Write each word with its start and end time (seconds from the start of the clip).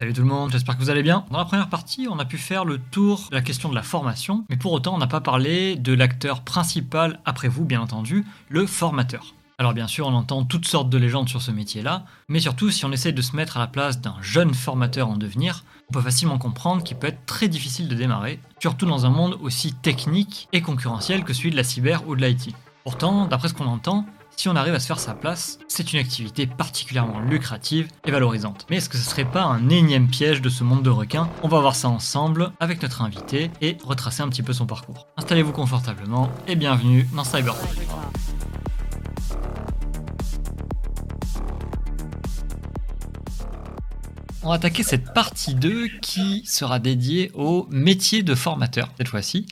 Salut 0.00 0.14
tout 0.14 0.22
le 0.22 0.28
monde, 0.28 0.50
j'espère 0.50 0.78
que 0.78 0.82
vous 0.82 0.88
allez 0.88 1.02
bien. 1.02 1.26
Dans 1.30 1.36
la 1.36 1.44
première 1.44 1.68
partie, 1.68 2.08
on 2.10 2.18
a 2.18 2.24
pu 2.24 2.38
faire 2.38 2.64
le 2.64 2.78
tour 2.78 3.26
de 3.30 3.34
la 3.34 3.42
question 3.42 3.68
de 3.68 3.74
la 3.74 3.82
formation, 3.82 4.46
mais 4.48 4.56
pour 4.56 4.72
autant, 4.72 4.94
on 4.94 4.98
n'a 4.98 5.06
pas 5.06 5.20
parlé 5.20 5.76
de 5.76 5.92
l'acteur 5.92 6.40
principal, 6.40 7.20
après 7.26 7.48
vous 7.48 7.66
bien 7.66 7.82
entendu, 7.82 8.24
le 8.48 8.64
formateur. 8.64 9.34
Alors 9.58 9.74
bien 9.74 9.86
sûr, 9.86 10.06
on 10.06 10.14
entend 10.14 10.44
toutes 10.44 10.66
sortes 10.66 10.88
de 10.88 10.96
légendes 10.96 11.28
sur 11.28 11.42
ce 11.42 11.50
métier-là, 11.50 12.06
mais 12.30 12.40
surtout 12.40 12.70
si 12.70 12.86
on 12.86 12.92
essaie 12.92 13.12
de 13.12 13.20
se 13.20 13.36
mettre 13.36 13.58
à 13.58 13.60
la 13.60 13.66
place 13.66 14.00
d'un 14.00 14.16
jeune 14.22 14.54
formateur 14.54 15.06
en 15.06 15.18
devenir, 15.18 15.64
on 15.90 15.92
peut 15.92 16.00
facilement 16.00 16.38
comprendre 16.38 16.82
qu'il 16.82 16.96
peut 16.96 17.08
être 17.08 17.26
très 17.26 17.48
difficile 17.48 17.86
de 17.86 17.94
démarrer, 17.94 18.40
surtout 18.58 18.86
dans 18.86 19.04
un 19.04 19.10
monde 19.10 19.36
aussi 19.42 19.74
technique 19.74 20.48
et 20.54 20.62
concurrentiel 20.62 21.24
que 21.24 21.34
celui 21.34 21.50
de 21.50 21.56
la 21.56 21.64
cyber 21.64 22.08
ou 22.08 22.16
de 22.16 22.24
l'IT. 22.24 22.54
Pourtant, 22.84 23.26
d'après 23.26 23.48
ce 23.48 23.54
qu'on 23.54 23.66
entend, 23.66 24.06
si 24.40 24.48
on 24.48 24.56
arrive 24.56 24.72
à 24.72 24.80
se 24.80 24.86
faire 24.86 24.98
sa 24.98 25.12
place, 25.12 25.58
c'est 25.68 25.92
une 25.92 25.98
activité 25.98 26.46
particulièrement 26.46 27.20
lucrative 27.20 27.88
et 28.06 28.10
valorisante. 28.10 28.66
Mais 28.70 28.76
est-ce 28.76 28.88
que 28.88 28.96
ce 28.96 29.04
serait 29.04 29.30
pas 29.30 29.42
un 29.42 29.68
énième 29.68 30.08
piège 30.08 30.40
de 30.40 30.48
ce 30.48 30.64
monde 30.64 30.82
de 30.82 30.88
requins? 30.88 31.28
On 31.42 31.48
va 31.48 31.60
voir 31.60 31.76
ça 31.76 31.90
ensemble 31.90 32.50
avec 32.58 32.80
notre 32.80 33.02
invité 33.02 33.50
et 33.60 33.76
retracer 33.84 34.22
un 34.22 34.30
petit 34.30 34.42
peu 34.42 34.54
son 34.54 34.64
parcours. 34.64 35.06
Installez-vous 35.18 35.52
confortablement 35.52 36.30
et 36.48 36.56
bienvenue 36.56 37.06
dans 37.14 37.22
Cyberpunk. 37.22 37.68
On 44.42 44.48
va 44.48 44.54
attaquer 44.54 44.82
cette 44.82 45.12
partie 45.12 45.54
2 45.54 45.88
qui 46.00 46.46
sera 46.46 46.78
dédiée 46.78 47.30
au 47.34 47.66
métier 47.70 48.22
de 48.22 48.34
formateur 48.34 48.88
cette 48.96 49.08
fois-ci. 49.08 49.46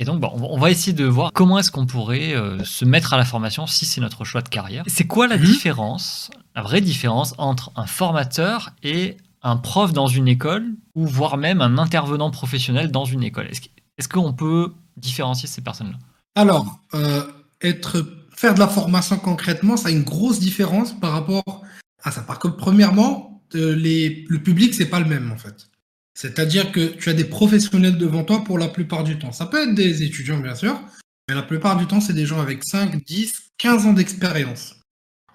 Et 0.00 0.04
donc, 0.04 0.20
bon, 0.20 0.30
on 0.32 0.58
va 0.58 0.70
essayer 0.70 0.92
de 0.92 1.04
voir 1.04 1.32
comment 1.32 1.58
est-ce 1.58 1.70
qu'on 1.70 1.86
pourrait 1.86 2.34
euh, 2.34 2.62
se 2.64 2.84
mettre 2.84 3.14
à 3.14 3.16
la 3.16 3.24
formation 3.24 3.66
si 3.66 3.86
c'est 3.86 4.00
notre 4.00 4.24
choix 4.24 4.42
de 4.42 4.48
carrière. 4.48 4.82
C'est 4.88 5.06
quoi 5.06 5.28
la 5.28 5.36
mhm. 5.36 5.44
différence, 5.44 6.30
la 6.56 6.62
vraie 6.62 6.80
différence 6.80 7.34
entre 7.38 7.70
un 7.76 7.86
formateur 7.86 8.70
et 8.82 9.16
un 9.42 9.56
prof 9.56 9.92
dans 9.92 10.08
une 10.08 10.26
école 10.26 10.66
ou 10.96 11.06
voire 11.06 11.36
même 11.36 11.60
un 11.60 11.78
intervenant 11.78 12.30
professionnel 12.30 12.90
dans 12.90 13.04
une 13.04 13.22
école? 13.22 13.48
Est-ce 13.96 14.08
qu'on 14.08 14.32
peut 14.32 14.72
différencier 14.96 15.48
ces 15.48 15.60
personnes-là? 15.60 15.98
Alors, 16.34 16.80
euh, 16.94 17.22
être, 17.62 18.04
faire 18.34 18.54
de 18.54 18.58
la 18.58 18.68
formation 18.68 19.16
concrètement, 19.16 19.76
ça 19.76 19.88
a 19.88 19.92
une 19.92 20.02
grosse 20.02 20.40
différence 20.40 20.92
par 20.92 21.12
rapport 21.12 21.62
à 22.02 22.10
ça. 22.10 22.22
Par 22.22 22.40
contre, 22.40 22.56
premièrement, 22.56 23.42
le 23.52 24.36
public, 24.38 24.74
c'est 24.74 24.90
pas 24.90 24.98
le 24.98 25.06
même 25.06 25.30
en 25.30 25.36
fait. 25.36 25.68
C'est-à-dire 26.14 26.70
que 26.70 26.86
tu 26.96 27.10
as 27.10 27.14
des 27.14 27.24
professionnels 27.24 27.98
devant 27.98 28.24
toi 28.24 28.44
pour 28.44 28.58
la 28.58 28.68
plupart 28.68 29.04
du 29.04 29.18
temps. 29.18 29.32
Ça 29.32 29.46
peut 29.46 29.68
être 29.68 29.74
des 29.74 30.02
étudiants, 30.02 30.38
bien 30.38 30.54
sûr, 30.54 30.80
mais 31.28 31.34
la 31.34 31.42
plupart 31.42 31.76
du 31.76 31.86
temps, 31.86 32.00
c'est 32.00 32.12
des 32.12 32.26
gens 32.26 32.40
avec 32.40 32.64
5, 32.64 33.04
10, 33.04 33.50
15 33.58 33.86
ans 33.86 33.92
d'expérience. 33.92 34.76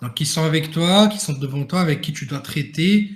Donc, 0.02 0.14
qui 0.14 0.26
sont 0.26 0.44
avec 0.44 0.72
toi, 0.72 1.08
qui 1.08 1.20
sont 1.20 1.34
devant 1.34 1.66
toi, 1.66 1.82
avec 1.82 2.02
qui 2.02 2.14
tu 2.14 2.26
dois 2.26 2.40
traiter. 2.40 3.12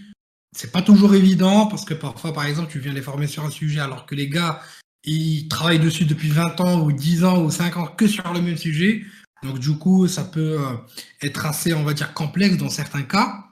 C'est 0.56 0.72
pas 0.72 0.82
toujours 0.82 1.16
évident 1.16 1.68
parce 1.68 1.86
que 1.86 1.94
parfois, 1.94 2.34
par 2.34 2.46
exemple, 2.46 2.72
tu 2.72 2.80
viens 2.80 2.94
les 2.94 3.02
former 3.02 3.28
sur 3.28 3.46
un 3.46 3.50
sujet 3.50 3.80
alors 3.80 4.06
que 4.06 4.16
les 4.16 4.28
gars, 4.28 4.62
ils 5.06 5.48
travaillent 5.48 5.80
dessus 5.80 6.06
depuis 6.06 6.30
20 6.30 6.60
ans 6.62 6.82
ou 6.82 6.92
10 6.92 7.24
ans 7.24 7.42
ou 7.44 7.50
5 7.50 7.78
ans 7.78 7.88
que 7.88 8.08
sur 8.08 8.32
le 8.34 8.42
même 8.42 8.58
sujet. 8.58 9.04
Donc, 9.44 9.60
du 9.60 9.78
coup, 9.78 10.08
ça 10.08 10.24
peut 10.24 10.60
euh, 10.60 10.76
être 11.22 11.46
assez, 11.46 11.74
on 11.74 11.84
va 11.84 11.94
dire, 11.94 12.14
complexe 12.14 12.58
dans 12.58 12.70
certains 12.70 13.04
cas. 13.04 13.46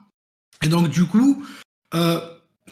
Et 0.62 0.68
donc, 0.68 0.88
du 0.88 1.04
coup, 1.04 1.44
euh, 1.94 2.20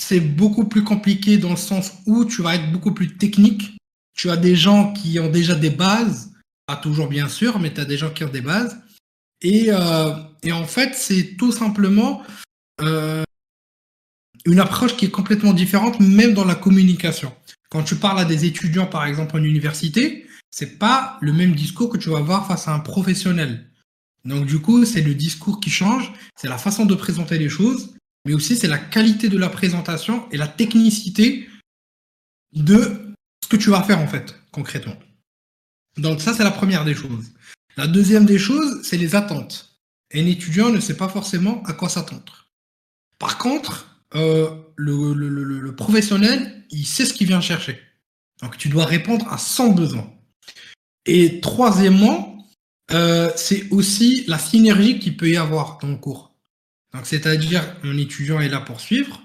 c'est 0.00 0.20
beaucoup 0.20 0.64
plus 0.64 0.84
compliqué 0.84 1.38
dans 1.38 1.50
le 1.50 1.56
sens 1.56 1.92
où 2.06 2.24
tu 2.24 2.42
vas 2.42 2.56
être 2.56 2.72
beaucoup 2.72 2.92
plus 2.92 3.16
technique. 3.16 3.76
Tu 4.14 4.30
as 4.30 4.36
des 4.36 4.56
gens 4.56 4.92
qui 4.92 5.18
ont 5.20 5.30
déjà 5.30 5.54
des 5.54 5.70
bases, 5.70 6.32
pas 6.66 6.76
toujours 6.76 7.08
bien 7.08 7.28
sûr, 7.28 7.58
mais 7.58 7.72
tu 7.72 7.80
as 7.80 7.84
des 7.84 7.96
gens 7.96 8.10
qui 8.10 8.24
ont 8.24 8.28
des 8.30 8.40
bases. 8.40 8.78
Et, 9.42 9.66
euh, 9.68 10.12
et 10.42 10.52
en 10.52 10.64
fait, 10.64 10.94
c'est 10.94 11.36
tout 11.36 11.52
simplement 11.52 12.22
euh, 12.80 13.24
une 14.44 14.60
approche 14.60 14.96
qui 14.96 15.06
est 15.06 15.10
complètement 15.10 15.52
différente, 15.52 16.00
même 16.00 16.34
dans 16.34 16.44
la 16.44 16.54
communication. 16.54 17.32
Quand 17.70 17.82
tu 17.82 17.96
parles 17.96 18.20
à 18.20 18.24
des 18.24 18.44
étudiants, 18.44 18.86
par 18.86 19.04
exemple, 19.06 19.36
en 19.36 19.44
université, 19.44 20.26
c'est 20.50 20.78
pas 20.78 21.18
le 21.20 21.32
même 21.32 21.54
discours 21.54 21.88
que 21.88 21.98
tu 21.98 22.10
vas 22.10 22.18
avoir 22.18 22.46
face 22.46 22.68
à 22.68 22.74
un 22.74 22.80
professionnel. 22.80 23.70
Donc 24.24 24.46
du 24.46 24.58
coup, 24.58 24.84
c'est 24.84 25.02
le 25.02 25.14
discours 25.14 25.60
qui 25.60 25.70
change, 25.70 26.12
c'est 26.36 26.48
la 26.48 26.58
façon 26.58 26.84
de 26.84 26.94
présenter 26.94 27.38
les 27.38 27.48
choses, 27.48 27.94
mais 28.24 28.34
aussi 28.34 28.56
c'est 28.56 28.68
la 28.68 28.78
qualité 28.78 29.28
de 29.28 29.38
la 29.38 29.48
présentation 29.48 30.28
et 30.30 30.36
la 30.36 30.48
technicité 30.48 31.48
de 32.52 33.14
ce 33.42 33.48
que 33.48 33.56
tu 33.56 33.70
vas 33.70 33.82
faire 33.82 34.00
en 34.00 34.08
fait, 34.08 34.34
concrètement. 34.52 34.96
Donc 35.96 36.20
ça, 36.20 36.34
c'est 36.34 36.44
la 36.44 36.50
première 36.50 36.84
des 36.84 36.94
choses. 36.94 37.26
La 37.76 37.86
deuxième 37.86 38.26
des 38.26 38.38
choses, 38.38 38.80
c'est 38.82 38.96
les 38.96 39.14
attentes. 39.14 39.78
un 40.14 40.26
étudiant 40.26 40.70
ne 40.70 40.80
sait 40.80 40.96
pas 40.96 41.08
forcément 41.08 41.62
à 41.64 41.72
quoi 41.72 41.88
s'attendre. 41.88 42.48
Par 43.18 43.38
contre, 43.38 44.02
euh, 44.14 44.50
le, 44.76 45.70
professionnel, 45.76 46.64
il 46.70 46.86
sait 46.86 47.04
ce 47.04 47.14
qu'il 47.14 47.28
vient 47.28 47.40
chercher. 47.40 47.80
Donc 48.42 48.56
tu 48.56 48.68
dois 48.68 48.86
répondre 48.86 49.30
à 49.32 49.38
son 49.38 49.70
besoin. 49.70 50.10
Et 51.06 51.40
troisièmement, 51.40 52.46
euh, 52.92 53.30
c'est 53.36 53.70
aussi 53.70 54.24
la 54.26 54.38
synergie 54.38 54.98
qu'il 54.98 55.16
peut 55.16 55.30
y 55.30 55.36
avoir 55.36 55.78
dans 55.78 55.88
le 55.88 55.96
cours. 55.96 56.29
Donc, 56.92 57.06
c'est-à-dire, 57.06 57.76
un 57.84 57.96
étudiant 57.96 58.40
est 58.40 58.48
là 58.48 58.60
pour 58.60 58.80
suivre, 58.80 59.22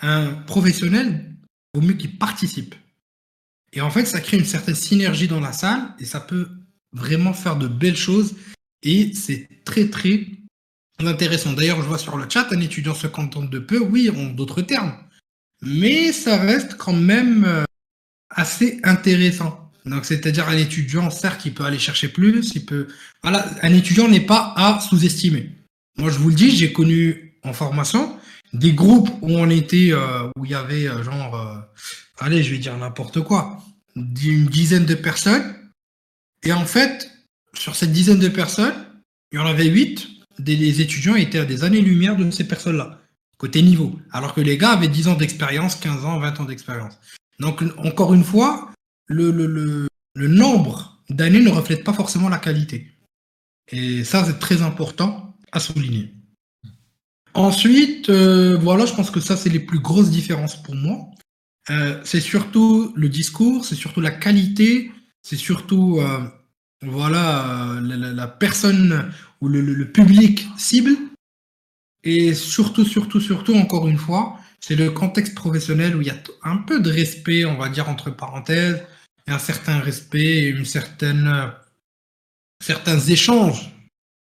un 0.00 0.32
professionnel, 0.32 1.34
vaut 1.74 1.82
mieux 1.82 1.94
qu'il 1.94 2.18
participe. 2.18 2.74
Et 3.72 3.80
en 3.80 3.90
fait, 3.90 4.04
ça 4.04 4.20
crée 4.20 4.38
une 4.38 4.44
certaine 4.44 4.74
synergie 4.74 5.28
dans 5.28 5.40
la 5.40 5.52
salle 5.52 5.94
et 5.98 6.04
ça 6.04 6.20
peut 6.20 6.48
vraiment 6.92 7.32
faire 7.32 7.56
de 7.56 7.68
belles 7.68 7.96
choses 7.96 8.34
et 8.82 9.12
c'est 9.14 9.48
très, 9.64 9.88
très 9.88 10.26
intéressant. 10.98 11.52
D'ailleurs, 11.52 11.80
je 11.80 11.86
vois 11.86 11.98
sur 11.98 12.16
le 12.16 12.28
chat, 12.28 12.48
un 12.52 12.60
étudiant 12.60 12.94
se 12.94 13.06
contente 13.06 13.50
de 13.50 13.58
peu, 13.58 13.78
oui, 13.78 14.10
en 14.10 14.24
d'autres 14.24 14.62
termes. 14.62 14.94
Mais 15.62 16.12
ça 16.12 16.36
reste 16.38 16.76
quand 16.76 16.92
même 16.92 17.44
euh, 17.44 17.64
assez 18.30 18.80
intéressant. 18.82 19.70
Donc, 19.86 20.04
c'est-à-dire 20.04 20.48
un 20.48 20.56
étudiant, 20.56 21.10
certes, 21.10 21.44
il 21.46 21.54
peut 21.54 21.64
aller 21.64 21.78
chercher 21.78 22.08
plus, 22.08 22.52
il 22.54 22.64
peut. 22.66 22.88
Voilà, 23.22 23.48
un 23.62 23.72
étudiant 23.72 24.08
n'est 24.08 24.20
pas 24.20 24.52
à 24.56 24.80
sous-estimer. 24.80 25.50
Moi, 25.96 26.10
je 26.10 26.18
vous 26.18 26.30
le 26.30 26.34
dis, 26.34 26.50
j'ai 26.50 26.72
connu 26.72 27.38
en 27.44 27.52
formation 27.52 28.16
des 28.52 28.72
groupes 28.72 29.08
où 29.22 29.30
on 29.30 29.48
était, 29.50 29.92
euh, 29.92 30.28
où 30.36 30.44
il 30.44 30.50
y 30.50 30.54
avait 30.54 30.86
euh, 30.88 31.02
genre, 31.02 31.34
euh, 31.34 31.58
allez, 32.18 32.42
je 32.42 32.50
vais 32.50 32.58
dire 32.58 32.76
n'importe 32.76 33.20
quoi, 33.22 33.58
une 33.96 34.46
dizaine 34.46 34.86
de 34.86 34.94
personnes. 34.94 35.54
Et 36.44 36.52
en 36.52 36.66
fait, 36.66 37.10
sur 37.54 37.76
cette 37.76 37.92
dizaine 37.92 38.18
de 38.18 38.28
personnes, 38.28 38.74
il 39.32 39.36
y 39.36 39.38
en 39.38 39.46
avait 39.46 39.66
huit. 39.66 40.08
Des 40.38 40.80
étudiants 40.80 41.14
étaient 41.14 41.38
à 41.38 41.44
des 41.44 41.62
années-lumière 41.62 42.16
de 42.16 42.30
ces 42.30 42.48
personnes-là, 42.48 42.98
côté 43.36 43.62
niveau. 43.62 43.98
Alors 44.10 44.34
que 44.34 44.40
les 44.40 44.56
gars 44.56 44.70
avaient 44.70 44.88
10 44.88 45.08
ans 45.08 45.14
d'expérience, 45.14 45.76
15 45.76 46.04
ans, 46.04 46.18
20 46.18 46.40
ans 46.40 46.44
d'expérience. 46.44 46.98
Donc, 47.38 47.62
encore 47.78 48.14
une 48.14 48.24
fois, 48.24 48.70
le, 49.06 49.30
le, 49.30 49.46
le, 50.14 50.28
nombre 50.28 51.02
d'années 51.10 51.40
ne 51.40 51.50
reflète 51.50 51.84
pas 51.84 51.92
forcément 51.92 52.28
la 52.28 52.38
qualité. 52.38 52.90
Et 53.70 54.04
ça, 54.04 54.24
c'est 54.24 54.38
très 54.38 54.62
important 54.62 55.31
à 55.52 55.60
souligner. 55.60 56.14
Ensuite, 57.34 58.10
euh, 58.10 58.58
voilà, 58.58 58.84
je 58.84 58.94
pense 58.94 59.10
que 59.10 59.20
ça, 59.20 59.36
c'est 59.36 59.48
les 59.48 59.60
plus 59.60 59.78
grosses 59.78 60.10
différences 60.10 60.62
pour 60.62 60.74
moi. 60.74 61.10
Euh, 61.70 62.00
c'est 62.04 62.20
surtout 62.20 62.92
le 62.96 63.08
discours, 63.08 63.64
c'est 63.64 63.74
surtout 63.74 64.00
la 64.00 64.10
qualité, 64.10 64.90
c'est 65.22 65.36
surtout 65.36 66.00
euh, 66.00 66.20
voilà 66.82 67.78
la, 67.80 68.26
personne 68.26 69.12
ou 69.40 69.48
le, 69.48 69.60
le, 69.60 69.90
public 69.90 70.48
cible. 70.58 70.96
Et 72.04 72.34
surtout, 72.34 72.84
surtout, 72.84 73.20
surtout, 73.20 73.54
encore 73.54 73.86
une 73.88 73.96
fois, 73.96 74.38
c'est 74.60 74.74
le 74.74 74.90
contexte 74.90 75.34
professionnel 75.34 75.96
où 75.96 76.02
il 76.02 76.08
y 76.08 76.10
a 76.10 76.22
un 76.42 76.56
peu 76.56 76.80
de 76.80 76.90
respect, 76.90 77.44
on 77.44 77.56
va 77.56 77.68
dire 77.68 77.88
entre 77.88 78.10
parenthèses, 78.10 78.82
un 79.28 79.38
certain 79.38 79.78
respect 79.78 80.18
et 80.18 80.48
une 80.48 80.64
certaine, 80.64 81.52
certains 82.60 82.98
échanges 82.98 83.72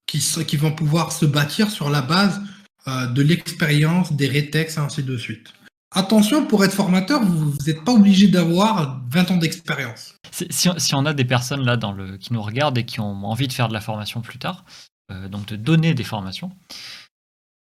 qui, 0.07 0.57
vont 0.57 0.72
pouvoir 0.72 1.12
se 1.12 1.25
bâtir 1.25 1.69
sur 1.69 1.90
la 1.90 2.01
base 2.01 2.41
euh, 2.88 3.07
de 3.07 3.22
l'expérience, 3.22 4.13
des 4.13 4.28
rétextes 4.28 4.78
ainsi 4.78 5.03
de 5.03 5.18
suite. 5.18 5.53
Attention, 5.92 6.45
pour 6.45 6.65
être 6.65 6.74
formateur, 6.74 7.24
vous 7.24 7.54
n'êtes 7.65 7.83
pas 7.83 7.94
obligé 7.94 8.27
d'avoir 8.27 9.01
20 9.09 9.31
ans 9.31 9.38
d'expérience. 9.38 10.15
Si, 10.31 10.95
on 10.95 11.06
a 11.06 11.13
des 11.13 11.25
personnes 11.25 11.63
là 11.63 11.77
qui 12.19 12.33
nous 12.33 12.42
regardent 12.42 12.77
et 12.77 12.86
qui 12.86 13.00
ont 13.00 13.25
envie 13.25 13.48
de 13.48 13.54
faire 13.54 13.68
de 13.68 13.74
la 13.74 13.81
formation 13.81 14.21
plus 14.21 14.38
tard, 14.38 14.65
euh, 15.12 15.30
donc 15.30 15.45
de 15.48 15.56
donner 15.56 15.94
des 15.94 16.04
formations, 16.04 16.51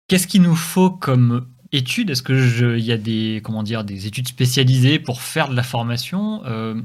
qu'est-ce 0.07 0.27
qu'il 0.27 0.41
nous 0.41 0.55
faut 0.55 0.89
comme 0.89 1.47
études? 1.71 2.09
Est-ce 2.09 2.23
qu'il 2.23 2.85
y 2.85 2.91
a 2.91 2.97
des, 2.97 3.41
comment 3.43 3.63
dire, 3.63 3.83
des 3.83 4.07
études 4.07 4.27
spécialisées 4.27 4.99
pour 4.99 5.21
faire 5.21 5.49
de 5.49 5.55
la 5.55 5.63
formation? 5.63 6.41
Euh, 6.45 6.75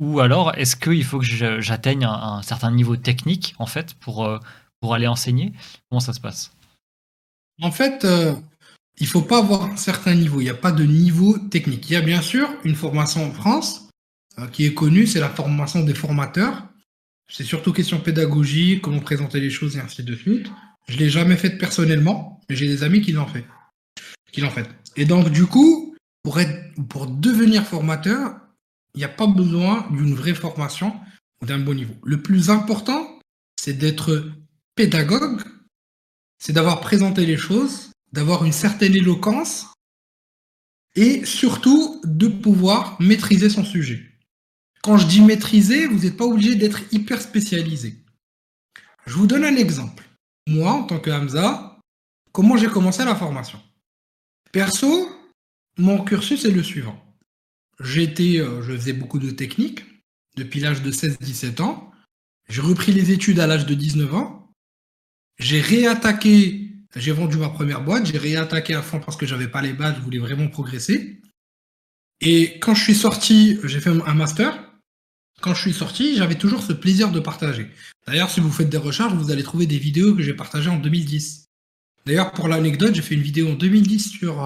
ou 0.00 0.20
alors, 0.20 0.54
est-ce 0.56 0.76
qu'il 0.76 1.04
faut 1.04 1.18
que 1.18 1.60
j'atteigne 1.60 2.04
un, 2.04 2.42
certain 2.42 2.70
niveau 2.70 2.96
technique, 2.96 3.54
en 3.58 3.66
fait, 3.66 3.94
pour, 3.94 4.24
euh, 4.24 4.38
pour 4.80 4.94
aller 4.94 5.08
enseigner? 5.08 5.52
Comment 5.88 6.00
ça 6.00 6.12
se 6.12 6.20
passe? 6.20 6.52
En 7.60 7.72
fait, 7.72 8.04
euh, 8.04 8.34
il 8.98 9.04
ne 9.04 9.08
faut 9.08 9.22
pas 9.22 9.38
avoir 9.38 9.64
un 9.64 9.76
certain 9.76 10.14
niveau. 10.14 10.40
Il 10.40 10.44
n'y 10.44 10.50
a 10.50 10.54
pas 10.54 10.70
de 10.70 10.84
niveau 10.84 11.36
technique. 11.38 11.90
Il 11.90 11.94
y 11.94 11.96
a 11.96 12.00
bien 12.00 12.22
sûr 12.22 12.48
une 12.64 12.76
formation 12.76 13.26
en 13.26 13.32
France 13.32 13.88
euh, 14.38 14.46
qui 14.46 14.66
est 14.66 14.74
connue, 14.74 15.06
c'est 15.06 15.20
la 15.20 15.28
formation 15.28 15.82
des 15.82 15.94
formateurs. 15.94 16.64
C'est 17.28 17.44
surtout 17.44 17.72
question 17.72 18.00
pédagogique, 18.00 18.82
comment 18.82 19.00
présenter 19.00 19.40
les 19.40 19.50
choses 19.50 19.76
et 19.76 19.80
ainsi 19.80 20.04
de 20.04 20.14
suite. 20.14 20.46
Je 20.88 20.94
ne 20.94 21.00
l'ai 21.00 21.10
jamais 21.10 21.36
faite 21.36 21.58
personnellement, 21.58 22.40
mais 22.48 22.54
j'ai 22.54 22.66
des 22.66 22.84
amis 22.84 23.02
qui 23.02 23.12
l'ont 23.12 23.26
fait. 23.26 23.44
qu'il 24.32 24.44
en 24.44 24.50
fait. 24.50 24.68
Et 24.96 25.04
donc, 25.04 25.30
du 25.30 25.44
coup, 25.46 25.94
pour, 26.22 26.38
être, 26.40 26.74
pour 26.88 27.06
devenir 27.06 27.64
formateur, 27.64 28.36
il 28.94 28.98
n'y 28.98 29.04
a 29.04 29.08
pas 29.08 29.26
besoin 29.26 29.86
d'une 29.90 30.14
vraie 30.14 30.34
formation 30.34 30.98
ou 31.42 31.46
d'un 31.46 31.58
bon 31.58 31.74
niveau. 31.74 31.94
Le 32.04 32.20
plus 32.20 32.50
important, 32.50 33.18
c'est 33.60 33.78
d'être 33.78 34.32
pédagogue, 34.74 35.42
c'est 36.38 36.52
d'avoir 36.52 36.80
présenté 36.80 37.26
les 37.26 37.36
choses, 37.36 37.90
d'avoir 38.12 38.44
une 38.44 38.52
certaine 38.52 38.94
éloquence 38.94 39.66
et 40.94 41.24
surtout 41.24 42.00
de 42.04 42.28
pouvoir 42.28 43.00
maîtriser 43.00 43.50
son 43.50 43.64
sujet. 43.64 44.04
Quand 44.82 44.96
je 44.96 45.06
dis 45.06 45.20
maîtriser, 45.20 45.86
vous 45.86 46.00
n'êtes 46.00 46.16
pas 46.16 46.24
obligé 46.24 46.54
d'être 46.54 46.80
hyper 46.92 47.20
spécialisé. 47.20 47.96
Je 49.06 49.14
vous 49.14 49.26
donne 49.26 49.44
un 49.44 49.56
exemple. 49.56 50.04
Moi, 50.46 50.70
en 50.70 50.84
tant 50.84 51.00
que 51.00 51.10
Hamza, 51.10 51.78
comment 52.32 52.56
j'ai 52.56 52.68
commencé 52.68 53.04
la 53.04 53.16
formation? 53.16 53.60
Perso, 54.52 55.08
mon 55.76 56.02
cursus 56.04 56.44
est 56.44 56.50
le 56.50 56.62
suivant. 56.62 57.07
J'étais, 57.80 58.40
euh, 58.40 58.62
je 58.62 58.76
faisais 58.76 58.92
beaucoup 58.92 59.18
de 59.18 59.30
techniques 59.30 59.84
depuis 60.36 60.60
l'âge 60.60 60.82
de 60.82 60.90
16-17 60.90 61.62
ans. 61.62 61.92
J'ai 62.48 62.60
repris 62.60 62.92
les 62.92 63.12
études 63.12 63.40
à 63.40 63.46
l'âge 63.46 63.66
de 63.66 63.74
19 63.74 64.14
ans. 64.14 64.52
J'ai 65.38 65.60
réattaqué, 65.60 66.72
j'ai 66.96 67.12
vendu 67.12 67.36
ma 67.36 67.48
première 67.48 67.82
boîte, 67.82 68.06
j'ai 68.06 68.18
réattaqué 68.18 68.74
à 68.74 68.82
fond 68.82 68.98
parce 69.00 69.16
que 69.16 69.26
j'avais 69.26 69.48
pas 69.48 69.62
les 69.62 69.72
bases, 69.72 69.96
je 69.96 70.00
voulais 70.00 70.18
vraiment 70.18 70.48
progresser. 70.48 71.20
Et 72.20 72.58
quand 72.58 72.74
je 72.74 72.82
suis 72.82 72.94
sorti, 72.94 73.58
j'ai 73.64 73.80
fait 73.80 73.90
un 73.90 74.14
master. 74.14 74.64
Quand 75.40 75.54
je 75.54 75.60
suis 75.60 75.72
sorti, 75.72 76.16
j'avais 76.16 76.34
toujours 76.34 76.62
ce 76.62 76.72
plaisir 76.72 77.12
de 77.12 77.20
partager. 77.20 77.70
D'ailleurs, 78.08 78.30
si 78.30 78.40
vous 78.40 78.50
faites 78.50 78.68
des 78.68 78.76
recherches, 78.76 79.12
vous 79.12 79.30
allez 79.30 79.44
trouver 79.44 79.66
des 79.66 79.78
vidéos 79.78 80.16
que 80.16 80.22
j'ai 80.22 80.34
partagées 80.34 80.70
en 80.70 80.78
2010. 80.78 81.44
D'ailleurs, 82.06 82.32
pour 82.32 82.48
l'anecdote, 82.48 82.96
j'ai 82.96 83.02
fait 83.02 83.14
une 83.14 83.22
vidéo 83.22 83.50
en 83.50 83.54
2010 83.54 84.10
sur, 84.10 84.42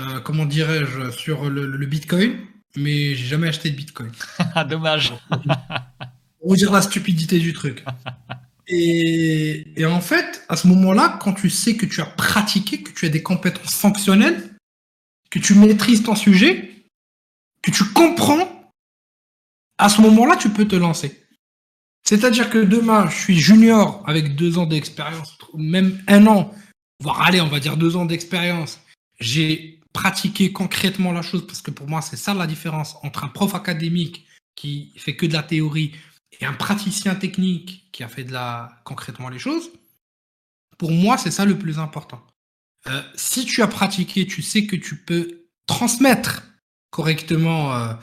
euh, 0.00 0.20
comment 0.20 0.44
dirais-je, 0.44 1.10
sur 1.10 1.48
le, 1.48 1.86
Bitcoin, 1.86 2.38
mais 2.76 3.14
j'ai 3.14 3.26
jamais 3.26 3.48
acheté 3.48 3.70
de 3.70 3.76
Bitcoin. 3.76 4.12
Dommage. 4.68 5.14
Pour 6.40 6.54
dire 6.54 6.72
la 6.72 6.82
stupidité 6.82 7.38
du 7.38 7.52
truc. 7.52 7.84
Et, 8.68 9.66
et 9.76 9.86
en 9.86 10.00
fait, 10.00 10.44
à 10.48 10.56
ce 10.56 10.66
moment-là, 10.68 11.18
quand 11.20 11.32
tu 11.32 11.50
sais 11.50 11.76
que 11.76 11.86
tu 11.86 12.00
as 12.00 12.06
pratiqué, 12.06 12.82
que 12.82 12.92
tu 12.92 13.06
as 13.06 13.08
des 13.08 13.22
compétences 13.22 13.74
fonctionnelles, 13.74 14.56
que 15.30 15.38
tu 15.38 15.54
maîtrises 15.54 16.02
ton 16.02 16.14
sujet, 16.14 16.70
que 17.62 17.70
tu 17.70 17.84
comprends 17.84 18.56
à 19.78 19.88
ce 19.88 20.00
moment-là, 20.02 20.36
tu 20.36 20.50
peux 20.50 20.66
te 20.66 20.76
lancer. 20.76 21.22
C'est-à-dire 22.04 22.50
que 22.50 22.58
demain, 22.58 23.08
je 23.10 23.16
suis 23.16 23.38
junior 23.38 24.02
avec 24.06 24.36
deux 24.36 24.58
ans 24.58 24.66
d'expérience, 24.66 25.36
même 25.54 26.00
un 26.06 26.26
an, 26.26 26.54
voire 27.02 27.22
allez, 27.22 27.40
on 27.40 27.48
va 27.48 27.60
dire 27.60 27.76
deux 27.76 27.96
ans 27.96 28.06
d'expérience. 28.06 28.80
J'ai 29.18 29.75
pratiqué 29.96 30.52
concrètement 30.52 31.10
la 31.10 31.22
chose 31.22 31.46
parce 31.46 31.62
que 31.62 31.70
pour 31.70 31.88
moi, 31.88 32.02
c'est 32.02 32.18
ça 32.18 32.34
la 32.34 32.46
différence 32.46 32.96
entre 33.02 33.24
un 33.24 33.28
prof 33.28 33.54
académique 33.54 34.26
qui 34.54 34.92
fait 34.98 35.16
que 35.16 35.24
de 35.24 35.32
la 35.32 35.42
théorie 35.42 35.92
et 36.38 36.44
un 36.44 36.52
praticien 36.52 37.14
technique 37.14 37.88
qui 37.92 38.04
a 38.04 38.08
fait 38.08 38.24
de 38.24 38.32
la 38.32 38.78
concrètement 38.84 39.30
les 39.30 39.38
choses. 39.38 39.70
Pour 40.76 40.92
moi, 40.92 41.16
c'est 41.16 41.30
ça 41.30 41.46
le 41.46 41.56
plus 41.56 41.78
important. 41.78 42.22
Euh, 42.88 43.02
si 43.14 43.46
tu 43.46 43.62
as 43.62 43.68
pratiqué, 43.68 44.26
tu 44.26 44.42
sais 44.42 44.66
que 44.66 44.76
tu 44.76 44.96
peux 44.96 45.46
transmettre 45.66 46.42
correctement, 46.90 47.74
euh, 47.74 47.94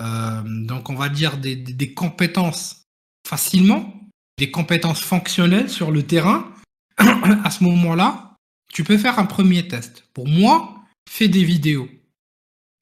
euh, 0.00 0.42
donc 0.46 0.88
on 0.88 0.94
va 0.94 1.10
dire 1.10 1.36
des, 1.36 1.92
compétences 1.94 2.86
facilement, 3.28 4.08
des 4.38 4.50
compétences 4.50 5.02
fonctionnelles 5.02 5.68
sur 5.68 5.90
le 5.90 6.02
terrain, 6.02 6.50
à 6.96 7.50
ce 7.50 7.62
moment-là, 7.64 8.36
tu 8.72 8.84
peux 8.84 8.96
faire 8.96 9.18
un 9.18 9.26
premier 9.26 9.68
test. 9.68 10.04
Pour 10.14 10.26
moi, 10.26 10.71
fais 11.08 11.28
des 11.28 11.44
vidéos. 11.44 11.88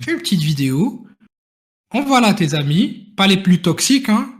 Fais 0.03 0.13
une 0.13 0.19
petite 0.19 0.43
vidéo, 0.43 1.07
envoie-la 1.91 2.29
à 2.29 2.35
tes 2.35 2.55
amis, 2.55 3.13
pas 3.17 3.27
les 3.27 3.43
plus 3.43 3.61
toxiques, 3.61 4.09
hein, 4.09 4.33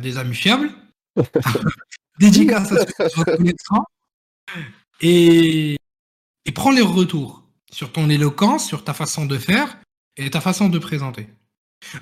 des 0.00 0.18
amis 0.18 0.34
fiables. 0.34 0.70
Dédicace 2.20 2.72
à 2.72 3.08
ceux 3.08 3.24
et, 5.00 5.76
et 6.44 6.52
prends 6.52 6.70
les 6.70 6.82
retours 6.82 7.44
sur 7.70 7.92
ton 7.92 8.10
éloquence, 8.10 8.66
sur 8.66 8.84
ta 8.84 8.94
façon 8.94 9.26
de 9.26 9.38
faire, 9.38 9.78
et 10.16 10.30
ta 10.30 10.40
façon 10.40 10.68
de 10.68 10.78
présenter. 10.78 11.28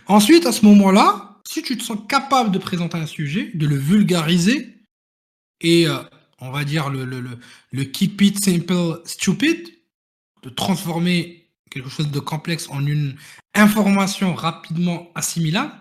Ensuite, 0.06 0.46
à 0.46 0.52
ce 0.52 0.64
moment-là, 0.64 1.40
si 1.46 1.62
tu 1.62 1.76
te 1.76 1.82
sens 1.82 1.98
capable 2.08 2.50
de 2.50 2.58
présenter 2.58 2.96
un 2.96 3.06
sujet, 3.06 3.50
de 3.54 3.66
le 3.66 3.76
vulgariser 3.76 4.74
et 5.60 5.86
euh, 5.86 5.98
on 6.40 6.50
va 6.50 6.64
dire 6.64 6.90
le, 6.90 7.04
le, 7.04 7.22
le, 7.70 7.84
keep 7.84 8.20
it 8.20 8.42
simple, 8.42 9.00
stupid, 9.04 9.75
de 10.46 10.50
transformer 10.50 11.50
quelque 11.70 11.90
chose 11.90 12.10
de 12.10 12.20
complexe 12.20 12.69
en 12.70 12.87
une 12.87 13.16
information 13.54 14.32
rapidement 14.34 15.10
assimilable, 15.16 15.72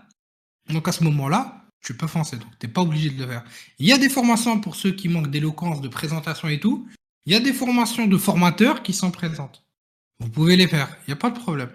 donc 0.69 0.87
à 0.87 0.91
ce 0.91 1.03
moment-là, 1.03 1.67
tu 1.81 1.95
peux 1.95 2.07
foncer. 2.07 2.37
Donc, 2.37 2.49
tu 2.59 2.65
n'es 2.65 2.73
pas 2.73 2.81
obligé 2.81 3.11
de 3.11 3.21
le 3.21 3.29
faire. 3.29 3.43
Il 3.77 3.85
y 3.85 3.93
a 3.93 3.99
des 3.99 4.09
formations 4.09 4.59
pour 4.59 4.75
ceux 4.75 4.91
qui 4.91 5.07
manquent 5.07 5.29
d'éloquence, 5.29 5.81
de 5.81 5.87
présentation 5.87 6.47
et 6.47 6.59
tout. 6.59 6.87
Il 7.27 7.33
y 7.33 7.35
a 7.35 7.39
des 7.39 7.53
formations 7.53 8.07
de 8.07 8.17
formateurs 8.17 8.81
qui 8.81 8.91
sont 8.91 9.11
présentes. 9.11 9.63
Vous 10.19 10.29
pouvez 10.29 10.55
les 10.55 10.67
faire. 10.67 10.89
Il 11.01 11.11
n'y 11.11 11.13
a 11.13 11.17
pas 11.17 11.29
de 11.29 11.37
problème. 11.37 11.69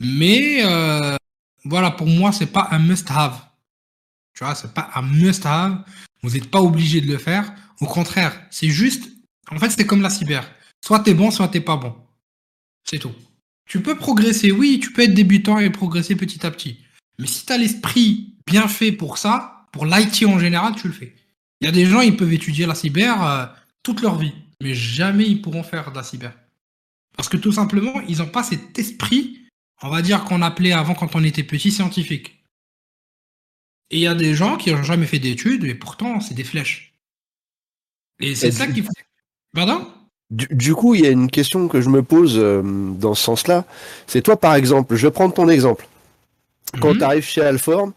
Mais 0.00 0.60
euh, 0.64 1.16
voilà, 1.64 1.90
pour 1.90 2.06
moi, 2.06 2.32
c'est 2.32 2.46
pas 2.46 2.68
un 2.70 2.78
must-have. 2.78 3.38
Tu 4.32 4.42
vois, 4.42 4.54
c'est 4.54 4.72
pas 4.72 4.90
un 4.94 5.02
must-have. 5.02 5.84
Vous 6.22 6.30
n'êtes 6.30 6.50
pas 6.50 6.62
obligé 6.62 7.02
de 7.02 7.12
le 7.12 7.18
faire. 7.18 7.52
Au 7.82 7.86
contraire, 7.86 8.40
c'est 8.50 8.70
juste. 8.70 9.10
En 9.50 9.58
fait, 9.58 9.68
c'est 9.68 9.86
comme 9.86 10.00
la 10.00 10.10
cyber. 10.10 10.50
Soit 10.82 11.00
tu 11.00 11.10
es 11.10 11.14
bon, 11.14 11.30
soit 11.30 11.48
t'es 11.48 11.60
pas 11.60 11.76
bon. 11.76 11.94
C'est 12.88 12.98
tout. 12.98 13.12
Tu 13.66 13.80
peux 13.82 13.96
progresser, 13.96 14.52
oui, 14.52 14.78
tu 14.80 14.92
peux 14.92 15.02
être 15.02 15.14
débutant 15.14 15.58
et 15.58 15.70
progresser 15.70 16.14
petit 16.16 16.46
à 16.46 16.50
petit. 16.50 16.78
Mais 17.18 17.26
si 17.26 17.44
tu 17.44 17.52
as 17.52 17.58
l'esprit 17.58 18.34
bien 18.46 18.68
fait 18.68 18.92
pour 18.92 19.18
ça, 19.18 19.66
pour 19.72 19.86
l'IT 19.86 20.24
en 20.26 20.38
général, 20.38 20.74
tu 20.76 20.86
le 20.86 20.94
fais. 20.94 21.14
Il 21.60 21.64
y 21.64 21.68
a 21.68 21.72
des 21.72 21.86
gens, 21.86 22.00
ils 22.00 22.16
peuvent 22.16 22.32
étudier 22.32 22.66
la 22.66 22.74
cyber 22.74 23.22
euh, 23.26 23.46
toute 23.82 24.02
leur 24.02 24.18
vie, 24.18 24.34
mais 24.62 24.74
jamais 24.74 25.26
ils 25.26 25.42
pourront 25.42 25.62
faire 25.62 25.90
de 25.90 25.96
la 25.96 26.02
cyber. 26.02 26.32
Parce 27.16 27.28
que 27.28 27.36
tout 27.36 27.52
simplement, 27.52 28.00
ils 28.08 28.18
n'ont 28.18 28.28
pas 28.28 28.42
cet 28.42 28.78
esprit 28.78 29.46
on 29.82 29.90
va 29.90 30.02
dire 30.02 30.24
qu'on 30.24 30.42
appelait 30.42 30.72
avant 30.72 30.94
quand 30.94 31.14
on 31.16 31.24
était 31.24 31.42
petit 31.42 31.70
scientifique. 31.70 32.44
Et 33.90 33.98
il 33.98 34.00
y 34.00 34.06
a 34.06 34.14
des 34.14 34.34
gens 34.34 34.56
qui 34.56 34.72
n'ont 34.72 34.82
jamais 34.82 35.06
fait 35.06 35.18
d'études, 35.18 35.64
et 35.64 35.74
pourtant 35.74 36.20
c'est 36.20 36.34
des 36.34 36.44
flèches. 36.44 36.94
Et 38.20 38.34
c'est 38.34 38.50
ça 38.50 38.66
qu'il 38.66 38.82
faut. 38.82 38.92
Pardon? 39.52 39.92
Du, 40.30 40.74
coup, 40.74 40.94
il 40.94 41.02
y 41.02 41.06
a 41.06 41.10
une 41.10 41.30
question 41.30 41.68
que 41.68 41.80
je 41.80 41.88
me 41.88 42.02
pose 42.02 42.36
euh, 42.38 42.62
dans 42.64 43.14
ce 43.14 43.22
sens-là. 43.22 43.64
C'est 44.06 44.22
toi, 44.22 44.36
par 44.36 44.54
exemple, 44.54 44.96
je 44.96 45.06
vais 45.06 45.12
prendre 45.12 45.32
ton 45.32 45.48
exemple. 45.48 45.86
Quand 46.80 46.92
mhm. 46.92 46.98
tu 46.98 47.04
arrives 47.04 47.24
chez 47.24 47.42
Alform, 47.42 47.92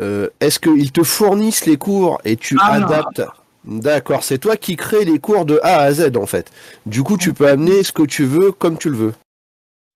euh, 0.00 0.28
est-ce 0.40 0.58
qu'ils 0.58 0.92
te 0.92 1.02
fournissent 1.02 1.66
les 1.66 1.76
cours 1.76 2.20
et 2.24 2.36
tu 2.36 2.56
ah, 2.60 2.74
adaptes 2.74 3.22
D'accord, 3.64 4.24
c'est 4.24 4.38
toi 4.38 4.56
qui 4.56 4.76
crée 4.76 5.04
les 5.04 5.18
cours 5.18 5.44
de 5.44 5.60
A 5.62 5.80
à 5.80 5.92
Z 5.92 6.16
en 6.16 6.24
fait. 6.24 6.50
Du 6.86 7.02
coup, 7.02 7.18
tu 7.18 7.34
peux 7.34 7.46
amener 7.46 7.82
ce 7.82 7.92
que 7.92 8.02
tu 8.02 8.24
veux 8.24 8.52
comme 8.52 8.78
tu 8.78 8.88
le 8.88 8.96
veux. 8.96 9.14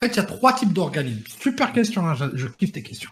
En 0.02 0.06
fait, 0.06 0.12
il 0.12 0.16
y 0.16 0.20
a 0.20 0.24
trois 0.24 0.52
types 0.52 0.72
d'organismes. 0.72 1.22
Super 1.40 1.72
question, 1.72 2.06
hein, 2.06 2.14
je, 2.34 2.46
kiffe 2.46 2.72
tes 2.72 2.82
questions. 2.82 3.10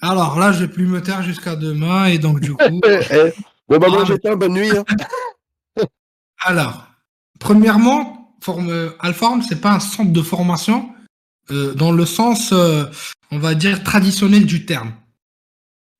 Alors 0.00 0.38
là, 0.38 0.52
je 0.52 0.60
vais 0.60 0.68
plus 0.68 0.86
me 0.86 1.02
taire 1.02 1.22
jusqu'à 1.22 1.56
demain 1.56 2.06
et 2.06 2.18
donc 2.18 2.40
du 2.40 2.54
coup. 2.54 2.62
Eh, 2.84 3.32
bon 3.66 3.78
bah 3.78 3.88
moi 3.88 4.04
ah, 4.24 4.36
bonne 4.36 4.52
nuit. 4.52 4.70
Hein. 4.70 4.84
Alors, 6.44 6.86
premièrement, 7.40 8.36
forme, 8.40 8.92
Alform, 9.00 9.42
c'est 9.42 9.60
pas 9.60 9.72
un 9.72 9.80
centre 9.80 10.12
de 10.12 10.22
formation 10.22 10.94
euh, 11.50 11.74
dans 11.74 11.92
le 11.92 12.06
sens, 12.06 12.52
euh, 12.52 12.86
on 13.30 13.38
va 13.38 13.54
dire, 13.54 13.84
traditionnel 13.84 14.46
du 14.46 14.64
terme. 14.64 14.94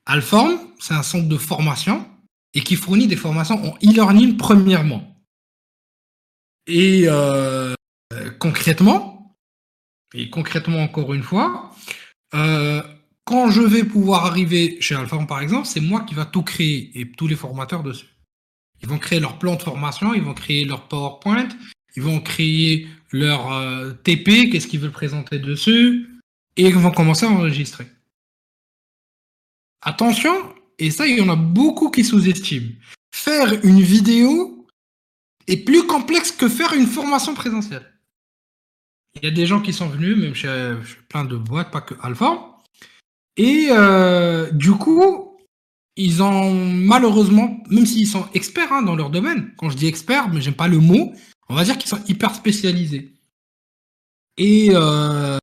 Alform, 0.07 0.59
c'est 0.79 0.95
un 0.95 1.03
centre 1.03 1.29
de 1.29 1.37
formation 1.37 2.07
et 2.55 2.63
qui 2.63 2.77
fournit 2.77 3.07
des 3.07 3.17
formations 3.17 3.63
en 3.63 3.77
e-learning 3.77 4.37
premièrement. 4.37 5.23
Et 6.67 7.05
euh, 7.07 7.75
concrètement, 8.39 9.37
et 10.15 10.31
concrètement, 10.31 10.83
encore 10.83 11.13
une 11.13 11.23
fois, 11.23 11.73
quand 12.33 13.51
je 13.51 13.63
vais 13.63 13.85
pouvoir 13.85 14.27
arriver 14.27 14.77
chez 14.81 14.95
Alpha, 14.95 15.19
par 15.27 15.41
exemple, 15.41 15.67
c'est 15.67 15.81
moi 15.81 16.03
qui 16.03 16.15
va 16.15 16.25
tout 16.25 16.43
créer 16.43 16.91
et 16.99 17.11
tous 17.11 17.27
les 17.27 17.37
formateurs 17.37 17.83
dessus. 17.83 18.14
Ils 18.83 18.89
vont 18.89 18.99
créer 18.99 19.21
leur 19.21 19.39
plan 19.39 19.57
de 19.57 19.63
formation, 19.63 20.15
ils 20.15 20.23
vont 20.23 20.35
créer 20.35 20.65
leur 20.65 20.89
PowerPoint, 20.89 21.49
ils 21.97 22.03
vont 22.03 22.21
créer 22.21 22.89
leur 23.13 23.53
euh, 23.53 23.93
TP, 23.93 24.51
qu'est-ce 24.51 24.67
qu'ils 24.67 24.81
veulent 24.81 24.91
présenter 24.91 25.39
dessus, 25.39 26.21
et 26.57 26.67
ils 26.67 26.75
vont 26.75 26.91
commencer 26.91 27.27
à 27.27 27.31
enregistrer. 27.31 27.87
Attention, 29.83 30.35
et 30.79 30.91
ça, 30.91 31.07
il 31.07 31.19
y 31.19 31.23
en 31.23 31.29
a 31.29 31.37
beaucoup 31.37 31.91
qui 31.91 32.05
sous-estiment. 32.05 32.73
Faire 33.15 33.65
une 33.65 33.81
vidéo 33.81 34.67
est 35.47 35.59
plus 35.59 35.87
complexe 35.87 36.33
que 36.33 36.49
faire 36.49 36.73
une 36.73 36.87
formation 36.87 37.35
présentielle. 37.35 37.91
Il 39.15 39.25
y 39.25 39.29
a 39.29 39.31
des 39.31 39.47
gens 39.47 39.61
qui 39.61 39.73
sont 39.73 39.89
venus, 39.89 40.17
même 40.17 40.35
chez, 40.35 40.75
plein 41.09 41.25
de 41.25 41.37
boîtes, 41.37 41.71
pas 41.71 41.81
que 41.81 41.95
Alpha. 42.03 42.59
Et 43.37 43.69
euh, 43.71 44.51
du 44.51 44.73
coup, 44.73 45.34
ils 45.97 46.23
ont 46.23 46.53
malheureusement, 46.55 47.63
même 47.71 47.87
s'ils 47.87 48.09
sont 48.09 48.27
experts 48.35 48.73
hein, 48.73 48.83
dans 48.83 48.97
leur 48.97 49.11
domaine, 49.11 49.53
quand 49.57 49.71
je 49.71 49.77
dis 49.77 49.87
experts, 49.87 50.29
mais 50.29 50.41
j'aime 50.41 50.55
pas 50.55 50.69
le 50.69 50.79
mot, 50.79 51.13
on 51.49 51.55
va 51.55 51.65
dire 51.65 51.79
qu'ils 51.79 51.89
sont 51.89 52.03
hyper 52.09 52.35
spécialisés. 52.35 53.15
Et, 54.37 54.71
euh, 54.73 55.39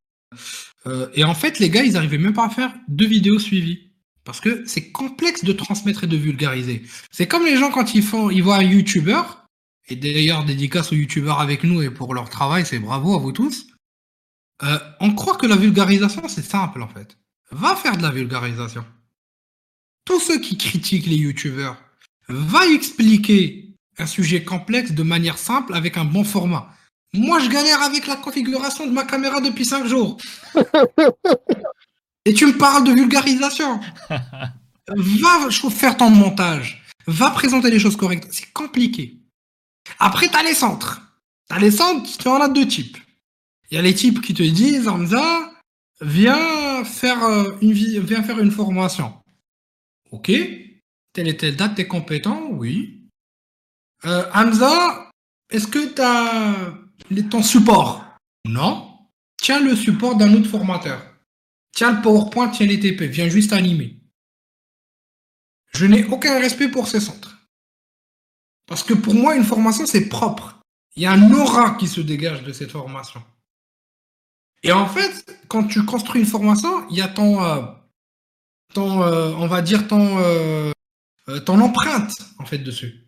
euh, 0.88 1.08
et 1.14 1.24
en 1.24 1.34
fait, 1.34 1.60
les 1.60 1.70
gars, 1.70 1.84
ils 1.84 1.94
n'arrivaient 1.94 2.18
même 2.18 2.34
pas 2.34 2.46
à 2.46 2.50
faire 2.50 2.74
deux 2.88 3.08
vidéos 3.08 3.40
suivies. 3.40 3.92
Parce 4.24 4.40
que 4.40 4.64
c'est 4.68 4.92
complexe 4.92 5.44
de 5.44 5.52
transmettre 5.52 6.04
et 6.04 6.08
de 6.08 6.18
vulgariser. 6.18 6.84
C'est 7.10 7.28
comme 7.28 7.46
les 7.46 7.58
gens 7.58 7.72
quand 7.72 7.96
ils 7.96 8.04
font, 8.04 8.30
ils 8.30 8.44
voient 8.44 8.58
un 8.58 8.64
YouTuber, 8.64 9.22
et 9.90 9.96
d'ailleurs 9.96 10.46
dédicace 10.46 10.92
aux 10.92 10.96
YouTubeurs 10.96 11.40
avec 11.40 11.64
nous 11.64 11.82
et 11.82 11.90
pour 11.90 12.14
leur 12.14 12.30
travail, 12.30 12.66
c'est 12.66 12.80
bravo 12.80 13.16
à 13.16 13.20
vous 13.20 13.32
tous. 13.32 13.68
Euh, 14.64 14.78
on 15.00 15.14
croit 15.14 15.38
que 15.38 15.48
la 15.48 15.56
vulgarisation, 15.56 16.28
c'est 16.28 16.44
simple 16.44 16.82
en 16.82 16.88
fait. 16.88 17.18
Va 17.52 17.76
faire 17.76 17.98
de 17.98 18.04
la 18.04 18.12
vulgarisation. 18.12 18.86
Tous 20.06 20.20
ceux 20.20 20.40
qui 20.40 20.58
critiquent 20.58 21.08
les 21.08 21.16
YouTubeurs, 21.16 21.78
va 22.28 22.66
expliquer 22.68 23.76
un 23.98 24.06
sujet 24.06 24.44
complexe 24.44 24.92
de 24.92 25.04
manière 25.04 25.38
simple 25.38 25.74
avec 25.74 25.98
un 25.98 26.06
bon 26.06 26.24
format. 26.24 26.74
Moi, 27.14 27.40
je 27.40 27.50
galère 27.50 27.82
avec 27.82 28.08
la 28.08 28.16
configuration 28.16 28.88
de 28.88 28.92
ma 28.92 29.04
caméra 29.04 29.42
depuis 29.42 29.66
5 29.66 29.86
jours. 29.86 30.18
Et 32.26 32.34
tu 32.34 32.46
me 32.46 32.58
parles 32.58 32.86
de 32.86 32.94
vulgarisation. 32.94 33.80
Va 34.88 35.50
faire 35.70 35.98
ton 35.98 36.10
montage. 36.10 36.84
Va 37.08 37.32
présenter 37.32 37.70
les 37.70 37.80
choses 37.80 37.98
correctes. 37.98 38.28
C'est 38.32 38.52
compliqué. 38.54 39.18
Après, 40.00 40.30
tu 40.30 40.36
as 40.36 40.44
les 40.44 40.54
centres. 40.54 41.02
Tu 41.50 41.56
as 41.56 41.60
les 41.60 41.72
centres, 41.72 42.18
tu 42.18 42.28
en 42.28 42.40
as 42.40 42.48
deux 42.48 42.68
types. 42.68 42.98
Il 43.70 43.76
y 43.76 43.78
a 43.78 43.82
les 43.82 43.96
types 43.96 44.22
qui 44.22 44.34
te 44.34 44.44
disent, 44.44 44.88
Hamza, 44.88 45.52
viens 46.02 46.84
faire, 46.86 47.24
euh, 47.24 47.52
une, 47.62 47.74
viens 47.74 48.24
faire 48.24 48.40
une 48.40 48.52
formation. 48.52 49.14
Ok. 50.12 50.32
Telle 51.14 51.28
et 51.28 51.38
telle 51.38 51.56
date, 51.56 51.76
t'es 51.76 51.88
compétent 51.88 52.50
Oui. 52.52 53.08
Euh, 54.06 54.30
Hamza, 54.34 55.10
est-ce 55.50 55.68
que 55.68 55.94
tu 55.94 56.02
as 56.02 57.30
ton 57.30 57.44
support? 57.44 58.06
Non. 58.46 58.98
Tiens 59.38 59.60
le 59.60 59.76
support 59.76 60.16
d'un 60.16 60.34
autre 60.34 60.50
formateur. 60.50 61.02
Tiens 61.74 61.96
le 61.96 62.02
PowerPoint, 62.02 62.50
tiens 62.50 62.68
les 62.68 62.80
TP. 62.80 63.04
Viens 63.04 63.30
juste 63.30 63.54
animer. 63.54 63.98
Je 65.74 65.86
n'ai 65.86 66.06
aucun 66.06 66.40
respect 66.40 66.70
pour 66.70 66.88
ces 66.88 67.00
centres. 67.00 67.38
Parce 68.68 68.84
que 68.84 68.94
pour 68.94 69.14
moi, 69.14 69.36
une 69.36 69.44
formation, 69.44 69.86
c'est 69.86 70.08
propre. 70.10 70.60
Il 70.96 71.04
y 71.04 71.06
a 71.06 71.12
un 71.12 71.34
aura 71.34 71.76
qui 71.76 71.88
se 71.88 72.02
dégage 72.02 72.44
de 72.44 72.52
cette 72.52 72.72
formation. 72.72 73.24
Et 74.64 74.72
en 74.72 74.88
fait, 74.88 75.44
quand 75.48 75.66
tu 75.66 75.84
construis 75.86 76.22
une 76.22 76.28
formation, 76.28 76.88
il 76.90 76.98
y 76.98 77.02
a 77.02 77.08
ton, 77.08 77.44
euh, 77.44 77.62
ton 78.74 79.04
euh, 79.04 79.32
on 79.38 79.48
va 79.48 79.62
dire 79.62 79.88
ton, 79.88 80.18
euh, 80.20 80.72
ton 81.46 81.60
empreinte 81.62 82.14
en 82.40 82.46
fait 82.46 82.60
dessus. 82.60 83.08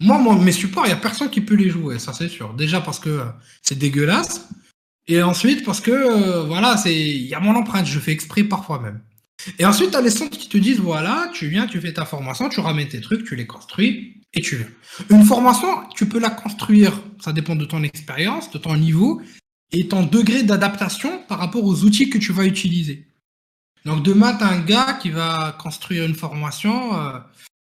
Moi, 0.00 0.18
mes 0.38 0.52
supports, 0.52 0.84
il 0.86 0.88
n'y 0.88 0.94
a 0.94 0.96
personne 0.96 1.30
qui 1.30 1.40
peut 1.40 1.54
les 1.54 1.70
jouer, 1.70 1.98
ça 1.98 2.12
c'est 2.12 2.28
sûr. 2.28 2.52
Déjà 2.54 2.80
parce 2.80 2.98
que 2.98 3.22
c'est 3.62 3.78
dégueulasse. 3.78 4.48
Et 5.06 5.22
ensuite 5.22 5.64
parce 5.64 5.80
que 5.80 6.46
voilà, 6.46 6.76
c'est 6.76 6.94
il 6.94 7.26
y 7.26 7.34
a 7.34 7.40
mon 7.40 7.54
empreinte, 7.54 7.86
je 7.86 7.98
fais 7.98 8.12
exprès 8.12 8.44
parfois 8.44 8.80
même. 8.80 9.00
Et 9.58 9.64
ensuite, 9.64 9.90
tu 9.90 9.96
as 9.96 10.00
les 10.00 10.10
centres 10.10 10.38
qui 10.38 10.48
te 10.48 10.56
disent 10.56 10.80
voilà, 10.80 11.30
tu 11.34 11.48
viens, 11.48 11.66
tu 11.66 11.80
fais 11.80 11.92
ta 11.92 12.04
formation, 12.04 12.48
tu 12.48 12.60
ramènes 12.60 12.88
tes 12.88 13.00
trucs, 13.00 13.24
tu 13.24 13.36
les 13.36 13.46
construis 13.46 14.22
et 14.32 14.40
tu 14.40 14.56
viens. 14.56 14.68
Une 15.10 15.24
formation, 15.24 15.68
tu 15.94 16.06
peux 16.06 16.18
la 16.18 16.30
construire, 16.30 16.92
ça 17.20 17.32
dépend 17.32 17.56
de 17.56 17.64
ton 17.64 17.82
expérience, 17.82 18.50
de 18.50 18.58
ton 18.58 18.76
niveau 18.76 19.20
et 19.72 19.88
ton 19.88 20.04
degré 20.04 20.42
d'adaptation 20.42 21.22
par 21.28 21.38
rapport 21.38 21.64
aux 21.64 21.84
outils 21.84 22.08
que 22.08 22.18
tu 22.18 22.32
vas 22.32 22.44
utiliser. 22.44 23.06
Donc 23.84 24.02
demain, 24.02 24.36
tu 24.36 24.44
as 24.44 24.48
un 24.48 24.60
gars 24.60 24.94
qui 24.94 25.10
va 25.10 25.56
construire 25.58 26.04
une 26.04 26.14
formation 26.14 26.98
euh, 26.98 27.18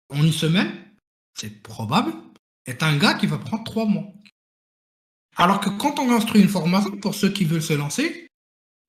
en 0.09 0.23
une 0.23 0.33
semaine, 0.33 0.71
c'est 1.33 1.61
probable, 1.63 2.13
et 2.65 2.77
tu 2.77 2.83
un 2.83 2.97
gars 2.97 3.13
qui 3.13 3.27
va 3.27 3.38
prendre 3.38 3.63
trois 3.63 3.85
mois. 3.85 4.07
Alors 5.38 5.61
que 5.61 5.69
quand 5.69 5.99
on 5.99 6.07
construit 6.07 6.41
une 6.41 6.49
formation, 6.49 6.91
pour 6.97 7.15
ceux 7.15 7.29
qui 7.29 7.45
veulent 7.45 7.61
se 7.61 7.73
lancer, 7.73 8.27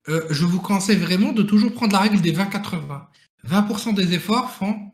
euh, 0.09 0.25
je 0.29 0.45
vous 0.45 0.59
conseille 0.59 0.97
vraiment 0.97 1.31
de 1.31 1.43
toujours 1.43 1.73
prendre 1.73 1.93
la 1.93 1.99
règle 1.99 2.19
des 2.21 2.33
20-80. 2.33 3.07
20%, 3.47 3.93
des 3.93 4.13
efforts 4.13 4.51
font 4.51 4.91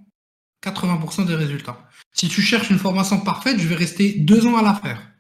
80% 0.64 1.26
des 1.26 1.36
résultats. 1.36 1.88
Si 2.14 2.30
tu 2.30 2.42
cherches 2.42 2.70
une 2.70 2.80
formation 2.80 3.20
parfaite, 3.20 3.60
je 3.60 3.68
vais 3.68 3.76
rester 3.76 4.14
deux 4.20 4.46
ans 4.46 4.58
à 4.58 4.62
la 4.62 4.76
faire. 4.76 5.12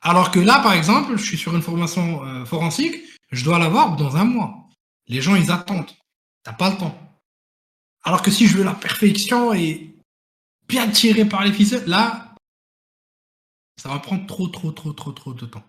Alors 0.00 0.30
que 0.30 0.38
là, 0.38 0.60
par 0.60 0.72
exemple, 0.72 1.16
je 1.16 1.22
suis 1.22 1.36
sur 1.36 1.54
une 1.54 1.62
formation 1.62 2.24
euh, 2.24 2.44
forensique, 2.44 2.96
je 3.32 3.44
dois 3.44 3.58
l'avoir 3.58 3.96
dans 3.96 4.16
un 4.16 4.24
mois. 4.24 4.67
Les 5.08 5.20
gens, 5.20 5.36
ils 5.36 5.50
attendent. 5.50 5.90
T'as 6.42 6.52
pas 6.52 6.70
le 6.70 6.76
temps. 6.76 6.98
Alors 8.02 8.22
que 8.22 8.30
si 8.30 8.46
je 8.46 8.56
veux 8.56 8.64
la 8.64 8.74
perfection 8.74 9.52
et 9.52 9.94
bien 10.68 10.88
tiré 10.88 11.24
par 11.24 11.44
les 11.44 11.52
ficelles, 11.52 11.86
là, 11.86 12.34
ça 13.76 13.88
va 13.88 13.98
prendre 13.98 14.26
trop, 14.26 14.48
trop, 14.48 14.72
trop, 14.72 14.92
trop, 14.92 15.12
trop 15.12 15.34
de 15.34 15.46
temps. 15.46 15.64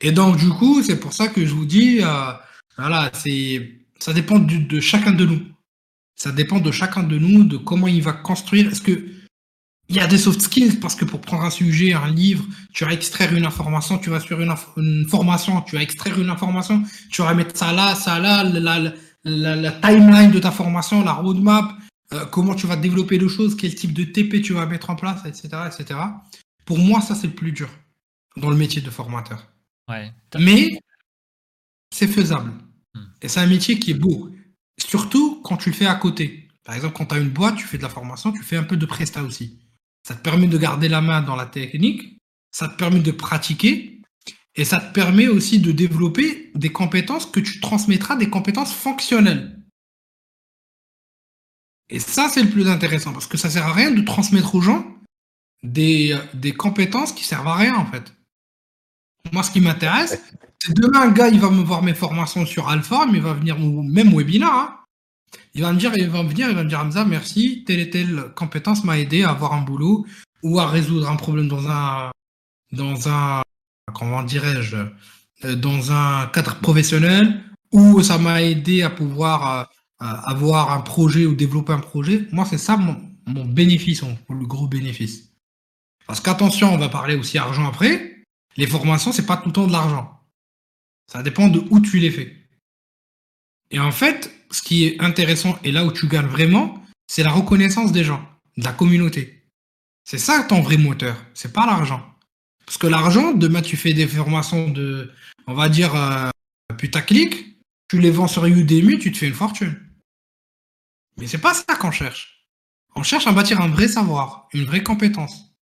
Et 0.00 0.12
donc, 0.12 0.36
du 0.36 0.48
coup, 0.48 0.82
c'est 0.82 0.98
pour 0.98 1.12
ça 1.12 1.28
que 1.28 1.44
je 1.44 1.54
vous 1.54 1.66
dis, 1.66 2.00
euh, 2.02 2.32
voilà, 2.76 3.10
c'est, 3.14 3.80
ça 3.98 4.12
dépend 4.12 4.38
de 4.38 4.80
chacun 4.80 5.12
de 5.12 5.26
nous. 5.26 5.46
Ça 6.16 6.32
dépend 6.32 6.60
de 6.60 6.70
chacun 6.70 7.02
de 7.02 7.18
nous, 7.18 7.44
de 7.44 7.56
comment 7.56 7.86
il 7.86 8.02
va 8.02 8.12
construire. 8.12 8.70
Est-ce 8.70 8.82
que 8.82 9.19
il 9.90 9.96
y 9.96 9.98
a 10.00 10.06
des 10.06 10.18
soft 10.18 10.40
skills 10.40 10.78
parce 10.78 10.94
que 10.94 11.04
pour 11.04 11.20
prendre 11.20 11.42
un 11.42 11.50
sujet, 11.50 11.92
un 11.94 12.08
livre, 12.12 12.44
tu 12.72 12.84
vas 12.84 12.92
extraire 12.92 13.34
une 13.34 13.44
information, 13.44 13.98
tu 13.98 14.08
vas 14.08 14.20
sur 14.20 14.40
une, 14.40 15.04
formation, 15.08 15.60
tu 15.62 15.74
vas 15.74 15.82
extraire 15.82 16.16
une 16.20 16.30
information, 16.30 16.84
tu 17.10 17.22
vas 17.22 17.34
mettre 17.34 17.56
ça 17.56 17.72
là, 17.72 17.96
ça 17.96 18.20
là, 18.20 18.44
la, 19.24 19.72
timeline 19.72 20.30
de 20.30 20.38
ta 20.38 20.52
formation, 20.52 21.02
la 21.02 21.14
roadmap, 21.14 21.72
euh, 22.14 22.24
comment 22.26 22.54
tu 22.54 22.68
vas 22.68 22.76
développer 22.76 23.18
les 23.18 23.28
choses, 23.28 23.56
quel 23.56 23.74
type 23.74 23.92
de 23.92 24.04
TP 24.04 24.40
tu 24.40 24.52
vas 24.52 24.64
mettre 24.64 24.90
en 24.90 24.96
place, 24.96 25.22
etc., 25.26 25.48
etc. 25.66 25.98
Pour 26.64 26.78
moi, 26.78 27.00
ça 27.00 27.16
c'est 27.16 27.26
le 27.26 27.34
plus 27.34 27.50
dur 27.50 27.68
dans 28.36 28.48
le 28.48 28.56
métier 28.56 28.80
de 28.80 28.90
formateur. 28.90 29.44
Mais 30.38 30.68
c'est 31.92 32.06
faisable. 32.06 32.52
Hmm. 32.94 33.06
Et 33.22 33.26
c'est 33.26 33.40
un 33.40 33.48
métier 33.48 33.80
qui 33.80 33.90
est 33.90 33.94
beau. 33.94 34.30
Surtout 34.78 35.40
quand 35.42 35.56
tu 35.56 35.70
le 35.70 35.74
fais 35.74 35.86
à 35.86 35.96
côté. 35.96 36.46
Par 36.62 36.76
exemple, 36.76 36.94
quand 36.96 37.06
tu 37.06 37.16
as 37.16 37.18
une 37.18 37.30
boîte, 37.30 37.56
tu 37.56 37.66
fais 37.66 37.76
de 37.76 37.82
la 37.82 37.88
formation, 37.88 38.30
tu 38.30 38.44
fais 38.44 38.56
un 38.56 38.62
peu 38.62 38.76
de 38.76 38.86
presta 38.86 39.24
aussi. 39.24 39.58
Ça 40.02 40.14
te 40.14 40.22
permet 40.22 40.46
de 40.46 40.58
garder 40.58 40.88
la 40.88 41.00
main 41.00 41.22
dans 41.22 41.36
la 41.36 41.46
technique, 41.46 42.18
ça 42.50 42.68
te 42.68 42.76
permet 42.76 43.00
de 43.00 43.10
pratiquer, 43.10 44.00
et 44.54 44.64
ça 44.64 44.80
te 44.80 44.92
permet 44.92 45.28
aussi 45.28 45.60
de 45.60 45.72
développer 45.72 46.50
des 46.54 46.70
compétences 46.70 47.26
que 47.26 47.40
tu 47.40 47.60
transmettras, 47.60 48.16
des 48.16 48.30
compétences 48.30 48.72
fonctionnelles. 48.72 49.56
Et 51.88 51.98
ça, 51.98 52.28
c'est 52.28 52.42
le 52.42 52.50
plus 52.50 52.68
intéressant, 52.68 53.12
parce 53.12 53.26
que 53.26 53.36
ça 53.36 53.50
sert 53.50 53.66
à 53.66 53.72
rien 53.72 53.90
de 53.90 54.02
transmettre 54.02 54.54
aux 54.54 54.60
gens 54.60 54.96
des, 55.62 56.18
des 56.34 56.52
compétences 56.52 57.12
qui 57.12 57.24
servent 57.24 57.48
à 57.48 57.56
rien, 57.56 57.76
en 57.76 57.86
fait. 57.86 58.12
Moi, 59.32 59.42
ce 59.42 59.50
qui 59.50 59.60
m'intéresse, 59.60 60.20
c'est 60.58 60.74
demain, 60.74 61.02
un 61.02 61.10
gars, 61.10 61.28
il 61.28 61.40
va 61.40 61.50
me 61.50 61.62
voir 61.62 61.82
mes 61.82 61.94
formations 61.94 62.46
sur 62.46 62.68
Alpha, 62.68 63.06
mais 63.06 63.18
il 63.18 63.24
va 63.24 63.34
venir, 63.34 63.58
même 63.58 64.14
webinar, 64.14 64.54
hein. 64.54 64.76
Il 65.54 65.62
va 65.62 65.72
me 65.72 65.78
dire, 65.78 65.92
il 65.96 66.08
va 66.08 66.22
venir, 66.22 66.48
il 66.48 66.54
va 66.54 66.64
me 66.64 66.68
dire, 66.68 66.80
Hamza, 66.80 67.04
merci, 67.04 67.64
telle 67.66 67.80
et 67.80 67.90
telle 67.90 68.32
compétence 68.36 68.84
m'a 68.84 68.98
aidé 68.98 69.22
à 69.22 69.30
avoir 69.30 69.52
un 69.52 69.62
boulot 69.62 70.06
ou 70.42 70.60
à 70.60 70.68
résoudre 70.68 71.10
un 71.10 71.16
problème 71.16 71.48
dans 71.48 71.68
un, 71.68 72.10
dans 72.72 73.08
un, 73.08 73.42
comment 73.94 74.22
dirais-je, 74.22 74.76
euh, 75.44 75.56
dans 75.56 75.92
un 75.92 76.26
cadre 76.28 76.56
professionnel, 76.60 77.42
ou 77.72 78.02
ça 78.02 78.18
m'a 78.18 78.42
aidé 78.42 78.82
à 78.82 78.90
pouvoir 78.90 79.68
euh, 80.02 80.04
avoir 80.04 80.72
un 80.72 80.80
projet 80.80 81.26
ou 81.26 81.34
développer 81.34 81.72
un 81.72 81.78
projet. 81.78 82.26
Moi, 82.32 82.44
c'est 82.48 82.58
ça 82.58 82.76
mon, 82.76 83.00
mon 83.26 83.44
bénéfice, 83.44 84.02
mon 84.02 84.16
le 84.34 84.46
gros 84.46 84.68
bénéfice. 84.68 85.30
Parce 86.06 86.20
qu'attention, 86.20 86.74
on 86.74 86.78
va 86.78 86.88
parler 86.88 87.14
aussi 87.14 87.38
argent 87.38 87.68
après. 87.68 88.24
Les 88.56 88.66
formations, 88.66 89.12
c'est 89.12 89.26
pas 89.26 89.36
tout 89.36 89.48
le 89.48 89.52
temps 89.52 89.66
de 89.66 89.72
l'argent. 89.72 90.20
Ça 91.06 91.22
dépend 91.22 91.48
de 91.48 91.62
où 91.70 91.80
tu 91.80 91.98
les 91.98 92.10
fais. 92.10 92.39
Et 93.70 93.78
en 93.78 93.92
fait, 93.92 94.32
ce 94.50 94.62
qui 94.62 94.84
est 94.84 95.00
intéressant 95.00 95.58
et 95.64 95.72
là 95.72 95.84
où 95.84 95.92
tu 95.92 96.08
gagnes 96.08 96.26
vraiment, 96.26 96.82
c'est 97.06 97.22
la 97.22 97.30
reconnaissance 97.30 97.92
des 97.92 98.04
gens, 98.04 98.24
de 98.56 98.64
la 98.64 98.72
communauté. 98.72 99.44
C'est 100.04 100.18
ça 100.18 100.44
ton 100.48 100.60
vrai 100.60 100.76
moteur, 100.76 101.16
c'est 101.34 101.52
pas 101.52 101.66
l'argent. 101.66 102.04
Parce 102.66 102.78
que 102.78 102.86
l'argent, 102.86 103.32
demain 103.32 103.62
tu 103.62 103.76
fais 103.76 103.92
des 103.92 104.06
formations 104.06 104.68
de, 104.68 105.12
on 105.46 105.54
va 105.54 105.68
dire, 105.68 105.94
euh, 105.94 106.30
putaclic, 106.78 107.58
tu 107.88 107.98
les 107.98 108.10
vends 108.10 108.28
sur 108.28 108.46
Udemy, 108.46 108.98
tu 108.98 109.12
te 109.12 109.18
fais 109.18 109.28
une 109.28 109.34
fortune. 109.34 109.76
Mais 111.16 111.26
c'est 111.26 111.38
pas 111.38 111.54
ça 111.54 111.76
qu'on 111.76 111.90
cherche. 111.90 112.46
On 112.96 113.02
cherche 113.02 113.26
à 113.26 113.32
bâtir 113.32 113.60
un 113.60 113.68
vrai 113.68 113.88
savoir, 113.88 114.48
une 114.52 114.64
vraie 114.64 114.82
compétence. 114.82 115.54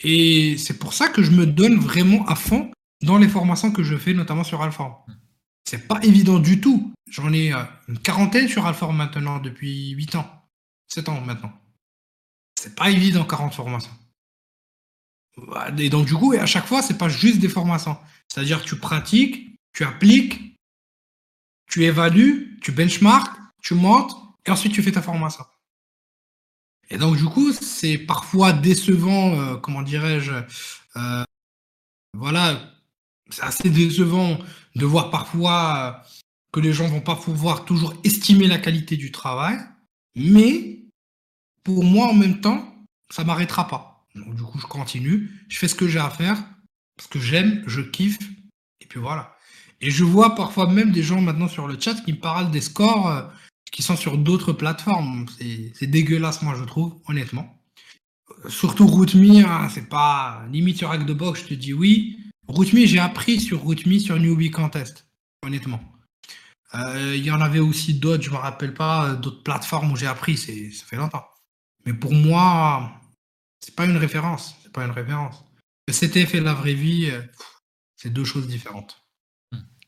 Et 0.00 0.56
c'est 0.58 0.78
pour 0.78 0.94
ça 0.94 1.08
que 1.08 1.22
je 1.22 1.30
me 1.30 1.46
donne 1.46 1.78
vraiment 1.78 2.24
à 2.26 2.36
fond 2.36 2.70
dans 3.02 3.18
les 3.18 3.28
formations 3.28 3.72
que 3.72 3.82
je 3.82 3.96
fais, 3.96 4.14
notamment 4.14 4.44
sur 4.44 4.62
Alpha. 4.62 5.04
C'est 5.68 5.86
pas 5.86 6.02
évident 6.02 6.38
du 6.38 6.62
tout. 6.62 6.94
J'en 7.10 7.30
ai 7.30 7.52
euh, 7.52 7.62
une 7.88 7.98
quarantaine 7.98 8.48
sur 8.48 8.64
Alpha 8.64 8.90
maintenant 8.90 9.38
depuis 9.38 9.90
8 9.90 10.14
ans. 10.14 10.48
7 10.86 11.10
ans 11.10 11.20
maintenant. 11.20 11.52
C'est 12.58 12.74
pas 12.74 12.88
évident 12.88 13.26
40 13.26 13.52
formations. 13.52 13.92
Et 15.76 15.90
donc 15.90 16.06
du 16.06 16.14
coup, 16.14 16.32
et 16.32 16.38
à 16.38 16.46
chaque 16.46 16.64
fois, 16.64 16.80
c'est 16.80 16.96
pas 16.96 17.10
juste 17.10 17.38
des 17.38 17.50
formations. 17.50 17.98
C'est-à-dire 18.28 18.62
tu 18.62 18.76
pratiques, 18.76 19.60
tu 19.74 19.84
appliques, 19.84 20.56
tu 21.70 21.84
évalues, 21.84 22.58
tu 22.62 22.72
benchmarks, 22.72 23.36
tu 23.62 23.74
montes, 23.74 24.16
et 24.46 24.50
ensuite 24.50 24.72
tu 24.72 24.82
fais 24.82 24.92
ta 24.92 25.02
formation. 25.02 25.44
Et 26.88 26.96
donc, 26.96 27.18
du 27.18 27.26
coup, 27.26 27.52
c'est 27.52 27.98
parfois 27.98 28.54
décevant, 28.54 29.38
euh, 29.38 29.56
comment 29.58 29.82
dirais-je, 29.82 30.32
euh, 30.96 31.24
voilà, 32.14 32.58
c'est 33.30 33.42
assez 33.42 33.70
décevant 33.70 34.38
de 34.74 34.86
voir 34.86 35.10
parfois 35.10 36.02
que 36.52 36.60
les 36.60 36.72
gens 36.72 36.88
vont 36.88 37.00
pas 37.00 37.16
pouvoir 37.16 37.64
toujours 37.64 37.94
estimer 38.04 38.46
la 38.46 38.58
qualité 38.58 38.96
du 38.96 39.12
travail. 39.12 39.58
Mais 40.14 40.84
pour 41.62 41.84
moi, 41.84 42.08
en 42.08 42.14
même 42.14 42.40
temps, 42.40 42.74
ça 43.10 43.24
m'arrêtera 43.24 43.68
pas. 43.68 44.06
Donc, 44.14 44.34
du 44.34 44.42
coup, 44.42 44.58
je 44.58 44.66
continue, 44.66 45.30
je 45.48 45.58
fais 45.58 45.68
ce 45.68 45.74
que 45.74 45.88
j'ai 45.88 45.98
à 45.98 46.10
faire 46.10 46.42
parce 46.96 47.08
que 47.08 47.20
j'aime, 47.20 47.62
je 47.66 47.80
kiffe, 47.80 48.18
et 48.80 48.86
puis 48.86 48.98
voilà. 48.98 49.36
Et 49.80 49.90
je 49.90 50.02
vois 50.02 50.34
parfois 50.34 50.66
même 50.66 50.90
des 50.90 51.04
gens 51.04 51.20
maintenant 51.20 51.46
sur 51.46 51.68
le 51.68 51.78
chat 51.78 51.94
qui 51.94 52.12
me 52.12 52.18
parlent 52.18 52.50
des 52.50 52.60
scores 52.60 53.08
euh, 53.08 53.22
qui 53.70 53.82
sont 53.82 53.96
sur 53.96 54.18
d'autres 54.18 54.52
plateformes. 54.52 55.26
C'est 55.74 55.86
dégueulasse, 55.86 56.42
moi, 56.42 56.56
je 56.58 56.64
trouve, 56.64 57.00
honnêtement. 57.06 57.62
Surtout 58.48 58.86
RootMe, 58.86 59.44
hein, 59.46 59.68
c'est 59.68 59.88
pas 59.88 60.44
limite 60.50 60.78
sur 60.78 60.90
Hack 60.90 61.06
de 61.06 61.12
Box, 61.12 61.42
je 61.42 61.48
te 61.48 61.54
dis 61.54 61.72
oui. 61.72 62.18
RootMe, 62.48 62.86
j'ai 62.86 62.98
appris 62.98 63.40
sur 63.40 63.60
RootMe 63.60 63.98
sur 63.98 64.18
Newbie 64.18 64.50
Contest, 64.50 65.06
honnêtement. 65.44 65.80
Euh, 66.74 67.14
il 67.16 67.24
y 67.24 67.30
en 67.30 67.40
avait 67.40 67.60
aussi 67.60 67.94
d'autres, 67.94 68.22
je 68.22 68.30
me 68.30 68.36
rappelle 68.36 68.74
pas, 68.74 69.14
d'autres 69.14 69.42
plateformes 69.42 69.92
où 69.92 69.96
j'ai 69.96 70.06
appris, 70.06 70.36
ça 70.36 70.52
fait 70.86 70.96
longtemps. 70.96 71.24
Mais 71.86 71.94
pour 71.94 72.12
moi, 72.12 72.90
c'est 73.60 73.74
pas 73.74 73.86
une 73.86 73.96
référence. 73.96 74.54
C'est 74.62 74.72
pas 74.72 74.84
une 74.84 74.90
référence. 74.90 75.44
Le 75.86 75.94
CTF 75.94 76.34
et 76.34 76.40
la 76.40 76.54
vraie 76.54 76.74
vie, 76.74 77.08
euh, 77.10 77.22
c'est 77.96 78.10
deux 78.10 78.24
choses 78.24 78.46
différentes. 78.46 79.02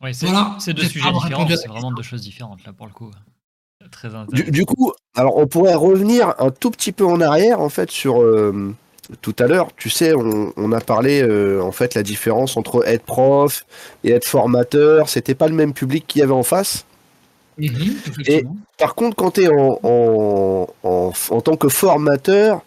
Oui, 0.02 0.14
c'est 0.14 0.26
voilà, 0.26 0.56
deux 0.66 0.84
sujets 0.84 1.12
différents, 1.12 1.48
c'est 1.48 1.68
vraiment 1.68 1.92
deux 1.92 2.02
choses 2.02 2.22
différentes 2.22 2.64
là 2.64 2.72
pour 2.72 2.86
le 2.86 2.92
coup. 2.92 3.10
Très 3.90 4.08
du, 4.32 4.50
du, 4.50 4.64
coup, 4.64 4.92
alors 5.14 5.36
on 5.36 5.46
pourrait 5.46 5.74
revenir 5.74 6.34
un 6.38 6.50
tout 6.50 6.70
petit 6.70 6.92
peu 6.92 7.04
en 7.04 7.20
arrière 7.20 7.60
en 7.60 7.68
fait 7.68 7.90
sur 7.90 8.22
euh, 8.22 8.74
tout 9.20 9.34
à 9.38 9.46
l'heure. 9.46 9.68
Tu 9.76 9.90
sais, 9.90 10.12
on, 10.14 10.72
a 10.72 10.80
parlé 10.80 11.22
euh, 11.22 11.62
en 11.62 11.72
fait 11.72 11.94
la 11.94 12.02
différence 12.02 12.56
entre 12.56 12.86
être 12.86 13.04
prof 13.04 13.64
et 14.04 14.12
être 14.12 14.24
formateur. 14.24 15.08
C'était 15.08 15.34
pas 15.34 15.48
le 15.48 15.54
même 15.54 15.72
public 15.72 16.04
qu'il 16.06 16.20
y 16.20 16.22
avait 16.22 16.32
en 16.32 16.42
face. 16.42 16.84
Mhm, 17.58 17.96
et 18.26 18.44
par 18.78 18.94
contre, 18.94 19.16
quand 19.16 19.32
tu 19.32 19.42
es 19.42 19.48
en, 19.48 19.78
en, 19.82 20.66
en, 20.82 21.40
tant 21.40 21.56
que 21.56 21.68
formateur, 21.68 22.62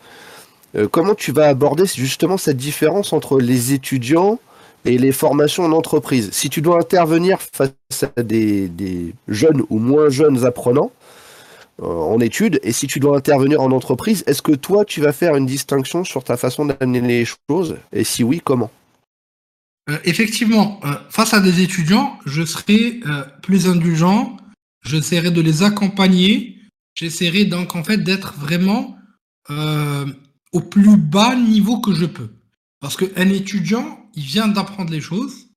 euh, 0.76 0.88
comment 0.90 1.16
tu 1.16 1.32
vas 1.32 1.48
aborder 1.48 1.86
justement 1.86 2.38
cette 2.38 2.58
différence 2.58 3.14
entre 3.14 3.40
les 3.40 3.74
étudiants 3.74 4.40
et 4.86 4.98
les 4.98 5.12
formations 5.12 5.64
en 5.64 5.72
entreprise? 5.72 6.30
Si 6.32 6.50
tu 6.50 6.62
dois 6.62 6.78
intervenir 6.78 7.40
face 7.40 7.72
à 8.16 8.22
des, 8.22 8.70
jeunes 9.28 9.64
ou 9.70 9.80
moins 9.80 10.10
jeunes 10.10 10.46
apprenants 10.46 10.92
en 11.82 12.20
études, 12.20 12.60
et 12.63 12.72
si 12.72 12.88
tu 12.88 13.00
dois 13.00 13.18
intervenir 13.18 13.62
en 13.62 13.72
entreprise, 13.72 14.24
est-ce 14.27 14.42
que 14.42 14.51
toi 14.51 14.86
tu 14.86 15.01
vas 15.01 15.12
faire 15.12 15.36
une 15.36 15.46
distinction 15.46 16.03
sur 16.03 16.24
ta 16.24 16.38
façon 16.38 16.65
d'amener 16.65 17.01
les 17.01 17.25
choses 17.25 17.77
Et 17.92 18.03
si 18.03 18.24
oui, 18.24 18.42
comment? 18.44 18.72
Euh, 19.89 19.98
Effectivement, 20.06 20.80
face 21.10 21.34
à 21.34 21.39
des 21.39 21.62
étudiants, 21.62 22.18
je 22.25 22.46
serai 22.46 23.00
plus 23.42 23.68
indulgent, 23.68 24.38
j'essaierai 24.86 25.32
de 25.32 25.42
les 25.42 25.63
accompagner, 25.63 26.60
j'essaierai 26.94 27.46
donc 27.46 27.75
en 27.75 27.84
fait 27.84 27.98
d'être 27.98 28.36
vraiment 28.36 28.96
au 30.53 30.62
plus 30.62 30.96
bas 30.96 31.36
niveau 31.36 31.82
que 31.82 31.94
je 31.94 32.06
peux. 32.06 32.30
Parce 32.80 32.96
qu'un 32.96 33.30
étudiant, 33.30 34.10
il 34.13 34.24
vient 34.24 34.48
d'apprendre 34.48 34.92
les 34.92 35.01
choses, 35.01 35.48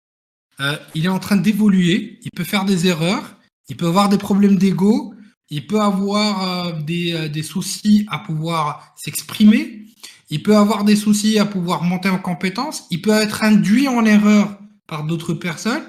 euh, 0.60 0.76
il 0.94 1.04
est 1.04 1.08
en 1.08 1.18
train 1.18 1.36
d'évoluer, 1.36 2.18
il 2.22 2.30
peut 2.30 2.44
faire 2.44 2.64
des 2.64 2.86
erreurs, 2.86 3.36
il 3.68 3.76
peut 3.76 3.86
avoir 3.86 4.08
des 4.08 4.18
problèmes 4.18 4.56
d'ego, 4.56 5.12
il 5.50 5.66
peut 5.66 5.80
avoir 5.80 6.66
euh, 6.68 6.72
des, 6.80 7.12
euh, 7.12 7.28
des, 7.28 7.42
soucis 7.42 8.06
à 8.10 8.18
pouvoir 8.18 8.94
s'exprimer, 8.96 9.86
il 10.30 10.42
peut 10.42 10.56
avoir 10.56 10.84
des 10.84 10.96
soucis 10.96 11.38
à 11.38 11.44
pouvoir 11.44 11.82
monter 11.82 12.08
en 12.08 12.18
compétence, 12.18 12.84
il 12.90 13.00
peut 13.02 13.10
être 13.10 13.44
induit 13.44 13.88
en 13.88 14.04
erreur 14.04 14.58
par 14.86 15.04
d'autres 15.04 15.34
personnes, 15.34 15.82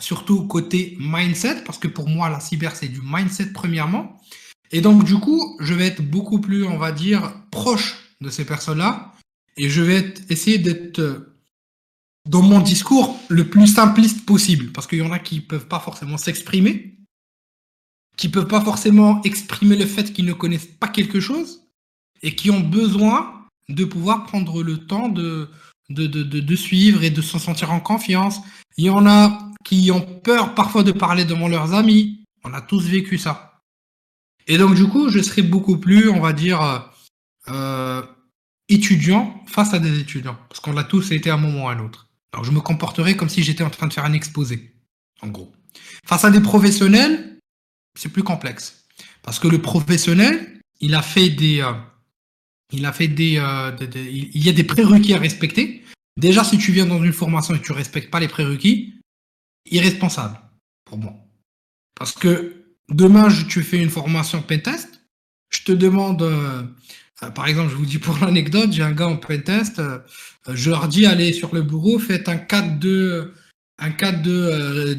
surtout 0.00 0.46
côté 0.46 0.96
mindset, 0.98 1.62
parce 1.64 1.78
que 1.78 1.86
pour 1.86 2.08
moi, 2.08 2.28
la 2.28 2.40
cyber, 2.40 2.74
c'est 2.74 2.88
du 2.88 3.00
mindset 3.02 3.52
premièrement. 3.52 4.18
Et 4.70 4.80
donc, 4.80 5.04
du 5.04 5.14
coup, 5.14 5.56
je 5.60 5.74
vais 5.74 5.86
être 5.86 6.02
beaucoup 6.02 6.40
plus, 6.40 6.64
on 6.64 6.78
va 6.78 6.92
dire, 6.92 7.34
proche 7.50 7.96
de 8.20 8.30
ces 8.30 8.44
personnes-là. 8.44 9.14
Et 9.56 9.68
je 9.68 9.82
vais 9.82 10.14
essayer 10.28 10.58
d'être 10.58 10.98
euh, 10.98 11.36
dans 12.26 12.42
mon 12.42 12.60
discours 12.60 13.18
le 13.28 13.48
plus 13.48 13.66
simpliste 13.66 14.26
possible. 14.26 14.72
Parce 14.72 14.86
qu'il 14.86 14.98
y 14.98 15.02
en 15.02 15.12
a 15.12 15.18
qui 15.18 15.40
peuvent 15.40 15.68
pas 15.68 15.80
forcément 15.80 16.18
s'exprimer, 16.18 16.97
qui 18.18 18.28
peuvent 18.28 18.48
pas 18.48 18.60
forcément 18.60 19.22
exprimer 19.22 19.76
le 19.76 19.86
fait 19.86 20.12
qu'ils 20.12 20.26
ne 20.26 20.34
connaissent 20.34 20.66
pas 20.66 20.88
quelque 20.88 21.20
chose, 21.20 21.62
et 22.22 22.34
qui 22.34 22.50
ont 22.50 22.60
besoin 22.60 23.46
de 23.68 23.84
pouvoir 23.84 24.24
prendre 24.24 24.62
le 24.62 24.78
temps 24.78 25.08
de, 25.08 25.48
de, 25.88 26.06
de, 26.06 26.22
de, 26.22 26.56
suivre 26.56 27.04
et 27.04 27.10
de 27.10 27.22
se 27.22 27.38
sentir 27.38 27.70
en 27.70 27.80
confiance. 27.80 28.40
Il 28.76 28.84
y 28.84 28.90
en 28.90 29.06
a 29.06 29.50
qui 29.64 29.90
ont 29.92 30.00
peur 30.00 30.54
parfois 30.54 30.82
de 30.82 30.92
parler 30.92 31.24
devant 31.24 31.48
leurs 31.48 31.74
amis. 31.74 32.24
On 32.44 32.52
a 32.54 32.60
tous 32.60 32.86
vécu 32.86 33.18
ça. 33.18 33.60
Et 34.48 34.58
donc 34.58 34.74
du 34.74 34.86
coup, 34.86 35.10
je 35.10 35.20
serai 35.20 35.42
beaucoup 35.42 35.78
plus, 35.78 36.08
on 36.08 36.20
va 36.20 36.32
dire, 36.32 36.60
euh, 36.60 36.78
euh, 37.48 38.02
étudiant 38.68 39.44
face 39.46 39.74
à 39.74 39.78
des 39.78 40.00
étudiants, 40.00 40.38
parce 40.48 40.60
qu'on 40.60 40.72
l'a 40.72 40.84
tous 40.84 41.12
été 41.12 41.30
à 41.30 41.34
un 41.34 41.38
moment 41.38 41.64
ou 41.64 41.68
à 41.68 41.72
un 41.72 41.80
autre. 41.80 42.08
Alors 42.32 42.44
je 42.44 42.50
me 42.50 42.60
comporterai 42.60 43.16
comme 43.16 43.28
si 43.28 43.42
j'étais 43.42 43.64
en 43.64 43.70
train 43.70 43.86
de 43.86 43.92
faire 43.92 44.04
un 44.04 44.12
exposé, 44.12 44.74
en 45.22 45.28
gros. 45.28 45.52
Face 46.04 46.24
à 46.24 46.30
des 46.30 46.40
professionnels, 46.40 47.37
c'est 47.98 48.08
plus 48.08 48.22
complexe, 48.22 48.84
parce 49.22 49.40
que 49.40 49.48
le 49.48 49.60
professionnel, 49.60 50.60
il 50.80 50.94
a 50.94 51.02
fait 51.02 51.30
des, 51.30 51.60
euh, 51.60 51.72
il 52.72 52.86
a 52.86 52.92
fait 52.92 53.08
des, 53.08 53.38
euh, 53.38 53.72
il 53.94 54.44
y 54.44 54.48
a 54.48 54.52
des 54.52 54.62
prérequis 54.62 55.14
à 55.14 55.18
respecter. 55.18 55.82
Déjà, 56.16 56.44
si 56.44 56.58
tu 56.58 56.70
viens 56.70 56.86
dans 56.86 57.02
une 57.02 57.12
formation 57.12 57.54
et 57.54 57.58
que 57.58 57.64
tu 57.64 57.72
respectes 57.72 58.10
pas 58.10 58.20
les 58.20 58.28
prérequis, 58.28 58.94
irresponsable 59.68 60.38
pour 60.84 60.98
moi, 60.98 61.12
parce 61.96 62.12
que 62.12 62.64
demain, 62.88 63.28
tu 63.48 63.62
fais 63.62 63.82
une 63.82 63.90
formation 63.90 64.42
pentest, 64.42 65.02
je 65.50 65.64
te 65.64 65.72
demande 65.72 66.22
euh, 66.22 66.62
par 67.34 67.48
exemple, 67.48 67.72
je 67.72 67.76
vous 67.76 67.86
dis 67.86 67.98
pour 67.98 68.16
l'anecdote, 68.24 68.72
j'ai 68.72 68.84
un 68.84 68.92
gars 68.92 69.08
en 69.08 69.16
pentest, 69.16 69.82
je 70.48 70.70
leur 70.70 70.86
dis 70.86 71.04
allez 71.04 71.32
sur 71.32 71.52
le 71.52 71.62
bureau, 71.62 71.98
faites 71.98 72.28
un 72.28 72.36
4-2, 72.36 73.32
un 73.78 73.90
4 73.90 74.22
de 74.22 74.94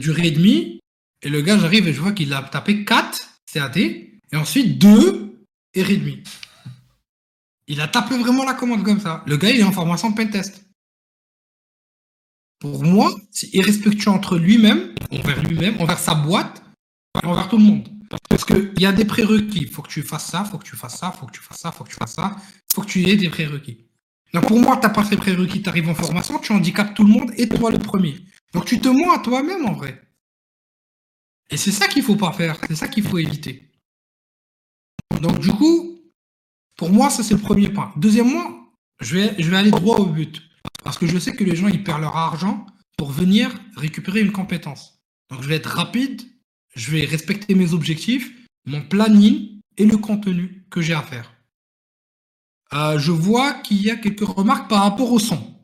et 1.21 1.29
le 1.29 1.41
gars, 1.41 1.57
j'arrive 1.57 1.87
et 1.87 1.93
je 1.93 2.01
vois 2.01 2.13
qu'il 2.13 2.33
a 2.33 2.41
tapé 2.43 2.85
4 2.85 3.41
CAT 3.51 3.77
et 3.77 4.35
ensuite 4.35 4.77
2 4.77 5.45
et. 5.73 6.23
Il 7.67 7.81
a 7.81 7.87
tapé 7.87 8.17
vraiment 8.17 8.45
la 8.45 8.53
commande 8.53 8.83
comme 8.83 8.99
ça. 8.99 9.23
Le 9.27 9.37
gars, 9.37 9.51
il 9.51 9.59
est 9.59 9.63
en 9.63 9.71
formation 9.71 10.11
pentest. 10.13 10.65
Pour 12.59 12.83
moi, 12.83 13.13
c'est 13.31 13.53
irrespectueux 13.53 14.11
entre 14.11 14.37
lui-même, 14.37 14.93
envers 15.11 15.41
lui-même, 15.43 15.79
envers 15.79 15.99
sa 15.99 16.15
boîte, 16.15 16.61
envers 17.23 17.47
tout 17.47 17.57
le 17.57 17.63
monde. 17.63 17.87
Parce 18.27 18.43
qu'il 18.43 18.73
y 18.79 18.85
a 18.85 18.91
des 18.91 19.05
prérequis. 19.05 19.59
Il 19.61 19.69
faut 19.69 19.81
que 19.81 19.89
tu 19.89 20.01
fasses 20.01 20.25
ça, 20.25 20.43
il 20.45 20.51
faut 20.51 20.57
que 20.57 20.65
tu 20.65 20.75
fasses 20.75 20.97
ça, 20.97 21.13
il 21.15 21.19
faut 21.19 21.25
que 21.27 21.31
tu 21.31 21.41
fasses 21.41 21.59
ça, 21.59 21.71
il 21.73 21.77
faut 21.77 21.83
que 21.83 21.89
tu 21.89 21.95
fasses 21.95 22.15
ça. 22.15 22.35
Faut 22.73 22.81
que 22.81 22.87
tu 22.87 23.07
aies 23.07 23.15
des 23.15 23.29
prérequis. 23.29 23.85
Donc 24.33 24.47
pour 24.47 24.59
moi, 24.59 24.77
tu 24.77 24.83
n'as 24.83 24.89
pas 24.89 25.05
ces 25.05 25.17
prérequis, 25.17 25.61
tu 25.61 25.69
arrives 25.69 25.89
en 25.89 25.95
formation, 25.95 26.39
tu 26.39 26.51
handicapes 26.51 26.95
tout 26.95 27.03
le 27.03 27.11
monde 27.11 27.31
et 27.37 27.47
toi 27.47 27.71
le 27.71 27.79
premier. 27.79 28.19
Donc 28.53 28.65
tu 28.65 28.79
te 28.79 28.87
mens 28.87 29.13
à 29.13 29.19
toi-même 29.19 29.65
en 29.65 29.73
vrai. 29.73 30.01
Et 31.51 31.57
c'est 31.57 31.71
ça 31.71 31.87
qu'il 31.87 32.03
faut 32.03 32.15
pas 32.15 32.31
faire, 32.31 32.59
c'est 32.67 32.75
ça 32.75 32.87
qu'il 32.87 33.03
faut 33.03 33.17
éviter. 33.17 33.71
Donc 35.21 35.39
du 35.39 35.51
coup, 35.51 36.01
pour 36.77 36.91
moi, 36.91 37.09
ça 37.09 37.23
c'est 37.23 37.33
le 37.33 37.41
premier 37.41 37.69
point. 37.69 37.91
Deuxièmement, 37.97 38.73
je 39.01 39.15
vais, 39.17 39.35
je 39.41 39.49
vais 39.49 39.57
aller 39.57 39.71
droit 39.71 39.97
au 39.97 40.05
but. 40.05 40.41
Parce 40.83 40.97
que 40.97 41.07
je 41.07 41.17
sais 41.17 41.35
que 41.35 41.43
les 41.43 41.55
gens, 41.55 41.67
ils 41.67 41.83
perdent 41.83 42.01
leur 42.01 42.15
argent 42.15 42.65
pour 42.97 43.11
venir 43.11 43.51
récupérer 43.75 44.21
une 44.21 44.31
compétence. 44.31 45.01
Donc 45.29 45.41
je 45.41 45.47
vais 45.47 45.55
être 45.55 45.69
rapide, 45.69 46.21
je 46.75 46.91
vais 46.91 47.05
respecter 47.05 47.55
mes 47.55 47.73
objectifs, 47.73 48.31
mon 48.65 48.81
planning 48.81 49.59
et 49.77 49.85
le 49.85 49.97
contenu 49.97 50.65
que 50.69 50.81
j'ai 50.81 50.93
à 50.93 51.01
faire. 51.01 51.33
Euh, 52.73 52.99
je 52.99 53.11
vois 53.11 53.53
qu'il 53.53 53.81
y 53.81 53.89
a 53.89 53.95
quelques 53.95 54.27
remarques 54.27 54.69
par 54.69 54.83
rapport 54.83 55.11
au 55.11 55.19
son. 55.19 55.61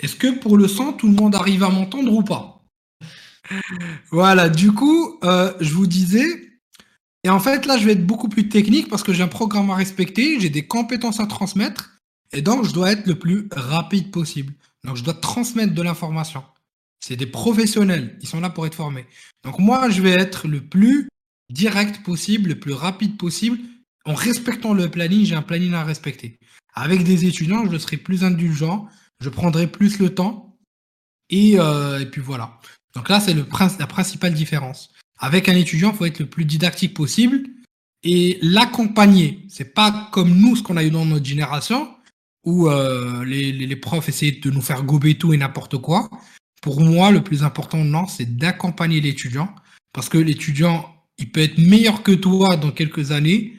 Est-ce 0.00 0.16
que 0.16 0.38
pour 0.38 0.56
le 0.56 0.68
son, 0.68 0.92
tout 0.92 1.06
le 1.08 1.14
monde 1.14 1.34
arrive 1.34 1.62
à 1.62 1.70
m'entendre 1.70 2.12
ou 2.12 2.22
pas? 2.22 2.57
Voilà, 4.10 4.48
du 4.48 4.72
coup, 4.72 5.18
euh, 5.24 5.52
je 5.60 5.72
vous 5.72 5.86
disais, 5.86 6.60
et 7.24 7.30
en 7.30 7.40
fait 7.40 7.66
là, 7.66 7.78
je 7.78 7.84
vais 7.84 7.92
être 7.92 8.06
beaucoup 8.06 8.28
plus 8.28 8.48
technique 8.48 8.88
parce 8.88 9.02
que 9.02 9.12
j'ai 9.12 9.22
un 9.22 9.28
programme 9.28 9.70
à 9.70 9.74
respecter, 9.74 10.40
j'ai 10.40 10.50
des 10.50 10.66
compétences 10.66 11.20
à 11.20 11.26
transmettre, 11.26 11.98
et 12.32 12.42
donc 12.42 12.64
je 12.64 12.72
dois 12.72 12.92
être 12.92 13.06
le 13.06 13.18
plus 13.18 13.48
rapide 13.52 14.10
possible. 14.10 14.54
Donc 14.84 14.96
je 14.96 15.04
dois 15.04 15.14
transmettre 15.14 15.74
de 15.74 15.82
l'information. 15.82 16.44
C'est 17.00 17.16
des 17.16 17.26
professionnels, 17.26 18.18
ils 18.20 18.28
sont 18.28 18.40
là 18.40 18.50
pour 18.50 18.66
être 18.66 18.74
formés. 18.74 19.06
Donc 19.44 19.58
moi, 19.58 19.88
je 19.88 20.02
vais 20.02 20.10
être 20.10 20.48
le 20.48 20.60
plus 20.60 21.08
direct 21.50 22.02
possible, 22.02 22.50
le 22.50 22.60
plus 22.60 22.72
rapide 22.72 23.16
possible, 23.16 23.58
en 24.04 24.14
respectant 24.14 24.74
le 24.74 24.90
planning, 24.90 25.24
j'ai 25.24 25.34
un 25.34 25.42
planning 25.42 25.74
à 25.74 25.84
respecter. 25.84 26.38
Avec 26.74 27.04
des 27.04 27.26
étudiants, 27.26 27.70
je 27.70 27.78
serai 27.78 27.96
plus 27.96 28.24
indulgent, 28.24 28.88
je 29.20 29.28
prendrai 29.28 29.66
plus 29.66 29.98
le 29.98 30.14
temps, 30.14 30.56
et, 31.30 31.58
euh, 31.58 32.04
puis 32.06 32.20
voilà. 32.20 32.58
Donc 32.94 33.08
là, 33.08 33.20
c'est 33.20 33.34
la 33.34 33.86
principale 33.86 34.34
différence. 34.34 34.90
Avec 35.18 35.48
un 35.48 35.56
étudiant, 35.56 35.90
il 35.92 35.96
faut 35.96 36.04
être 36.04 36.20
le 36.20 36.26
plus 36.26 36.44
didactique 36.44 36.94
possible 36.94 37.44
et 38.02 38.38
l'accompagner. 38.42 39.44
C'est 39.48 39.74
pas 39.74 40.08
comme 40.12 40.34
nous, 40.34 40.56
ce 40.56 40.62
qu'on 40.62 40.76
a 40.76 40.84
eu 40.84 40.90
dans 40.90 41.04
notre 41.04 41.24
génération, 41.24 41.88
où 42.44 42.68
euh, 42.68 43.24
les, 43.24 43.52
les, 43.52 43.76
profs 43.76 44.08
essayaient 44.08 44.40
de 44.40 44.50
nous 44.50 44.62
faire 44.62 44.84
gober 44.84 45.16
tout 45.16 45.32
et 45.32 45.36
n'importe 45.36 45.78
quoi. 45.78 46.08
pour 46.62 46.80
moi, 46.80 47.10
le 47.10 47.22
plus 47.22 47.42
important, 47.42 47.84
non, 47.84 48.06
c'est 48.06 48.36
d'accompagner 48.36 49.00
l'étudiant. 49.00 49.54
Parce 49.92 50.08
que 50.08 50.18
l'étudiant, 50.18 50.94
il 51.18 51.30
peut 51.30 51.40
être 51.40 51.58
meilleur 51.58 52.02
que 52.02 52.12
toi 52.12 52.56
dans 52.56 52.70
quelques 52.70 53.10
années. 53.10 53.58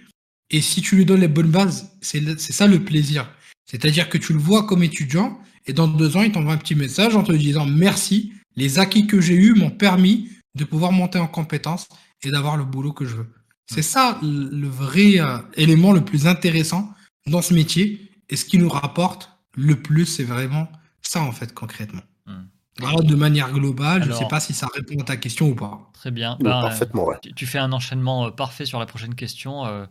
Et 0.49 0.61
si 0.61 0.81
tu 0.81 0.95
lui 0.95 1.05
donnes 1.05 1.21
les 1.21 1.27
bonnes 1.27 1.51
bases, 1.51 1.91
c'est 2.01 2.39
ça 2.39 2.67
le 2.67 2.83
plaisir. 2.83 3.29
C'est-à-dire 3.69 4.09
que 4.09 4.17
tu 4.17 4.33
le 4.33 4.39
vois 4.39 4.65
comme 4.65 4.83
étudiant 4.83 5.39
et 5.67 5.73
dans 5.73 5.87
deux 5.87 6.17
ans, 6.17 6.23
il 6.23 6.31
t'envoie 6.31 6.53
un 6.53 6.57
petit 6.57 6.75
message 6.75 7.15
en 7.15 7.23
te 7.23 7.31
disant 7.31 7.65
merci, 7.65 8.33
les 8.59 8.77
acquis 8.77 9.07
que 9.07 9.21
j'ai 9.21 9.35
eus 9.35 9.53
m'ont 9.53 9.71
permis 9.71 10.29
de 10.55 10.65
pouvoir 10.65 10.91
monter 10.91 11.17
en 11.17 11.27
compétence 11.27 11.87
et 12.23 12.29
d'avoir 12.29 12.57
le 12.57 12.65
boulot 12.65 12.91
que 12.91 13.05
je 13.05 13.15
veux. 13.15 13.33
C'est 13.65 13.81
ça 13.81 14.19
le 14.21 14.67
vrai 14.67 15.19
euh, 15.19 15.37
élément 15.55 15.93
le 15.93 16.03
plus 16.03 16.27
intéressant 16.27 16.93
dans 17.27 17.41
ce 17.41 17.53
métier. 17.53 18.11
Et 18.29 18.35
ce 18.35 18.45
qui 18.45 18.57
nous 18.57 18.69
rapporte 18.69 19.31
le 19.55 19.75
plus, 19.75 20.05
c'est 20.05 20.23
vraiment 20.23 20.67
ça, 21.01 21.21
en 21.21 21.31
fait, 21.31 21.53
concrètement. 21.53 22.01
Hmm. 22.25 23.01
de 23.03 23.15
manière 23.15 23.51
globale, 23.51 24.03
je 24.03 24.09
ne 24.09 24.13
sais 24.13 24.27
pas 24.27 24.39
si 24.39 24.53
ça 24.53 24.67
répond 24.73 24.99
à 25.01 25.05
ta 25.05 25.17
question 25.17 25.49
ou 25.49 25.55
pas. 25.55 25.89
Très 25.93 26.11
bien. 26.11 26.37
Ben, 26.39 26.61
parfaitement, 26.61 27.05
ouais. 27.05 27.17
tu, 27.35 27.45
fais 27.45 27.59
un 27.59 27.71
enchaînement 27.71 28.27
euh, 28.27 28.31
parfait 28.31 28.65
sur 28.65 28.79
la 28.79 28.85
prochaine 28.85 29.15
question. 29.15 29.65
Euh, 29.65 29.85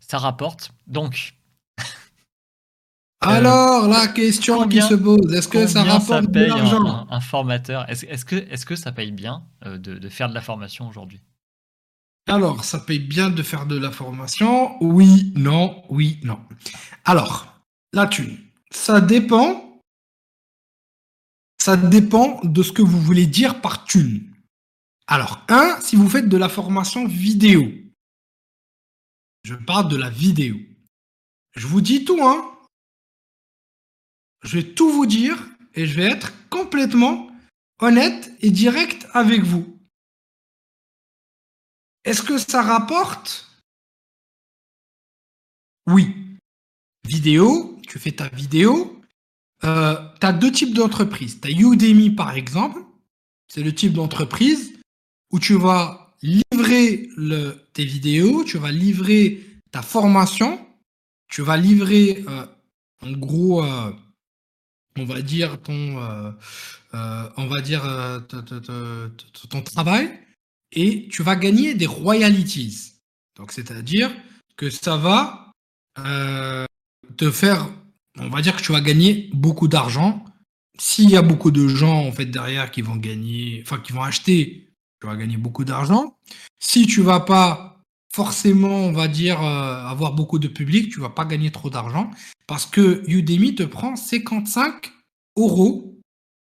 ça 0.00 0.18
rapporte. 0.18 0.72
Donc. 0.86 1.34
Alors, 3.20 3.88
la 3.88 4.08
question 4.08 4.68
qui 4.68 4.80
se 4.80 4.94
pose, 4.94 5.32
est-ce 5.34 5.48
que 5.48 5.66
ça 5.66 5.82
rapporte 5.82 6.30
de 6.30 6.44
l'argent 6.44 7.06
un, 7.10 7.20
formateur? 7.20 7.88
Est-ce 7.88 8.24
que, 8.24 8.36
est 8.36 8.64
que 8.64 8.76
ça 8.76 8.92
paye 8.92 9.12
bien 9.12 9.44
de 9.64 10.08
faire 10.08 10.28
de 10.28 10.34
la 10.34 10.40
formation 10.40 10.88
aujourd'hui? 10.88 11.20
Alors, 12.28 12.62
ça 12.62 12.78
paye 12.78 12.98
bien 12.98 13.30
de 13.30 13.42
faire 13.42 13.64
de 13.64 13.78
la 13.78 13.90
formation? 13.90 14.76
Oui, 14.82 15.32
non, 15.34 15.82
oui, 15.88 16.20
non. 16.22 16.38
Alors, 17.06 17.62
la 17.94 18.06
thune, 18.06 18.36
ça 18.70 19.00
dépend. 19.00 19.80
Ça 21.60 21.76
dépend 21.76 22.40
de 22.44 22.62
ce 22.62 22.72
que 22.72 22.82
vous 22.82 23.00
voulez 23.00 23.26
dire 23.26 23.60
par 23.62 23.84
thune. 23.84 24.30
Alors, 25.06 25.44
un, 25.48 25.78
si 25.80 25.96
vous 25.96 26.08
faites 26.08 26.28
de 26.28 26.36
la 26.36 26.50
formation 26.50 27.06
vidéo. 27.06 27.66
Je 29.42 29.54
parle 29.54 29.88
de 29.88 29.96
la 29.96 30.10
vidéo. 30.10 30.56
Je 31.56 31.66
vous 31.66 31.80
dis 31.80 32.04
tout, 32.04 32.18
hein. 32.22 32.44
Je 34.42 34.58
vais 34.58 34.64
tout 34.74 34.90
vous 34.90 35.06
dire 35.06 35.48
et 35.74 35.86
je 35.86 35.96
vais 35.96 36.08
être 36.10 36.32
complètement 36.48 37.30
honnête 37.80 38.32
et 38.40 38.50
direct 38.50 39.06
avec 39.12 39.42
vous. 39.42 39.78
Est-ce 42.04 42.22
que 42.22 42.38
ça 42.38 42.62
rapporte? 42.62 43.46
Oui. 45.86 46.14
Vidéo, 47.06 47.78
tu 47.86 47.98
fais 47.98 48.12
ta 48.12 48.28
vidéo. 48.28 49.00
Euh, 49.64 49.96
tu 50.20 50.26
as 50.26 50.32
deux 50.32 50.52
types 50.52 50.74
d'entreprises. 50.74 51.40
Tu 51.40 51.48
as 51.48 51.50
Udemy, 51.50 52.10
par 52.10 52.34
exemple. 52.34 52.82
C'est 53.48 53.62
le 53.62 53.74
type 53.74 53.92
d'entreprise 53.92 54.74
où 55.30 55.38
tu 55.38 55.54
vas 55.54 56.14
livrer 56.22 57.08
tes 57.72 57.84
vidéos, 57.84 58.44
tu 58.44 58.58
vas 58.58 58.72
livrer 58.72 59.44
ta 59.70 59.82
formation, 59.82 60.64
tu 61.28 61.42
vas 61.42 61.56
livrer, 61.56 62.24
euh, 62.28 62.46
en 63.02 63.12
gros, 63.12 63.64
euh, 63.64 63.92
on 65.00 65.04
va 65.04 65.22
dire 65.22 65.60
ton, 65.62 65.96
on 66.92 67.46
va 67.46 67.60
dire 67.60 67.82
ton 69.50 69.62
travail 69.62 70.10
et 70.72 71.08
tu 71.10 71.22
vas 71.22 71.36
gagner 71.36 71.74
des 71.74 71.86
royalties. 71.86 72.94
Donc, 73.36 73.52
c'est-à-dire 73.52 74.14
que 74.56 74.70
ça 74.70 74.96
va 74.96 75.52
euh, 75.98 76.66
te 77.16 77.30
faire, 77.30 77.68
on 78.18 78.28
va 78.28 78.42
dire 78.42 78.56
que 78.56 78.62
tu 78.62 78.72
vas 78.72 78.80
gagner 78.80 79.30
beaucoup 79.32 79.68
d'argent. 79.68 80.24
S'il 80.78 81.10
y 81.10 81.16
a 81.16 81.22
beaucoup 81.22 81.50
de 81.50 81.66
gens 81.66 82.06
en 82.06 82.12
fait 82.12 82.26
derrière 82.26 82.70
qui 82.70 82.82
vont 82.82 82.96
gagner, 82.96 83.62
enfin 83.64 83.78
qui 83.78 83.92
vont 83.92 84.02
acheter, 84.02 84.70
tu 85.00 85.06
vas 85.06 85.16
gagner 85.16 85.36
beaucoup 85.36 85.64
d'argent. 85.64 86.16
Si 86.60 86.86
tu 86.86 87.02
vas 87.02 87.20
pas 87.20 87.77
forcément, 88.12 88.68
on 88.68 88.92
va 88.92 89.08
dire, 89.08 89.42
euh, 89.42 89.84
avoir 89.84 90.12
beaucoup 90.12 90.38
de 90.38 90.48
public, 90.48 90.90
tu 90.90 91.00
vas 91.00 91.10
pas 91.10 91.24
gagner 91.24 91.50
trop 91.50 91.70
d'argent 91.70 92.10
parce 92.46 92.66
que 92.66 93.02
Udemy 93.06 93.54
te 93.54 93.62
prend 93.62 93.96
55 93.96 94.92
euros, 95.36 96.00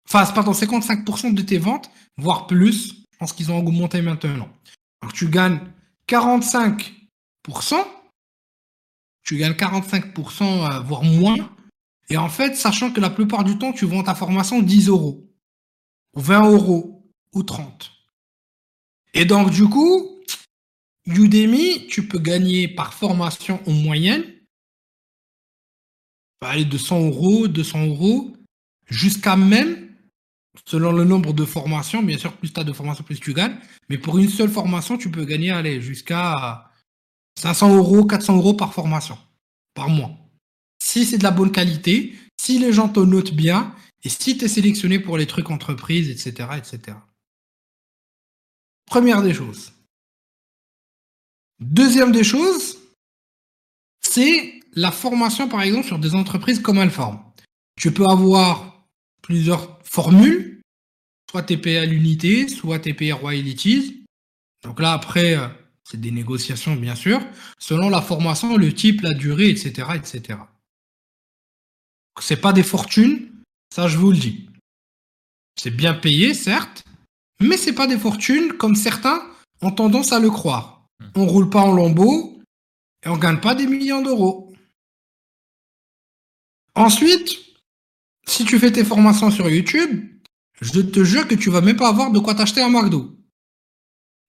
enfin 0.07 0.25
pardon 0.33 0.51
55% 0.51 1.33
de 1.33 1.41
tes 1.41 1.57
ventes, 1.57 1.89
voire 2.17 2.47
plus 2.47 2.97
je 3.17 3.19
pense 3.19 3.33
qu'ils 3.33 3.51
ont 3.51 3.57
augmenté 3.57 4.03
maintenant. 4.03 4.47
Alors 5.01 5.11
tu 5.11 5.27
gagnes 5.27 5.59
45%, 6.07 6.83
tu 9.23 9.37
gagnes 9.37 9.53
45%, 9.53 10.43
euh, 10.43 10.79
voire 10.81 11.03
moins. 11.03 11.49
Et 12.09 12.17
en 12.17 12.29
fait, 12.29 12.55
sachant 12.55 12.91
que 12.91 13.01
la 13.01 13.09
plupart 13.09 13.43
du 13.43 13.57
temps, 13.57 13.73
tu 13.73 13.87
vends 13.87 14.03
ta 14.03 14.13
formation 14.13 14.61
10 14.61 14.89
euros, 14.89 15.27
ou 16.15 16.21
20 16.21 16.51
euros, 16.51 17.11
ou 17.33 17.41
30. 17.41 17.91
Et 19.15 19.25
donc, 19.25 19.49
du 19.49 19.65
coup, 19.65 20.16
Udemy, 21.07 21.87
tu 21.87 22.07
peux 22.07 22.19
gagner 22.19 22.67
par 22.67 22.93
formation 22.93 23.61
en 23.65 23.71
moyenne, 23.71 24.23
aller 26.41 26.65
de 26.65 26.77
100 26.77 27.07
euros, 27.07 27.47
200 27.47 27.85
euros, 27.87 28.35
jusqu'à 28.87 29.35
même 29.35 29.87
selon 30.65 30.91
le 30.91 31.03
nombre 31.03 31.33
de 31.33 31.45
formations, 31.45 32.03
bien 32.03 32.17
sûr, 32.17 32.35
plus 32.35 32.51
tu 32.51 32.59
as 32.59 32.63
de 32.63 32.73
formations, 32.73 33.03
plus 33.03 33.19
tu 33.19 33.33
gagnes. 33.33 33.57
Mais 33.89 33.97
pour 33.97 34.17
une 34.17 34.29
seule 34.29 34.49
formation, 34.49 34.97
tu 34.97 35.09
peux 35.09 35.25
gagner 35.25 35.51
aller 35.51 35.81
jusqu'à 35.81 36.71
500 37.39 37.75
euros, 37.75 38.05
400 38.05 38.37
euros 38.37 38.53
par 38.53 38.73
formation, 38.73 39.17
par 39.73 39.89
mois. 39.89 40.11
Si 40.81 41.05
c'est 41.05 41.17
de 41.17 41.23
la 41.23 41.31
bonne 41.31 41.51
qualité, 41.51 42.15
si 42.39 42.59
les 42.59 42.73
gens 42.73 42.89
te 42.89 42.99
notent 42.99 43.33
bien, 43.33 43.75
et 44.03 44.09
si 44.09 44.37
tu 44.37 44.45
es 44.45 44.47
sélectionné 44.47 44.99
pour 44.99 45.17
les 45.17 45.27
trucs 45.27 45.49
entreprises, 45.49 46.09
etc., 46.09 46.49
etc. 46.57 46.97
Première 48.85 49.21
des 49.21 49.33
choses. 49.33 49.73
Deuxième 51.59 52.11
des 52.11 52.23
choses, 52.23 52.77
c'est 54.01 54.59
la 54.73 54.91
formation, 54.91 55.49
par 55.49 55.61
exemple, 55.61 55.87
sur 55.87 55.99
des 55.99 56.13
entreprises 56.13 56.59
comme 56.59 56.77
Alform. 56.77 57.19
Tu 57.79 57.91
peux 57.91 58.05
avoir 58.05 58.87
plusieurs 59.21 59.79
formules, 59.83 60.61
soit 61.29 61.43
TP 61.43 61.77
à 61.77 61.85
l'unité, 61.85 62.47
soit 62.47 62.79
TP 62.79 63.11
royalties. 63.11 64.05
Donc 64.63 64.79
là, 64.79 64.93
après, 64.93 65.35
euh, 65.35 65.47
c'est 65.83 65.99
des 65.99 66.11
négociations, 66.11 66.75
bien 66.75 66.95
sûr, 66.95 67.21
selon 67.59 67.89
la 67.89 68.01
formation, 68.01 68.57
le 68.57 68.73
type, 68.73 69.01
la 69.01 69.13
durée, 69.13 69.49
etc., 69.49 69.89
etc. 69.95 70.39
C'est 72.19 72.41
pas 72.41 72.53
des 72.53 72.63
fortunes, 72.63 73.29
ça 73.73 73.87
je 73.87 73.97
vous 73.97 74.11
le 74.11 74.17
dis. 74.17 74.49
C'est 75.59 75.71
bien 75.71 75.93
payé, 75.93 76.33
certes, 76.33 76.83
mais 77.39 77.57
c'est 77.57 77.73
pas 77.73 77.87
des 77.87 77.97
fortunes 77.97 78.53
comme 78.53 78.75
certains 78.75 79.21
ont 79.61 79.71
tendance 79.71 80.11
à 80.11 80.19
le 80.19 80.29
croire. 80.29 80.76
On 81.15 81.25
roule 81.25 81.49
pas 81.49 81.62
en 81.62 81.73
lambeaux 81.73 82.41
et 83.03 83.10
on 83.10 83.17
gagne 83.17 83.39
pas 83.39 83.55
des 83.55 83.67
millions 83.67 84.01
d'euros. 84.01 84.53
Ensuite, 86.75 87.38
si 88.27 88.45
tu 88.45 88.60
fais 88.60 88.71
tes 88.71 88.86
formations 88.86 89.31
sur 89.31 89.49
YouTube, 89.49 90.07
je 90.62 90.81
te 90.81 91.03
jure 91.03 91.27
que 91.27 91.36
tu 91.36 91.49
vas 91.49 91.62
même 91.62 91.77
pas 91.77 91.89
avoir 91.89 92.12
de 92.12 92.19
quoi 92.19 92.36
t'acheter 92.36 92.62
un 92.62 92.69
McDo. 92.69 93.17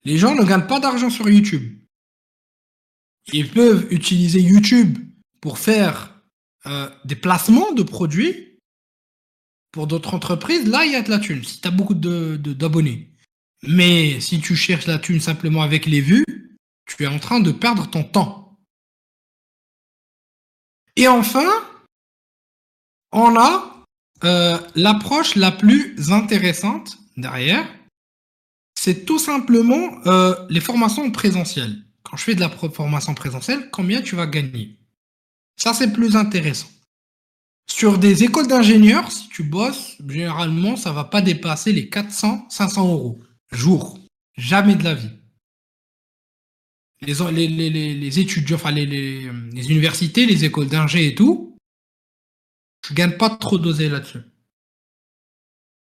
Les 0.05 0.19
gens 0.19 0.35
ne 0.35 0.45
gagnent 0.45 0.67
pas 0.67 0.81
d'argent 0.81 1.11
sur 1.11 1.29
YouTube. 1.29 1.79
Ils 3.33 3.51
peuvent 3.51 3.87
utiliser 3.91 4.41
YouTube 4.41 4.99
pour 5.41 5.59
faire 5.59 6.23
euh, 6.67 6.89
des 7.05 7.17
placements 7.17 7.73
de 7.73 7.83
produits 7.83 8.61
pour 9.73 9.87
d'autres 9.87 10.15
entreprises. 10.15 10.67
Là, 10.67 10.85
il 10.87 10.93
y 10.93 10.97
a 10.97 11.03
de 11.03 11.11
la 11.11 11.19
thune. 11.19 11.45
Si 11.45 11.61
tu 11.61 11.71
beaucoup 11.71 11.95
d'abonnés. 11.95 13.13
Mais 13.63 14.21
si 14.21 14.41
tu 14.41 14.57
cherches 14.57 14.87
la 14.87 14.99
thune 14.99 15.21
simplement 15.21 15.63
avec 15.63 15.87
les 15.87 16.01
vues, 16.01 16.25
tu 16.99 17.05
es 17.05 17.07
en 17.07 17.21
train 17.21 17.39
de 17.39 17.53
perdre 17.53 17.87
ton 17.87 18.03
temps. 18.03 18.59
Et 20.97 21.07
enfin, 21.07 21.49
on 23.13 23.37
a 23.37 23.85
euh, 24.25 24.59
l'approche 24.75 25.37
la 25.37 25.53
plus 25.53 26.11
intéressante 26.11 26.99
derrière, 27.17 27.65
c'est 28.75 29.05
tout 29.05 29.21
simplement 29.21 30.01
euh, 30.07 30.35
les 30.51 30.61
formations 30.61 31.09
présentielles. 31.13 31.85
Quand 32.03 32.17
je 32.17 32.25
fais 32.25 32.35
de 32.35 32.41
la 32.41 32.51
formation 32.51 33.15
présentielle, 33.15 33.71
combien 33.71 34.03
tu 34.03 34.17
vas 34.17 34.27
gagner? 34.27 34.77
Ça, 35.57 35.75
c'est 35.75 35.93
plus 35.93 36.17
intéressant. 36.17 36.69
Sur 37.71 37.99
des 37.99 38.25
écoles 38.25 38.49
d'ingénieurs, 38.49 39.13
si 39.13 39.29
tu 39.29 39.45
bosses, 39.45 39.99
généralement, 40.09 40.75
ça 40.75 40.91
va 40.91 41.05
pas 41.05 41.21
dépasser 41.21 41.73
les 41.73 41.89
400, 41.89 42.47
500 42.51 42.93
euros 42.93 43.21
jour. 43.53 44.01
Jamais 44.37 44.75
de 44.75 44.83
la 44.83 44.95
vie. 44.95 45.18
Les, 47.01 47.95
les 47.95 48.19
étudiants, 48.19 48.57
enfin 48.57 48.73
les, 48.73 49.31
universités, 49.71 50.27
les 50.27 50.45
écoles 50.45 50.69
d'ingé 50.69 51.07
et 51.07 51.15
tout, 51.15 51.57
tu 52.83 52.95
gagnes 52.95 53.17
pas 53.17 53.31
trop 53.31 53.59
dosé 53.59 53.89
là-dessus. 53.89 54.23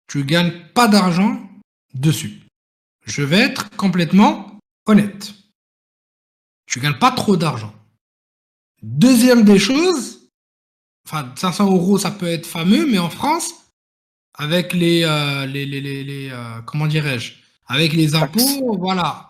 Tu 0.07 0.23
gagnes 0.23 0.53
pas 0.73 0.87
d'argent 0.87 1.49
dessus. 1.93 2.41
Je 3.05 3.23
vais 3.23 3.39
être 3.39 3.69
complètement 3.71 4.59
honnête. 4.85 5.33
Tu 6.67 6.79
gagnes 6.79 6.99
pas 6.99 7.11
trop 7.11 7.37
d'argent. 7.37 7.73
Deuxième 8.83 9.43
des 9.43 9.59
choses, 9.59 10.29
enfin 11.07 11.33
500 11.35 11.65
euros 11.71 11.97
ça 11.97 12.11
peut 12.11 12.27
être 12.27 12.45
fameux, 12.45 12.85
mais 12.85 12.99
en 12.99 13.09
France, 13.09 13.53
avec 14.35 14.73
les, 14.73 15.03
euh, 15.03 15.45
les, 15.47 15.65
les, 15.65 15.81
les, 15.81 16.03
les, 16.03 16.29
euh, 16.31 16.61
comment 16.61 16.87
dirais-je, 16.87 17.33
avec 17.67 17.93
les 17.93 18.15
impôts, 18.15 18.77
voilà, 18.77 19.28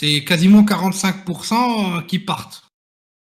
c'est 0.00 0.24
quasiment 0.24 0.62
45% 0.62 2.06
qui 2.06 2.18
partent. 2.18 2.70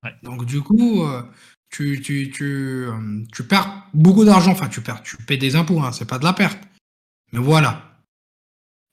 Ouais. 0.03 0.13
Donc 0.23 0.45
du 0.45 0.61
coup, 0.61 1.03
euh, 1.03 1.21
tu, 1.69 2.01
tu, 2.01 2.31
tu, 2.31 2.43
euh, 2.87 3.23
tu 3.31 3.43
perds 3.43 3.87
beaucoup 3.93 4.25
d'argent. 4.25 4.51
Enfin, 4.51 4.67
tu 4.67 4.81
perds, 4.81 5.03
tu 5.03 5.15
paies 5.17 5.37
des 5.37 5.55
impôts, 5.55 5.79
hein, 5.81 5.91
c'est 5.91 6.07
pas 6.07 6.17
de 6.17 6.23
la 6.23 6.33
perte. 6.33 6.59
Mais 7.31 7.39
voilà. 7.39 7.99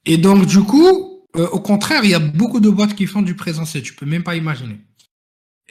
Et 0.05 0.19
donc 0.19 0.45
du 0.47 0.61
coup, 0.61 1.25
euh, 1.37 1.49
au 1.49 1.61
contraire, 1.61 2.05
il 2.05 2.11
y 2.11 2.15
a 2.15 2.19
beaucoup 2.19 2.61
de 2.61 2.69
boîtes 2.69 2.95
qui 2.95 3.07
font 3.07 3.23
du 3.23 3.35
présentiel. 3.37 3.83
Tu 3.83 3.95
peux 3.95 4.05
même 4.07 4.23
pas 4.23 4.37
imaginer. 4.37 4.79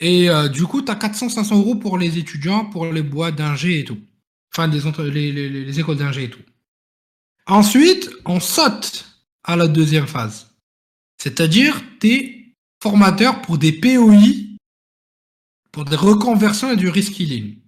Et 0.00 0.28
euh, 0.28 0.48
du 0.48 0.64
coup, 0.66 0.82
tu 0.82 0.90
as 0.90 0.96
400-500 0.96 1.54
euros 1.56 1.76
pour 1.76 1.98
les 1.98 2.18
étudiants, 2.18 2.64
pour 2.64 2.86
les 2.86 3.02
boîtes 3.02 3.36
d'ingé 3.36 3.78
et 3.80 3.84
tout. 3.84 3.98
Enfin, 4.52 4.66
des 4.66 4.86
entre- 4.86 5.04
les, 5.04 5.30
les- 5.30 5.48
les- 5.48 5.64
les 5.64 5.80
écoles 5.80 5.98
d'ingé 5.98 6.24
et 6.24 6.30
tout. 6.30 6.42
Ensuite, 7.46 8.10
on 8.24 8.40
saute 8.40 9.06
à 9.44 9.54
la 9.56 9.68
deuxième 9.68 10.06
phase. 10.08 10.51
C'est-à-dire, 11.22 11.80
tu 12.00 12.08
es 12.08 12.54
formateur 12.82 13.42
pour 13.42 13.56
des 13.56 13.72
POI, 13.72 14.18
pour 15.70 15.84
des 15.84 15.94
reconversions 15.94 16.72
et 16.72 16.76
du 16.76 16.88
reskilling. 16.88 17.58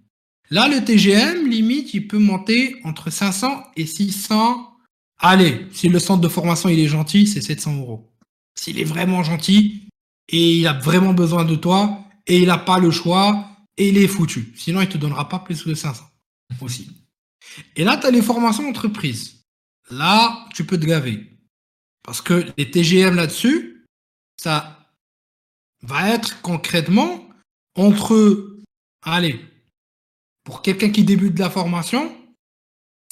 Là, 0.50 0.68
le 0.68 0.84
TGM, 0.84 1.48
limite, 1.48 1.94
il 1.94 2.08
peut 2.08 2.18
monter 2.18 2.74
entre 2.82 3.10
500 3.10 3.62
et 3.76 3.86
600. 3.86 4.76
Allez, 5.18 5.66
si 5.70 5.88
le 5.88 6.00
centre 6.00 6.20
de 6.20 6.28
formation 6.28 6.68
il 6.68 6.80
est 6.80 6.88
gentil, 6.88 7.28
c'est 7.28 7.42
700 7.42 7.76
euros. 7.76 8.12
S'il 8.56 8.80
est 8.80 8.84
vraiment 8.84 9.22
gentil 9.22 9.88
et 10.28 10.56
il 10.58 10.66
a 10.66 10.72
vraiment 10.72 11.14
besoin 11.14 11.44
de 11.44 11.54
toi 11.54 12.04
et 12.26 12.38
il 12.40 12.46
n'a 12.46 12.58
pas 12.58 12.80
le 12.80 12.90
choix 12.90 13.48
il 13.76 13.98
est 13.98 14.08
foutu. 14.08 14.52
Sinon, 14.56 14.80
il 14.80 14.88
te 14.88 14.98
donnera 14.98 15.28
pas 15.28 15.38
plus 15.38 15.62
que 15.62 15.74
500 15.74 16.04
aussi. 16.60 16.90
Et 17.76 17.84
là, 17.84 17.96
tu 17.96 18.06
as 18.06 18.10
les 18.10 18.22
formations 18.22 18.68
entreprises. 18.68 19.44
Là, 19.90 20.46
tu 20.54 20.64
peux 20.64 20.78
te 20.78 20.86
gaver. 20.86 21.33
Parce 22.04 22.20
que 22.20 22.46
les 22.56 22.70
TGM 22.70 23.16
là-dessus, 23.16 23.86
ça 24.36 24.92
va 25.82 26.10
être 26.10 26.40
concrètement 26.42 27.28
entre, 27.74 28.58
allez, 29.02 29.40
pour 30.44 30.62
quelqu'un 30.62 30.90
qui 30.90 31.02
débute 31.02 31.34
de 31.34 31.40
la 31.40 31.50
formation, 31.50 32.14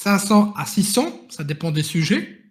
500 0.01 0.53
à 0.55 0.67
600, 0.67 1.27
ça 1.31 1.43
dépend 1.43 1.71
des 1.71 1.83
sujets. 1.83 2.51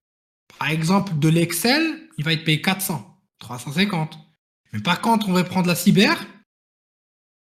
Par 0.57 0.69
exemple, 0.69 1.17
de 1.17 1.29
l'Excel, 1.29 2.09
il 2.17 2.25
va 2.25 2.33
être 2.33 2.43
payé 2.43 2.61
400, 2.61 3.17
350. 3.39 4.17
Mais 4.73 4.79
par 4.79 4.99
contre, 5.01 5.29
on 5.29 5.33
va 5.33 5.43
prendre 5.43 5.67
la 5.67 5.75
cyber, 5.75 6.25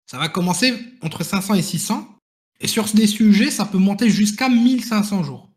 ça 0.06 0.18
va 0.18 0.30
commencer 0.30 0.78
entre 1.02 1.24
500 1.24 1.56
et 1.56 1.62
600. 1.62 2.18
Et 2.60 2.68
sur 2.68 2.86
des 2.86 3.08
sujets, 3.08 3.50
ça 3.50 3.66
peut 3.66 3.78
monter 3.78 4.10
jusqu'à 4.10 4.50
1500 4.50 5.24
jours. 5.24 5.50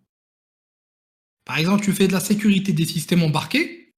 Par 1.46 1.56
exemple, 1.58 1.82
tu 1.82 1.92
fais 1.92 2.08
de 2.08 2.12
la 2.12 2.20
sécurité 2.20 2.72
des 2.74 2.84
systèmes 2.84 3.22
embarqués, 3.22 3.94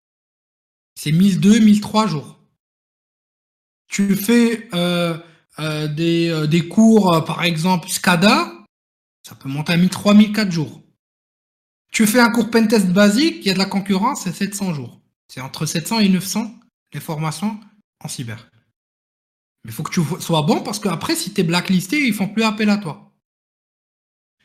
c'est 0.94 1.12
1002, 1.12 1.60
1003 1.60 2.06
jours. 2.06 2.38
Tu 3.88 4.14
fais 4.14 4.68
euh, 4.74 5.18
euh, 5.58 5.88
des, 5.88 6.28
euh, 6.28 6.46
des 6.46 6.68
cours, 6.68 7.24
par 7.24 7.42
exemple, 7.42 7.88
SCADA, 7.88 8.52
ça 9.26 9.34
peut 9.34 9.48
monter 9.48 9.72
à 9.72 9.76
1003, 9.78 10.14
1004 10.14 10.52
jours. 10.52 10.82
Tu 11.90 12.06
fais 12.06 12.20
un 12.20 12.30
cours 12.30 12.50
pentest 12.50 12.88
basique, 12.88 13.38
il 13.40 13.46
y 13.46 13.50
a 13.50 13.54
de 13.54 13.58
la 13.58 13.64
concurrence, 13.64 14.22
c'est 14.22 14.32
700 14.32 14.74
jours. 14.74 15.00
C'est 15.28 15.40
entre 15.40 15.64
700 15.64 16.00
et 16.00 16.08
900 16.10 16.54
les 16.92 17.00
formations 17.00 17.58
en 18.04 18.08
cyber. 18.08 18.50
Mais 19.64 19.70
il 19.70 19.72
faut 19.72 19.82
que 19.82 19.92
tu 19.92 20.02
sois 20.20 20.42
bon 20.42 20.62
parce 20.62 20.78
qu'après, 20.78 21.16
si 21.16 21.32
tu 21.32 21.40
es 21.40 21.44
blacklisté, 21.44 22.06
ils 22.06 22.14
font 22.14 22.28
plus 22.28 22.42
appel 22.42 22.68
à 22.68 22.76
toi. 22.76 23.12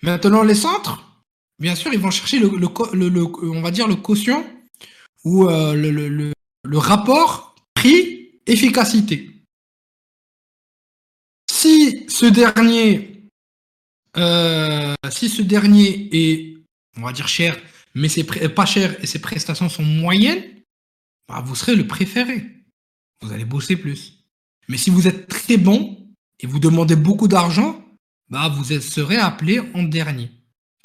Maintenant, 0.02 0.44
les 0.44 0.56
centres, 0.56 1.13
bien 1.60 1.76
sûr, 1.76 1.94
ils 1.94 2.00
vont 2.00 2.12
chercher 2.12 2.40
le, 2.40 2.50
le, 2.50 3.48
on 3.50 3.62
va 3.62 3.72
dire 3.72 3.88
le 3.88 3.96
quotient 3.96 4.46
ou 5.24 5.48
euh, 5.48 5.74
le, 5.76 6.78
rapport 6.78 7.56
prix-efficacité. 7.74 9.30
Si 11.52 12.06
ce 12.10 12.26
dernier, 12.26 13.30
euh, 14.18 14.94
si 15.10 15.30
ce 15.30 15.42
dernier 15.42 16.10
est, 16.12 16.58
on 16.98 17.02
va 17.02 17.14
dire 17.14 17.28
cher, 17.28 17.58
mais 17.96 18.10
c'est 18.10 18.24
pas 18.24 18.66
cher 18.66 19.02
et 19.04 19.08
ses 19.08 19.20
prestations 19.20 19.70
sont 19.70 19.84
moyennes, 19.84 20.44
bah, 21.28 21.42
vous 21.46 21.56
serez 21.56 21.76
le 21.76 21.88
préféré. 21.88 22.46
Vous 23.22 23.32
allez 23.32 23.46
bosser 23.46 23.78
plus. 23.78 24.26
Mais 24.68 24.78
si 24.78 24.90
vous 24.90 25.08
êtes 25.08 25.28
très 25.28 25.58
bon 25.58 26.10
et 26.40 26.48
vous 26.48 26.60
demandez 26.60 26.96
beaucoup 26.96 27.28
d'argent, 27.28 27.84
bah 28.30 28.50
vous 28.50 28.64
serez 28.80 29.18
appelé 29.18 29.60
en 29.74 29.84
dernier. 29.84 30.32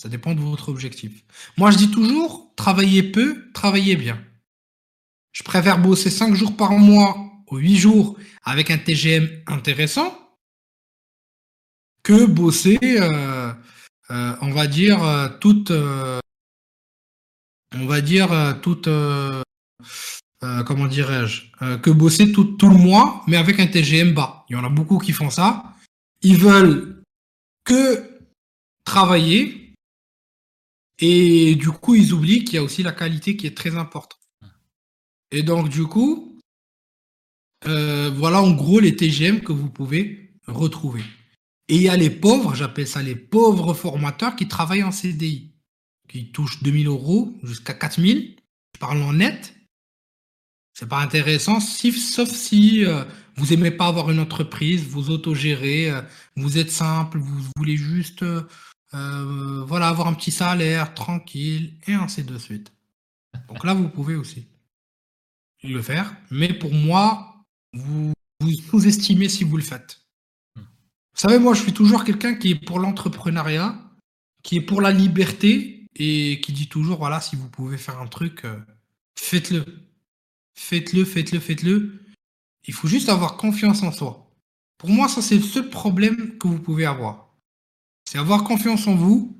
Ça 0.00 0.08
dépend 0.08 0.34
de 0.34 0.40
votre 0.40 0.68
objectif. 0.68 1.24
Moi, 1.56 1.70
je 1.72 1.76
dis 1.76 1.90
toujours, 1.90 2.52
travaillez 2.56 3.02
peu, 3.02 3.50
travaillez 3.52 3.96
bien. 3.96 4.22
Je 5.32 5.42
préfère 5.42 5.80
bosser 5.80 6.10
5 6.10 6.34
jours 6.34 6.56
par 6.56 6.72
mois 6.72 7.16
ou 7.50 7.56
8 7.56 7.76
jours 7.76 8.16
avec 8.44 8.70
un 8.70 8.78
TGM 8.78 9.28
intéressant 9.46 10.16
que 12.02 12.24
bosser, 12.24 12.78
euh, 12.82 13.52
euh, 14.10 14.36
on 14.40 14.50
va 14.52 14.66
dire, 14.66 15.02
euh, 15.02 15.28
toute, 15.40 15.70
on 15.70 16.20
va 17.86 18.00
dire, 18.00 18.58
toute, 18.62 18.88
comment 20.40 20.86
dirais-je, 20.86 21.76
que 21.82 21.90
bosser 21.90 22.32
tout, 22.32 22.44
tout 22.44 22.70
le 22.70 22.76
mois, 22.76 23.22
mais 23.26 23.36
avec 23.36 23.60
un 23.60 23.66
TGM 23.66 24.14
bas. 24.14 24.46
Il 24.48 24.54
y 24.54 24.56
en 24.56 24.64
a 24.64 24.70
beaucoup 24.70 24.98
qui 24.98 25.12
font 25.12 25.28
ça. 25.28 25.74
Ils 26.22 26.38
veulent 26.38 27.02
que 27.64 28.20
travailler 28.84 29.67
et 31.00 31.54
du 31.54 31.70
coup, 31.70 31.94
ils 31.94 32.12
oublient 32.12 32.44
qu'il 32.44 32.54
y 32.54 32.58
a 32.58 32.62
aussi 32.62 32.82
la 32.82 32.92
qualité 32.92 33.36
qui 33.36 33.46
est 33.46 33.56
très 33.56 33.76
importante. 33.76 34.18
Et 35.30 35.42
donc, 35.42 35.68
du 35.68 35.84
coup, 35.84 36.38
euh, 37.66 38.10
voilà 38.10 38.40
en 38.42 38.52
gros 38.52 38.80
les 38.80 38.96
TGM 38.96 39.40
que 39.40 39.52
vous 39.52 39.70
pouvez 39.70 40.32
retrouver. 40.46 41.02
Et 41.68 41.76
il 41.76 41.82
y 41.82 41.88
a 41.88 41.96
les 41.96 42.10
pauvres, 42.10 42.54
j'appelle 42.54 42.86
ça 42.88 43.02
les 43.02 43.16
pauvres 43.16 43.74
formateurs 43.74 44.36
qui 44.36 44.48
travaillent 44.48 44.82
en 44.84 44.92
CDI, 44.92 45.52
qui 46.08 46.32
touchent 46.32 46.62
2000 46.62 46.86
euros 46.86 47.34
jusqu'à 47.42 47.74
4000. 47.74 48.36
Je 48.74 48.80
parle 48.80 49.02
en 49.02 49.12
net. 49.12 49.54
C'est 50.72 50.88
pas 50.88 51.00
intéressant, 51.02 51.60
si- 51.60 51.92
sauf 51.92 52.30
si 52.30 52.84
euh, 52.84 53.04
vous 53.36 53.52
aimez 53.52 53.72
pas 53.72 53.88
avoir 53.88 54.10
une 54.10 54.20
entreprise, 54.20 54.84
vous 54.86 55.10
autogérez, 55.10 55.90
euh, 55.90 56.00
vous 56.36 56.56
êtes 56.56 56.70
simple, 56.70 57.18
vous 57.18 57.44
voulez 57.56 57.76
juste 57.76 58.24
euh, 58.94 59.64
voilà, 59.64 59.88
avoir 59.88 60.06
un 60.06 60.14
petit 60.14 60.30
salaire 60.30 60.94
tranquille, 60.94 61.74
et 61.86 61.94
ainsi 61.94 62.24
de 62.24 62.38
suite. 62.38 62.72
Donc 63.48 63.64
là, 63.64 63.74
vous 63.74 63.88
pouvez 63.88 64.14
aussi 64.14 64.46
le 65.62 65.82
faire. 65.82 66.14
Mais 66.30 66.52
pour 66.52 66.72
moi, 66.72 67.44
vous, 67.72 68.12
vous 68.40 68.52
sous-estimez 68.70 69.28
si 69.28 69.44
vous 69.44 69.56
le 69.56 69.62
faites. 69.62 70.00
Vous 70.56 71.22
savez, 71.22 71.38
moi, 71.38 71.54
je 71.54 71.62
suis 71.62 71.72
toujours 71.72 72.04
quelqu'un 72.04 72.34
qui 72.34 72.52
est 72.52 72.64
pour 72.64 72.78
l'entrepreneuriat, 72.78 73.78
qui 74.42 74.56
est 74.56 74.62
pour 74.62 74.80
la 74.80 74.92
liberté, 74.92 75.78
et 75.96 76.40
qui 76.40 76.52
dit 76.52 76.68
toujours, 76.68 76.98
voilà, 76.98 77.20
si 77.20 77.36
vous 77.36 77.48
pouvez 77.48 77.76
faire 77.76 77.98
un 77.98 78.06
truc, 78.06 78.44
euh, 78.44 78.58
faites-le. 79.18 79.64
Faites-le, 80.54 81.04
faites-le, 81.04 81.40
faites-le. 81.40 82.04
Il 82.66 82.74
faut 82.74 82.88
juste 82.88 83.08
avoir 83.08 83.36
confiance 83.36 83.82
en 83.82 83.92
soi. 83.92 84.30
Pour 84.78 84.90
moi, 84.90 85.08
ça, 85.08 85.22
c'est 85.22 85.36
le 85.36 85.42
seul 85.42 85.70
problème 85.70 86.38
que 86.38 86.46
vous 86.46 86.60
pouvez 86.60 86.86
avoir. 86.86 87.27
C'est 88.10 88.16
avoir 88.16 88.42
confiance 88.42 88.86
en 88.86 88.94
vous. 88.94 89.38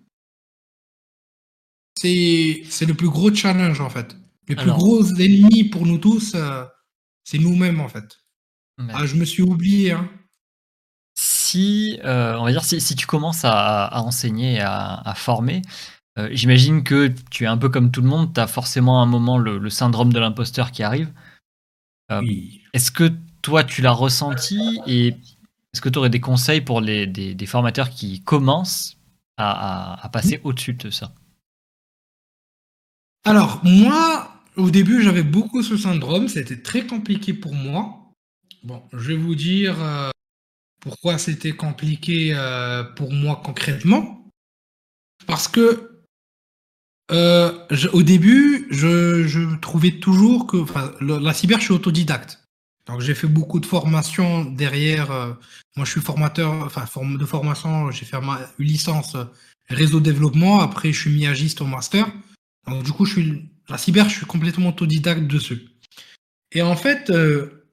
C'est 1.97 2.65
c'est 2.69 2.85
le 2.85 2.93
plus 2.93 3.09
gros 3.09 3.35
challenge, 3.35 3.81
en 3.81 3.89
fait. 3.89 4.15
Le 4.47 4.57
plus 4.57 4.65
Alors- 4.65 4.77
gros 4.77 5.07
ennemi 5.15 5.65
pour 5.65 5.87
nous 5.87 5.97
tous, 5.97 6.35
euh, 6.35 6.67
c'est 7.25 7.39
nous-mêmes, 7.39 7.81
en 7.81 7.89
fait. 7.89 8.19
Ah, 8.91 9.07
je 9.07 9.15
me 9.17 9.25
suis 9.25 9.43
oublié, 9.43 9.93
hein. 9.93 10.09
si, 11.19 11.99
euh, 12.05 12.37
on 12.37 12.45
va 12.45 12.53
dire, 12.53 12.63
si, 12.63 12.79
si 12.79 12.95
tu 12.95 13.07
commences 13.07 13.47
à, 13.47 13.87
à 13.87 14.01
enseigner, 14.03 14.57
et 14.57 14.61
à, 14.61 14.97
à 14.97 15.15
former, 15.15 15.63
euh, 16.19 16.29
j'imagine 16.33 16.85
que 16.85 17.09
tu 17.31 17.45
es 17.45 17.47
un 17.47 17.57
peu 17.57 17.71
comme 17.71 17.91
tout 17.91 18.03
le 18.03 18.09
monde, 18.09 18.35
tu 18.35 18.41
as 18.41 18.47
forcément 18.47 19.01
à 19.01 19.03
un 19.03 19.07
moment 19.07 19.39
le, 19.39 19.57
le 19.59 19.71
syndrome 19.71 20.13
de 20.13 20.21
l'imposteur 20.21 20.73
qui 20.73 20.83
arrive. 20.83 21.11
Oui. 22.11 22.63
Est-ce 22.75 22.91
que 22.91 23.11
toi, 23.41 23.65
tu 23.65 23.81
l'as 23.81 23.93
ressenti 23.93 24.79
et 24.87 25.17
est-ce 25.73 25.81
que 25.81 25.89
tu 25.89 25.99
aurais 25.99 26.11
des 26.11 26.21
conseils 26.21 26.61
pour 26.61 26.81
les, 26.81 27.07
des, 27.07 27.35
des 27.35 27.47
formateurs 27.47 27.91
qui 27.91 28.23
commencent 28.23 28.97
à, 29.37 29.95
à- 29.95 30.05
à 30.05 30.09
passer 30.09 30.41
au-dessus 30.45 30.75
de 30.75 30.91
ça? 30.91 31.13
Alors, 33.25 33.61
moi, 33.65 34.33
au 34.57 34.71
début, 34.71 35.03
j'avais 35.03 35.23
beaucoup 35.23 35.63
ce 35.63 35.77
syndrome. 35.77 36.29
C'était 36.29 36.63
très 36.63 36.87
compliqué 36.87 37.35
pour 37.35 37.55
moi. 37.55 38.13
Bon, 38.65 38.83
je 38.93 39.09
vais 39.13 39.17
vous 39.17 39.35
dire 39.35 39.81
euh, 39.83 40.11
pourquoi 40.81 41.19
c'était 41.19 41.53
compliqué 41.53 42.33
euh, 42.35 42.85
pour 42.85 43.13
moi 43.13 43.41
concrètement. 43.45 44.27
Parce 45.27 45.49
que 45.49 46.03
euh, 47.11 47.67
je- 47.71 47.89
au 47.89 48.03
début, 48.03 48.67
je, 48.71 49.27
je 49.27 49.57
trouvais 49.61 49.93
toujours 50.01 50.47
que 50.47 50.57
enfin, 50.59 50.93
le- 51.01 51.19
la 51.19 51.33
cyber, 51.35 51.59
je 51.59 51.65
suis 51.65 51.75
autodidacte. 51.75 52.41
Donc, 52.89 53.03
j'ai 53.03 53.15
fait 53.15 53.27
beaucoup 53.27 53.61
de 53.61 53.67
formations 53.67 54.47
derrière. 54.47 55.11
euh, 55.11 55.33
moi, 55.77 55.85
je 55.85 55.91
suis 55.91 56.01
formateur, 56.01 56.53
enfin, 56.65 56.87
de 57.05 57.27
formation. 57.27 57.91
J'ai 57.91 58.07
fait 58.07 58.19
ma 58.21 58.41
licence 58.59 59.15
euh, 59.15 59.25
réseau 59.69 60.01
développement. 60.01 60.61
Après, 60.61 60.91
je 60.93 61.01
suis 61.03 61.11
mis 61.11 61.27
agiste 61.27 61.61
au 61.61 61.67
master. 61.67 62.11
Donc, 62.67 62.83
du 62.85 62.93
coup, 62.93 63.05
je 63.05 63.13
suis 63.13 63.51
la 63.69 63.77
cyber, 63.77 64.09
je 64.09 64.17
suis 64.17 64.27
complètement 64.27 64.71
autodidacte 64.71 65.27
dessus. 65.27 65.69
Et 66.53 66.63
en 66.63 66.77
fait, 66.77 67.11
euh, 67.11 67.69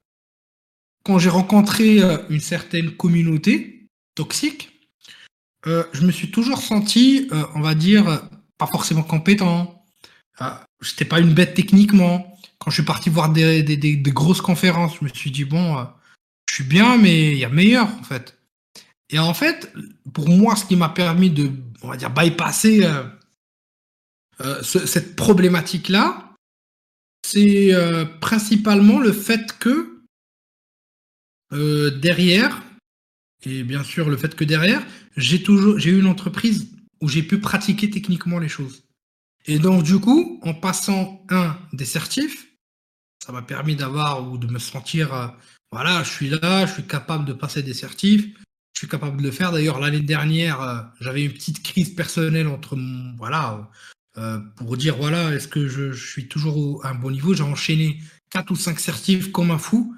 quand 1.04 1.18
j'ai 1.18 1.30
rencontré 1.30 2.02
une 2.30 2.42
certaine 2.42 2.92
communauté 2.92 3.88
toxique, 4.16 4.72
je 5.66 6.06
me 6.06 6.12
suis 6.12 6.32
toujours 6.32 6.62
senti, 6.62 7.30
on 7.54 7.62
va 7.62 7.76
dire, 7.76 8.28
pas 8.58 8.68
forcément 8.68 9.04
compétent. 9.04 9.86
Je 10.82 10.92
n'étais 10.92 11.06
pas 11.06 11.20
une 11.20 11.34
bête 11.34 11.54
techniquement. 11.54 12.35
Quand 12.66 12.72
je 12.72 12.78
suis 12.78 12.84
parti 12.84 13.12
voir 13.12 13.32
des, 13.32 14.02
grosses 14.08 14.42
conférences, 14.42 14.98
je 15.00 15.06
me 15.06 15.10
suis 15.10 15.30
dit, 15.30 15.46
bon, 15.46 15.86
je 16.50 16.56
suis 16.56 16.64
bien, 16.64 16.98
mais 16.98 17.34
il 17.34 17.38
y 17.38 17.46
a 17.46 17.50
meilleur, 17.50 17.88
en 18.00 18.04
fait. 18.04 18.40
Et 19.12 19.20
en 19.20 19.36
fait, 19.36 19.72
pour 20.14 20.28
moi, 20.28 20.56
ce 20.56 20.66
qui 20.66 20.76
m'a 20.76 20.90
permis 20.90 21.30
de, 21.30 21.52
on 21.84 21.90
va 21.90 21.96
dire, 21.96 22.10
bypasser 22.10 22.92
cette 24.64 25.16
problématique-là, 25.16 26.26
c'est 27.26 27.74
euh, 27.74 28.06
principalement 28.06 29.00
le 29.00 29.12
fait 29.12 29.58
que 29.60 30.02
euh, 31.54 31.92
derrière, 31.92 32.64
et 33.44 33.64
bien 33.64 33.84
sûr 33.84 34.10
le 34.10 34.18
fait 34.18 34.36
que 34.36 34.44
derrière, 34.44 34.86
j'ai 35.18 35.42
toujours 35.42 35.80
j'ai 35.80 35.92
eu 35.92 36.00
une 36.00 36.08
entreprise 36.08 36.72
où 37.02 37.08
j'ai 37.08 37.24
pu 37.24 37.40
pratiquer 37.40 37.90
techniquement 37.90 38.40
les 38.40 38.50
choses. 38.50 38.84
Et 39.46 39.58
donc 39.60 39.84
du 39.84 40.00
coup, 40.00 40.40
en 40.44 40.54
passant 40.54 41.26
un 41.30 41.58
des 41.74 41.86
certifs, 41.86 42.48
ça 43.26 43.32
m'a 43.32 43.42
permis 43.42 43.76
d'avoir 43.76 44.30
ou 44.30 44.38
de 44.38 44.46
me 44.48 44.60
sentir 44.60 45.14
euh, 45.14 45.28
voilà, 45.72 46.04
je 46.04 46.12
suis 46.12 46.30
là, 46.30 46.66
je 46.66 46.74
suis 46.74 46.88
capable 46.88 47.26
de 47.26 47.34
passer 47.34 47.64
des 47.64 47.74
certifs, 47.74 48.26
je 48.74 48.80
suis 48.80 48.88
capable 48.88 49.18
de 49.18 49.24
le 49.24 49.32
faire. 49.32 49.52
D'ailleurs, 49.52 49.80
l'année 49.80 50.00
dernière, 50.00 50.92
j'avais 51.02 51.26
une 51.26 51.34
petite 51.34 51.64
crise 51.64 51.90
personnelle 51.96 52.48
entre 52.48 52.76
mon, 52.76 53.16
voilà, 53.18 53.70
euh, 54.18 54.40
pour 54.56 54.78
dire 54.78 54.96
voilà, 54.96 55.34
est-ce 55.34 55.48
que 55.48 55.68
je, 55.68 55.92
suis 55.92 56.28
toujours 56.28 56.86
à 56.86 56.92
un 56.92 56.96
bon 56.96 57.12
niveau? 57.12 57.34
J'ai 57.34 57.44
enchaîné 57.44 58.00
4 58.30 58.52
ou 58.52 58.56
5 58.56 58.80
certifs 58.80 59.32
comme 59.32 59.52
un 59.52 59.58
fou, 59.58 59.94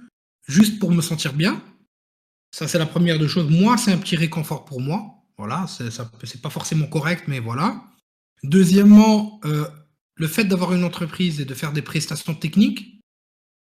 juste 0.48 0.80
pour 0.80 0.92
me 0.92 1.02
sentir 1.02 1.34
bien. 1.34 1.62
Ça, 2.52 2.68
c'est 2.68 2.80
la 2.80 2.88
première 2.88 3.20
de 3.20 3.28
choses. 3.28 3.50
Moi, 3.50 3.78
c'est 3.78 3.92
un 3.92 3.98
petit 3.98 4.16
réconfort 4.16 4.66
pour 4.66 4.82
moi. 4.82 5.26
Voilà, 5.38 5.68
c'est 5.68 6.42
pas 6.42 6.50
forcément 6.50 6.88
correct, 6.88 7.26
mais 7.28 7.40
voilà. 7.40 7.84
Deuxièmement, 8.44 9.40
euh, 9.46 9.68
le 10.16 10.28
fait 10.28 10.46
d'avoir 10.46 10.74
une 10.74 10.84
entreprise 10.84 11.40
et 11.40 11.46
de 11.46 11.54
faire 11.54 11.74
des 11.74 11.84
prestations 11.84 12.34
techniques, 12.34 12.96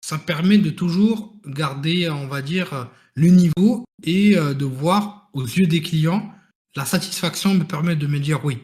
ça 0.06 0.20
permet 0.20 0.60
de 0.60 0.70
toujours 0.70 1.34
garder, 1.48 2.08
on 2.12 2.28
va 2.28 2.44
dire, 2.44 2.92
le 3.16 3.30
niveau 3.30 3.86
et 4.04 4.38
euh, 4.38 4.54
de 4.54 4.64
voir 4.64 5.32
aux 5.34 5.42
yeux 5.42 5.66
des 5.66 5.82
clients, 5.82 6.32
la 6.76 6.86
satisfaction 6.86 7.56
me 7.56 7.64
permet 7.64 7.96
de 7.96 8.06
me 8.06 8.20
dire 8.20 8.46
oui, 8.46 8.62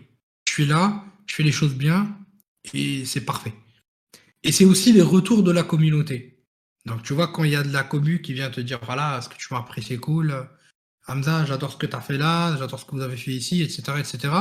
je 0.48 0.54
suis 0.54 0.66
là, 0.68 1.04
je 1.26 1.34
fais 1.34 1.42
les 1.42 1.52
choses 1.52 1.74
bien 1.74 2.16
et 2.76 3.06
c'est 3.06 3.26
parfait. 3.26 3.56
Et 4.44 4.52
c'est 4.52 4.66
aussi 4.66 4.94
les 4.94 5.02
retours 5.02 5.42
de 5.42 5.52
la 5.52 5.64
communauté. 5.64 6.46
Donc, 6.86 7.02
tu 7.02 7.14
vois, 7.14 7.30
quand 7.30 7.44
il 7.44 7.54
y 7.54 7.56
a 7.56 7.64
de 7.64 7.74
la 7.74 7.84
commu 7.84 8.22
qui 8.22 8.34
vient 8.34 8.52
te 8.52 8.62
dire, 8.62 8.80
voilà, 8.86 9.20
ce 9.22 9.28
que 9.28 9.36
tu 9.36 9.48
m'as 9.52 9.62
appris, 9.62 9.82
c'est 9.82 9.98
cool. 9.98 10.48
Hamza, 11.08 11.46
j'adore 11.46 11.72
ce 11.72 11.78
que 11.78 11.88
tu 11.88 11.96
as 11.96 12.02
fait 12.02 12.20
là, 12.20 12.56
j'adore 12.58 12.80
ce 12.80 12.86
que 12.86 12.92
vous 12.92 13.02
avez 13.02 13.18
fait 13.18 13.32
ici, 13.32 13.64
etc., 13.64 13.82
etc. 13.98 14.32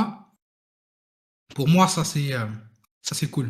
Pour 1.55 1.67
moi, 1.67 1.87
ça, 1.87 2.03
c'est, 2.03 2.33
euh, 2.33 2.45
ça, 3.01 3.15
c'est 3.15 3.31
cool. 3.31 3.49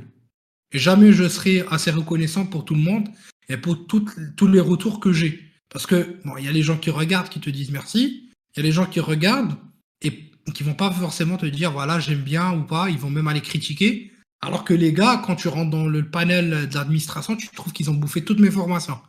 Jamais 0.72 1.12
je 1.12 1.28
serai 1.28 1.66
assez 1.70 1.92
reconnaissant 1.92 2.46
pour 2.46 2.64
tout 2.64 2.76
le 2.76 2.80
monde 2.82 3.10
et 3.50 3.58
pour 3.58 3.86
tous 3.88 4.48
les 4.48 4.60
retours 4.60 5.00
que 5.00 5.12
j'ai. 5.12 5.44
Parce 5.70 5.86
que, 5.86 6.18
bon, 6.26 6.38
il 6.38 6.46
y 6.46 6.48
a 6.48 6.52
les 6.52 6.64
gens 6.64 6.78
qui 6.78 6.90
regardent, 6.90 7.30
qui 7.30 7.40
te 7.40 7.50
disent 7.50 7.72
merci. 7.72 8.30
Il 8.54 8.60
y 8.60 8.60
a 8.60 8.64
les 8.64 8.72
gens 8.72 8.86
qui 8.86 9.00
regardent 9.00 9.56
et 10.02 10.32
qui 10.54 10.64
vont 10.64 10.74
pas 10.74 10.92
forcément 10.92 11.38
te 11.38 11.46
dire 11.46 11.72
voilà 11.72 12.00
j'aime 12.00 12.22
bien 12.22 12.52
ou 12.54 12.64
pas, 12.64 12.90
ils 12.90 12.98
vont 12.98 13.10
même 13.10 13.28
aller 13.28 13.42
critiquer. 13.42 14.12
Alors 14.42 14.66
que 14.66 14.74
les 14.74 14.92
gars, 14.92 15.22
quand 15.26 15.36
tu 15.36 15.48
rentres 15.48 15.70
dans 15.70 15.88
le 15.88 16.10
panel 16.10 16.68
de 16.68 16.76
l'administration, 16.76 17.36
tu 17.36 17.48
trouves 17.50 17.74
qu'ils 17.74 17.92
ont 17.92 17.96
bouffé 17.96 18.24
toutes 18.26 18.40
mes 18.40 18.50
formations. 18.50 19.00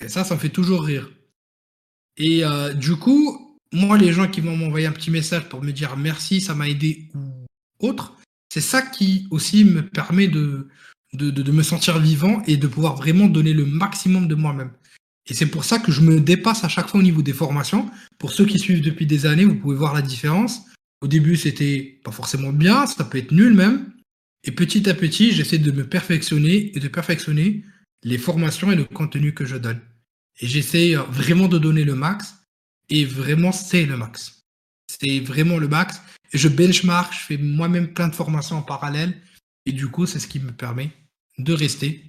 Et 0.00 0.08
ça, 0.08 0.24
ça 0.24 0.34
me 0.34 0.40
fait 0.40 0.48
toujours 0.48 0.84
rire. 0.84 1.08
Et 2.16 2.44
euh, 2.44 2.74
du 2.74 2.96
coup, 2.96 3.56
moi, 3.72 3.96
les 3.96 4.12
gens 4.12 4.28
qui 4.28 4.40
vont 4.40 4.56
m'envoyer 4.56 4.86
un 4.86 4.92
petit 4.92 5.10
message 5.10 5.48
pour 5.48 5.62
me 5.62 5.72
dire 5.72 5.96
merci, 5.96 6.40
ça 6.40 6.54
m'a 6.54 6.68
aidé 6.68 7.08
ou 7.14 7.46
autre, 7.86 8.16
c'est 8.52 8.60
ça 8.60 8.82
qui 8.82 9.26
aussi 9.30 9.64
me 9.64 9.86
permet 9.86 10.26
de 10.26 10.68
de, 11.12 11.30
de, 11.30 11.52
me 11.52 11.62
sentir 11.62 11.98
vivant 11.98 12.42
et 12.46 12.56
de 12.56 12.66
pouvoir 12.66 12.96
vraiment 12.96 13.26
donner 13.26 13.54
le 13.54 13.64
maximum 13.64 14.28
de 14.28 14.34
moi-même. 14.34 14.70
Et 15.28 15.34
c'est 15.34 15.46
pour 15.46 15.64
ça 15.64 15.78
que 15.78 15.92
je 15.92 16.00
me 16.00 16.20
dépasse 16.20 16.64
à 16.64 16.68
chaque 16.68 16.88
fois 16.88 17.00
au 17.00 17.02
niveau 17.02 17.22
des 17.22 17.32
formations. 17.32 17.90
Pour 18.18 18.32
ceux 18.32 18.46
qui 18.46 18.58
suivent 18.58 18.82
depuis 18.82 19.06
des 19.06 19.26
années, 19.26 19.44
vous 19.44 19.54
pouvez 19.54 19.76
voir 19.76 19.94
la 19.94 20.02
différence. 20.02 20.62
Au 21.00 21.06
début, 21.06 21.36
c'était 21.36 22.00
pas 22.02 22.10
forcément 22.10 22.52
bien, 22.52 22.86
ça 22.86 23.04
peut 23.04 23.18
être 23.18 23.32
nul 23.32 23.54
même. 23.54 23.92
Et 24.44 24.52
petit 24.52 24.88
à 24.88 24.94
petit, 24.94 25.32
j'essaie 25.32 25.58
de 25.58 25.70
me 25.70 25.86
perfectionner 25.86 26.76
et 26.76 26.80
de 26.80 26.88
perfectionner 26.88 27.64
les 28.02 28.18
formations 28.18 28.72
et 28.72 28.76
le 28.76 28.84
contenu 28.84 29.34
que 29.34 29.44
je 29.44 29.56
donne. 29.56 29.80
Et 30.40 30.46
j'essaie 30.46 30.94
vraiment 30.94 31.48
de 31.48 31.58
donner 31.58 31.84
le 31.84 31.94
max. 31.94 32.34
Et 32.88 33.04
vraiment, 33.04 33.52
c'est 33.52 33.84
le 33.84 33.96
max. 33.96 34.42
C'est 34.88 35.20
vraiment 35.20 35.58
le 35.58 35.68
max. 35.68 36.00
Et 36.32 36.38
je 36.38 36.48
benchmark, 36.48 37.12
je 37.12 37.20
fais 37.20 37.36
moi-même 37.36 37.92
plein 37.92 38.08
de 38.08 38.14
formations 38.14 38.56
en 38.56 38.62
parallèle. 38.62 39.20
Et 39.68 39.72
du 39.72 39.88
coup, 39.88 40.06
c'est 40.06 40.18
ce 40.18 40.26
qui 40.26 40.40
me 40.40 40.50
permet 40.50 40.88
de 41.36 41.52
rester 41.52 42.02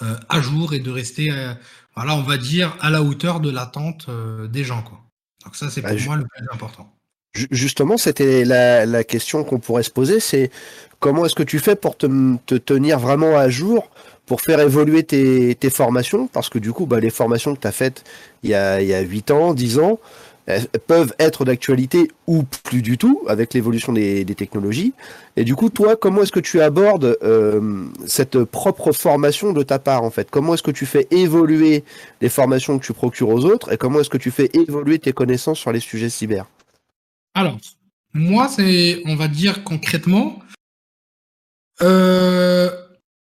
euh, 0.00 0.14
à 0.28 0.40
jour 0.40 0.74
et 0.74 0.78
de 0.78 0.92
rester, 0.92 1.32
euh, 1.32 1.52
voilà, 1.96 2.14
on 2.14 2.22
va 2.22 2.36
dire, 2.36 2.76
à 2.80 2.88
la 2.88 3.02
hauteur 3.02 3.40
de 3.40 3.50
l'attente 3.50 4.06
euh, 4.08 4.46
des 4.46 4.62
gens. 4.62 4.82
Quoi. 4.82 5.00
Donc 5.44 5.56
ça, 5.56 5.70
c'est 5.70 5.80
bah, 5.80 5.88
pour 5.88 6.00
moi 6.02 6.16
le 6.16 6.24
plus 6.24 6.46
important. 6.52 6.94
Justement, 7.50 7.96
c'était 7.96 8.44
la, 8.44 9.02
question 9.02 9.42
qu'on 9.42 9.58
pourrait 9.58 9.82
se 9.82 9.90
poser, 9.90 10.20
c'est 10.20 10.52
comment 11.00 11.26
est-ce 11.26 11.34
que 11.34 11.42
tu 11.42 11.58
fais 11.58 11.74
pour 11.74 11.96
te, 11.96 12.06
tenir 12.58 13.00
vraiment 13.00 13.36
à 13.36 13.48
jour, 13.48 13.90
pour 14.24 14.40
faire 14.40 14.60
évoluer 14.60 15.02
tes, 15.02 15.70
formations? 15.70 16.28
Parce 16.28 16.48
que 16.48 16.60
du 16.60 16.72
coup, 16.72 16.86
bah, 16.86 17.00
les 17.00 17.10
formations 17.10 17.56
que 17.56 17.60
tu 17.60 17.66
as 17.66 17.72
faites 17.72 18.04
il 18.44 18.50
y 18.50 18.54
a, 18.54 18.80
il 18.80 18.86
y 18.86 18.94
a 18.94 19.00
8 19.00 19.32
ans, 19.32 19.52
10 19.52 19.80
ans, 19.80 19.98
peuvent 20.86 21.14
être 21.18 21.44
d'actualité 21.44 22.08
ou 22.26 22.42
plus 22.42 22.82
du 22.82 22.96
tout 22.96 23.22
avec 23.28 23.54
l'évolution 23.54 23.92
des, 23.92 24.24
technologies. 24.24 24.92
Et 25.36 25.44
du 25.44 25.54
coup, 25.54 25.68
toi, 25.68 25.96
comment 25.96 26.22
est-ce 26.22 26.32
que 26.32 26.40
tu 26.40 26.60
abordes 26.60 27.18
euh, 27.22 27.84
cette 28.06 28.44
propre 28.44 28.92
formation 28.92 29.52
de 29.52 29.62
ta 29.62 29.78
part 29.78 30.02
en 30.02 30.10
fait? 30.10 30.30
Comment 30.30 30.54
est-ce 30.54 30.62
que 30.62 30.70
tu 30.70 30.86
fais 30.86 31.06
évoluer 31.10 31.84
les 32.20 32.28
formations 32.28 32.78
que 32.78 32.84
tu 32.84 32.92
procures 32.92 33.28
aux 33.28 33.44
autres 33.44 33.72
et 33.72 33.76
comment 33.76 34.00
est-ce 34.00 34.10
que 34.10 34.18
tu 34.18 34.30
fais 34.30 34.50
évoluer 34.54 34.98
tes 34.98 35.12
connaissances 35.12 35.58
sur 35.58 35.72
les 35.72 35.80
sujets 35.80 36.08
cyber? 36.08 36.46
Alors, 37.34 37.58
moi, 38.14 38.48
c'est, 38.48 39.02
on 39.04 39.16
va 39.16 39.28
dire 39.28 39.64
concrètement, 39.64 40.38
euh, 41.82 42.70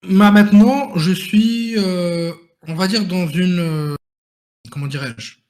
maintenant, 0.02 0.96
je 0.96 1.12
suis, 1.12 1.74
euh, 1.78 2.32
on 2.66 2.74
va 2.74 2.88
dire 2.88 3.04
dans 3.06 3.28
une, 3.28 3.96
comment 4.70 4.87
dirais-je? 4.87 5.41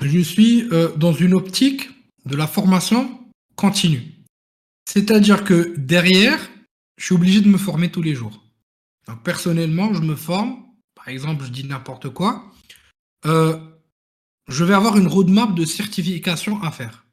Je 0.00 0.20
suis 0.20 0.68
euh, 0.72 0.94
dans 0.96 1.12
une 1.12 1.34
optique 1.34 1.90
de 2.24 2.36
la 2.36 2.46
formation 2.46 3.20
continue. 3.56 4.02
C'est-à-dire 4.88 5.44
que 5.44 5.74
derrière, 5.76 6.38
je 6.96 7.06
suis 7.06 7.14
obligé 7.14 7.40
de 7.40 7.48
me 7.48 7.58
former 7.58 7.90
tous 7.90 8.02
les 8.02 8.14
jours. 8.14 8.42
personnellement, 9.24 9.92
je 9.94 10.00
me 10.00 10.16
forme. 10.16 10.64
Par 10.94 11.08
exemple, 11.08 11.44
je 11.44 11.50
dis 11.50 11.64
n'importe 11.64 12.10
quoi. 12.10 12.52
Euh, 13.26 13.58
je 14.48 14.64
vais 14.64 14.74
avoir 14.74 14.96
une 14.96 15.06
roadmap 15.06 15.54
de 15.54 15.64
certification 15.64 16.62
à 16.62 16.70
faire. 16.70 17.06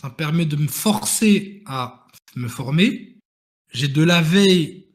Ça 0.00 0.08
me 0.08 0.14
permet 0.14 0.46
de 0.46 0.56
me 0.56 0.68
forcer 0.68 1.62
à 1.66 2.06
me 2.36 2.48
former. 2.48 3.18
J'ai 3.72 3.88
de 3.88 4.02
la 4.02 4.20
veille 4.20 4.88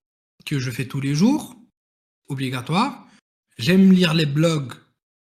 que 0.45 0.59
je 0.59 0.71
fais 0.71 0.85
tous 0.85 1.01
les 1.01 1.15
jours, 1.15 1.55
obligatoire. 2.27 3.07
J'aime 3.57 3.91
lire 3.91 4.13
les 4.13 4.25
blogs 4.25 4.73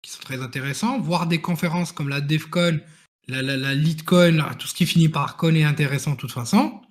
qui 0.04 0.12
sont 0.12 0.22
très 0.22 0.42
intéressants, 0.42 1.00
voir 1.00 1.26
des 1.26 1.42
conférences 1.42 1.92
comme 1.92 2.10
la 2.10 2.22
DEFCON, 2.22 2.80
la, 3.28 3.42
la, 3.42 3.58
la 3.58 4.56
tout 4.56 4.68
ce 4.68 4.76
qui 4.76 4.86
finit 4.86 5.10
par 5.10 5.38
con 5.38 5.56
est 5.56 5.64
intéressant 5.64 6.12
de 6.12 6.18
toute 6.18 6.32
façon, 6.32 6.82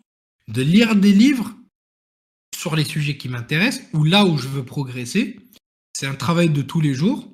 de 0.49 0.63
lire 0.63 0.97
des 0.97 1.13
livres 1.13 1.53
sur 2.57 2.75
les 2.75 2.85
sujets 2.85 3.17
qui 3.17 3.29
m'intéressent 3.29 3.87
ou 3.93 4.05
là 4.05 4.25
où 4.25 4.39
je 4.39 4.49
veux 4.49 4.65
progresser. 4.65 5.39
C'est 5.93 6.07
un 6.07 6.15
travail 6.15 6.49
de 6.51 6.63
tous 6.63 6.81
les 6.81 6.95
jours 6.95 7.29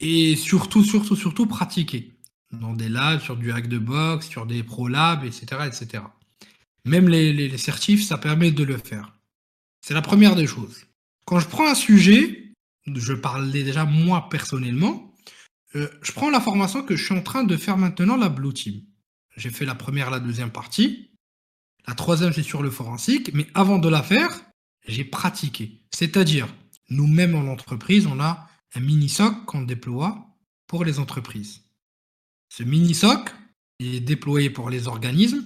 et 0.00 0.36
surtout, 0.36 0.84
surtout, 0.84 1.16
surtout 1.16 1.46
pratiquer 1.46 2.12
dans 2.52 2.74
des 2.74 2.88
labs, 2.88 3.20
sur 3.20 3.36
du 3.36 3.50
hack 3.52 3.68
de 3.68 3.78
box, 3.78 4.28
sur 4.28 4.46
des 4.46 4.62
pro 4.62 4.86
labs, 4.86 5.24
etc., 5.24 5.46
etc. 5.66 6.04
Même 6.84 7.08
les, 7.08 7.32
les 7.32 7.58
certifs, 7.58 8.04
ça 8.04 8.18
permet 8.18 8.52
de 8.52 8.62
le 8.62 8.76
faire. 8.76 9.14
C'est 9.80 9.94
la 9.94 10.02
première 10.02 10.36
des 10.36 10.46
choses. 10.46 10.84
Quand 11.24 11.40
je 11.40 11.48
prends 11.48 11.68
un 11.68 11.74
sujet, 11.74 12.45
je 12.94 13.12
parlais 13.12 13.62
déjà 13.62 13.84
moi 13.84 14.28
personnellement, 14.28 15.14
euh, 15.74 15.88
je 16.02 16.12
prends 16.12 16.30
la 16.30 16.40
formation 16.40 16.82
que 16.82 16.96
je 16.96 17.04
suis 17.04 17.14
en 17.14 17.22
train 17.22 17.44
de 17.44 17.56
faire 17.56 17.76
maintenant, 17.76 18.16
la 18.16 18.28
Blue 18.28 18.52
Team. 18.52 18.82
J'ai 19.36 19.50
fait 19.50 19.64
la 19.64 19.74
première, 19.74 20.10
la 20.10 20.20
deuxième 20.20 20.50
partie. 20.50 21.10
La 21.86 21.94
troisième, 21.94 22.32
c'est 22.32 22.42
sur 22.42 22.62
le 22.62 22.70
forensique. 22.70 23.32
Mais 23.34 23.46
avant 23.54 23.78
de 23.78 23.88
la 23.88 24.02
faire, 24.02 24.40
j'ai 24.86 25.04
pratiqué. 25.04 25.82
C'est-à-dire, 25.92 26.48
nous-mêmes 26.88 27.34
en 27.34 27.50
entreprise, 27.52 28.06
on 28.06 28.20
a 28.20 28.48
un 28.74 28.80
mini-SOC 28.80 29.44
qu'on 29.44 29.62
déploie 29.62 30.26
pour 30.66 30.84
les 30.84 30.98
entreprises. 30.98 31.62
Ce 32.48 32.62
mini-SOC 32.62 33.30
est 33.80 34.00
déployé 34.00 34.50
pour 34.50 34.70
les 34.70 34.88
organismes 34.88 35.44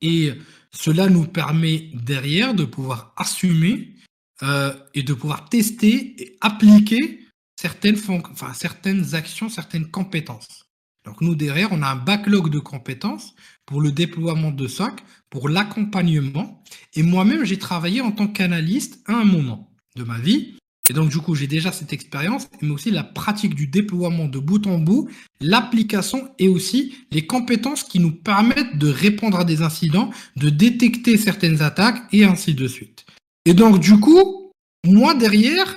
Et 0.00 0.32
cela 0.72 1.08
nous 1.08 1.26
permet 1.26 1.90
derrière 1.94 2.54
de 2.54 2.64
pouvoir 2.64 3.12
assumer 3.16 3.94
euh, 4.42 4.72
et 4.94 5.02
de 5.02 5.12
pouvoir 5.12 5.48
tester 5.48 6.22
et 6.22 6.38
appliquer 6.40 7.20
certaines, 7.56 9.14
actions, 9.14 9.48
certaines 9.48 9.90
compétences. 9.90 10.66
Donc 11.04 11.20
nous, 11.20 11.34
derrière, 11.34 11.72
on 11.72 11.82
a 11.82 11.88
un 11.88 11.96
backlog 11.96 12.50
de 12.50 12.58
compétences 12.58 13.34
pour 13.66 13.80
le 13.80 13.92
déploiement 13.92 14.50
de 14.50 14.66
SOC, 14.66 15.00
pour 15.30 15.48
l'accompagnement. 15.48 16.62
Et 16.94 17.02
moi-même, 17.02 17.44
j'ai 17.44 17.58
travaillé 17.58 18.00
en 18.00 18.12
tant 18.12 18.28
qu'analyste 18.28 19.02
à 19.06 19.14
un 19.14 19.24
moment 19.24 19.72
de 19.96 20.04
ma 20.04 20.18
vie. 20.18 20.56
Et 20.88 20.92
donc, 20.92 21.10
du 21.10 21.18
coup, 21.18 21.34
j'ai 21.34 21.46
déjà 21.46 21.70
cette 21.70 21.92
expérience, 21.92 22.48
mais 22.60 22.70
aussi 22.70 22.90
la 22.90 23.04
pratique 23.04 23.54
du 23.54 23.68
déploiement 23.68 24.26
de 24.26 24.38
bout 24.38 24.66
en 24.66 24.78
bout, 24.78 25.08
l'application 25.40 26.30
et 26.38 26.48
aussi 26.48 26.96
les 27.12 27.26
compétences 27.26 27.84
qui 27.84 28.00
nous 28.00 28.10
permettent 28.10 28.76
de 28.76 28.88
répondre 28.88 29.38
à 29.38 29.44
des 29.44 29.62
incidents, 29.62 30.10
de 30.36 30.50
détecter 30.50 31.16
certaines 31.16 31.62
attaques 31.62 32.02
et 32.12 32.24
ainsi 32.24 32.54
de 32.54 32.66
suite. 32.66 33.06
Et 33.50 33.54
donc, 33.54 33.80
du 33.80 33.98
coup, 33.98 34.52
moi, 34.86 35.12
derrière, 35.14 35.76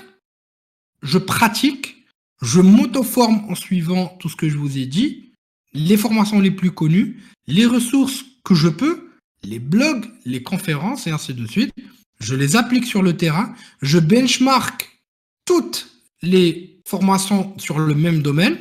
je 1.01 1.17
pratique 1.17 2.05
je 2.39 2.61
m'auto-forme 2.61 3.49
en 3.49 3.55
suivant 3.55 4.15
tout 4.19 4.29
ce 4.29 4.35
que 4.35 4.47
je 4.47 4.59
vous 4.59 4.77
ai 4.77 4.85
dit, 4.85 5.31
les 5.73 5.97
formations 5.97 6.39
les 6.39 6.51
plus 6.51 6.69
connues, 6.69 7.23
les 7.47 7.65
ressources 7.65 8.25
que 8.43 8.53
je 8.53 8.67
peux, 8.67 9.09
les 9.41 9.57
blogs, 9.57 10.05
les 10.23 10.43
conférences 10.43 11.07
et 11.07 11.09
ainsi 11.09 11.33
de 11.33 11.47
suite. 11.47 11.73
Je 12.19 12.35
les 12.35 12.55
applique 12.55 12.85
sur 12.85 13.01
le 13.01 13.17
terrain. 13.17 13.55
Je 13.81 13.97
benchmark 13.97 15.01
toutes 15.45 15.89
les 16.21 16.79
formations 16.85 17.57
sur 17.57 17.79
le 17.79 17.95
même 17.95 18.21
domaine. 18.21 18.59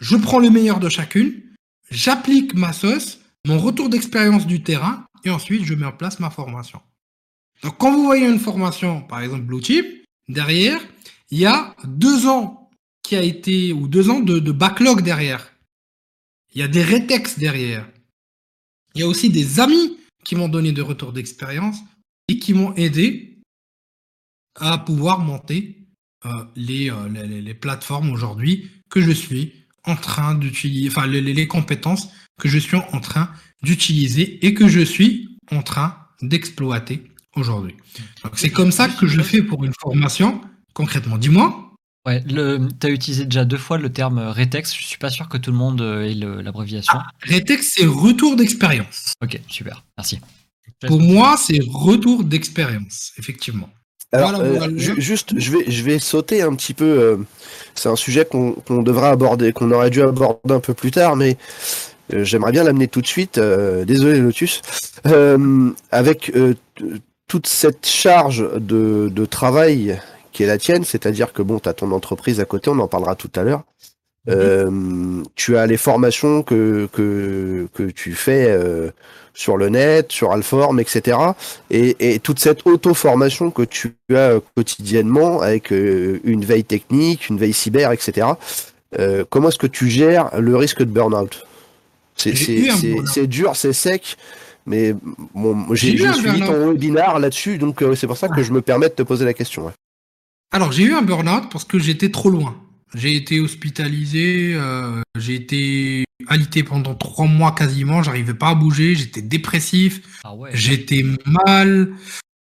Je 0.00 0.16
prends 0.16 0.40
le 0.40 0.50
meilleur 0.50 0.80
de 0.80 0.88
chacune. 0.88 1.42
J'applique 1.92 2.54
ma 2.54 2.72
sauce, 2.72 3.20
mon 3.46 3.60
retour 3.60 3.88
d'expérience 3.88 4.48
du 4.48 4.64
terrain 4.64 5.06
et 5.22 5.30
ensuite 5.30 5.64
je 5.64 5.74
mets 5.74 5.86
en 5.86 5.92
place 5.92 6.18
ma 6.18 6.30
formation. 6.30 6.80
Donc 7.62 7.78
quand 7.78 7.92
vous 7.92 8.04
voyez 8.04 8.26
une 8.26 8.38
formation, 8.38 9.02
par 9.02 9.20
exemple 9.20 9.42
Blue 9.42 9.62
Chip, 9.62 10.04
derrière, 10.28 10.80
il 11.30 11.38
y 11.38 11.46
a 11.46 11.74
deux 11.84 12.26
ans 12.26 12.70
qui 13.02 13.16
a 13.16 13.22
été, 13.22 13.72
ou 13.72 13.88
deux 13.88 14.10
ans 14.10 14.20
de, 14.20 14.50
backlog 14.50 15.02
derrière. 15.02 15.52
Il 16.54 16.60
y 16.60 16.64
a 16.64 16.68
des 16.68 16.82
rétextes 16.82 17.38
derrière. 17.38 17.88
Il 18.94 19.00
y 19.00 19.04
a 19.04 19.08
aussi 19.08 19.30
des 19.30 19.60
amis 19.60 19.98
qui 20.24 20.34
m'ont 20.34 20.48
donné 20.48 20.72
de 20.72 20.82
retours 20.82 21.12
d'expérience 21.12 21.78
et 22.28 22.38
qui 22.38 22.52
m'ont 22.52 22.74
aidé 22.74 23.38
à 24.56 24.78
pouvoir 24.78 25.20
monter 25.20 25.86
euh, 26.24 26.30
euh, 26.30 26.44
les, 26.56 27.42
les, 27.42 27.54
plateformes 27.54 28.10
aujourd'hui 28.10 28.70
que 28.90 29.00
je 29.00 29.12
suis 29.12 29.52
en 29.84 29.94
train 29.94 30.34
d'utiliser, 30.34 30.88
enfin 30.88 31.06
les, 31.06 31.20
les, 31.20 31.46
compétences 31.46 32.08
que 32.40 32.48
je 32.48 32.58
suis 32.58 32.76
en 32.76 33.00
train 33.00 33.30
d'utiliser 33.62 34.44
et 34.44 34.54
que 34.54 34.66
je 34.66 34.80
suis 34.80 35.38
en 35.52 35.62
train 35.62 35.96
d'exploiter 36.22 37.04
aujourd'hui. 37.36 37.76
C'est 38.34 38.50
comme 38.50 38.72
ça 38.72 38.88
que 38.88 39.06
je 39.06 39.20
fais 39.22 39.42
pour 39.42 39.64
une 39.64 39.72
formation, 39.78 40.40
concrètement. 40.74 41.18
Dis-moi. 41.18 41.62
Ouais, 42.06 42.22
tu 42.22 42.86
as 42.86 42.90
utilisé 42.90 43.24
déjà 43.24 43.44
deux 43.44 43.56
fois 43.56 43.78
le 43.78 43.90
terme 43.90 44.18
rétex. 44.18 44.74
Je 44.76 44.84
suis 44.84 44.98
pas 44.98 45.10
sûr 45.10 45.28
que 45.28 45.38
tout 45.38 45.50
le 45.50 45.56
monde 45.56 45.80
ait 45.80 46.14
l'abréviation. 46.14 46.94
Ah, 46.96 47.06
rétex, 47.20 47.72
c'est 47.74 47.86
retour 47.86 48.36
d'expérience. 48.36 49.12
Ok, 49.22 49.40
super, 49.48 49.84
merci. 49.96 50.20
Pour 50.86 51.00
moi, 51.00 51.36
c'est 51.36 51.60
retour 51.68 52.22
d'expérience, 52.22 53.12
effectivement. 53.18 53.68
Alors, 54.12 54.40
euh, 54.40 54.68
juste, 54.76 55.38
je 55.38 55.50
vais, 55.50 55.70
je 55.70 55.82
vais 55.82 55.98
sauter 55.98 56.42
un 56.42 56.54
petit 56.54 56.74
peu. 56.74 56.84
Euh, 56.84 57.16
c'est 57.74 57.88
un 57.88 57.96
sujet 57.96 58.24
qu'on 58.24 58.82
devrait 58.82 59.08
aborder, 59.08 59.52
qu'on 59.52 59.70
aurait 59.72 59.90
dû 59.90 60.02
aborder 60.02 60.54
un 60.54 60.60
peu 60.60 60.74
plus 60.74 60.90
tard, 60.90 61.16
mais 61.16 61.36
euh, 62.14 62.24
j'aimerais 62.24 62.52
bien 62.52 62.62
l'amener 62.62 62.88
tout 62.88 63.00
de 63.00 63.06
suite. 63.06 63.38
désolé, 63.38 64.20
Lotus. 64.20 64.62
avec 65.90 66.32
toute 67.26 67.46
cette 67.46 67.86
charge 67.86 68.48
de, 68.54 69.08
de 69.08 69.24
travail 69.26 70.00
qui 70.32 70.42
est 70.42 70.46
la 70.46 70.58
tienne, 70.58 70.84
c'est-à-dire 70.84 71.32
que 71.32 71.42
bon, 71.42 71.58
tu 71.58 71.68
as 71.68 71.72
ton 71.72 71.92
entreprise 71.92 72.40
à 72.40 72.44
côté, 72.44 72.70
on 72.70 72.78
en 72.78 72.88
parlera 72.88 73.14
tout 73.14 73.30
à 73.36 73.42
l'heure. 73.42 73.62
Mhm. 74.26 74.34
Euh, 74.34 75.22
tu 75.34 75.56
as 75.56 75.66
les 75.66 75.76
formations 75.76 76.42
que, 76.42 76.88
que, 76.92 77.68
que 77.72 77.84
tu 77.84 78.12
fais 78.12 78.46
euh, 78.50 78.90
sur 79.34 79.56
le 79.56 79.68
net, 79.68 80.12
sur 80.12 80.32
Alform, 80.32 80.80
etc. 80.80 81.18
Et, 81.70 81.96
et 82.14 82.18
toute 82.18 82.38
cette 82.38 82.66
auto-formation 82.66 83.50
que 83.50 83.62
tu 83.62 83.94
as 84.14 84.40
quotidiennement 84.54 85.40
avec 85.40 85.72
euh, 85.72 86.20
une 86.24 86.44
veille 86.44 86.64
technique, 86.64 87.28
une 87.28 87.38
veille 87.38 87.52
cyber, 87.52 87.92
etc. 87.92 88.28
comment 89.30 89.48
est-ce 89.48 89.58
que 89.58 89.66
tu 89.66 89.88
gères 89.88 90.30
le 90.38 90.56
risque 90.56 90.80
de 90.80 90.90
burn-out 90.90 91.46
C'est 92.16 93.26
dur, 93.26 93.56
c'est 93.56 93.72
sec, 93.72 94.16
mais 94.66 94.94
bon, 95.34 95.74
j'ai 95.74 95.96
suivi 95.96 96.40
ton 96.40 96.72
webinaire 96.72 97.18
là-dessus, 97.18 97.58
donc 97.58 97.82
c'est 97.94 98.06
pour 98.06 98.16
ça 98.16 98.28
que 98.28 98.42
je 98.42 98.52
me 98.52 98.60
permets 98.60 98.88
de 98.88 98.94
te 98.94 99.02
poser 99.02 99.24
la 99.24 99.34
question. 99.34 99.72
Alors, 100.52 100.72
j'ai 100.72 100.84
eu 100.84 100.92
un 100.92 101.02
burn-out 101.02 101.50
parce 101.50 101.64
que 101.64 101.78
j'étais 101.78 102.10
trop 102.10 102.30
loin. 102.30 102.56
J'ai 102.94 103.14
été 103.14 103.40
hospitalisé, 103.40 104.54
euh, 104.54 105.02
j'ai 105.18 105.34
été 105.34 106.04
alité 106.28 106.62
pendant 106.62 106.94
trois 106.94 107.26
mois 107.26 107.52
quasiment, 107.52 108.02
j'arrivais 108.02 108.34
pas 108.34 108.50
à 108.50 108.54
bouger, 108.54 108.94
j'étais 108.94 109.22
dépressif, 109.22 110.20
ah 110.24 110.32
j'étais 110.52 111.04
mal, 111.26 111.92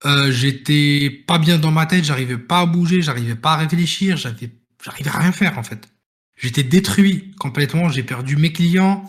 euh, 0.06 0.32
j'étais 0.32 1.10
pas 1.28 1.38
bien 1.38 1.60
dans 1.60 1.72
ma 1.72 1.86
tête, 1.86 2.04
j'arrivais 2.06 2.38
pas 2.38 2.62
à 2.62 2.66
bouger, 2.66 3.02
j'arrivais 3.02 3.36
pas 3.36 3.54
à 3.54 3.58
réfléchir, 3.58 4.18
j'avais, 4.18 4.50
j'arrivais 4.84 5.10
à 5.10 5.20
rien 5.20 5.32
faire 5.32 5.60
en 5.60 5.64
fait. 5.64 5.88
J'étais 6.36 6.64
détruit 6.64 7.36
complètement, 7.38 7.90
j'ai 7.90 8.04
perdu 8.04 8.38
mes 8.38 8.54
clients, 8.54 9.04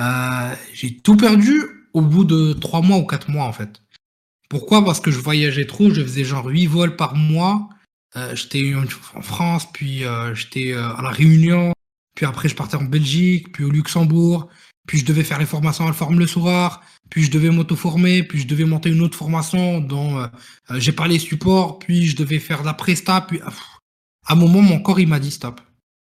euh, 0.00 0.54
j'ai 0.72 0.96
tout 0.96 1.16
perdu 1.16 1.73
au 1.94 2.02
bout 2.02 2.24
de 2.24 2.52
trois 2.52 2.82
mois 2.82 2.98
ou 2.98 3.06
quatre 3.06 3.30
mois 3.30 3.46
en 3.46 3.52
fait. 3.52 3.80
Pourquoi? 4.50 4.84
Parce 4.84 5.00
que 5.00 5.10
je 5.10 5.18
voyageais 5.18 5.66
trop, 5.66 5.90
je 5.90 6.02
faisais 6.02 6.24
genre 6.24 6.46
huit 6.46 6.66
vols 6.66 6.96
par 6.96 7.14
mois, 7.14 7.68
euh, 8.16 8.36
j'étais 8.36 8.74
en 8.74 9.22
France, 9.22 9.66
puis 9.72 10.04
euh, 10.04 10.34
j'étais 10.34 10.72
euh, 10.72 10.94
à 10.94 11.02
la 11.02 11.10
Réunion, 11.10 11.72
puis 12.14 12.26
après 12.26 12.48
je 12.48 12.54
partais 12.54 12.76
en 12.76 12.84
Belgique, 12.84 13.52
puis 13.52 13.64
au 13.64 13.70
Luxembourg, 13.70 14.48
puis 14.86 14.98
je 14.98 15.04
devais 15.04 15.24
faire 15.24 15.38
les 15.38 15.46
formations 15.46 15.84
à 15.84 15.88
la 15.88 15.94
forme 15.94 16.18
le 16.18 16.26
soir, 16.26 16.82
puis 17.10 17.24
je 17.24 17.30
devais 17.30 17.50
m'auto-former, 17.50 18.22
puis 18.22 18.40
je 18.40 18.46
devais 18.46 18.64
monter 18.64 18.90
une 18.90 19.00
autre 19.00 19.16
formation 19.16 19.80
dont 19.80 20.28
j'ai 20.74 20.92
pas 20.92 21.08
les 21.08 21.18
supports, 21.18 21.78
puis 21.78 22.06
je 22.06 22.16
devais 22.16 22.38
faire 22.38 22.62
la 22.62 22.74
presta, 22.74 23.22
puis 23.22 23.40
à 23.40 23.52
un 24.32 24.36
moment 24.36 24.62
mon 24.62 24.80
corps 24.80 25.00
il 25.00 25.08
m'a 25.08 25.18
dit 25.18 25.30
stop, 25.30 25.60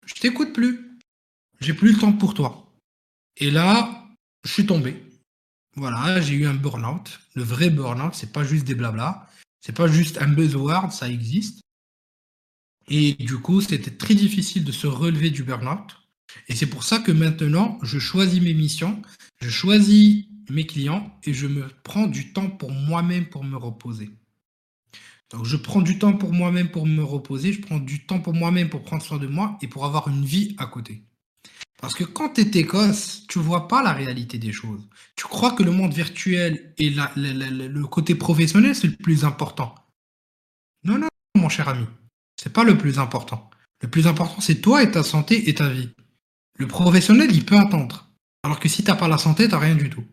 je 0.06 0.14
t'écoute 0.14 0.52
plus, 0.52 0.98
j'ai 1.60 1.74
plus 1.74 1.92
le 1.92 1.98
temps 1.98 2.12
pour 2.12 2.34
toi. 2.34 2.72
Et 3.36 3.50
là, 3.50 4.04
je 4.44 4.52
suis 4.52 4.66
tombé. 4.66 5.03
Voilà, 5.76 6.20
j'ai 6.20 6.34
eu 6.34 6.46
un 6.46 6.54
burn-out. 6.54 7.20
Le 7.34 7.42
vrai 7.42 7.70
burn-out, 7.70 8.14
c'est 8.14 8.32
pas 8.32 8.44
juste 8.44 8.64
des 8.64 8.74
blabla, 8.74 9.28
c'est 9.60 9.74
pas 9.74 9.88
juste 9.88 10.20
un 10.20 10.28
buzzword, 10.28 10.92
ça 10.92 11.08
existe. 11.08 11.60
Et 12.88 13.14
du 13.14 13.38
coup, 13.38 13.60
c'était 13.60 13.90
très 13.90 14.14
difficile 14.14 14.64
de 14.64 14.72
se 14.72 14.86
relever 14.86 15.30
du 15.30 15.42
burn-out. 15.42 15.96
Et 16.48 16.54
c'est 16.54 16.66
pour 16.66 16.84
ça 16.84 16.98
que 16.98 17.12
maintenant, 17.12 17.78
je 17.82 17.98
choisis 17.98 18.40
mes 18.40 18.54
missions, 18.54 19.02
je 19.40 19.50
choisis 19.50 20.26
mes 20.50 20.66
clients 20.66 21.18
et 21.24 21.32
je 21.32 21.46
me 21.46 21.68
prends 21.82 22.06
du 22.06 22.32
temps 22.32 22.50
pour 22.50 22.70
moi-même 22.70 23.26
pour 23.26 23.44
me 23.44 23.56
reposer. 23.56 24.10
Donc 25.30 25.44
je 25.44 25.56
prends 25.56 25.80
du 25.80 25.98
temps 25.98 26.12
pour 26.12 26.32
moi-même 26.32 26.70
pour 26.70 26.86
me 26.86 27.02
reposer, 27.02 27.52
je 27.52 27.60
prends 27.60 27.78
du 27.78 28.06
temps 28.06 28.20
pour 28.20 28.34
moi-même 28.34 28.68
pour 28.68 28.82
prendre 28.82 29.02
soin 29.02 29.18
de 29.18 29.26
moi 29.26 29.58
et 29.62 29.68
pour 29.68 29.84
avoir 29.84 30.08
une 30.08 30.24
vie 30.24 30.54
à 30.58 30.66
côté. 30.66 31.04
Parce 31.84 31.96
que 31.96 32.04
quand 32.04 32.30
tu 32.30 32.40
es 32.40 32.60
écosse, 32.60 33.26
tu 33.28 33.38
vois 33.38 33.68
pas 33.68 33.82
la 33.82 33.92
réalité 33.92 34.38
des 34.38 34.52
choses. 34.52 34.80
Tu 35.16 35.26
crois 35.26 35.52
que 35.52 35.62
le 35.62 35.70
monde 35.70 35.92
virtuel 35.92 36.72
et 36.78 36.88
le 36.88 37.82
côté 37.82 38.14
professionnel, 38.14 38.74
c'est 38.74 38.86
le 38.86 38.96
plus 38.96 39.26
important. 39.26 39.74
Non, 40.84 40.96
non, 40.96 41.08
mon 41.36 41.50
cher 41.50 41.68
ami. 41.68 41.84
C'est 42.42 42.54
pas 42.54 42.64
le 42.64 42.78
plus 42.78 42.98
important. 42.98 43.50
Le 43.82 43.90
plus 43.90 44.06
important, 44.06 44.40
c'est 44.40 44.62
toi 44.62 44.82
et 44.82 44.90
ta 44.90 45.02
santé 45.02 45.50
et 45.50 45.52
ta 45.52 45.68
vie. 45.68 45.90
Le 46.58 46.66
professionnel, 46.66 47.30
il 47.30 47.44
peut 47.44 47.58
attendre. 47.58 48.08
Alors 48.44 48.60
que 48.60 48.68
si 48.70 48.82
t'as 48.82 48.96
pas 48.96 49.06
la 49.06 49.18
santé, 49.18 49.46
t'as 49.46 49.58
rien 49.58 49.74
du 49.74 49.90
tout. 49.90 50.06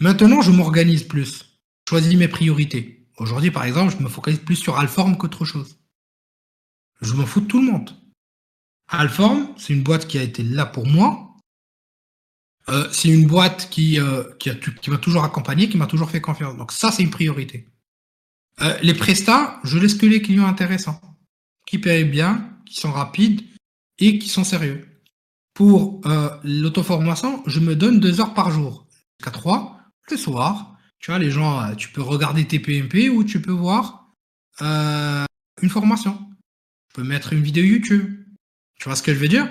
Maintenant, 0.00 0.42
je 0.42 0.50
m'organise 0.50 1.04
plus. 1.04 1.58
Je 1.86 1.90
choisis 1.92 2.18
mes 2.18 2.28
priorités. 2.28 3.08
Aujourd'hui, 3.16 3.50
par 3.50 3.64
exemple, 3.64 3.96
je 3.96 4.04
me 4.04 4.10
focalise 4.10 4.40
plus 4.40 4.56
sur 4.56 4.78
Alform 4.78 5.16
qu'autre 5.16 5.46
chose. 5.46 5.78
Je 7.00 7.14
m'en 7.14 7.24
fous 7.24 7.40
de 7.40 7.46
tout 7.46 7.62
le 7.62 7.72
monde. 7.72 7.96
Alform, 8.88 9.48
c'est 9.56 9.72
une 9.72 9.82
boîte 9.82 10.06
qui 10.06 10.18
a 10.18 10.22
été 10.22 10.42
là 10.42 10.66
pour 10.66 10.86
moi. 10.86 11.36
Euh, 12.68 12.88
c'est 12.92 13.08
une 13.08 13.26
boîte 13.26 13.70
qui, 13.70 13.98
euh, 13.98 14.24
qui, 14.38 14.50
qui 14.82 14.90
m'a 14.90 14.98
toujours 14.98 15.24
accompagné, 15.24 15.68
qui 15.68 15.76
m'a 15.76 15.86
toujours 15.86 16.10
fait 16.10 16.20
confiance. 16.20 16.56
Donc 16.56 16.72
ça, 16.72 16.92
c'est 16.92 17.02
une 17.02 17.10
priorité. 17.10 17.66
Euh, 18.60 18.76
les 18.82 18.94
prestats, 18.94 19.60
je 19.64 19.78
laisse 19.78 19.94
que 19.94 20.06
les 20.06 20.20
clients 20.20 20.46
intéressants 20.46 21.00
qui 21.66 21.78
payent 21.78 22.04
bien, 22.04 22.58
qui 22.66 22.76
sont 22.76 22.92
rapides 22.92 23.42
et 23.98 24.18
qui 24.18 24.28
sont 24.28 24.44
sérieux. 24.44 24.88
Pour 25.54 26.00
euh, 26.06 26.30
l'auto-formation, 26.44 27.42
je 27.46 27.60
me 27.60 27.74
donne 27.74 28.00
deux 28.00 28.20
heures 28.20 28.34
par 28.34 28.50
jour, 28.50 28.86
jusqu'à 29.18 29.32
trois, 29.32 29.80
le 30.10 30.16
soir. 30.16 30.78
Tu 30.98 31.10
vois, 31.10 31.18
les 31.18 31.30
gens, 31.30 31.60
euh, 31.60 31.74
tu 31.74 31.90
peux 31.90 32.02
regarder 32.02 32.46
tes 32.46 32.58
PMP 32.58 33.08
ou 33.10 33.24
tu 33.24 33.42
peux 33.42 33.52
voir 33.52 34.14
euh, 34.62 35.24
une 35.62 35.68
formation. 35.68 36.16
Tu 36.88 36.94
peux 36.94 37.02
mettre 37.02 37.32
une 37.32 37.42
vidéo 37.42 37.64
YouTube. 37.64 38.17
Tu 38.78 38.84
vois 38.84 38.96
ce 38.96 39.02
que 39.02 39.12
je 39.12 39.18
veux 39.18 39.28
dire? 39.28 39.48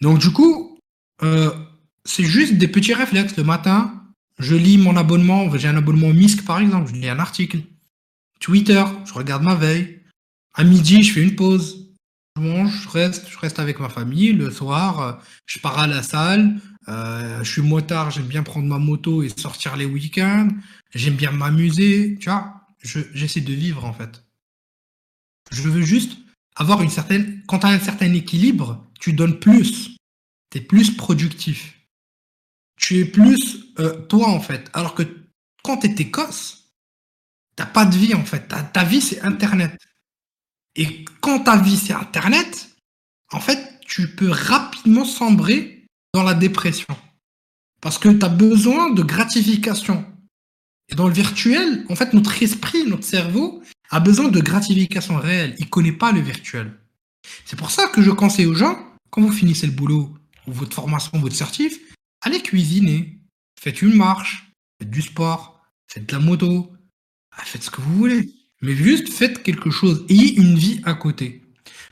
Donc 0.00 0.18
du 0.18 0.30
coup, 0.30 0.78
c'est 2.04 2.24
juste 2.24 2.54
des 2.54 2.68
petits 2.68 2.94
réflexes. 2.94 3.36
Le 3.36 3.44
matin, 3.44 3.98
je 4.38 4.54
lis 4.54 4.78
mon 4.78 4.96
abonnement, 4.96 5.54
j'ai 5.56 5.68
un 5.68 5.76
abonnement 5.76 6.08
MISC 6.08 6.44
par 6.44 6.60
exemple, 6.60 6.90
je 6.94 7.00
lis 7.00 7.08
un 7.08 7.18
article. 7.18 7.60
Twitter, 8.40 8.84
je 9.04 9.12
regarde 9.12 9.42
ma 9.42 9.54
veille. 9.54 10.00
À 10.54 10.64
midi, 10.64 11.02
je 11.02 11.12
fais 11.12 11.22
une 11.22 11.36
pause. 11.36 11.88
Je 12.36 12.42
mange, 12.42 12.82
je 12.82 12.88
reste, 12.88 13.28
je 13.28 13.38
reste 13.38 13.58
avec 13.58 13.80
ma 13.80 13.88
famille. 13.88 14.32
Le 14.32 14.50
soir, 14.50 15.00
euh, 15.00 15.12
je 15.46 15.58
pars 15.58 15.78
à 15.78 15.86
la 15.86 16.02
salle. 16.02 16.60
Euh, 16.88 17.42
je 17.42 17.50
suis 17.50 17.62
motard, 17.62 18.10
j'aime 18.10 18.26
bien 18.26 18.42
prendre 18.42 18.66
ma 18.66 18.78
moto 18.78 19.22
et 19.22 19.28
sortir 19.28 19.76
les 19.76 19.84
week-ends. 19.84 20.48
J'aime 20.94 21.16
bien 21.16 21.32
m'amuser. 21.32 22.16
Tu 22.20 22.30
vois, 22.30 22.66
j'essaie 22.82 23.40
de 23.40 23.52
vivre 23.52 23.84
en 23.84 23.92
fait. 23.92 24.24
Je 25.50 25.62
veux 25.62 25.82
juste 25.82 26.18
avoir 26.58 26.82
une 26.82 26.90
certaine. 26.90 27.42
Quand 27.46 27.60
tu 27.60 27.66
as 27.66 27.70
un 27.70 27.78
certain 27.78 28.12
équilibre, 28.12 28.84
tu 29.00 29.12
donnes 29.12 29.38
plus. 29.38 29.96
Tu 30.50 30.58
es 30.58 30.60
plus 30.60 30.96
productif. 30.96 31.78
Tu 32.76 32.98
es 32.98 33.04
plus 33.04 33.72
euh, 33.78 34.00
toi 34.06 34.28
en 34.28 34.40
fait. 34.40 34.68
Alors 34.74 34.94
que 34.94 35.02
quand 35.62 35.78
tu 35.78 35.86
es 35.86 35.94
écosse, 36.02 36.74
t'as 37.56 37.66
pas 37.66 37.84
de 37.84 37.96
vie 37.96 38.14
en 38.14 38.24
fait. 38.24 38.48
Ta, 38.48 38.84
vie 38.84 39.00
c'est 39.00 39.20
Internet. 39.22 39.78
Et 40.76 41.04
quand 41.20 41.40
ta 41.40 41.56
vie 41.56 41.76
c'est 41.76 41.94
Internet, 41.94 42.68
en 43.32 43.40
fait, 43.40 43.80
tu 43.80 44.14
peux 44.14 44.30
rapidement 44.30 45.04
sombrer 45.04 45.86
dans 46.14 46.22
la 46.22 46.34
dépression. 46.34 46.96
Parce 47.80 47.98
que 47.98 48.08
tu 48.08 48.24
as 48.24 48.30
besoin 48.30 48.90
de 48.90 49.02
gratification. 49.02 50.04
Et 50.88 50.94
dans 50.94 51.06
le 51.06 51.12
virtuel, 51.12 51.84
en 51.90 51.96
fait, 51.96 52.14
notre 52.14 52.42
esprit, 52.42 52.86
notre 52.86 53.04
cerveau 53.04 53.62
a 53.90 54.00
besoin 54.00 54.28
de 54.28 54.40
gratification 54.40 55.16
réelle. 55.16 55.54
Il 55.58 55.68
connaît 55.68 55.92
pas 55.92 56.12
le 56.12 56.20
virtuel. 56.20 56.72
C'est 57.44 57.58
pour 57.58 57.70
ça 57.70 57.88
que 57.88 58.02
je 58.02 58.10
conseille 58.10 58.46
aux 58.46 58.54
gens, 58.54 58.78
quand 59.10 59.22
vous 59.22 59.32
finissez 59.32 59.66
le 59.66 59.72
boulot, 59.72 60.14
ou 60.46 60.52
votre 60.52 60.74
formation, 60.74 61.18
votre 61.18 61.34
certif, 61.34 61.78
allez 62.20 62.42
cuisiner. 62.42 63.18
Faites 63.60 63.82
une 63.82 63.94
marche, 63.94 64.50
faites 64.78 64.90
du 64.90 65.02
sport, 65.02 65.60
faites 65.86 66.08
de 66.08 66.12
la 66.12 66.20
moto, 66.20 66.72
ah, 67.32 67.42
faites 67.44 67.62
ce 67.62 67.70
que 67.70 67.80
vous 67.80 67.94
voulez. 67.94 68.30
Mais 68.62 68.74
juste 68.74 69.12
faites 69.12 69.42
quelque 69.42 69.70
chose. 69.70 70.04
Ayez 70.08 70.36
une 70.36 70.56
vie 70.56 70.80
à 70.84 70.94
côté. 70.94 71.42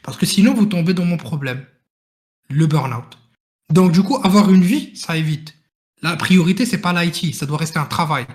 Parce 0.03 0.17
que 0.17 0.27
sinon, 0.27 0.55
vous 0.55 0.67
tombez 0.67 0.95
dans 0.95 1.05
mon 1.05 1.17
problème. 1.17 1.65
Le 2.49 2.67
burn-out. 2.67 3.19
Donc, 3.73 3.93
du 3.93 4.03
coup, 4.03 4.17
avoir 4.23 4.51
une 4.53 4.63
vie, 4.63 4.95
ça 4.97 5.17
évite. 5.17 5.55
La 6.03 6.17
priorité, 6.17 6.67
c'est 6.67 6.81
pas 6.81 6.93
l'IT. 6.93 7.35
Ça 7.35 7.47
doit 7.47 7.59
rester 7.59 7.79
un 7.79 7.87
travail. 7.87 8.27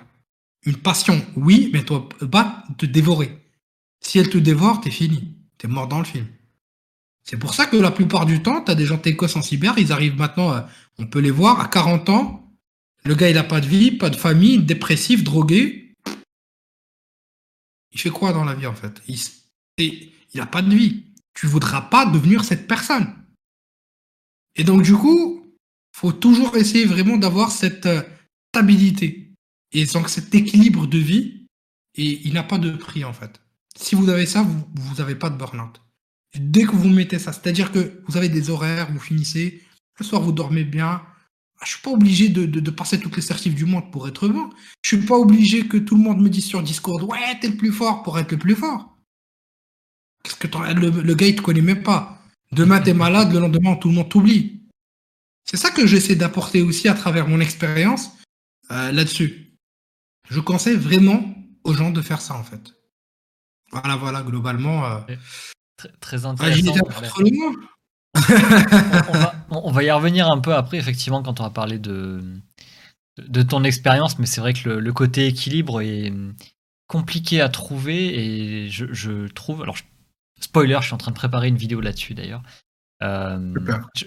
Une 0.66 0.78
passion, 0.78 1.26
oui, 1.36 1.70
mais 1.74 1.84
toi, 1.84 2.08
pas 2.32 2.64
te 2.78 2.86
dévorer. 2.86 3.41
Si 4.02 4.20
elle 4.20 4.30
te 4.30 4.38
dévore, 4.38 4.82
t'es 4.82 4.92
fini. 4.92 5.36
T'es 5.58 5.68
mort 5.68 5.88
dans 5.88 6.00
le 6.00 6.06
film. 6.06 6.28
C'est 7.24 7.38
pour 7.38 7.54
ça 7.54 7.68
que 7.68 7.78
la 7.78 7.92
plupart 7.92 8.26
du 8.26 8.42
temps, 8.42 8.62
t'as 8.62 8.76
des 8.76 8.86
gens 8.86 8.98
técos 8.98 9.38
en 9.38 9.42
cyber, 9.42 9.78
ils 9.78 9.92
arrivent 9.92 10.18
maintenant, 10.18 10.52
euh, 10.54 10.62
on 10.98 11.06
peut 11.06 11.20
les 11.20 11.32
voir, 11.32 11.60
à 11.60 11.68
40 11.68 12.10
ans, 12.10 12.52
le 13.04 13.16
gars, 13.16 13.30
il 13.30 13.38
a 13.38 13.44
pas 13.44 13.62
de 13.62 13.68
vie, 13.68 13.92
pas 13.92 14.10
de 14.10 14.16
famille, 14.16 14.60
dépressif, 14.60 15.24
drogué. 15.24 15.96
Il 17.92 18.00
fait 18.00 18.10
quoi 18.10 18.32
dans 18.32 18.44
la 18.44 18.54
vie, 18.54 18.68
en 18.68 18.76
fait? 18.76 19.02
Il 19.78 20.12
n'a 20.36 20.46
pas 20.46 20.62
de 20.62 20.74
vie. 20.74 21.06
Tu 21.34 21.48
voudras 21.48 21.82
pas 21.82 22.06
devenir 22.06 22.44
cette 22.44 22.68
personne. 22.68 23.14
Et 24.56 24.64
donc, 24.64 24.84
du 24.84 24.94
coup, 24.94 25.46
faut 25.92 26.12
toujours 26.12 26.56
essayer 26.58 26.86
vraiment 26.86 27.18
d'avoir 27.18 27.52
cette 27.52 27.86
euh, 27.86 28.04
stabilité. 28.50 29.34
Et 29.72 29.86
donc, 29.86 30.10
cet 30.10 30.34
équilibre 30.36 30.88
de 30.88 30.98
vie, 30.98 31.48
et 31.96 32.28
il 32.28 32.34
n'a 32.34 32.44
pas 32.44 32.58
de 32.58 32.72
prix, 32.72 33.04
en 33.04 33.14
fait. 33.14 33.42
Si 33.78 33.96
vous 33.96 34.10
avez 34.10 34.26
ça, 34.26 34.44
vous 34.44 34.96
n'avez 34.96 35.16
pas 35.16 35.30
de 35.30 35.38
burn-out. 35.38 35.82
Dès 36.36 36.64
que 36.64 36.76
vous 36.76 36.90
mettez 36.90 37.20
ça, 37.20 37.34
c'est-à-dire 37.34 37.72
que 37.72 38.02
vous 38.08 38.18
avez 38.18 38.30
des 38.30 38.50
horaires, 38.50 38.92
vous 38.92 39.00
finissez, 39.00 39.62
le 40.00 40.06
soir 40.06 40.22
vous 40.22 40.32
dormez 40.32 40.64
bien, 40.64 41.02
je 41.64 41.70
suis 41.70 41.82
pas 41.82 41.92
obligé 41.92 42.30
de, 42.30 42.72
passer 42.72 43.00
toutes 43.00 43.16
les 43.16 43.22
certifs 43.22 43.54
du 43.54 43.66
monde 43.66 43.92
pour 43.92 44.08
être 44.08 44.28
bon. 44.28 44.50
Je 44.82 44.96
suis 44.96 45.06
pas 45.06 45.18
obligé 45.18 45.68
que 45.68 45.78
tout 45.78 45.96
le 45.96 46.02
monde 46.02 46.22
me 46.22 46.30
dise 46.30 46.46
sur 46.46 46.64
Discord, 46.64 47.04
ouais, 47.04 47.40
t'es 47.40 47.50
le 47.50 47.58
plus 47.58 47.72
fort 47.72 48.02
pour 48.04 48.18
être 48.18 48.32
le 48.32 48.40
plus 48.40 48.56
fort. 48.56 48.98
Qu'est-ce 50.24 50.36
que 50.36 50.48
le, 50.48 51.02
le 51.02 51.16
gars, 51.16 51.28
il 51.28 51.36
te 51.36 51.42
connaît 51.42 51.62
même 51.62 51.84
pas. 51.84 52.22
Demain, 52.52 52.82
t'es 52.82 52.94
malade, 52.94 53.32
le 53.32 53.40
lendemain, 53.40 53.76
tout 53.76 53.90
le 53.90 53.96
monde 53.96 54.10
t'oublie. 54.10 54.62
C'est 55.46 55.58
ça 55.58 55.72
que 55.72 55.86
j'essaie 55.86 56.16
d'apporter 56.16 56.62
aussi 56.62 56.88
à 56.88 56.94
travers 56.94 57.28
mon 57.28 57.40
expérience 57.40 58.12
euh, 58.72 58.92
là-dessus. 58.92 59.58
Je 60.30 60.40
conseille 60.40 60.78
vraiment 60.78 61.36
aux 61.64 61.74
gens 61.74 61.92
de 61.92 62.02
faire 62.02 62.22
ça, 62.22 62.36
en 62.36 62.44
fait. 62.44 62.74
Voilà, 63.72 63.96
voilà, 63.96 64.22
globalement. 64.22 64.86
Euh, 64.86 65.00
très, 65.78 65.90
très, 66.00 66.26
intéressant 66.26 66.74
on, 69.50 69.72
va, 69.72 69.84
y 69.84 69.92
revenir 69.92 70.30
un 70.30 70.40
peu 70.40 70.54
après, 70.54 70.78
effectivement, 70.78 71.24
quand 71.24 71.40
on 71.40 71.44
va 71.44 71.50
parler 71.50 71.80
de, 71.80 72.22
de 73.18 73.42
ton 73.42 73.64
expérience, 73.64 74.20
mais 74.20 74.26
c'est 74.26 74.42
vrai 74.42 74.54
que 74.54 74.70
le, 74.70 74.94
côté 74.94 75.28
équilibre 75.28 75.82
est 75.82 76.14
compliqué 76.88 77.42
à 77.42 77.50
trouver 77.50 78.66
et 78.66 78.70
je, 78.70 79.28
trouve. 79.28 79.62
Alors, 79.62 79.78
spoiler, 80.40 80.78
je 80.82 80.88
suis 80.88 80.94
en 80.94 80.98
train 80.98 81.12
de 81.12 81.16
préparer 81.16 81.48
une 81.48 81.58
vidéo 81.58 81.82
là-dessus 81.82 82.14
d'ailleurs. 82.14 82.44
Euh, 83.04 83.54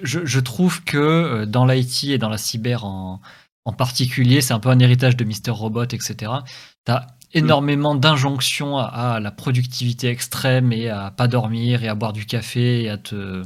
je, 0.03 0.41
trouve 0.41 0.85
que 0.85 0.99
euh, 0.99 1.47
dans 1.47 1.67
l'IT 1.67 2.05
et 2.05 2.19
dans 2.19 2.29
la 2.29 2.39
cyber 2.39 2.85
en, 2.85 3.21
particulier, 3.77 4.41
c'est 4.41 4.53
un 4.53 4.61
peu 4.61 4.69
un 4.69 4.79
héritage 4.79 5.17
de 5.17 5.25
Mister 5.25 5.51
Robot, 5.51 5.85
etc. 5.85 6.33
Tu 6.85 6.93
as 6.93 7.07
énormément 7.35 7.95
d'injonctions 7.95 8.79
à, 8.79 9.21
la 9.21 9.31
productivité 9.31 10.09
extrême 10.09 10.73
et 10.73 10.89
à 10.89 11.11
pas 11.11 11.29
dormir 11.29 11.85
et 11.85 11.89
à 11.89 11.95
boire 11.95 12.13
du 12.13 12.27
café 12.27 12.83
et 12.83 12.89
à 12.89 12.97
te, 12.97 13.43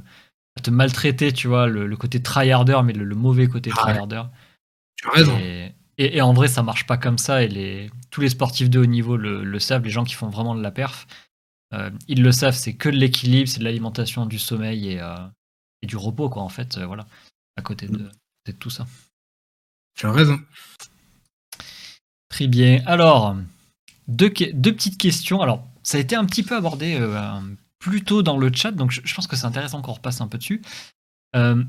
te 0.62 0.70
maltraiter, 0.70 1.32
tu 1.32 1.48
vois, 1.48 1.66
le, 1.66 1.96
côté 1.96 2.22
tryharder, 2.22 2.80
mais 2.84 2.92
le, 2.92 3.14
mauvais 3.14 3.48
côté 3.48 3.70
ah 3.72 3.80
tryharder. 3.80 4.22
Tu 4.96 5.08
as 5.08 5.10
raison. 5.10 5.38
Et, 6.00 6.22
en 6.22 6.32
vrai, 6.32 6.46
ça 6.46 6.62
marche 6.62 6.86
pas 6.86 6.96
comme 6.96 7.18
ça. 7.18 7.42
Et 7.42 7.48
les, 7.48 7.90
tous 8.10 8.20
les 8.20 8.28
sportifs 8.28 8.70
de 8.70 8.78
haut 8.78 8.86
niveau 8.86 9.16
le, 9.16 9.58
savent, 9.58 9.82
les 9.82 9.90
gens 9.90 10.04
qui 10.04 10.14
font 10.14 10.28
vraiment 10.28 10.54
de 10.54 10.62
la 10.62 10.70
perf, 10.70 11.06
euh, 11.74 11.90
ils 12.06 12.22
le 12.22 12.32
savent, 12.32 12.54
c'est 12.54 12.74
que 12.74 12.88
de 12.88 12.96
l'équilibre, 12.96 13.48
c'est 13.48 13.58
de 13.58 13.64
l'alimentation, 13.64 14.26
du 14.26 14.38
sommeil 14.38 14.92
et, 14.92 15.00
euh, 15.00 15.16
et, 15.82 15.86
du 15.86 15.96
repos, 15.96 16.28
quoi, 16.28 16.42
en 16.42 16.48
fait, 16.48 16.78
euh, 16.78 16.86
voilà, 16.86 17.06
à 17.56 17.62
côté 17.62 17.88
de, 17.88 18.10
de, 18.46 18.52
tout 18.52 18.70
ça. 18.70 18.86
Tu 19.94 20.06
as 20.06 20.12
raison. 20.12 20.40
Très 22.28 22.46
bien. 22.46 22.80
Alors, 22.86 23.36
deux, 24.08 24.32
deux, 24.52 24.72
petites 24.72 24.98
questions. 24.98 25.40
Alors, 25.40 25.64
ça 25.82 25.98
a 25.98 26.00
été 26.00 26.16
un 26.16 26.24
petit 26.24 26.42
peu 26.42 26.56
abordé 26.56 26.98
plus 27.78 28.02
tôt 28.02 28.22
dans 28.22 28.36
le 28.36 28.50
chat, 28.52 28.72
donc 28.72 28.90
je, 28.90 29.14
pense 29.14 29.26
que 29.26 29.36
c'est 29.36 29.46
intéressant 29.46 29.82
qu'on 29.82 29.92
repasse 29.92 30.20
un 30.20 30.28
peu 30.28 30.38
dessus. 30.38 30.62
Euh, 31.36 31.62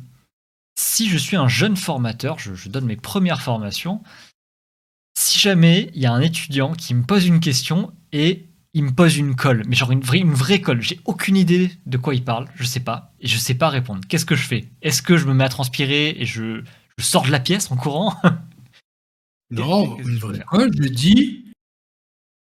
si 0.78 1.10
je 1.10 1.18
suis 1.18 1.36
un 1.36 1.48
jeune 1.48 1.76
formateur, 1.76 2.40
je, 2.40 2.70
donne 2.70 2.86
mes 2.86 2.96
premières 2.96 3.42
formations, 3.42 4.02
si 5.18 5.40
jamais 5.40 5.92
il 5.94 6.02
y 6.02 6.06
a 6.06 6.14
un 6.14 6.22
étudiant 6.22 6.74
qui 6.74 6.94
me 6.94 7.04
pose 7.04 7.26
une 7.28 7.40
question 7.40 7.94
et 8.12 8.46
il 8.74 8.84
me 8.84 8.92
pose 8.92 9.18
une 9.18 9.36
colle, 9.36 9.64
mais 9.68 9.76
genre 9.76 9.92
une 9.92 10.02
vraie, 10.02 10.20
une 10.20 10.34
vraie 10.34 10.62
colle, 10.62 10.82
j'ai 10.82 11.00
aucune 11.06 11.36
idée 11.36 11.72
de 11.86 11.98
quoi 11.98 12.16
il 12.16 12.24
parle, 12.24 12.48
je 12.56 12.64
sais 12.64 12.80
pas, 12.80 13.14
et 13.20 13.28
je 13.28 13.38
sais 13.38 13.56
pas 13.56 13.70
répondre. 13.70 14.02
Qu'est-ce 14.08 14.26
que 14.26 14.36
je 14.36 14.48
fais? 14.48 14.70
Est-ce 14.82 15.02
que 15.02 15.18
je 15.18 15.26
me 15.26 15.34
mets 15.34 15.44
à 15.44 15.50
transpirer 15.50 16.16
et 16.18 16.26
je, 16.26 16.64
sors 17.00 17.24
de 17.26 17.32
la 17.32 17.40
pièce 17.40 17.72
en 17.72 17.76
courant? 17.76 18.16
Non, 19.52 19.98
une 19.98 20.18
vraie 20.18 20.42
colle, 20.42 20.70
je 20.80 20.90
dis, 20.90 21.49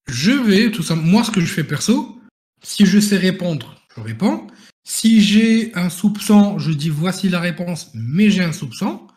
je 0.08 0.32
vais, 0.32 0.72
tout 0.72 0.84
ça, 0.84 0.96
moi 0.96 1.24
ce 1.24 1.32
que 1.32 1.42
je 1.42 1.52
fais 1.52 1.64
perso, 1.64 2.20
si 2.64 2.86
je 2.86 3.00
sais 3.00 3.18
répondre, 3.18 3.76
je 3.96 4.02
réponds. 4.02 4.48
Si 4.84 5.22
j'ai 5.22 5.76
un 5.76 5.90
soupçon, 5.90 6.60
je 6.60 6.72
dis 6.72 6.90
voici 6.90 7.30
la 7.30 7.40
réponse, 7.40 7.92
mais 7.94 8.30
j'ai 8.30 8.44
un 8.44 8.54
soupçon. 8.54 9.08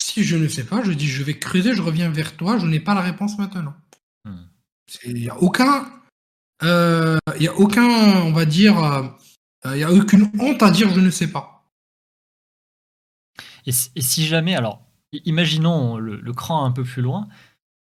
Si 0.00 0.22
je 0.22 0.36
ne 0.36 0.46
sais 0.46 0.64
pas, 0.64 0.84
je 0.84 0.92
dis 0.92 1.08
je 1.08 1.22
vais 1.24 1.38
creuser, 1.38 1.74
je 1.74 1.82
reviens 1.82 2.10
vers 2.10 2.36
toi, 2.36 2.58
je 2.58 2.66
n'ai 2.66 2.80
pas 2.80 2.94
la 2.94 3.00
réponse 3.00 3.38
maintenant. 3.38 3.74
Hmm. 4.24 4.46
Il 5.04 5.14
n'y 5.14 5.28
a 5.28 5.36
aucun, 5.42 5.90
euh, 6.62 7.18
il 7.38 7.48
a 7.48 7.54
aucun, 7.56 8.22
on 8.22 8.32
va 8.32 8.44
dire, 8.44 8.82
euh, 8.82 9.02
il 9.64 9.78
n'y 9.78 9.82
a 9.82 9.92
aucune 9.92 10.30
honte 10.38 10.62
à 10.62 10.70
dire 10.70 10.90
je 10.94 11.00
ne 11.00 11.10
sais 11.10 11.30
pas. 11.30 11.56
Et 13.66 13.72
si, 13.72 14.26
jamais, 14.26 14.54
alors, 14.54 14.86
imaginons 15.24 15.98
le, 15.98 16.32
cran 16.32 16.64
un 16.64 16.70
peu 16.70 16.84
plus 16.84 17.02
loin, 17.02 17.26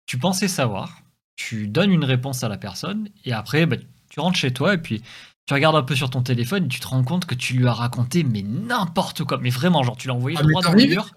tu 0.07 0.17
pensais 0.17 0.47
savoir, 0.47 1.03
tu 1.35 1.67
donnes 1.67 1.91
une 1.91 2.05
réponse 2.05 2.43
à 2.43 2.49
la 2.49 2.57
personne, 2.57 3.09
et 3.25 3.33
après, 3.33 3.65
bah, 3.65 3.77
tu 4.09 4.19
rentres 4.19 4.37
chez 4.37 4.53
toi 4.53 4.73
et 4.73 4.77
puis 4.77 5.01
tu 5.45 5.53
regardes 5.53 5.75
un 5.75 5.83
peu 5.83 5.95
sur 5.95 6.09
ton 6.09 6.21
téléphone 6.21 6.65
et 6.65 6.67
tu 6.67 6.79
te 6.79 6.87
rends 6.87 7.03
compte 7.03 7.25
que 7.25 7.35
tu 7.35 7.53
lui 7.53 7.67
as 7.67 7.73
raconté 7.73 8.23
mais 8.23 8.41
n'importe 8.41 9.23
quoi. 9.23 9.39
Mais 9.41 9.49
vraiment, 9.49 9.83
genre 9.83 9.97
tu 9.97 10.07
l'as 10.07 10.15
envoyé 10.15 10.37
ah, 10.39 10.43
droit 10.43 10.61
dans 10.61 10.73
le 10.73 10.85
mur. 10.85 11.11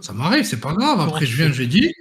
Ça 0.00 0.12
m'arrive, 0.12 0.44
c'est 0.44 0.60
pas 0.60 0.72
grave. 0.72 1.00
Après, 1.00 1.24
je 1.24 1.36
viens, 1.36 1.52
je 1.52 1.62
dis, 1.62 1.92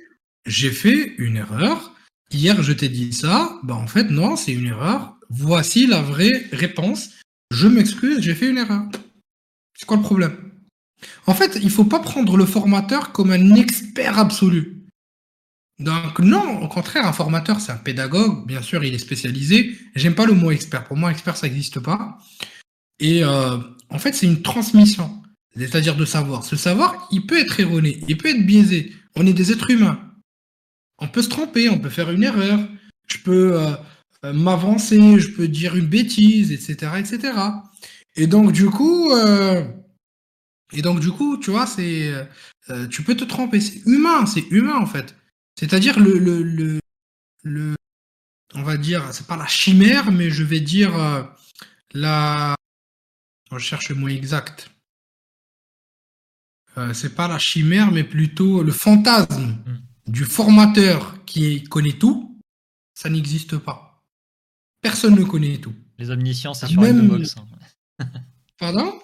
j'ai 0.45 0.71
fait 0.71 1.13
une 1.17 1.37
erreur. 1.37 1.93
Hier, 2.31 2.61
je 2.61 2.73
t'ai 2.73 2.89
dit 2.89 3.13
ça. 3.13 3.59
Bah, 3.63 3.75
en 3.75 3.87
fait, 3.87 4.05
non, 4.05 4.35
c'est 4.35 4.53
une 4.53 4.67
erreur. 4.67 5.15
Voici 5.29 5.85
la 5.87 6.01
vraie 6.01 6.47
réponse. 6.51 7.09
Je 7.51 7.67
m'excuse, 7.67 8.21
j'ai 8.21 8.35
fait 8.35 8.49
une 8.49 8.57
erreur. 8.57 8.83
C'est 9.77 9.85
quoi 9.85 9.97
le 9.97 10.03
problème? 10.03 10.35
En 11.27 11.33
fait, 11.33 11.59
il 11.61 11.69
faut 11.69 11.85
pas 11.85 11.99
prendre 11.99 12.35
le 12.37 12.45
formateur 12.45 13.11
comme 13.11 13.31
un 13.31 13.55
expert 13.55 14.17
absolu. 14.17 14.76
Donc 15.79 16.19
non, 16.19 16.61
au 16.61 16.67
contraire, 16.67 17.05
un 17.05 17.13
formateur, 17.13 17.59
c'est 17.59 17.71
un 17.71 17.77
pédagogue. 17.77 18.47
Bien 18.47 18.61
sûr, 18.61 18.83
il 18.83 18.93
est 18.95 18.99
spécialisé. 18.99 19.77
J'aime 19.95 20.15
pas 20.15 20.25
le 20.25 20.33
mot 20.33 20.49
expert. 20.49 20.83
Pour 20.85 20.97
moi, 20.97 21.11
expert, 21.11 21.37
ça 21.37 21.47
n'existe 21.47 21.79
pas. 21.79 22.17
Et 22.99 23.23
euh, 23.23 23.57
en 23.89 23.99
fait, 23.99 24.13
c'est 24.13 24.25
une 24.25 24.41
transmission, 24.41 25.21
c'est-à-dire 25.55 25.95
de 25.95 26.05
savoir. 26.05 26.43
Ce 26.45 26.55
savoir, 26.55 27.07
il 27.11 27.27
peut 27.27 27.39
être 27.39 27.59
erroné, 27.59 27.99
il 28.07 28.17
peut 28.17 28.29
être 28.29 28.45
biaisé. 28.45 28.91
On 29.15 29.27
est 29.27 29.33
des 29.33 29.51
êtres 29.51 29.69
humains. 29.69 29.99
On 30.97 31.07
peut 31.07 31.21
se 31.21 31.29
tromper, 31.29 31.69
on 31.69 31.77
peut 31.77 31.89
faire 31.89 32.09
une 32.09 32.23
erreur. 32.23 32.59
Je 33.07 33.19
peux 33.19 33.61
euh, 33.61 33.73
euh, 34.25 34.33
m'avancer, 34.33 35.19
je 35.19 35.29
peux 35.29 35.47
dire 35.47 35.75
une 35.75 35.85
bêtise, 35.85 36.51
etc., 36.51 36.93
etc. 36.97 37.33
Et 38.15 38.25
donc 38.25 38.51
du 38.51 38.65
coup, 38.65 39.11
et 40.73 40.81
donc 40.81 40.99
du 40.99 41.11
coup, 41.11 41.37
tu 41.37 41.51
vois, 41.51 41.67
c'est, 41.67 42.11
tu 42.89 43.03
peux 43.03 43.15
te 43.15 43.23
tromper. 43.23 43.61
C'est 43.61 43.85
humain, 43.85 44.25
c'est 44.25 44.49
humain 44.49 44.77
en 44.77 44.87
fait. 44.87 45.15
C'est-à-dire 45.59 45.99
le, 45.99 46.17
le, 46.17 46.43
le, 46.43 46.79
le, 47.43 47.75
on 48.53 48.63
va 48.63 48.77
dire, 48.77 49.13
c'est 49.13 49.27
pas 49.27 49.37
la 49.37 49.47
chimère, 49.47 50.11
mais 50.11 50.29
je 50.29 50.43
vais 50.43 50.59
dire 50.59 50.93
la, 51.93 52.55
je 53.51 53.57
cherche 53.57 53.89
le 53.89 53.95
mot 53.95 54.07
exact. 54.07 54.69
Euh, 56.77 56.93
c'est 56.93 57.15
pas 57.15 57.27
la 57.27 57.39
chimère, 57.39 57.91
mais 57.91 58.03
plutôt 58.03 58.61
le 58.61 58.71
fantasme 58.71 59.57
hmm. 59.65 60.11
du 60.11 60.25
formateur 60.25 61.25
qui 61.25 61.63
connaît 61.63 61.97
tout, 61.97 62.39
ça 62.93 63.09
n'existe 63.09 63.57
pas. 63.57 64.03
Personne 64.81 65.15
ne 65.15 65.23
connaît 65.23 65.57
tout. 65.57 65.73
Les 65.97 66.11
omniscients, 66.11 66.53
c'est 66.53 66.67
sur 66.67 66.81
Même... 66.81 67.07
box. 67.07 67.35
Hein. 67.99 68.05
Pardon? 68.59 68.99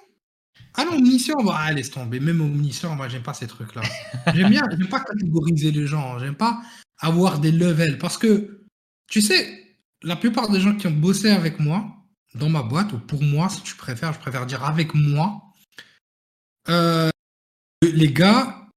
Ah 0.75 0.85
non, 0.85 0.97
omniscient, 0.97 1.43
bah, 1.43 1.71
laisse 1.71 1.91
tomber. 1.91 2.19
Même 2.19 2.41
omniscient, 2.41 2.95
moi, 2.95 3.07
j'aime 3.07 3.23
pas 3.23 3.33
ces 3.33 3.47
trucs-là. 3.47 3.81
J'aime 4.33 4.49
bien, 4.49 4.63
j'aime 4.69 4.87
pas 4.87 5.01
catégoriser 5.01 5.71
les 5.71 5.85
gens. 5.85 6.17
J'aime 6.19 6.35
pas 6.35 6.61
avoir 6.99 7.39
des 7.39 7.51
levels. 7.51 7.97
Parce 7.97 8.17
que, 8.17 8.65
tu 9.07 9.21
sais, 9.21 9.77
la 10.01 10.15
plupart 10.15 10.49
des 10.49 10.59
gens 10.59 10.75
qui 10.75 10.87
ont 10.87 10.91
bossé 10.91 11.29
avec 11.29 11.59
moi, 11.59 11.85
dans 12.35 12.49
ma 12.49 12.63
boîte, 12.63 12.93
ou 12.93 12.99
pour 12.99 13.21
moi, 13.21 13.49
si 13.49 13.61
tu 13.61 13.75
préfères, 13.75 14.13
je 14.13 14.19
préfère 14.19 14.45
dire 14.45 14.63
avec 14.63 14.95
moi, 14.95 15.41
euh, 16.69 17.09
les 17.83 18.11
gars, 18.11 18.67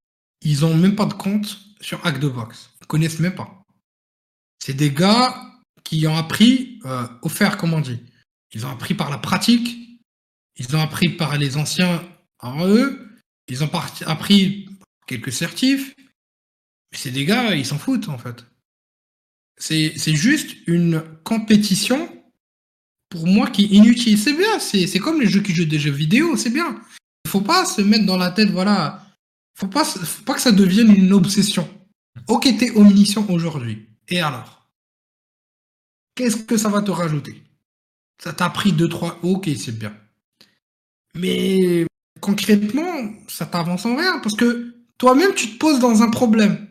ils 0.41 0.65
ont 0.65 0.75
même 0.75 0.95
pas 0.95 1.05
de 1.05 1.13
compte 1.13 1.59
sur 1.81 2.05
Hack 2.05 2.19
de 2.19 2.29
Box. 2.29 2.69
Ils 2.81 2.87
connaissent 2.87 3.19
même 3.19 3.35
pas. 3.35 3.63
C'est 4.63 4.73
des 4.73 4.91
gars 4.91 5.35
qui 5.83 6.05
ont 6.07 6.17
appris 6.17 6.79
euh, 6.85 7.07
offert, 7.21 7.57
comme 7.57 7.73
on 7.73 7.79
dit. 7.79 7.99
Ils 8.53 8.65
ont 8.65 8.69
appris 8.69 8.93
par 8.93 9.09
la 9.09 9.17
pratique. 9.17 9.86
Ils 10.57 10.75
ont 10.75 10.81
appris 10.81 11.09
par 11.09 11.37
les 11.37 11.57
anciens 11.57 12.03
en 12.39 12.67
eux. 12.67 13.07
Ils 13.47 13.63
ont 13.63 13.71
appris 14.05 14.67
quelques 15.05 15.31
certifs. 15.31 15.95
Mais 16.91 17.11
des 17.11 17.25
gars, 17.25 17.55
ils 17.55 17.65
s'en 17.65 17.77
foutent 17.77 18.09
en 18.09 18.17
fait. 18.17 18.45
C'est 19.57 20.15
juste 20.15 20.55
une 20.67 21.03
compétition 21.23 22.13
pour 23.09 23.25
moi 23.25 23.49
qui 23.49 23.65
est 23.65 23.69
inutile. 23.69 24.17
C'est 24.17 24.33
bien, 24.33 24.59
c'est 24.59 24.99
comme 24.99 25.21
les 25.21 25.29
jeux 25.29 25.41
qui 25.41 25.53
jouent 25.53 25.65
des 25.65 25.79
jeux 25.79 25.91
vidéo, 25.91 26.35
c'est 26.37 26.49
bien. 26.49 26.81
Il 27.25 27.29
faut 27.29 27.41
pas 27.41 27.65
se 27.65 27.81
mettre 27.81 28.05
dans 28.05 28.17
la 28.17 28.31
tête, 28.31 28.49
voilà. 28.49 29.05
Faut 29.55 29.67
pas, 29.67 29.83
faut 29.83 30.23
pas 30.23 30.35
que 30.35 30.41
ça 30.41 30.51
devienne 30.51 30.93
une 30.93 31.13
obsession. 31.13 31.67
Ok, 32.27 32.47
t'es 32.57 32.71
omniscient 32.71 33.25
aujourd'hui. 33.29 33.89
Et 34.07 34.21
alors? 34.21 34.69
Qu'est-ce 36.15 36.37
que 36.37 36.57
ça 36.57 36.69
va 36.69 36.81
te 36.81 36.91
rajouter? 36.91 37.43
Ça 38.21 38.33
t'a 38.33 38.49
pris 38.49 38.71
2-3. 38.71 39.19
Ok, 39.23 39.49
c'est 39.57 39.77
bien. 39.77 39.95
Mais 41.17 41.85
concrètement, 42.21 43.13
ça 43.27 43.45
t'avance 43.45 43.85
en 43.85 43.95
rien 43.95 44.19
parce 44.19 44.35
que 44.35 44.73
toi-même, 44.97 45.33
tu 45.35 45.51
te 45.51 45.57
poses 45.57 45.79
dans 45.79 46.01
un 46.03 46.09
problème. 46.09 46.67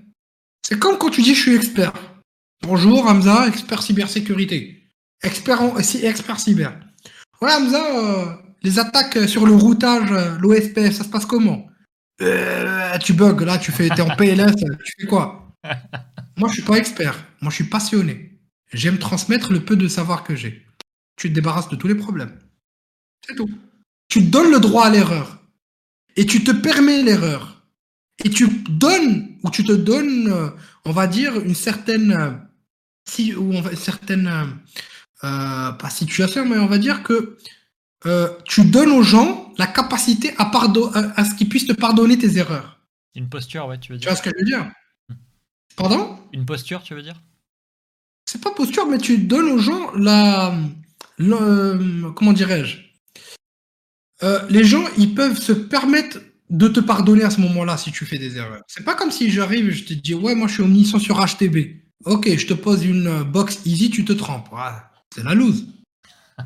C'est 0.66 0.78
comme 0.78 0.98
quand 0.98 1.10
tu 1.10 1.22
dis 1.22 1.34
je 1.34 1.40
suis 1.40 1.54
expert. 1.54 1.92
Bonjour 2.62 3.06
Hamza, 3.06 3.46
expert 3.48 3.82
cybersécurité. 3.82 4.82
Expert, 5.22 5.62
en, 5.62 5.76
expert 5.78 6.40
cyber. 6.40 6.78
Voilà 7.40 7.58
Hamza, 7.58 7.96
euh, 7.96 8.26
les 8.62 8.78
attaques 8.78 9.28
sur 9.28 9.46
le 9.46 9.54
routage, 9.54 10.10
l'OSPF, 10.40 10.94
ça 10.94 11.04
se 11.04 11.08
passe 11.08 11.26
comment? 11.26 11.66
Euh, 12.22 12.98
Tu 12.98 13.12
bugs, 13.12 13.44
là, 13.44 13.58
tu 13.58 13.72
fais, 13.72 13.86
es 13.86 14.00
en 14.00 14.16
PLS, 14.16 14.56
tu 14.56 14.92
fais 15.00 15.06
quoi? 15.06 15.52
Moi, 16.36 16.48
je 16.48 16.54
suis 16.54 16.62
pas 16.62 16.76
expert. 16.76 17.14
Moi, 17.40 17.50
je 17.50 17.56
suis 17.56 17.64
passionné. 17.64 18.38
J'aime 18.72 18.98
transmettre 18.98 19.52
le 19.52 19.64
peu 19.64 19.76
de 19.76 19.88
savoir 19.88 20.22
que 20.24 20.34
j'ai. 20.34 20.66
Tu 21.16 21.28
te 21.28 21.34
débarrasses 21.34 21.68
de 21.68 21.76
tous 21.76 21.88
les 21.88 21.94
problèmes. 21.94 22.38
C'est 23.26 23.34
tout. 23.34 23.48
Tu 24.08 24.22
donnes 24.22 24.50
le 24.50 24.60
droit 24.60 24.86
à 24.86 24.90
l'erreur. 24.90 25.38
Et 26.16 26.26
tu 26.26 26.44
te 26.44 26.50
permets 26.50 27.02
l'erreur. 27.02 27.62
Et 28.24 28.30
tu 28.30 28.48
donnes, 28.68 29.36
ou 29.42 29.50
tu 29.50 29.64
te 29.64 29.72
donnes, 29.72 30.28
euh, 30.32 30.48
on 30.84 30.92
va 30.92 31.06
dire, 31.06 31.38
une 31.38 31.54
certaine, 31.54 32.12
euh, 32.12 32.30
si, 33.06 33.34
ou 33.34 33.52
on 33.52 33.60
va, 33.60 33.70
une 33.70 33.76
certaine, 33.76 34.30
pas 35.20 35.90
situation, 35.90 36.46
mais 36.46 36.58
on 36.58 36.66
va 36.66 36.78
dire 36.78 37.02
que 37.02 37.36
euh, 38.06 38.28
tu 38.44 38.64
donnes 38.64 38.90
aux 38.90 39.02
gens 39.02 39.52
la 39.58 39.66
capacité 39.66 40.34
à, 40.38 40.50
à 41.16 41.24
ce 41.24 41.34
qu'ils 41.34 41.48
puissent 41.48 41.66
te 41.66 41.72
pardonner 41.72 42.16
tes 42.16 42.36
erreurs. 42.36 42.78
Une 43.14 43.28
posture, 43.28 43.66
ouais, 43.66 43.78
tu 43.78 43.92
veux 43.92 43.98
dire. 43.98 44.08
Tu 44.08 44.14
vois 44.14 44.16
ce 44.16 44.22
que 44.22 44.30
je 44.30 44.38
veux 44.38 44.46
dire? 44.46 44.70
Hmm. 45.08 45.14
Pardon? 45.76 46.18
Une 46.32 46.46
posture, 46.46 46.82
tu 46.82 46.94
veux 46.94 47.02
dire? 47.02 47.20
C'est 48.26 48.40
pas 48.40 48.50
posture, 48.50 48.86
mais 48.86 48.98
tu 48.98 49.18
donnes 49.18 49.48
aux 49.48 49.58
gens 49.58 49.92
la. 49.94 50.54
comment 51.18 52.32
dirais-je? 52.32 52.85
Euh, 54.22 54.40
Les 54.50 54.64
gens, 54.64 54.84
ils 54.98 55.14
peuvent 55.14 55.40
se 55.40 55.52
permettre 55.52 56.18
de 56.50 56.68
te 56.68 56.80
pardonner 56.80 57.24
à 57.24 57.30
ce 57.30 57.40
moment-là 57.40 57.76
si 57.76 57.92
tu 57.92 58.04
fais 58.06 58.18
des 58.18 58.36
erreurs. 58.36 58.62
C'est 58.68 58.84
pas 58.84 58.94
comme 58.94 59.10
si 59.10 59.30
j'arrive 59.30 59.68
et 59.68 59.72
je 59.72 59.84
te 59.84 59.94
dis, 59.94 60.14
ouais, 60.14 60.34
moi 60.34 60.48
je 60.48 60.54
suis 60.54 60.62
omniscient 60.62 60.98
sur 60.98 61.24
HTB. 61.24 61.56
Ok, 62.04 62.28
je 62.36 62.46
te 62.46 62.54
pose 62.54 62.84
une 62.84 63.22
box 63.24 63.60
easy, 63.64 63.90
tu 63.90 64.04
te 64.04 64.12
trempes. 64.12 64.48
c'est 65.14 65.24
la 65.24 65.34
loose. 65.34 65.66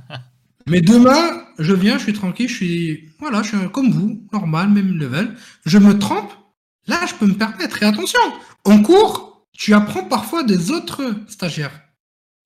Mais 0.66 0.80
demain, 0.80 1.44
je 1.58 1.74
viens, 1.74 1.98
je 1.98 2.04
suis 2.04 2.12
tranquille, 2.12 2.48
je 2.48 2.54
suis, 2.54 3.08
voilà, 3.18 3.42
je 3.42 3.48
suis 3.48 3.70
comme 3.70 3.90
vous, 3.90 4.26
normal, 4.32 4.70
même 4.70 4.96
level. 4.96 5.34
Je 5.66 5.78
me 5.78 5.98
trempe. 5.98 6.32
Là, 6.86 7.04
je 7.06 7.14
peux 7.14 7.26
me 7.26 7.34
permettre. 7.34 7.82
Et 7.82 7.86
attention, 7.86 8.20
en 8.64 8.82
cours, 8.82 9.46
tu 9.52 9.74
apprends 9.74 10.04
parfois 10.04 10.44
des 10.44 10.70
autres 10.70 11.14
stagiaires. 11.28 11.78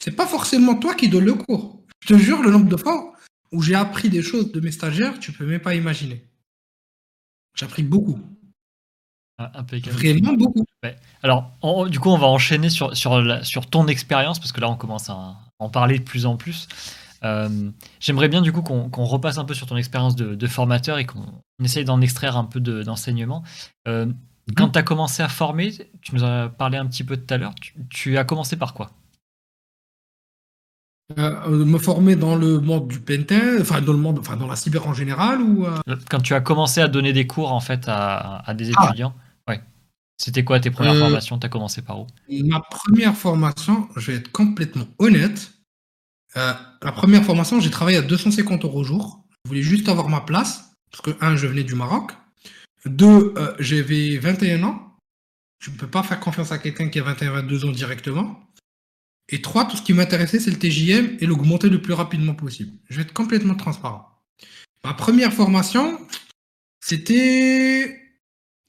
C'est 0.02 0.16
pas 0.16 0.26
forcément 0.26 0.74
toi 0.74 0.94
qui 0.94 1.08
donne 1.08 1.24
le 1.24 1.34
cours. 1.34 1.84
Je 2.00 2.14
te 2.14 2.18
jure, 2.18 2.42
le 2.42 2.50
nombre 2.50 2.68
de 2.68 2.76
fois 2.76 3.13
où 3.54 3.62
j'ai 3.62 3.74
appris 3.74 4.10
des 4.10 4.22
choses 4.22 4.52
de 4.52 4.60
mes 4.60 4.72
stagiaires, 4.72 5.18
tu 5.18 5.32
peux 5.32 5.46
même 5.46 5.60
pas 5.60 5.74
imaginer. 5.74 6.24
J'ai 7.54 7.66
appris 7.66 7.82
beaucoup. 7.82 8.20
Ah, 9.38 9.50
impeccable. 9.54 9.96
Vraiment 9.96 10.34
beaucoup. 10.34 10.64
Alors, 11.22 11.50
du 11.88 11.98
coup, 11.98 12.10
on 12.10 12.18
va 12.18 12.26
enchaîner 12.26 12.68
sur, 12.68 12.96
sur, 12.96 13.44
sur 13.44 13.66
ton 13.66 13.86
expérience, 13.86 14.38
parce 14.38 14.52
que 14.52 14.60
là, 14.60 14.68
on 14.68 14.76
commence 14.76 15.08
à 15.08 15.36
en 15.58 15.70
parler 15.70 15.98
de 15.98 16.04
plus 16.04 16.26
en 16.26 16.36
plus. 16.36 16.68
Euh, 17.24 17.70
j'aimerais 18.00 18.28
bien 18.28 18.42
du 18.42 18.52
coup 18.52 18.60
qu'on 18.62 19.04
repasse 19.04 19.38
un 19.38 19.44
peu 19.44 19.54
sur 19.54 19.66
ton 19.66 19.76
expérience 19.76 20.14
de, 20.14 20.46
formateur 20.46 20.98
et 20.98 21.06
qu'on 21.06 21.24
essaye 21.62 21.84
d'en 21.84 22.00
extraire 22.00 22.36
un 22.36 22.44
peu 22.44 22.60
d'enseignement. 22.60 23.42
Euh, 23.88 24.06
mhm. 24.06 24.14
quand 24.56 24.70
tu 24.70 24.78
as 24.78 24.82
commencé 24.82 25.22
à 25.22 25.28
former, 25.28 25.72
tu 26.02 26.14
nous 26.14 26.22
as 26.22 26.50
parlé 26.50 26.76
un 26.76 26.86
petit 26.86 27.04
peu 27.04 27.16
tout 27.16 27.32
à 27.32 27.38
l'heure, 27.38 27.54
tu, 27.88 28.18
as 28.18 28.24
commencé 28.24 28.56
par 28.56 28.74
quoi? 28.74 28.90
Euh, 31.18 31.64
me 31.64 31.78
former 31.78 32.16
dans 32.16 32.36
le 32.36 32.60
monde 32.60 32.88
du 32.88 32.98
Pentin, 33.00 33.60
enfin 33.60 33.80
dans 33.80 33.92
le 33.92 33.98
monde, 33.98 34.18
enfin 34.18 34.36
dans 34.36 34.46
la 34.46 34.56
cyber 34.56 34.86
en 34.86 34.94
général 34.94 35.40
ou 35.42 35.66
Quand 36.10 36.20
tu 36.20 36.34
as 36.34 36.40
commencé 36.40 36.80
à 36.80 36.88
donner 36.88 37.12
des 37.12 37.26
cours 37.26 37.52
en 37.52 37.60
fait 37.60 37.84
à, 37.86 38.44
des 38.54 38.70
ah. 38.76 38.86
étudiants, 38.86 39.14
ouais. 39.48 39.60
C'était 40.16 40.44
quoi 40.44 40.60
tes 40.60 40.70
premières 40.70 40.96
formations? 40.96 41.38
Tu 41.38 41.46
as 41.46 41.50
commencé 41.50 41.82
par 41.82 42.00
où? 42.00 42.06
Ma 42.28 42.60
première 42.60 43.14
formation, 43.14 43.88
je 43.96 44.12
vais 44.12 44.18
être 44.18 44.32
complètement 44.32 44.86
honnête, 44.98 45.54
euh, 46.36 46.52
la 46.82 46.92
première 46.92 47.24
formation, 47.24 47.60
j'ai 47.60 47.70
travaillé 47.70 47.98
à 47.98 48.02
250 48.02 48.64
euros 48.64 48.80
au 48.80 48.84
jour. 48.84 49.24
Je 49.44 49.50
voulais 49.50 49.62
juste 49.62 49.88
avoir 49.88 50.08
ma 50.08 50.20
place, 50.20 50.72
parce 50.90 51.02
que, 51.02 51.24
un, 51.24 51.36
je 51.36 51.46
venais 51.46 51.64
du 51.64 51.74
Maroc. 51.74 52.12
Deux, 52.86 53.32
euh, 53.36 53.54
j'avais 53.60 54.18
21 54.18 54.62
ans. 54.64 54.96
Je 55.60 55.70
ne 55.70 55.76
peux 55.76 55.86
pas 55.86 56.02
faire 56.02 56.20
confiance 56.20 56.52
à 56.52 56.58
quelqu'un 56.58 56.88
qui 56.88 56.98
a 56.98 57.02
21, 57.02 57.30
22 57.32 57.64
ans 57.66 57.70
directement. 57.70 58.43
Et 59.28 59.40
trois, 59.40 59.64
tout 59.66 59.76
ce 59.76 59.82
qui 59.82 59.94
m'intéressait, 59.94 60.38
c'est 60.38 60.50
le 60.50 60.58
TJM 60.58 61.16
et 61.20 61.26
l'augmenter 61.26 61.68
le 61.68 61.80
plus 61.80 61.94
rapidement 61.94 62.34
possible. 62.34 62.72
Je 62.90 62.96
vais 62.96 63.02
être 63.02 63.12
complètement 63.12 63.54
transparent. 63.54 64.08
Ma 64.84 64.92
première 64.92 65.32
formation, 65.32 65.98
c'était 66.80 68.00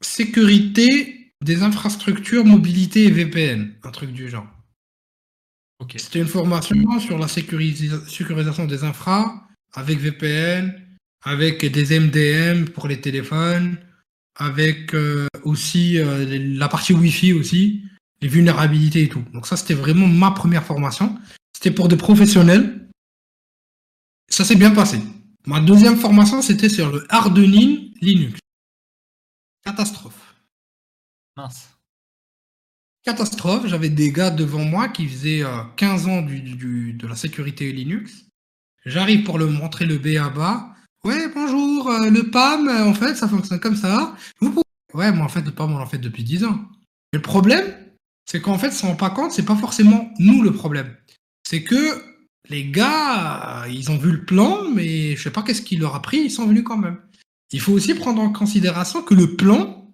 sécurité 0.02 1.34
des 1.42 1.62
infrastructures, 1.64 2.46
mobilité 2.46 3.04
et 3.04 3.12
VPN, 3.12 3.74
un 3.84 3.92
truc 3.92 4.12
du 4.12 4.30
genre. 4.30 4.48
C'était 5.98 6.20
une 6.20 6.28
formation 6.28 7.00
sur 7.00 7.20
la 7.20 7.28
sécurisation 7.28 8.66
des 8.66 8.84
infras 8.84 9.46
avec 9.74 10.00
VPN, 10.00 10.74
avec 11.24 11.66
des 11.66 12.00
MDM 12.00 12.66
pour 12.70 12.88
les 12.88 13.02
téléphones, 13.02 13.78
avec 14.36 14.94
euh, 14.96 15.28
aussi 15.44 15.98
euh, 15.98 16.26
la 16.58 16.68
partie 16.70 16.94
Wi-Fi 16.94 17.34
aussi, 17.34 17.84
les 18.26 18.32
vulnérabilités 18.32 19.04
et 19.04 19.10
tout. 19.10 19.24
Donc 19.34 19.46
ça, 19.46 19.56
c'était 19.56 19.76
vraiment 19.76 20.08
ma 20.08 20.32
première 20.32 20.64
formation. 20.64 21.16
C'était 21.54 21.70
pour 21.70 21.88
des 21.88 21.96
professionnels. 21.96 22.90
Ça 24.30 24.44
s'est 24.44 24.56
bien 24.56 24.72
passé. 24.72 25.00
Ma 25.46 25.60
deuxième 25.60 25.96
formation, 25.96 26.42
c'était 26.42 26.70
sur 26.70 26.92
le 26.92 27.06
hardening 27.10 27.94
Linux. 28.02 28.40
Catastrophe. 29.64 30.36
Mince 31.38 31.70
catastrophe. 33.04 33.68
J'avais 33.68 33.90
des 33.90 34.12
gars 34.12 34.32
devant 34.32 34.66
moi 34.66 34.90
qui 34.90 35.08
faisaient 35.08 35.44
15 35.76 36.08
euh, 36.08 36.10
ans 36.10 36.22
du, 36.24 36.94
de 36.94 37.08
la 37.08 37.16
sécurité 37.16 37.72
Linux. 37.72 38.26
J'arrive 38.88 39.22
pour 39.24 39.38
leur 39.38 39.52
montrer 39.52 39.86
le 39.86 40.00
B 40.00 40.18
à 40.20 40.30
bas. 40.30 40.74
Ouais, 41.04 41.30
bonjour, 41.32 41.92
euh, 41.92 42.10
le 42.10 42.32
PAM, 42.32 42.68
en 42.68 42.96
fait, 42.96 43.14
ça 43.14 43.28
fonctionne 43.28 43.60
comme 43.60 43.76
ça. 43.76 44.16
Vous 44.40 44.60
Ouais, 44.96 45.12
moi, 45.12 45.28
en 45.28 45.30
fait, 45.30 45.44
le 45.44 45.52
PAM, 45.52 45.72
on 45.74 45.78
l'a 45.78 45.86
fait 45.86 46.00
depuis 46.00 46.24
10 46.24 46.46
ans. 46.46 46.60
le 47.14 47.22
problème, 47.22 47.85
c'est 48.26 48.42
qu'en 48.42 48.58
fait, 48.58 48.72
sans 48.72 48.96
pas 48.96 49.10
compte, 49.10 49.32
c'est 49.32 49.46
pas 49.46 49.56
forcément 49.56 50.12
nous 50.20 50.42
le 50.42 50.52
problème. 50.52 50.96
C'est 51.48 51.64
que 51.64 52.04
les 52.50 52.66
gars, 52.66 53.66
ils 53.70 53.92
ont 53.92 53.98
vu 53.98 54.12
le 54.12 54.26
plan, 54.26 54.70
mais 54.70 55.16
je 55.16 55.24
sais 55.24 55.32
pas 55.32 55.44
qu'est-ce 55.44 55.62
qui 55.62 55.78
leur 55.78 55.96
a 55.96 56.02
pris, 56.02 56.18
ils 56.18 56.32
sont 56.32 56.46
venus 56.46 56.64
quand 56.64 56.78
même. 56.78 57.00
Il 57.52 57.60
faut 57.60 57.74
aussi 57.74 57.94
prendre 57.94 58.22
en 58.22 58.32
considération 58.32 59.02
que 59.04 59.14
le 59.14 59.36
plan 59.36 59.92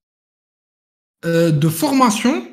euh, 1.25 1.51
de 1.51 1.69
formation 1.69 2.47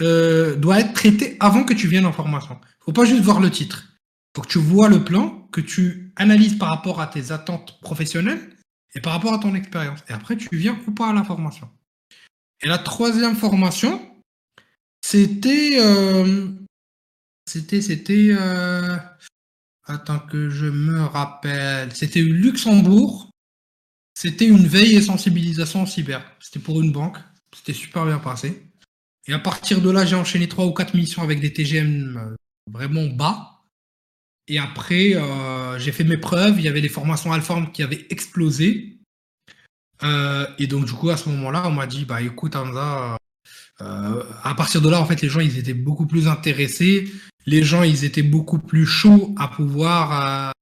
euh, 0.00 0.56
doit 0.56 0.80
être 0.80 0.92
traité 0.94 1.36
avant 1.40 1.64
que 1.64 1.74
tu 1.74 1.88
viennes 1.88 2.06
en 2.06 2.12
formation. 2.12 2.58
Faut 2.84 2.92
pas 2.92 3.04
juste 3.04 3.22
voir 3.22 3.40
le 3.40 3.50
titre. 3.50 3.98
Faut 4.34 4.42
que 4.42 4.48
tu 4.48 4.58
vois 4.58 4.88
le 4.88 5.04
plan, 5.04 5.48
que 5.52 5.60
tu 5.60 6.12
analyses 6.16 6.58
par 6.58 6.68
rapport 6.68 7.00
à 7.00 7.06
tes 7.06 7.32
attentes 7.32 7.80
professionnelles 7.80 8.56
et 8.94 9.00
par 9.00 9.12
rapport 9.12 9.32
à 9.32 9.38
ton 9.38 9.54
expérience. 9.54 10.00
Et 10.08 10.12
après, 10.12 10.36
tu 10.36 10.48
viens 10.52 10.78
ou 10.86 10.90
pas 10.92 11.08
à 11.08 11.12
la 11.12 11.24
formation. 11.24 11.68
Et 12.62 12.68
la 12.68 12.78
troisième 12.78 13.36
formation, 13.36 14.00
c'était. 15.02 15.78
Euh, 15.80 16.48
c'était. 17.46 17.80
C'était. 17.80 18.30
Euh, 18.30 18.96
attends 19.84 20.18
que 20.18 20.50
je 20.50 20.66
me 20.66 21.02
rappelle. 21.04 21.94
C'était 21.94 22.22
Luxembourg. 22.22 23.30
C'était 24.14 24.46
une 24.46 24.66
veille 24.66 24.96
et 24.96 25.02
sensibilisation 25.02 25.82
en 25.82 25.86
cyber. 25.86 26.24
C'était 26.40 26.58
pour 26.58 26.80
une 26.80 26.92
banque. 26.92 27.18
C'était 27.54 27.74
super 27.74 28.06
bien 28.06 28.18
passé. 28.18 28.62
Et 29.28 29.32
à 29.32 29.38
partir 29.38 29.80
de 29.80 29.90
là, 29.90 30.06
j'ai 30.06 30.16
enchaîné 30.16 30.48
trois 30.48 30.66
ou 30.66 30.72
quatre 30.72 30.94
missions 30.94 31.22
avec 31.22 31.40
des 31.40 31.52
TGM 31.52 32.16
euh, 32.16 32.36
vraiment 32.70 33.06
bas. 33.06 33.62
Et 34.48 34.58
après, 34.58 35.14
j'ai 35.78 35.90
fait 35.90 36.04
mes 36.04 36.18
preuves. 36.18 36.60
Il 36.60 36.64
y 36.64 36.68
avait 36.68 36.80
les 36.80 36.88
formations 36.88 37.32
Alform 37.32 37.72
qui 37.72 37.82
avaient 37.82 38.06
explosé. 38.10 39.00
Et 40.02 40.66
donc, 40.68 40.84
du 40.84 40.92
coup, 40.92 41.10
à 41.10 41.16
ce 41.16 41.28
moment-là, 41.30 41.66
on 41.66 41.72
m'a 41.72 41.88
dit, 41.88 42.04
bah 42.04 42.22
écoute, 42.22 42.54
Hamza, 42.54 43.18
euh, 43.82 44.22
à 44.42 44.54
partir 44.54 44.80
de 44.80 44.88
là, 44.88 45.00
en 45.00 45.06
fait, 45.06 45.20
les 45.22 45.28
gens, 45.28 45.40
ils 45.40 45.58
étaient 45.58 45.74
beaucoup 45.74 46.06
plus 46.06 46.28
intéressés. 46.28 47.10
Les 47.46 47.62
gens, 47.62 47.82
ils 47.82 48.04
étaient 48.04 48.22
beaucoup 48.22 48.58
plus 48.58 48.86
chauds 48.86 49.34
à 49.38 49.48
pouvoir 49.48 50.52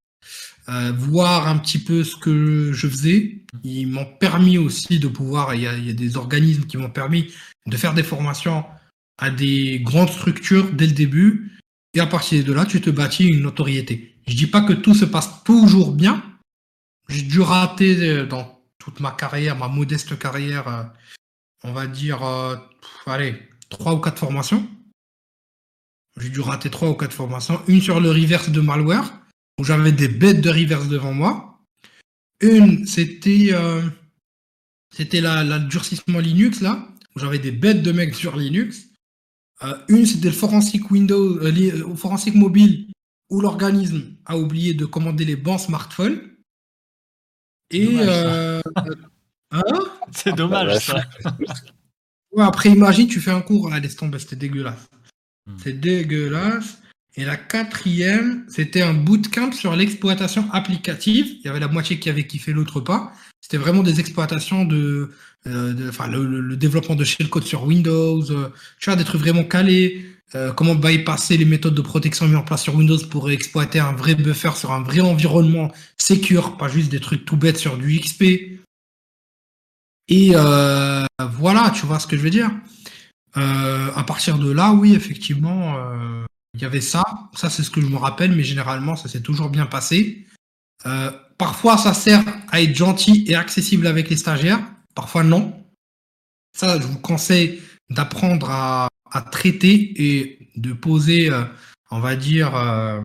voir 0.97 1.47
un 1.47 1.59
petit 1.59 1.79
peu 1.79 2.05
ce 2.05 2.17
que 2.17 2.73
je 2.73 2.89
faisais. 2.89 3.43
Ils 3.63 3.87
m'ont 3.87 4.07
permis 4.07 4.59
aussi 4.59 4.99
de 4.99 5.09
pouvoir, 5.09 5.55
il 5.55 5.63
y, 5.63 5.67
a, 5.67 5.77
il 5.77 5.87
y 5.87 5.91
a 5.91 5.95
des 5.95 6.17
organismes 6.17 6.65
qui 6.65 6.77
m'ont 6.77 6.91
permis 6.91 7.33
de 7.67 7.77
faire 7.77 7.95
des 7.95 8.03
formations 8.03 8.65
à 9.19 9.31
des 9.31 9.81
grandes 9.81 10.11
structures 10.11 10.71
dès 10.73 10.87
le 10.87 10.93
début 10.93 11.55
et 11.95 12.01
à 12.01 12.07
partir 12.07 12.45
de 12.45 12.53
là, 12.53 12.67
tu 12.67 12.81
te 12.81 12.91
bâtis 12.91 13.25
une 13.25 13.43
notoriété. 13.43 14.17
Je 14.27 14.35
dis 14.35 14.49
pas 14.49 14.63
que 14.63 14.73
tout 14.73 14.95
se 14.95 15.05
passe 15.05 15.45
toujours 15.45 15.93
bien. 15.93 16.23
J'ai 17.09 17.23
dû 17.23 17.41
rater 17.41 17.97
euh, 18.01 18.27
dans 18.27 18.61
toute 18.79 19.01
ma 19.01 19.13
carrière, 19.13 19.57
ma 19.57 19.69
modeste 19.69 20.19
carrière, 20.19 20.69
euh, 20.69 20.83
on 21.65 21.73
va 21.73 21.87
dire, 21.87 22.25
euh, 22.25 22.57
allez, 23.07 23.43
trois 23.69 23.95
ou 23.95 23.99
quatre 23.99 24.19
formations. 24.19 24.69
J'ai 26.21 26.29
dû 26.29 26.41
rater 26.41 26.71
trois 26.71 26.91
ou 26.91 26.95
quatre 26.95 27.13
formations. 27.13 27.61
Une 27.67 27.81
sur 27.81 28.01
le 28.01 28.11
reverse 28.11 28.51
de 28.51 28.61
malware, 28.61 29.13
où 29.59 29.65
j'avais 29.65 29.91
des 29.91 30.09
bêtes 30.09 30.41
de 30.41 30.51
reverse 30.51 30.89
devant 30.89 31.13
moi. 31.13 31.59
Une, 32.41 32.87
c'était 32.87 33.53
c'était 34.97 35.21
la, 35.21 35.59
durcissement 35.59 36.21
Linux, 36.21 36.61
là, 36.61 36.89
où 37.15 37.19
j'avais 37.19 37.41
des 37.41 37.51
bêtes 37.51 37.83
de 37.83 37.91
mecs 37.91 38.15
sur 38.15 38.37
Linux. 38.37 38.87
Euh, 39.65 39.77
une, 39.89 40.07
c'était 40.07 40.29
le 40.29 40.35
forensic 40.35 40.91
Windows, 40.91 41.39
euh, 41.39 41.53
euh, 41.53 41.97
forensic 41.97 42.35
mobile, 42.35 42.93
où 43.29 43.41
l'organisme 43.41 44.17
a 44.25 44.39
oublié 44.39 44.73
de 44.73 44.85
commander 44.85 45.25
les 45.25 45.35
bons 45.37 45.59
smartphones. 45.59 46.21
Et 47.71 47.97
hein 49.55 49.63
c'est 50.13 50.35
dommage 50.35 50.79
ça. 50.79 51.03
après, 52.39 52.71
imagine, 52.71 53.07
tu 53.07 53.21
fais 53.21 53.31
un 53.31 53.41
cours, 53.41 53.71
là, 53.71 53.79
laisse 53.81 53.97
tomber, 53.97 54.19
c'était 54.19 54.37
dégueulasse. 54.37 54.89
Hmm. 55.47 55.57
C'est 55.63 55.81
dégueulasse. 55.81 56.79
Et 57.17 57.25
la 57.25 57.37
quatrième, 57.37 58.45
c'était 58.49 58.83
un 58.83 58.93
bootcamp 58.93 59.53
sur 59.53 59.77
l'exploitation 59.77 60.51
applicative. 60.53 61.27
Il 61.39 61.47
y 61.47 61.49
avait 61.49 61.61
la 61.61 61.69
moitié 61.69 62.01
qui 62.01 62.11
avait 62.11 62.27
kiffé, 62.27 62.53
l'autre 62.53 62.81
pas. 62.81 63.13
C'était 63.41 63.57
vraiment 63.57 63.85
des 63.85 64.01
exploitations 64.01 64.65
de, 64.65 65.13
euh, 65.47 65.89
enfin 65.89 66.09
le, 66.09 66.57
développement 66.57 66.97
de 66.97 67.05
shellcode 67.05 67.45
sur 67.45 67.65
Windows, 67.65 68.23
euh, 68.33 68.49
tu 68.81 68.91
vois, 68.91 68.97
des 68.97 69.05
trucs 69.05 69.21
vraiment 69.21 69.45
calés. 69.45 70.07
Euh, 70.35 70.53
comment 70.53 70.75
bypasser 70.75 71.37
les 71.37 71.45
méthodes 71.45 71.75
de 71.75 71.83
protection 71.83 72.27
mises 72.27 72.37
en 72.37 72.43
place 72.43 72.63
sur 72.63 72.75
Windows 72.75 72.99
pour 73.09 73.31
exploiter 73.31 73.79
un 73.79 73.93
vrai 73.93 74.17
buffer 74.17 74.51
sur 74.57 74.73
un 74.73 74.83
vrai 74.83 75.01
environnement 75.01 75.71
secure, 75.97 76.57
pas 76.57 76.69
juste 76.69 76.91
des 76.91 76.99
trucs 76.99 77.25
tout 77.25 77.37
bêtes 77.37 77.59
sur 77.59 77.77
du 77.77 78.01
XP. 78.01 78.54
Et 80.09 80.33
voilà, 80.33 81.71
tu 81.75 81.87
vois 81.87 81.99
ce 81.99 82.07
que 82.07 82.17
je 82.17 82.23
veux 82.23 82.31
dire. 82.31 82.51
à 83.35 84.05
partir 84.07 84.39
de 84.39 84.51
là, 84.51 84.73
oui, 84.73 84.95
effectivement, 84.95 85.77
il 86.55 86.61
y 86.61 86.65
avait 86.65 86.81
ça. 86.81 87.05
Ça, 87.35 87.51
c'est 87.51 87.63
ce 87.63 87.71
que 87.71 87.81
je 87.81 87.87
me 87.87 87.97
rappelle, 87.97 88.33
mais 88.33 88.45
généralement, 88.45 88.97
ça 88.97 89.09
s'est 89.09 89.23
toujours 89.23 89.51
bien 89.51 89.67
passé. 89.67 90.27
parfois, 91.39 91.79
ça 91.79 91.95
sert 91.95 92.23
à 92.51 92.61
être 92.61 92.75
gentil 92.75 93.25
et 93.27 93.35
accessible 93.35 93.87
avec 93.87 94.11
les 94.11 94.17
stagiaires 94.17 94.61
parfois 94.95 95.25
non. 95.25 95.65
Ça, 96.57 96.81
je 96.81 96.87
vous 96.87 96.99
conseille 96.99 97.61
d'apprendre 97.91 98.51
à, 98.51 98.89
traiter 99.31 99.95
et 99.97 100.49
de 100.57 100.73
poser, 100.73 101.31
euh, 101.31 101.45
on 101.93 102.01
va 102.01 102.17
dire, 102.17 102.57
euh, 102.57 103.01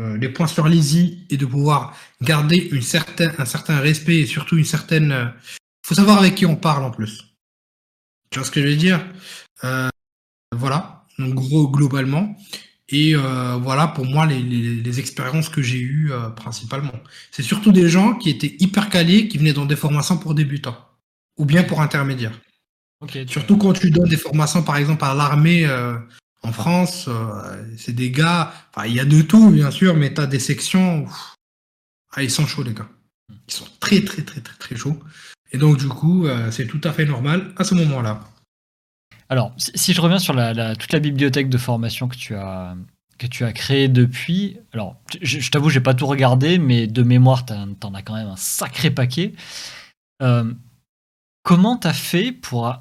euh, 0.00 0.16
les 0.16 0.30
points 0.30 0.46
sur 0.46 0.68
les 0.68 0.96
i 0.96 1.26
et 1.28 1.36
de 1.36 1.44
pouvoir 1.44 1.94
garder 2.22 2.56
une 2.56 2.80
certaine, 2.80 3.34
un 3.36 3.44
certain 3.44 3.78
respect 3.78 4.20
et 4.20 4.26
surtout 4.26 4.56
une 4.56 4.64
certaine. 4.64 5.34
Il 5.84 5.88
faut 5.88 5.94
savoir 5.94 6.18
avec 6.18 6.34
qui 6.34 6.46
on 6.46 6.56
parle 6.56 6.82
en 6.82 6.90
plus. 6.90 7.36
Tu 8.30 8.38
vois 8.38 8.46
ce 8.46 8.50
que 8.50 8.62
je 8.62 8.66
veux 8.68 8.76
dire? 8.76 9.04
Voilà, 10.56 11.04
donc 11.18 11.34
gros 11.34 11.68
globalement. 11.68 12.36
Et 12.88 13.14
voilà 13.14 13.88
pour 13.88 14.06
moi 14.06 14.24
les, 14.26 14.40
les 14.40 15.00
expériences 15.00 15.50
que 15.50 15.60
j'ai 15.62 15.80
eues 15.80 16.10
principalement. 16.36 16.94
C'est 17.30 17.42
surtout 17.42 17.70
des 17.70 17.88
gens 17.88 18.14
qui 18.14 18.30
étaient 18.30 18.56
hyper 18.60 18.88
calés, 18.88 19.28
qui 19.28 19.38
venaient 19.38 19.52
dans 19.52 19.66
des 19.66 19.76
formations 19.76 20.16
pour 20.16 20.34
débutants 20.34 20.76
ou 21.36 21.44
bien 21.44 21.64
pour 21.64 21.80
intermédiaire. 21.82 22.40
Surtout 23.26 23.58
quand 23.58 23.72
tu 23.74 23.90
donnes 23.90 24.08
des 24.08 24.16
formations, 24.16 24.62
par 24.62 24.76
exemple, 24.76 25.04
à 25.04 25.14
l'armée 25.14 25.66
euh, 25.66 25.98
en 26.42 26.52
France, 26.52 27.06
euh, 27.08 27.74
c'est 27.76 27.92
des 27.92 28.10
gars, 28.10 28.54
il 28.86 28.94
y 28.94 29.00
a 29.00 29.04
de 29.04 29.20
tout, 29.20 29.50
bien 29.50 29.70
sûr, 29.70 29.94
mais 29.94 30.14
tu 30.14 30.20
as 30.20 30.26
des 30.26 30.38
sections, 30.38 31.06
ah, 32.12 32.22
ils 32.22 32.30
sont 32.30 32.46
chauds, 32.46 32.62
les 32.62 32.72
gars. 32.72 32.88
Ils 33.48 33.52
sont 33.52 33.66
très, 33.80 34.02
très, 34.02 34.22
très, 34.22 34.40
très, 34.40 34.56
très 34.56 34.76
chauds. 34.76 34.98
Et 35.54 35.56
donc, 35.56 35.78
du 35.78 35.86
coup, 35.86 36.26
euh, 36.26 36.50
c'est 36.50 36.66
tout 36.66 36.80
à 36.82 36.92
fait 36.92 37.06
normal 37.06 37.52
à 37.56 37.62
ce 37.62 37.76
moment-là. 37.76 38.20
Alors, 39.28 39.54
si 39.56 39.94
je 39.94 40.00
reviens 40.00 40.18
sur 40.18 40.34
toute 40.34 40.92
la 40.92 40.98
bibliothèque 40.98 41.48
de 41.48 41.58
formation 41.58 42.08
que 42.08 42.16
tu 42.16 42.34
as, 42.34 42.74
que 43.18 43.28
tu 43.28 43.44
as 43.44 43.52
créée 43.52 43.86
depuis, 43.86 44.56
alors, 44.72 44.96
je, 45.22 45.38
je 45.38 45.50
t'avoue, 45.52 45.70
j'ai 45.70 45.80
pas 45.80 45.94
tout 45.94 46.08
regardé, 46.08 46.58
mais 46.58 46.88
de 46.88 47.04
mémoire, 47.04 47.46
tu 47.46 47.52
en 47.52 47.94
as 47.94 48.02
quand 48.02 48.14
même 48.14 48.26
un 48.26 48.36
sacré 48.36 48.90
paquet. 48.90 49.32
Comment 51.44 51.76
tu 51.76 51.86
as 51.86 51.92
fait 51.92 52.32
pour 52.32 52.74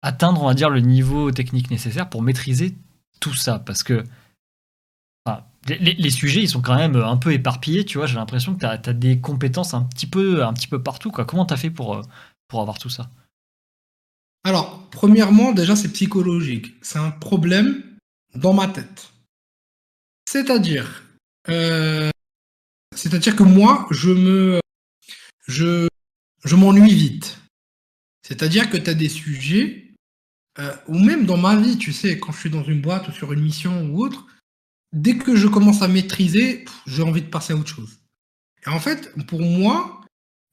atteindre, 0.00 0.42
on 0.42 0.46
va 0.46 0.54
dire, 0.54 0.70
le 0.70 0.80
niveau 0.80 1.32
technique 1.32 1.70
nécessaire 1.70 2.08
pour 2.08 2.22
maîtriser 2.22 2.76
tout 3.20 3.34
ça? 3.34 3.58
Parce 3.58 3.82
que 3.82 4.04
les, 5.66 6.10
sujets, 6.10 6.42
ils 6.42 6.48
sont 6.48 6.60
quand 6.60 6.76
même 6.76 6.96
un 6.96 7.16
peu 7.16 7.32
éparpillés, 7.32 7.84
tu 7.84 7.98
vois. 7.98 8.06
J'ai 8.06 8.16
l'impression 8.16 8.54
que 8.54 8.60
tu 8.60 8.66
as, 8.66 8.92
des 8.92 9.20
compétences 9.20 9.74
un 9.74 9.82
petit 9.82 10.06
peu, 10.06 10.44
un 10.44 10.52
petit 10.52 10.68
peu 10.68 10.82
partout. 10.82 11.10
Quoi. 11.10 11.24
Comment 11.24 11.46
tu 11.46 11.54
as 11.54 11.56
fait 11.56 11.70
pour, 11.70 12.02
pour 12.48 12.60
avoir 12.60 12.78
tout 12.78 12.90
ça? 12.90 13.10
Alors, 14.44 14.88
premièrement, 14.90 15.52
déjà, 15.52 15.74
c'est 15.74 15.92
psychologique. 15.92 16.74
C'est 16.82 16.98
un 16.98 17.10
problème 17.10 17.82
dans 18.34 18.52
ma 18.52 18.68
tête. 18.68 19.10
C'est-à-dire, 20.28 21.04
euh, 21.48 22.10
c'est-à-dire 22.94 23.36
que 23.36 23.42
moi, 23.42 23.86
je 23.90 24.10
me, 24.10 24.60
je, 25.46 25.88
m'ennuie 26.54 26.94
vite. 26.94 27.38
C'est-à-dire 28.26 28.68
que 28.68 28.76
tu 28.76 28.90
as 28.90 28.94
des 28.94 29.08
sujets, 29.08 29.94
euh, 30.58 30.74
ou 30.88 30.98
même 30.98 31.24
dans 31.24 31.36
ma 31.36 31.56
vie, 31.56 31.78
tu 31.78 31.92
sais, 31.92 32.18
quand 32.18 32.32
je 32.32 32.40
suis 32.40 32.50
dans 32.50 32.64
une 32.64 32.80
boîte 32.80 33.08
ou 33.08 33.12
sur 33.12 33.32
une 33.32 33.40
mission 33.42 33.86
ou 33.86 34.04
autre, 34.04 34.26
dès 34.94 35.18
que 35.18 35.36
je 35.36 35.48
commence 35.48 35.82
à 35.82 35.88
maîtriser, 35.88 36.64
j'ai 36.86 37.02
envie 37.02 37.20
de 37.20 37.28
passer 37.28 37.52
à 37.52 37.56
autre 37.56 37.68
chose. 37.68 37.98
Et 38.64 38.70
en 38.70 38.80
fait, 38.80 39.12
pour 39.26 39.42
moi, 39.42 40.00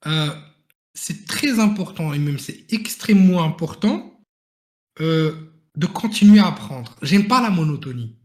euh, 0.08 0.32
c'est 0.94 1.26
très 1.26 1.60
important, 1.60 2.14
et 2.14 2.20
même 2.20 2.40
c'est 2.40 2.66
extrêmement 2.74 3.44
important, 3.44 4.20
euh, 5.00 5.34
de 5.78 5.86
continuer 5.86 6.40
à 6.40 6.48
apprendre. 6.48 6.98
J'aime 7.02 7.28
pas 7.28 7.42
la 7.42 7.50
monotonie. 7.50 8.18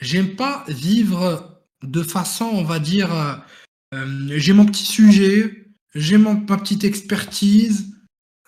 J'aime 0.00 0.36
pas 0.36 0.64
vivre 0.68 1.62
de 1.82 2.02
façon, 2.02 2.46
on 2.46 2.64
va 2.64 2.78
dire, 2.78 3.44
j'ai 3.92 4.52
mon 4.52 4.64
petit 4.64 4.86
sujet, 4.86 5.74
j'ai 5.94 6.16
ma 6.16 6.34
petite 6.36 6.84
expertise, 6.84 7.92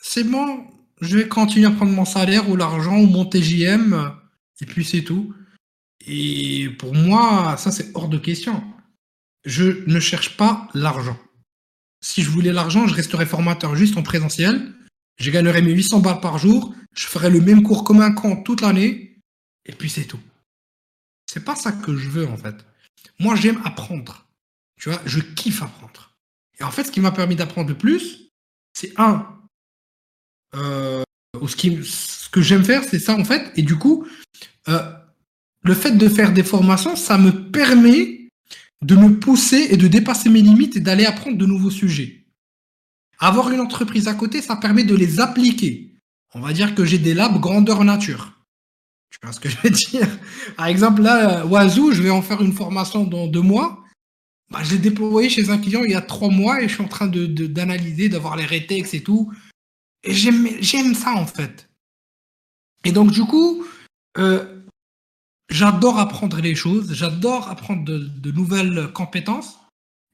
c'est 0.00 0.24
bon, 0.24 0.66
je 1.00 1.18
vais 1.18 1.28
continuer 1.28 1.66
à 1.66 1.70
prendre 1.70 1.92
mon 1.92 2.04
salaire 2.04 2.48
ou 2.48 2.56
l'argent 2.56 2.98
ou 2.98 3.06
mon 3.06 3.24
TJM, 3.24 4.12
et 4.60 4.66
puis 4.66 4.84
c'est 4.84 5.02
tout. 5.02 5.34
Et 6.06 6.68
pour 6.78 6.94
moi, 6.94 7.56
ça 7.56 7.70
c'est 7.70 7.90
hors 7.94 8.08
de 8.08 8.18
question. 8.18 8.62
Je 9.44 9.84
ne 9.86 10.00
cherche 10.00 10.36
pas 10.36 10.68
l'argent. 10.74 11.18
Si 12.00 12.22
je 12.22 12.30
voulais 12.30 12.52
l'argent, 12.52 12.86
je 12.86 12.94
resterais 12.94 13.26
formateur 13.26 13.76
juste 13.76 13.96
en 13.96 14.02
présentiel. 14.02 14.74
Je 15.16 15.30
gagnerai 15.30 15.62
mes 15.62 15.72
800 15.72 16.00
balles 16.00 16.20
par 16.20 16.38
jour, 16.38 16.74
je 16.94 17.06
ferai 17.06 17.30
le 17.30 17.40
même 17.40 17.62
cours 17.62 17.84
comme 17.84 18.00
un 18.00 18.12
con 18.12 18.42
toute 18.42 18.60
l'année, 18.60 19.20
et 19.64 19.72
puis 19.72 19.88
c'est 19.88 20.04
tout. 20.04 20.20
C'est 21.26 21.44
pas 21.44 21.56
ça 21.56 21.72
que 21.72 21.96
je 21.96 22.08
veux 22.08 22.26
en 22.26 22.36
fait. 22.36 22.56
Moi, 23.18 23.36
j'aime 23.36 23.60
apprendre. 23.64 24.26
Tu 24.80 24.90
vois, 24.90 25.00
je 25.06 25.20
kiffe 25.20 25.62
apprendre. 25.62 26.14
Et 26.58 26.64
en 26.64 26.70
fait, 26.70 26.84
ce 26.84 26.90
qui 26.90 27.00
m'a 27.00 27.12
permis 27.12 27.36
d'apprendre 27.36 27.68
le 27.68 27.78
plus, 27.78 28.28
c'est 28.72 28.92
un, 28.98 29.26
euh, 30.54 31.02
ce 31.46 32.28
que 32.28 32.42
j'aime 32.42 32.64
faire, 32.64 32.84
c'est 32.84 32.98
ça 32.98 33.14
en 33.14 33.24
fait. 33.24 33.52
Et 33.56 33.62
du 33.62 33.76
coup, 33.76 34.06
euh, 34.68 34.92
le 35.64 35.74
fait 35.74 35.92
de 35.92 36.08
faire 36.08 36.32
des 36.32 36.44
formations, 36.44 36.94
ça 36.94 37.18
me 37.18 37.50
permet 37.50 38.28
de 38.82 38.96
me 38.96 39.18
pousser 39.18 39.68
et 39.70 39.76
de 39.76 39.88
dépasser 39.88 40.28
mes 40.28 40.42
limites 40.42 40.76
et 40.76 40.80
d'aller 40.80 41.06
apprendre 41.06 41.38
de 41.38 41.46
nouveaux 41.46 41.70
sujets. 41.70 42.26
Avoir 43.18 43.50
une 43.50 43.60
entreprise 43.60 44.06
à 44.06 44.14
côté, 44.14 44.42
ça 44.42 44.56
permet 44.56 44.84
de 44.84 44.94
les 44.94 45.20
appliquer. 45.20 45.94
On 46.34 46.40
va 46.40 46.52
dire 46.52 46.74
que 46.74 46.84
j'ai 46.84 46.98
des 46.98 47.14
labs 47.14 47.40
grandeur 47.40 47.82
nature. 47.84 48.32
Tu 49.10 49.18
vois 49.22 49.32
ce 49.32 49.40
que 49.40 49.48
je 49.48 49.56
veux 49.62 49.70
dire? 49.70 50.08
Par 50.56 50.66
exemple, 50.66 51.00
là, 51.00 51.46
Wazoo, 51.46 51.92
je 51.92 52.02
vais 52.02 52.10
en 52.10 52.20
faire 52.20 52.42
une 52.42 52.52
formation 52.52 53.04
dans 53.04 53.26
deux 53.26 53.40
mois. 53.40 53.84
Bah, 54.50 54.60
je 54.62 54.72
l'ai 54.72 54.78
déployé 54.78 55.30
chez 55.30 55.48
un 55.48 55.58
client 55.58 55.82
il 55.84 55.92
y 55.92 55.94
a 55.94 56.02
trois 56.02 56.28
mois 56.28 56.60
et 56.60 56.68
je 56.68 56.74
suis 56.74 56.82
en 56.82 56.88
train 56.88 57.06
d'analyser, 57.06 58.10
d'avoir 58.10 58.36
les 58.36 58.44
rétex 58.44 58.92
et 58.92 59.02
tout. 59.02 59.32
Et 60.02 60.12
j'aime 60.12 60.94
ça, 60.94 61.14
en 61.14 61.26
fait. 61.26 61.70
Et 62.84 62.92
donc, 62.92 63.10
du 63.12 63.22
coup, 63.22 63.64
euh, 64.18 64.53
j'adore 65.48 65.98
apprendre 65.98 66.40
les 66.40 66.54
choses, 66.54 66.92
j'adore 66.92 67.48
apprendre 67.48 67.84
de, 67.84 68.32
nouvelles 68.32 68.92
compétences 68.92 69.58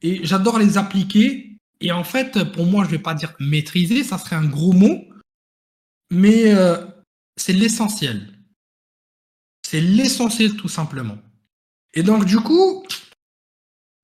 et 0.03 0.25
j'adore 0.25 0.59
les 0.59 0.79
appliquer. 0.79 1.57
Et 1.81 1.93
en 1.93 2.05
fait, 2.05 2.45
pour 2.53 2.67
moi, 2.67 2.85
je 2.85 2.91
vais 2.91 2.99
pas 2.99 3.15
dire 3.15 3.33
maîtriser, 3.41 4.05
ça 4.05 4.19
serait 4.19 4.37
un 4.37 4.45
gros 4.45 4.73
mot, 4.73 5.03
mais 6.11 6.55
euh, 6.55 6.85
c'est 7.37 7.53
l'essentiel. 7.53 8.39
C'est 9.67 9.81
l'essentiel 9.81 10.57
tout 10.57 10.69
simplement. 10.69 11.19
Et 11.95 12.03
donc 12.03 12.25
du 12.25 12.37
coup, 12.37 12.85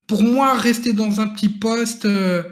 pour 0.07 0.23
moi, 0.23 0.55
rester 0.55 0.93
dans 0.93 1.21
un 1.21 1.29
petit 1.29 1.49
poste, 1.49 2.05
euh, 2.05 2.43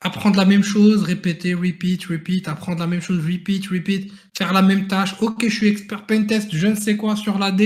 apprendre 0.00 0.36
la 0.36 0.44
même 0.44 0.62
chose, 0.62 1.02
répéter, 1.02 1.54
repeat, 1.54 2.04
repeat, 2.04 2.48
apprendre 2.48 2.80
la 2.80 2.86
même 2.86 3.00
chose, 3.00 3.24
repeat, 3.24 3.66
repeat, 3.68 4.12
faire 4.36 4.52
la 4.52 4.62
même 4.62 4.86
tâche. 4.86 5.14
Ok, 5.20 5.44
je 5.48 5.54
suis 5.54 5.68
expert 5.68 6.06
pentest, 6.06 6.54
je 6.54 6.66
ne 6.66 6.74
sais 6.74 6.96
quoi 6.96 7.16
sur 7.16 7.38
l'AD. 7.38 7.62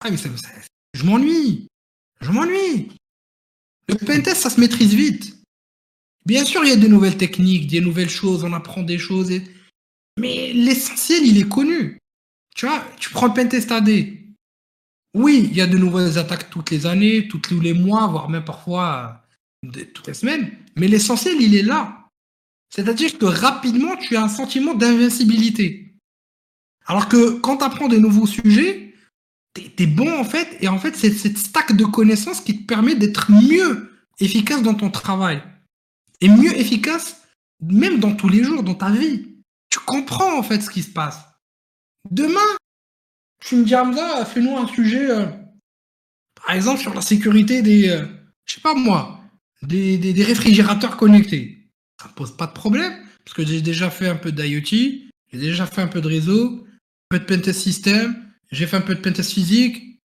Ah, 0.00 0.10
mais 0.10 0.16
ça, 0.16 0.28
je 0.94 1.04
m'ennuie. 1.04 1.68
Je 2.20 2.30
m'ennuie. 2.30 2.88
Le 3.88 3.94
pentest, 3.96 4.36
ça 4.36 4.50
se 4.50 4.60
maîtrise 4.60 4.94
vite. 4.94 5.36
Bien 6.26 6.44
sûr, 6.44 6.62
il 6.64 6.70
y 6.70 6.72
a 6.72 6.76
de 6.76 6.86
nouvelles 6.86 7.16
techniques, 7.16 7.66
des 7.66 7.80
nouvelles 7.80 8.10
choses, 8.10 8.44
on 8.44 8.52
apprend 8.52 8.82
des 8.82 8.98
choses. 8.98 9.30
Mais 10.18 10.52
l'essentiel, 10.52 11.26
il 11.26 11.38
est 11.38 11.48
connu. 11.48 11.98
Tu 12.54 12.66
vois, 12.66 12.84
tu 12.98 13.10
prends 13.10 13.26
le 13.26 13.34
pentest 13.34 13.70
AD. 13.72 13.88
Oui, 15.14 15.48
il 15.50 15.56
y 15.56 15.60
a 15.60 15.66
de 15.66 15.78
nouvelles 15.78 16.18
attaques 16.18 16.50
toutes 16.50 16.70
les 16.70 16.86
années, 16.86 17.26
tous 17.26 17.60
les 17.60 17.72
mois, 17.72 18.06
voire 18.06 18.28
même 18.28 18.44
parfois 18.44 19.24
euh, 19.64 19.84
toutes 19.92 20.06
les 20.06 20.14
semaines. 20.14 20.52
Mais 20.76 20.88
l'essentiel, 20.88 21.40
il 21.40 21.54
est 21.54 21.62
là. 21.62 22.08
C'est-à-dire 22.72 23.18
que 23.18 23.24
rapidement, 23.24 23.96
tu 23.96 24.16
as 24.16 24.22
un 24.22 24.28
sentiment 24.28 24.74
d'invincibilité. 24.74 25.94
Alors 26.86 27.08
que 27.08 27.38
quand 27.40 27.58
tu 27.58 27.64
apprends 27.64 27.88
des 27.88 27.98
nouveaux 27.98 28.26
sujets, 28.26 28.89
tu 29.54 29.82
es, 29.82 29.86
bon 29.86 30.18
en 30.18 30.24
fait, 30.24 30.56
et 30.60 30.68
en 30.68 30.78
fait, 30.78 30.96
c'est 30.96 31.12
cette 31.12 31.38
stack 31.38 31.76
de 31.76 31.84
connaissances 31.84 32.40
qui 32.40 32.60
te 32.60 32.66
permet 32.66 32.94
d'être 32.94 33.30
mieux 33.30 33.90
efficace 34.18 34.62
dans 34.62 34.74
ton 34.74 34.90
travail. 34.90 35.42
Et 36.20 36.28
mieux 36.28 36.56
efficace 36.58 37.20
même 37.60 37.98
dans 37.98 38.14
tous 38.14 38.28
les 38.28 38.42
jours, 38.42 38.62
dans 38.62 38.74
ta 38.74 38.90
vie. 38.90 39.36
Tu 39.70 39.78
comprends 39.80 40.38
en 40.38 40.42
fait 40.42 40.60
ce 40.60 40.70
qui 40.70 40.82
se 40.82 40.90
passe. 40.90 41.20
Demain, 42.10 42.56
tu 43.44 43.56
me 43.56 43.64
dis, 43.64 43.74
Hamza, 43.74 44.24
fais-nous 44.24 44.56
un 44.56 44.66
sujet, 44.66 45.10
euh, 45.10 45.26
par 46.34 46.54
exemple, 46.54 46.80
sur 46.80 46.94
la 46.94 47.02
sécurité 47.02 47.62
des, 47.62 47.88
euh, 47.88 48.06
je 48.44 48.54
sais 48.54 48.60
pas 48.60 48.74
moi, 48.74 49.20
des, 49.62 49.98
des, 49.98 50.24
réfrigérateurs 50.24 50.96
connectés. 50.96 51.70
Ça 52.00 52.08
ne 52.08 52.14
pose 52.14 52.36
pas 52.36 52.46
de 52.46 52.52
problème, 52.52 52.94
parce 53.24 53.34
que 53.34 53.44
j'ai 53.44 53.60
déjà 53.60 53.90
fait 53.90 54.08
un 54.08 54.16
peu 54.16 54.32
d'IoT, 54.32 54.62
j'ai 55.32 55.38
déjà 55.38 55.66
fait 55.66 55.82
un 55.82 55.88
peu 55.88 56.00
de 56.00 56.08
réseau, 56.08 56.64
un 56.64 57.08
peu 57.10 57.18
de 57.18 57.24
pentest 57.24 57.60
system, 57.60 58.29
j'ai 58.50 58.66
fait 58.66 58.76
un 58.76 58.82
peu 58.82 58.94
de 58.94 59.00
pentest 59.00 59.32
physique. 59.32 60.00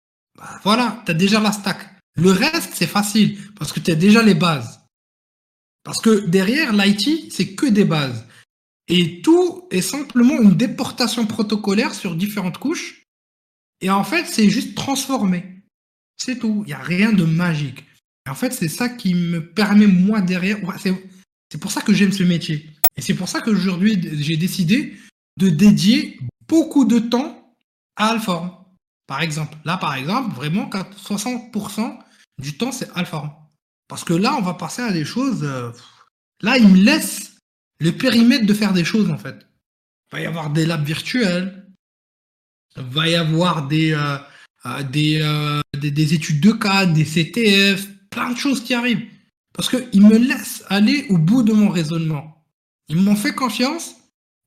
Voilà, 0.64 1.02
tu 1.06 1.12
as 1.12 1.16
déjà 1.16 1.39
la 1.39 1.52
stack. 1.52 1.89
Le 2.16 2.32
reste, 2.32 2.72
c'est 2.74 2.88
facile, 2.88 3.38
parce 3.56 3.72
que 3.72 3.80
tu 3.80 3.91
as 3.91 3.96
déjà 3.96 4.22
les 4.22 4.36
bases. 4.36 4.82
Parce 5.84 6.02
que 6.02 6.26
derrière, 6.28 6.74
l'IT, 6.74 7.32
c'est 7.32 7.56
que 7.56 7.66
des 7.66 7.86
bases. 7.86 8.26
Et 8.88 9.22
tout 9.22 9.68
est 9.72 9.82
simplement 9.82 10.39
une 10.41 10.56
déportation 10.56 11.26
protocolaire 11.26 11.94
sur 11.94 12.16
différentes 12.16 12.58
couches 12.58 13.04
et 13.84 13.89
en 13.89 14.06
fait, 14.06 14.26
c'est 14.28 14.50
juste 14.50 14.76
transformé. 14.76 15.44
C'est 16.16 16.39
tout. 16.39 16.64
Il 16.66 16.70
n'y 16.70 16.74
a 16.74 16.82
rien 16.82 17.12
de 17.12 17.26
magique. 17.26 17.84
En 18.28 18.34
fait, 18.34 18.54
c'est 18.54 18.70
ça 18.70 18.88
qui 18.88 19.14
me 19.14 19.46
permet, 19.46 19.88
moi, 19.88 20.22
derrière. 20.22 20.58
C'est 20.80 21.58
pour 21.60 21.70
ça 21.70 21.82
que 21.82 21.94
j'aime 21.94 22.14
ce 22.14 22.24
métier. 22.24 22.70
Et 22.96 23.02
c'est 23.02 23.14
pour 23.14 23.28
ça 23.28 23.41
qu'aujourd'hui, 23.41 24.00
j'ai 24.22 24.38
décidé 24.38 24.96
de 25.38 25.50
dédier 25.50 26.18
beaucoup 26.48 26.86
de 26.86 26.98
temps 27.00 27.43
à 27.96 28.10
Alform. 28.10 28.52
Par 29.08 29.22
exemple. 29.22 29.58
Là, 29.66 29.78
par 29.78 29.96
exemple, 29.96 30.36
vraiment, 30.36 30.70
60% 30.70 32.00
du 32.39 32.58
temps, 32.58 32.72
c'est 32.72 32.89
Alform. 32.96 33.32
Parce 33.88 34.04
que 34.04 34.14
là, 34.14 34.36
on 34.38 34.41
va 34.41 34.54
passer 34.54 34.82
à 34.82 34.91
des 34.91 35.06
choses. 35.06 35.44
Euh, 35.44 35.72
là, 36.41 36.58
il 36.58 36.68
me 36.68 36.78
laisse 36.78 37.38
le 37.80 37.91
périmètre 37.91 38.46
de 38.46 38.54
faire 38.54 38.74
des 38.74 38.86
choses, 38.86 39.10
en 39.10 39.18
fait. 39.18 39.36
Il 40.12 40.16
va 40.16 40.22
y 40.22 40.26
avoir 40.26 40.50
des 40.50 40.66
labs 40.66 40.86
virtuels, 40.86 41.68
va 42.76 43.08
y 43.08 43.16
avoir 43.16 43.68
des, 43.68 43.91
euh, 43.94 44.18
euh, 44.66 44.84
des, 44.84 45.91
des, 45.91 46.14
études 46.14 46.39
de 46.39 46.52
cas, 46.52 46.86
des 46.86 47.06
CTF, 47.06 47.88
plein 48.10 48.32
de 48.32 48.38
choses 48.38 48.64
qui 48.64 48.74
arrivent. 48.74 49.06
Parce 49.54 49.70
qu'ils 49.70 50.02
me 50.02 50.18
laissent 50.18 50.64
aller 50.70 51.06
au 51.10 51.18
bout 51.18 51.44
de 51.44 51.54
mon 51.54 51.70
raisonnement. 51.70 52.44
Ils 52.89 52.98
m'ont 52.98 53.16
fait 53.16 53.36
confiance 53.36 53.96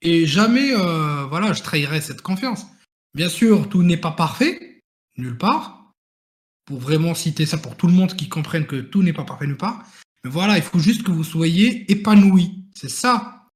et 0.03 0.27
jamais 0.27 0.73
voilà, 0.75 1.53
je 1.53 1.63
trahirai 1.63 2.01
cette 2.01 2.23
confiance. 2.23 2.67
Bien 3.15 3.29
sûr, 3.29 3.69
tout 3.69 3.83
n'est 3.83 3.97
pas 3.97 4.13
parfait, 4.13 4.83
nulle 5.17 5.39
part. 5.39 5.93
Pour 6.67 6.81
vraiment 6.81 7.15
citer 7.15 7.47
ça 7.47 7.59
pour 7.59 7.77
tout 7.77 7.87
le 7.87 7.93
monde 7.93 8.15
qui 8.15 8.29
comprenne 8.29 8.67
que 8.67 8.81
tout 8.81 9.03
n'est 9.03 9.13
pas 9.13 9.25
parfait 9.25 9.47
nulle 9.47 9.57
part. 9.57 9.85
Mais 10.25 10.31
voilà, 10.31 10.57
il 10.57 10.63
faut 10.63 10.79
juste 10.79 11.03
que 11.05 11.13
vous 11.13 11.25
soyez 11.25 11.91
épanoui. 11.91 12.65
C'est 12.75 12.91
ça. 12.91 13.47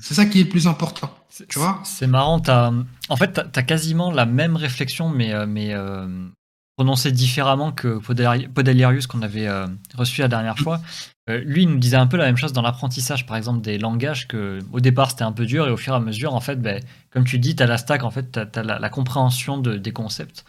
c'est 0.00 0.14
ça 0.14 0.26
qui 0.26 0.40
est 0.40 0.44
le 0.44 0.48
plus 0.48 0.66
important. 0.66 1.14
Tu 1.48 1.58
vois 1.58 1.80
C'est 1.84 2.06
marrant. 2.06 2.40
As, 2.48 2.72
en 3.08 3.16
fait, 3.16 3.34
tu 3.34 3.58
as, 3.58 3.62
quasiment 3.62 4.10
la 4.10 4.26
même 4.26 4.56
réflexion, 4.56 5.08
mais, 5.10 5.32
euh, 5.32 5.46
mais 5.46 5.74
euh, 5.74 6.28
prononcée 6.76 7.12
différemment 7.12 7.72
que 7.72 7.98
Podalirius 7.98 9.06
qu'on 9.06 9.22
avait 9.22 9.46
euh, 9.46 9.66
reçu 9.94 10.20
la 10.20 10.28
dernière 10.28 10.58
fois. 10.58 10.80
Lui, 11.28 11.62
il 11.62 11.68
nous 11.68 11.78
disait 11.78 11.96
un 11.96 12.06
peu 12.06 12.16
la 12.16 12.24
même 12.24 12.36
chose 12.36 12.52
dans 12.52 12.62
l'apprentissage, 12.62 13.26
par 13.26 13.36
exemple, 13.36 13.60
des 13.60 13.78
langages 13.78 14.28
que 14.28 14.60
au 14.72 14.80
départ 14.80 15.10
c'était 15.10 15.24
un 15.24 15.32
peu 15.32 15.46
dur 15.46 15.68
et 15.68 15.70
au 15.70 15.76
fur 15.76 15.92
et 15.92 15.96
à 15.96 16.00
mesure, 16.00 16.34
en 16.34 16.40
fait, 16.40 16.56
ben, 16.56 16.82
comme 17.10 17.24
tu 17.24 17.38
dis, 17.38 17.54
tu 17.54 17.62
as 17.62 17.66
la 17.66 17.78
stack, 17.78 18.02
en 18.02 18.10
fait, 18.10 18.32
tu 18.32 18.58
as, 18.58 18.62
la, 18.62 18.88
compréhension 18.88 19.58
de, 19.58 19.76
des 19.76 19.92
concepts. 19.92 20.44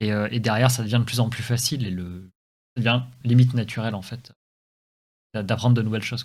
Et, 0.00 0.08
et, 0.30 0.40
derrière, 0.40 0.70
ça 0.70 0.82
devient 0.82 0.98
de 1.00 1.04
plus 1.04 1.20
en 1.20 1.28
plus 1.28 1.42
facile 1.42 1.86
et 1.86 1.90
le, 1.90 2.30
ça 2.76 2.82
devient 2.82 3.02
limite 3.24 3.54
naturel, 3.54 3.94
en 3.94 4.02
fait, 4.02 4.32
d'apprendre 5.34 5.74
de 5.74 5.82
nouvelles 5.82 6.02
choses. 6.02 6.24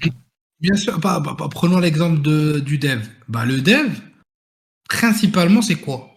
Bien 0.61 0.75
sûr, 0.75 0.99
bah, 0.99 1.19
bah, 1.19 1.35
bah, 1.37 1.49
prenons 1.49 1.79
l'exemple 1.79 2.21
du 2.61 2.77
dev. 2.77 3.07
Bah, 3.27 3.45
le 3.45 3.61
dev, 3.61 3.91
principalement, 4.89 5.61
c'est 5.61 5.75
quoi? 5.75 6.15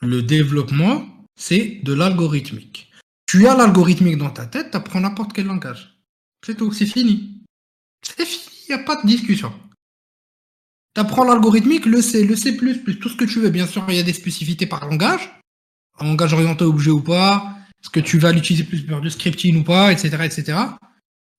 Le 0.00 0.22
développement, 0.22 1.06
c'est 1.38 1.80
de 1.82 1.92
l'algorithmique. 1.92 2.90
Tu 3.26 3.46
as 3.48 3.56
l'algorithmique 3.56 4.18
dans 4.18 4.30
ta 4.30 4.46
tête, 4.46 4.70
tu 4.70 4.76
apprends 4.76 5.00
n'importe 5.00 5.32
quel 5.32 5.46
langage. 5.46 5.95
C'est 6.46 6.54
tout, 6.54 6.70
c'est 6.70 6.86
fini. 6.86 7.42
C'est 8.02 8.24
fini, 8.24 8.44
il 8.68 8.76
n'y 8.76 8.80
a 8.80 8.84
pas 8.84 9.02
de 9.02 9.06
discussion. 9.08 9.52
Tu 10.94 11.00
apprends 11.00 11.24
l'algorithmique, 11.24 11.86
le 11.86 12.00
C, 12.00 12.22
le 12.22 12.36
C++, 12.36 12.56
tout 12.56 13.08
ce 13.08 13.16
que 13.16 13.24
tu 13.24 13.40
veux. 13.40 13.50
Bien 13.50 13.66
sûr, 13.66 13.84
il 13.88 13.96
y 13.96 13.98
a 13.98 14.04
des 14.04 14.12
spécificités 14.12 14.66
par 14.66 14.88
langage. 14.88 15.40
Un 15.98 16.06
langage 16.06 16.34
orienté 16.34 16.62
objet 16.62 16.92
ou 16.92 17.02
pas. 17.02 17.56
Est-ce 17.82 17.90
que 17.90 17.98
tu 17.98 18.18
vas 18.18 18.30
l'utiliser 18.30 18.62
plus 18.62 18.86
pour 18.86 19.00
du 19.00 19.10
scripting 19.10 19.56
ou 19.58 19.64
pas, 19.64 19.90
etc., 19.90 20.18
etc. 20.22 20.58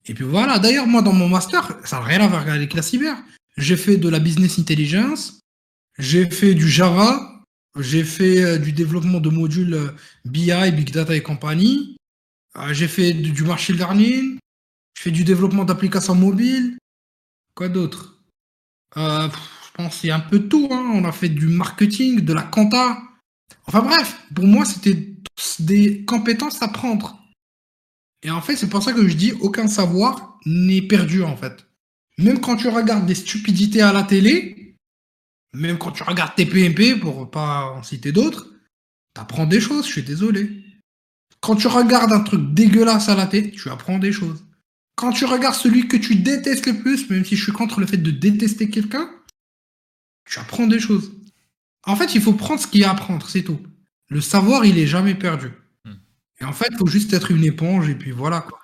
Et 0.07 0.13
puis 0.13 0.25
voilà, 0.25 0.59
d'ailleurs, 0.59 0.87
moi, 0.87 1.01
dans 1.01 1.13
mon 1.13 1.29
master, 1.29 1.77
ça 1.85 1.99
n'a 1.99 2.05
rien 2.05 2.19
à 2.19 2.27
voir 2.27 2.45
avec 2.49 2.73
la 2.73 2.81
cyber. 2.81 3.15
J'ai 3.55 3.77
fait 3.77 3.95
de 3.95 4.09
la 4.09 4.19
business 4.19 4.59
intelligence, 4.59 5.39
j'ai 5.97 6.29
fait 6.29 6.53
du 6.53 6.69
Java, 6.69 7.43
j'ai 7.79 8.03
fait 8.03 8.43
euh, 8.43 8.57
du 8.57 8.73
développement 8.73 9.19
de 9.19 9.29
modules 9.29 9.73
euh, 9.73 9.95
BI, 10.25 10.51
Big 10.71 10.91
Data 10.91 11.15
et 11.15 11.23
compagnie, 11.23 11.95
euh, 12.57 12.73
j'ai 12.73 12.87
fait 12.87 13.13
du 13.13 13.43
machine 13.43 13.75
learning, 13.75 14.37
j'ai 14.97 15.03
fait 15.03 15.11
du 15.11 15.23
développement 15.23 15.63
d'applications 15.63 16.15
mobiles. 16.15 16.77
Quoi 17.53 17.69
d'autre? 17.69 18.23
Je 18.95 19.29
pense 19.75 19.97
c'est 19.97 20.09
un 20.09 20.19
peu 20.19 20.47
tout. 20.47 20.67
Hein. 20.71 20.91
On 20.93 21.05
a 21.05 21.11
fait 21.11 21.29
du 21.29 21.47
marketing, 21.47 22.21
de 22.21 22.33
la 22.33 22.41
compta. 22.41 22.97
Enfin 23.67 23.81
bref, 23.81 24.19
pour 24.33 24.45
moi, 24.45 24.65
c'était 24.65 25.13
des 25.59 26.03
compétences 26.05 26.61
à 26.61 26.67
prendre. 26.67 27.21
Et 28.23 28.31
en 28.31 28.41
fait, 28.41 28.55
c'est 28.55 28.69
pour 28.69 28.81
ça 28.81 28.93
que 28.93 29.07
je 29.07 29.15
dis 29.15 29.33
aucun 29.33 29.67
savoir 29.67 30.39
n'est 30.45 30.81
perdu 30.81 31.23
en 31.23 31.37
fait. 31.37 31.67
même 32.17 32.39
quand 32.39 32.55
tu 32.55 32.67
regardes 32.67 33.05
des 33.05 33.15
stupidités 33.15 33.81
à 33.81 33.93
la 33.93 34.03
télé, 34.03 34.75
même 35.53 35.77
quand 35.77 35.91
tu 35.91 36.03
regardes 36.03 36.33
tes 36.35 36.45
PMP, 36.45 36.99
pour 36.99 37.29
pas 37.29 37.65
en 37.65 37.83
citer 37.83 38.11
d'autres, 38.11 38.47
t'apprends 39.13 39.45
des 39.45 39.59
choses, 39.59 39.85
je 39.85 39.91
suis 39.91 40.03
désolé. 40.03 40.63
Quand 41.41 41.55
tu 41.55 41.67
regardes 41.67 42.11
un 42.11 42.21
truc 42.21 42.53
dégueulasse 42.53 43.09
à 43.09 43.15
la 43.15 43.27
télé, 43.27 43.51
tu 43.51 43.69
apprends 43.69 43.99
des 43.99 44.11
choses. 44.11 44.46
Quand 44.97 45.11
tu 45.11 45.25
regardes 45.25 45.53
celui 45.55 45.87
que 45.87 45.95
tu 45.95 46.15
détestes 46.15 46.65
le 46.65 46.79
plus, 46.79 47.07
même 47.11 47.23
si 47.23 47.35
je 47.35 47.43
suis 47.43 47.51
contre 47.51 47.79
le 47.79 47.85
fait 47.85 47.97
de 47.97 48.09
détester 48.09 48.67
quelqu'un, 48.67 49.07
tu 50.25 50.39
apprends 50.39 50.65
des 50.65 50.79
choses. 50.79 51.11
En 51.85 51.95
fait, 51.95 52.15
il 52.15 52.21
faut 52.21 52.33
prendre 52.33 52.59
ce 52.59 52.65
qu'il 52.65 52.81
y 52.81 52.83
a 52.83 52.89
à 52.89 52.93
apprendre, 52.93 53.29
c'est 53.29 53.43
tout. 53.43 53.61
Le 54.09 54.21
savoir, 54.21 54.65
il 54.65 54.79
est 54.79 54.87
jamais 54.87 55.13
perdu. 55.13 55.51
Hmm. 55.85 55.93
Et 56.41 56.45
en 56.45 56.51
fait, 56.51 56.69
il 56.71 56.77
faut 56.77 56.87
juste 56.87 57.13
être 57.13 57.29
une 57.29 57.43
éponge 57.43 57.87
et 57.89 57.95
puis 57.95 58.09
voilà 58.11 58.41
quoi. 58.41 58.59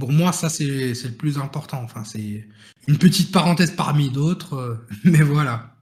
Pour 0.00 0.10
moi, 0.10 0.32
ça 0.32 0.48
c'est 0.48 0.64
le 0.66 1.16
plus 1.16 1.38
important. 1.38 1.80
Enfin, 1.84 2.02
c'est 2.02 2.48
une 2.88 2.98
petite 2.98 3.30
parenthèse 3.30 3.70
parmi 3.76 4.10
d'autres, 4.10 4.54
euh, 4.54 4.86
mais 5.04 5.22
voilà. 5.22 5.76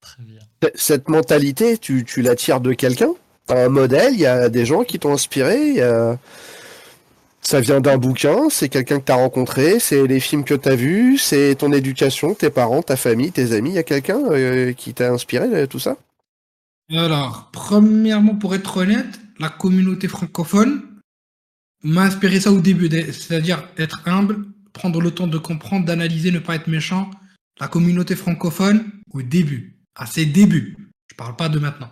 Très 0.00 0.22
bien. 0.22 0.40
Cette 0.74 1.08
mentalité, 1.10 1.76
tu, 1.76 2.04
tu 2.04 2.22
la 2.22 2.34
tires 2.34 2.62
de 2.62 2.72
quelqu'un? 2.72 3.10
T'as 3.46 3.66
un 3.66 3.68
modèle, 3.68 4.14
il 4.14 4.20
y 4.20 4.26
a 4.26 4.48
des 4.48 4.64
gens 4.64 4.84
qui 4.84 4.98
t'ont 4.98 5.12
inspiré, 5.12 5.68
il 5.68 5.76
y 5.76 5.80
a- 5.82 6.18
ça 7.42 7.60
vient 7.60 7.80
d'un 7.80 7.98
bouquin, 7.98 8.48
c'est 8.50 8.68
quelqu'un 8.68 9.00
que 9.00 9.04
t'as 9.04 9.16
rencontré, 9.16 9.80
c'est 9.80 10.06
les 10.06 10.20
films 10.20 10.44
que 10.44 10.54
t'as 10.54 10.76
vus, 10.76 11.18
c'est 11.18 11.56
ton 11.56 11.72
éducation, 11.72 12.34
tes 12.34 12.50
parents, 12.50 12.82
ta 12.82 12.96
famille, 12.96 13.32
tes 13.32 13.52
amis, 13.52 13.70
il 13.70 13.74
y 13.74 13.78
a 13.78 13.82
quelqu'un 13.82 14.20
euh, 14.30 14.72
qui 14.72 14.94
t'a 14.94 15.12
inspiré 15.12 15.66
tout 15.66 15.80
ça? 15.80 15.96
Alors, 16.90 17.50
premièrement, 17.52 18.36
pour 18.36 18.54
être 18.54 18.76
honnête, 18.76 19.20
la 19.40 19.48
communauté 19.48 20.06
francophone 20.06 20.82
m'a 21.82 22.02
inspiré 22.02 22.38
ça 22.38 22.52
au 22.52 22.60
début, 22.60 22.88
c'est-à-dire 23.12 23.68
être 23.76 24.02
humble, 24.06 24.46
prendre 24.72 25.00
le 25.00 25.10
temps 25.10 25.26
de 25.26 25.38
comprendre, 25.38 25.84
d'analyser, 25.84 26.30
ne 26.30 26.38
pas 26.38 26.54
être 26.54 26.68
méchant. 26.68 27.10
La 27.60 27.66
communauté 27.66 28.14
francophone 28.14 28.84
au 29.10 29.22
début, 29.22 29.78
à 29.96 30.06
ses 30.06 30.26
débuts. 30.26 30.76
Je 31.10 31.16
parle 31.16 31.36
pas 31.36 31.48
de 31.48 31.58
maintenant. 31.58 31.90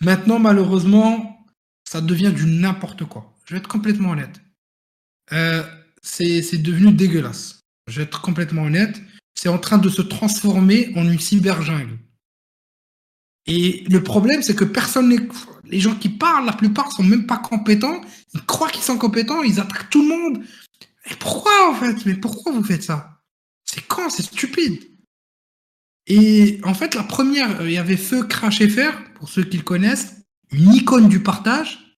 Maintenant, 0.00 0.38
malheureusement, 0.38 1.44
ça 1.84 2.00
devient 2.00 2.32
du 2.32 2.46
n'importe 2.46 3.04
quoi. 3.04 3.34
Je 3.46 3.54
vais 3.54 3.58
être 3.58 3.68
complètement 3.68 4.10
honnête. 4.10 4.40
Euh, 5.32 5.62
c'est 6.02 6.62
devenu 6.62 6.92
dégueulasse. 6.92 7.60
Je 7.86 7.96
vais 7.96 8.02
être 8.04 8.20
complètement 8.20 8.62
honnête. 8.62 9.00
C'est 9.34 9.48
en 9.48 9.58
train 9.58 9.78
de 9.78 9.88
se 9.88 10.02
transformer 10.02 10.92
en 10.96 11.08
une 11.08 11.18
cyberjungle. 11.18 11.98
Et 13.46 13.84
le 13.88 14.02
problème, 14.02 14.42
c'est 14.42 14.54
que 14.54 14.64
personne 14.64 15.08
n'est. 15.08 15.28
Les 15.64 15.80
gens 15.80 15.94
qui 15.94 16.08
parlent, 16.08 16.46
la 16.46 16.52
plupart 16.52 16.92
sont 16.92 17.02
même 17.02 17.26
pas 17.26 17.38
compétents. 17.38 18.00
Ils 18.34 18.44
croient 18.44 18.70
qu'ils 18.70 18.82
sont 18.82 18.98
compétents, 18.98 19.42
ils 19.42 19.60
attaquent 19.60 19.88
tout 19.88 20.02
le 20.02 20.08
monde. 20.08 20.44
Et 21.10 21.14
pourquoi, 21.14 21.70
en 21.70 21.74
fait? 21.74 22.04
Mais 22.06 22.14
pourquoi 22.14 22.52
vous 22.52 22.64
faites 22.64 22.82
ça? 22.82 23.20
C'est 23.64 23.86
con, 23.86 24.08
c'est 24.10 24.24
stupide. 24.24 24.90
Et 26.06 26.60
en 26.64 26.74
fait, 26.74 26.94
la 26.94 27.04
première, 27.04 27.62
il 27.62 27.72
y 27.72 27.78
avait 27.78 27.96
Feu, 27.96 28.24
Crash 28.24 28.60
et 28.60 28.68
Fer, 28.68 29.00
pour 29.14 29.28
ceux 29.28 29.44
qui 29.44 29.58
le 29.58 29.62
connaissent, 29.62 30.16
une 30.50 30.74
icône 30.74 31.08
du 31.08 31.22
partage. 31.22 31.89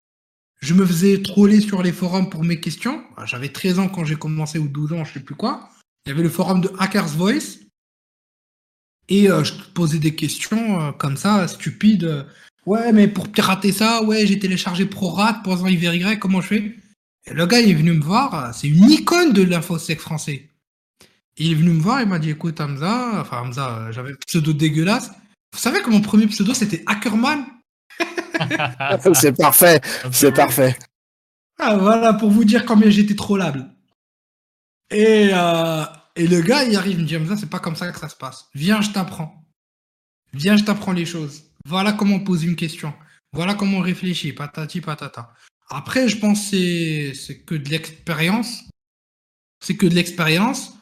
Je 0.62 0.74
me 0.74 0.86
faisais 0.86 1.20
troller 1.22 1.60
sur 1.60 1.82
les 1.82 1.90
forums 1.90 2.30
pour 2.30 2.44
mes 2.44 2.60
questions. 2.60 3.02
J'avais 3.24 3.48
13 3.48 3.80
ans 3.80 3.88
quand 3.88 4.04
j'ai 4.04 4.14
commencé, 4.14 4.60
ou 4.60 4.68
12 4.68 4.92
ans, 4.92 5.04
je 5.04 5.14
sais 5.14 5.20
plus 5.20 5.34
quoi. 5.34 5.68
Il 6.06 6.10
y 6.10 6.12
avait 6.12 6.22
le 6.22 6.28
forum 6.28 6.60
de 6.60 6.70
Hackers 6.78 7.08
Voice. 7.08 7.58
Et 9.08 9.28
euh, 9.28 9.42
je 9.42 9.54
posais 9.74 9.98
des 9.98 10.14
questions 10.14 10.80
euh, 10.80 10.92
comme 10.92 11.16
ça, 11.16 11.48
stupides. 11.48 12.26
ouais, 12.64 12.92
mais 12.92 13.08
pour 13.08 13.30
pirater 13.32 13.72
ça, 13.72 14.04
ouais, 14.04 14.24
j'ai 14.24 14.38
téléchargé 14.38 14.86
ProRat, 14.86 15.42
pour 15.42 15.68
YY, 15.68 16.18
comment 16.20 16.40
je 16.40 16.46
fais? 16.46 16.76
Le 17.28 17.44
gars, 17.46 17.60
il 17.60 17.70
est 17.70 17.74
venu 17.74 17.92
me 17.92 18.02
voir, 18.02 18.34
euh, 18.34 18.50
c'est 18.54 18.68
une 18.68 18.88
icône 18.88 19.32
de 19.32 19.42
l'infosec 19.42 20.00
français. 20.00 20.48
Il 21.38 21.50
est 21.50 21.56
venu 21.56 21.70
me 21.70 21.80
voir, 21.80 22.00
il 22.02 22.08
m'a 22.08 22.20
dit, 22.20 22.30
écoute, 22.30 22.60
Hamza, 22.60 23.20
enfin 23.20 23.40
Hamza, 23.40 23.90
j'avais 23.90 24.12
un 24.12 24.16
pseudo 24.26 24.52
dégueulasse. 24.52 25.10
Vous 25.52 25.58
savez 25.58 25.82
que 25.82 25.90
mon 25.90 26.00
premier 26.00 26.28
pseudo, 26.28 26.54
c'était 26.54 26.84
Hackerman 26.86 27.44
C'est 29.14 29.36
parfait, 29.36 29.80
c'est 30.12 30.32
parfait. 30.32 30.76
Ah, 31.59 31.76
voilà, 31.76 32.12
pour 32.14 32.30
vous 32.30 32.45
dire 32.45 32.64
combien 32.64 32.90
j'étais 32.90 33.14
trollable. 33.14 33.70
Et, 34.90 35.30
euh, 35.32 35.84
et 36.16 36.26
le 36.26 36.40
gars, 36.40 36.64
il 36.64 36.76
arrive, 36.76 36.99
il 37.01 37.18
me 37.18 37.26
dit, 37.26 37.40
c'est 37.40 37.49
pas 37.49 37.61
comme 37.61 37.76
ça 37.76 37.90
que 37.93 37.99
ça 37.99 38.09
se 38.09 38.16
passe. 38.16 38.49
Viens, 38.55 38.80
je 38.80 38.90
t'apprends. 38.90 39.45
Viens, 40.32 40.57
je 40.57 40.64
t'apprends 40.64 40.93
les 40.93 41.07
choses. 41.07 41.45
Voilà 41.66 41.93
comment 41.93 42.16
on 42.16 42.24
pose 42.24 42.45
une 42.45 42.57
question. 42.57 42.93
Voilà 43.32 43.55
comment 43.55 43.78
on 43.78 43.82
réfléchit, 43.82 44.32
patati 44.32 44.80
patata. 44.80 45.32
Après, 45.70 46.09
je 46.09 46.18
pense 46.18 46.40
que 46.40 46.47
c'est- 46.51 47.14
c'est 47.14 47.38
que 47.40 47.55
de 47.55 47.68
l'expérience. 47.70 48.64
C'est 49.64 49.76
que 49.76 49.86
de 49.86 49.95
l'expérience. 49.95 50.74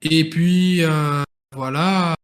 Et 0.00 0.28
puis, 0.28 0.82
euh, 0.82 1.22
voilà, 1.54 2.14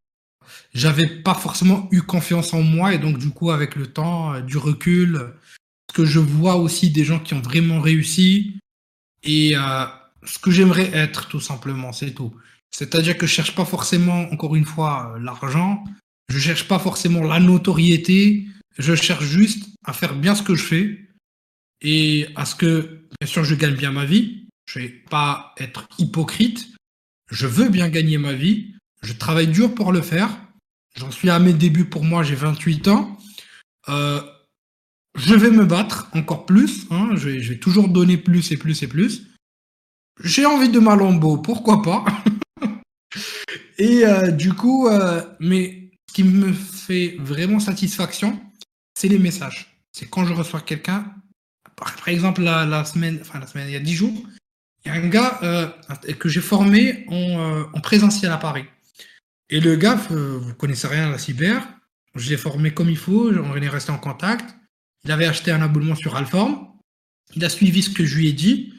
j'avais 0.74 1.06
pas 1.06 1.34
forcément 1.34 1.88
eu 1.90 2.02
confiance 2.02 2.52
en 2.52 2.62
moi. 2.62 2.94
Et 2.94 2.98
donc, 2.98 3.18
du 3.18 3.30
coup, 3.30 3.50
avec 3.50 3.76
le 3.76 3.86
temps, 3.86 4.34
euh, 4.34 4.40
du 4.40 4.56
recul, 4.56 5.16
euh, 5.16 5.28
ce 5.90 5.94
que 5.94 6.04
je 6.04 6.18
vois 6.18 6.56
aussi 6.56 6.90
des 6.90 7.04
gens 7.04 7.18
qui 7.18 7.34
ont 7.34 7.40
vraiment 7.40 7.80
réussi 7.80 8.58
et 9.22 9.56
euh, 9.56 9.86
ce 10.24 10.38
que 10.38 10.50
j'aimerais 10.50 10.90
être, 10.92 11.28
tout 11.28 11.40
simplement, 11.40 11.92
c'est 11.92 12.12
tout. 12.12 12.34
C'est-à-dire 12.70 13.16
que 13.16 13.26
je 13.26 13.32
cherche 13.32 13.54
pas 13.54 13.64
forcément, 13.64 14.30
encore 14.30 14.54
une 14.54 14.66
fois, 14.66 15.16
l'argent. 15.20 15.84
Je 16.28 16.38
cherche 16.38 16.68
pas 16.68 16.78
forcément 16.78 17.22
la 17.22 17.40
notoriété. 17.40 18.46
Je 18.78 18.94
cherche 18.94 19.24
juste 19.24 19.70
à 19.84 19.92
faire 19.92 20.14
bien 20.14 20.34
ce 20.34 20.42
que 20.42 20.54
je 20.54 20.62
fais 20.62 21.08
et 21.80 22.28
à 22.36 22.44
ce 22.44 22.54
que, 22.54 23.06
bien 23.18 23.28
sûr, 23.28 23.42
je 23.44 23.54
gagne 23.54 23.74
bien 23.74 23.90
ma 23.90 24.04
vie. 24.04 24.46
Je 24.66 24.80
vais 24.80 24.88
pas 24.88 25.54
être 25.56 25.88
hypocrite. 25.98 26.68
Je 27.30 27.46
veux 27.46 27.70
bien 27.70 27.88
gagner 27.88 28.18
ma 28.18 28.34
vie. 28.34 28.74
Je 29.02 29.14
travaille 29.14 29.48
dur 29.48 29.74
pour 29.74 29.92
le 29.92 30.02
faire. 30.02 30.38
J'en 30.96 31.10
suis 31.10 31.30
à 31.30 31.38
mes 31.38 31.52
débuts 31.52 31.84
pour 31.84 32.04
moi, 32.04 32.22
j'ai 32.22 32.34
28 32.34 32.88
ans. 32.88 33.18
Euh, 33.88 34.20
je 35.16 35.34
vais 35.34 35.50
me 35.50 35.64
battre 35.64 36.08
encore 36.12 36.46
plus. 36.46 36.86
hein. 36.90 37.10
Je, 37.14 37.28
vais, 37.28 37.58
toujours 37.58 37.88
donner 37.88 38.16
plus 38.16 38.52
et 38.52 38.56
plus 38.56 38.82
et 38.82 38.88
plus. 38.88 39.28
J'ai 40.22 40.46
envie 40.46 40.68
de 40.68 40.80
ma 40.80 40.96
lambeau, 40.96 41.38
pourquoi 41.38 41.82
pas? 41.82 42.04
Et 43.78 44.04
euh, 44.04 44.32
du 44.32 44.52
coup, 44.52 44.88
euh, 44.88 45.22
mais 45.38 45.92
ce 46.08 46.14
qui 46.14 46.24
me 46.24 46.52
fait 46.52 47.16
vraiment 47.20 47.60
satisfaction, 47.60 48.40
c'est 48.94 49.06
les 49.06 49.20
messages. 49.20 49.80
C'est 49.92 50.10
quand 50.10 50.24
je 50.24 50.34
reçois 50.34 50.60
quelqu'un, 50.60 51.14
par, 51.76 52.08
exemple 52.08 52.42
la, 52.42 52.84
semaine, 52.84 53.18
enfin 53.20 53.38
la 53.38 53.46
semaine, 53.46 53.68
il 53.68 53.74
y 53.74 53.76
a 53.76 53.80
10 53.80 53.94
jours, 53.94 54.22
il 54.84 54.88
y 54.88 54.90
a 54.90 54.94
un 54.94 55.06
gars 55.06 55.40
que 56.18 56.28
j'ai 56.28 56.40
formé 56.40 57.06
en 57.08 57.80
présentiel 57.80 58.32
à 58.32 58.38
Paris. 58.38 58.64
Et 59.50 59.60
le 59.60 59.76
gars, 59.76 59.98
euh, 60.10 60.38
vous 60.38 60.54
connaissez 60.54 60.86
rien 60.86 61.08
à 61.08 61.10
la 61.10 61.18
cyber, 61.18 61.66
je 62.14 62.28
l'ai 62.30 62.36
formé 62.36 62.72
comme 62.72 62.90
il 62.90 62.96
faut, 62.96 63.32
on 63.32 63.56
est 63.56 63.68
resté 63.68 63.92
en 63.92 63.98
contact. 63.98 64.56
Il 65.04 65.12
avait 65.12 65.26
acheté 65.26 65.50
un 65.50 65.62
abonnement 65.62 65.94
sur 65.94 66.16
Alform. 66.16 66.66
Il 67.34 67.44
a 67.44 67.48
suivi 67.48 67.82
ce 67.82 67.90
que 67.90 68.04
je 68.04 68.16
lui 68.16 68.28
ai 68.28 68.32
dit. 68.32 68.74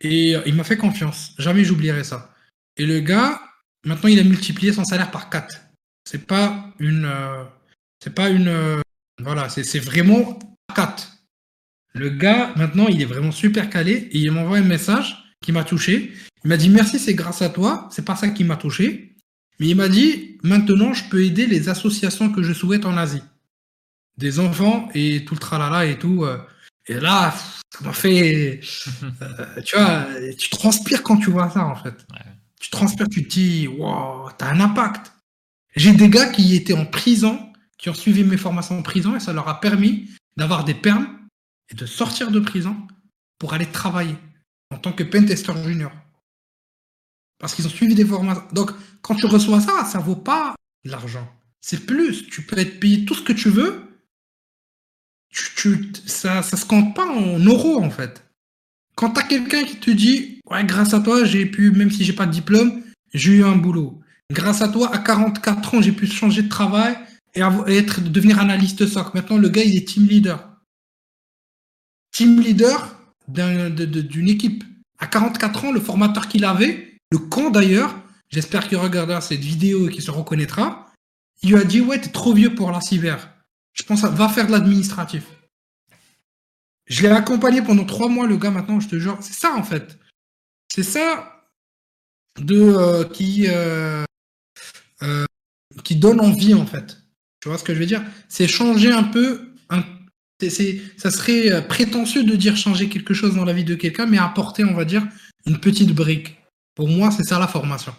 Et 0.00 0.36
euh, 0.36 0.42
il 0.46 0.54
m'a 0.54 0.64
fait 0.64 0.76
confiance. 0.76 1.34
Jamais 1.38 1.64
j'oublierai 1.64 2.04
ça. 2.04 2.34
Et 2.76 2.84
le 2.84 3.00
gars, 3.00 3.40
maintenant, 3.84 4.08
il 4.08 4.18
a 4.18 4.24
multiplié 4.24 4.72
son 4.72 4.84
salaire 4.84 5.10
par 5.10 5.30
4. 5.30 5.56
C'est 6.04 6.26
pas 6.26 6.72
une. 6.78 7.06
euh, 7.06 7.44
c'est 8.02 8.14
pas 8.14 8.28
une. 8.28 8.82
voilà, 9.22 9.48
c'est 9.48 9.64
c'est 9.64 9.78
vraiment 9.78 10.38
4. 10.74 11.12
Le 11.94 12.10
gars, 12.10 12.52
maintenant, 12.56 12.88
il 12.88 13.00
est 13.00 13.06
vraiment 13.06 13.32
super 13.32 13.70
calé. 13.70 14.08
Et 14.12 14.18
il 14.18 14.30
m'envoie 14.30 14.58
un 14.58 14.62
message 14.62 15.16
qui 15.40 15.52
m'a 15.52 15.64
touché. 15.64 16.12
Il 16.44 16.48
m'a 16.48 16.58
dit 16.58 16.68
merci, 16.68 16.98
c'est 16.98 17.14
grâce 17.14 17.40
à 17.40 17.48
toi. 17.48 17.88
C'est 17.90 18.04
pas 18.04 18.16
ça 18.16 18.28
qui 18.28 18.44
m'a 18.44 18.56
touché. 18.56 19.15
Mais 19.58 19.68
il 19.68 19.76
m'a 19.76 19.88
dit 19.88 20.38
maintenant, 20.42 20.92
je 20.92 21.04
peux 21.08 21.24
aider 21.24 21.46
les 21.46 21.68
associations 21.68 22.30
que 22.30 22.42
je 22.42 22.52
souhaite 22.52 22.84
en 22.86 22.96
Asie 22.96 23.22
des 24.18 24.40
enfants 24.40 24.88
et 24.94 25.24
tout 25.24 25.34
le 25.34 25.40
tralala 25.40 25.86
et 25.86 25.98
tout. 25.98 26.24
euh, 26.24 26.38
Et 26.86 26.94
là, 26.94 27.34
ça 27.70 27.84
m'a 27.84 27.92
fait. 27.92 28.60
euh, 29.22 29.62
tu 29.62 29.76
vois, 29.76 30.06
tu 30.38 30.50
transpires 30.50 31.02
quand 31.02 31.18
tu 31.18 31.30
vois 31.30 31.50
ça, 31.50 31.64
en 31.66 31.76
fait. 31.76 31.94
Ouais. 32.12 32.20
Tu 32.60 32.70
transpires, 32.70 33.08
tu 33.08 33.24
te 33.24 33.28
dis, 33.28 33.68
wow, 33.68 34.30
t'as 34.38 34.50
un 34.50 34.60
impact. 34.60 35.12
J'ai 35.74 35.92
des 35.92 36.08
gars 36.08 36.26
qui 36.30 36.54
étaient 36.56 36.72
en 36.72 36.86
prison, 36.86 37.52
qui 37.76 37.90
ont 37.90 37.94
suivi 37.94 38.24
mes 38.24 38.38
formations 38.38 38.78
en 38.78 38.82
prison, 38.82 39.14
et 39.16 39.20
ça 39.20 39.34
leur 39.34 39.48
a 39.48 39.60
permis 39.60 40.08
d'avoir 40.38 40.64
des 40.64 40.74
permes 40.74 41.08
et 41.70 41.74
de 41.74 41.84
sortir 41.84 42.30
de 42.30 42.40
prison 42.40 42.74
pour 43.38 43.52
aller 43.52 43.66
travailler 43.66 44.16
en 44.70 44.78
tant 44.78 44.92
que 44.92 45.02
pentester 45.04 45.52
junior. 45.64 45.92
Parce 47.38 47.54
qu'ils 47.54 47.66
ont 47.66 47.70
suivi 47.70 47.94
des 47.94 48.04
formations. 48.04 48.42
Donc, 48.52 48.70
quand 49.02 49.14
tu 49.14 49.26
reçois 49.26 49.60
ça, 49.60 49.84
ça 49.84 49.98
vaut 49.98 50.16
pas 50.16 50.54
l'argent. 50.84 51.28
C'est 51.60 51.84
plus. 51.86 52.26
Tu 52.28 52.42
peux 52.42 52.58
être 52.58 52.80
payé 52.80 53.04
tout 53.04 53.14
ce 53.14 53.22
que 53.22 53.32
tu 53.32 53.50
veux. 53.50 53.82
Tu, 55.30 55.52
tu- 55.54 55.92
ça, 56.06 56.42
ça 56.42 56.56
se 56.56 56.64
compte 56.64 56.94
pas 56.94 57.06
en 57.06 57.38
euros, 57.38 57.82
en 57.82 57.90
fait. 57.90 58.24
Quand 58.94 59.10
t'as 59.10 59.22
quelqu'un 59.24 59.64
qui 59.64 59.76
te 59.76 59.90
dit, 59.90 60.40
ouais, 60.50 60.64
grâce 60.64 60.94
à 60.94 61.00
toi, 61.00 61.24
j'ai 61.24 61.44
pu, 61.44 61.70
même 61.70 61.90
si 61.90 62.04
j'ai 62.04 62.14
pas 62.14 62.24
de 62.26 62.32
diplôme, 62.32 62.82
j'ai 63.12 63.32
eu 63.34 63.44
un 63.44 63.56
boulot. 63.56 64.00
Grâce 64.32 64.62
à 64.62 64.68
toi, 64.68 64.92
à 64.94 64.98
44 64.98 65.74
ans, 65.74 65.82
j'ai 65.82 65.92
pu 65.92 66.06
changer 66.06 66.42
de 66.42 66.48
travail 66.48 66.96
et 67.34 67.40
être, 67.76 68.00
devenir 68.00 68.38
analyste 68.40 68.86
SOC. 68.86 69.12
Maintenant, 69.14 69.36
le 69.36 69.50
gars, 69.50 69.62
il 69.62 69.76
est 69.76 69.86
team 69.86 70.06
leader. 70.06 70.48
Team 72.12 72.40
leader 72.40 72.96
d'un- 73.28 73.68
de- 73.68 73.84
de- 73.84 74.00
d'une 74.00 74.28
équipe. 74.28 74.64
À 74.98 75.06
44 75.06 75.66
ans, 75.66 75.72
le 75.72 75.80
formateur 75.80 76.28
qu'il 76.28 76.44
avait, 76.46 76.95
Le 77.12 77.18
con 77.18 77.50
d'ailleurs, 77.50 77.94
j'espère 78.28 78.68
qu'il 78.68 78.78
regardera 78.78 79.20
cette 79.20 79.40
vidéo 79.40 79.88
et 79.88 79.92
qu'il 79.92 80.02
se 80.02 80.10
reconnaîtra. 80.10 80.92
Il 81.42 81.50
lui 81.50 81.56
a 81.56 81.64
dit 81.64 81.80
Ouais, 81.80 82.00
t'es 82.00 82.10
trop 82.10 82.32
vieux 82.32 82.54
pour 82.54 82.70
la. 82.70 82.80
Je 82.80 83.82
pense, 83.82 84.02
va 84.02 84.28
faire 84.28 84.46
de 84.46 84.52
l'administratif. 84.52 85.24
Je 86.86 87.02
l'ai 87.02 87.08
accompagné 87.08 87.62
pendant 87.62 87.84
trois 87.84 88.08
mois, 88.08 88.26
le 88.26 88.36
gars, 88.36 88.50
maintenant, 88.50 88.80
je 88.80 88.88
te 88.88 88.98
jure. 88.98 89.18
C'est 89.20 89.34
ça, 89.34 89.54
en 89.54 89.62
fait. 89.62 89.98
C'est 90.72 90.84
ça 90.84 91.32
de 92.40 92.60
euh, 92.60 93.04
qui, 93.04 93.46
euh, 93.48 94.04
euh, 95.02 95.24
qui 95.84 95.96
donne 95.96 96.20
envie, 96.20 96.54
en 96.54 96.66
fait. 96.66 96.98
Tu 97.40 97.48
vois 97.48 97.58
ce 97.58 97.64
que 97.64 97.74
je 97.74 97.80
veux 97.80 97.86
dire? 97.86 98.02
C'est 98.28 98.46
changer 98.46 98.92
un 98.92 99.04
peu. 99.04 99.52
Ça 100.38 101.10
serait 101.10 101.66
prétentieux 101.66 102.22
de 102.22 102.36
dire 102.36 102.56
changer 102.56 102.88
quelque 102.88 103.14
chose 103.14 103.34
dans 103.34 103.44
la 103.44 103.54
vie 103.54 103.64
de 103.64 103.74
quelqu'un, 103.74 104.06
mais 104.06 104.18
apporter, 104.18 104.64
on 104.64 104.74
va 104.74 104.84
dire, 104.84 105.06
une 105.46 105.58
petite 105.58 105.94
brique. 105.94 106.36
Pour 106.76 106.88
moi, 106.88 107.10
c'est 107.10 107.24
ça 107.24 107.40
la 107.40 107.48
formation. 107.48 107.94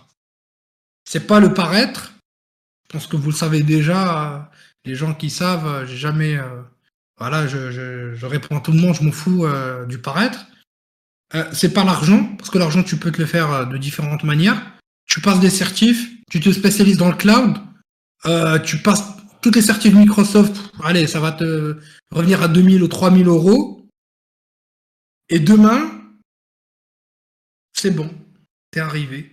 C'est 1.03 1.27
pas 1.27 1.41
le 1.41 1.53
paraître. 1.53 2.13
Je 2.85 2.93
pense 2.93 3.07
que 3.07 3.17
vous 3.17 3.31
le 3.31 3.35
savez 3.35 3.63
déjà. 3.63 4.49
Les 4.85 4.95
gens 4.95 5.13
qui 5.13 5.29
savent, 5.29 5.85
j'ai 5.85 5.97
jamais 5.97 6.39
voilà, 7.17 7.47
je, 7.47 8.25
réponds 8.25 8.57
à 8.57 8.61
tout 8.61 8.71
le 8.71 8.79
monde, 8.79 8.95
je 8.95 9.03
m'en 9.03 9.11
fous 9.11 9.45
euh, 9.45 9.85
du 9.85 9.97
paraître. 9.97 10.45
Euh, 11.33 11.43
c'est 11.51 11.73
pas 11.73 11.83
l'argent, 11.83 12.35
parce 12.37 12.49
que 12.49 12.59
l'argent, 12.59 12.83
tu 12.83 12.97
peux 12.97 13.11
te 13.11 13.19
le 13.19 13.25
faire 13.25 13.51
euh, 13.51 13.65
de 13.65 13.77
différentes 13.77 14.23
manières. 14.23 14.61
Tu 15.07 15.19
passes 15.19 15.39
des 15.39 15.49
certifs, 15.49 16.09
tu 16.29 16.39
te 16.39 16.51
spécialises 16.51 16.97
dans 16.97 17.09
le 17.09 17.15
cloud, 17.15 17.57
tu 18.65 18.77
passes 18.79 19.03
toutes 19.41 19.55
les 19.55 19.61
certifs 19.61 19.93
Microsoft, 19.93 20.57
allez, 20.83 21.07
ça 21.07 21.21
va 21.21 21.31
te 21.31 21.79
revenir 22.11 22.41
à 22.41 22.49
2000 22.49 22.83
ou 22.83 22.87
3000 22.89 23.25
euros. 23.27 23.87
Et 25.29 25.39
demain, 25.39 25.89
c'est 27.71 27.91
bon, 27.91 28.13
arrivé. 28.79 29.31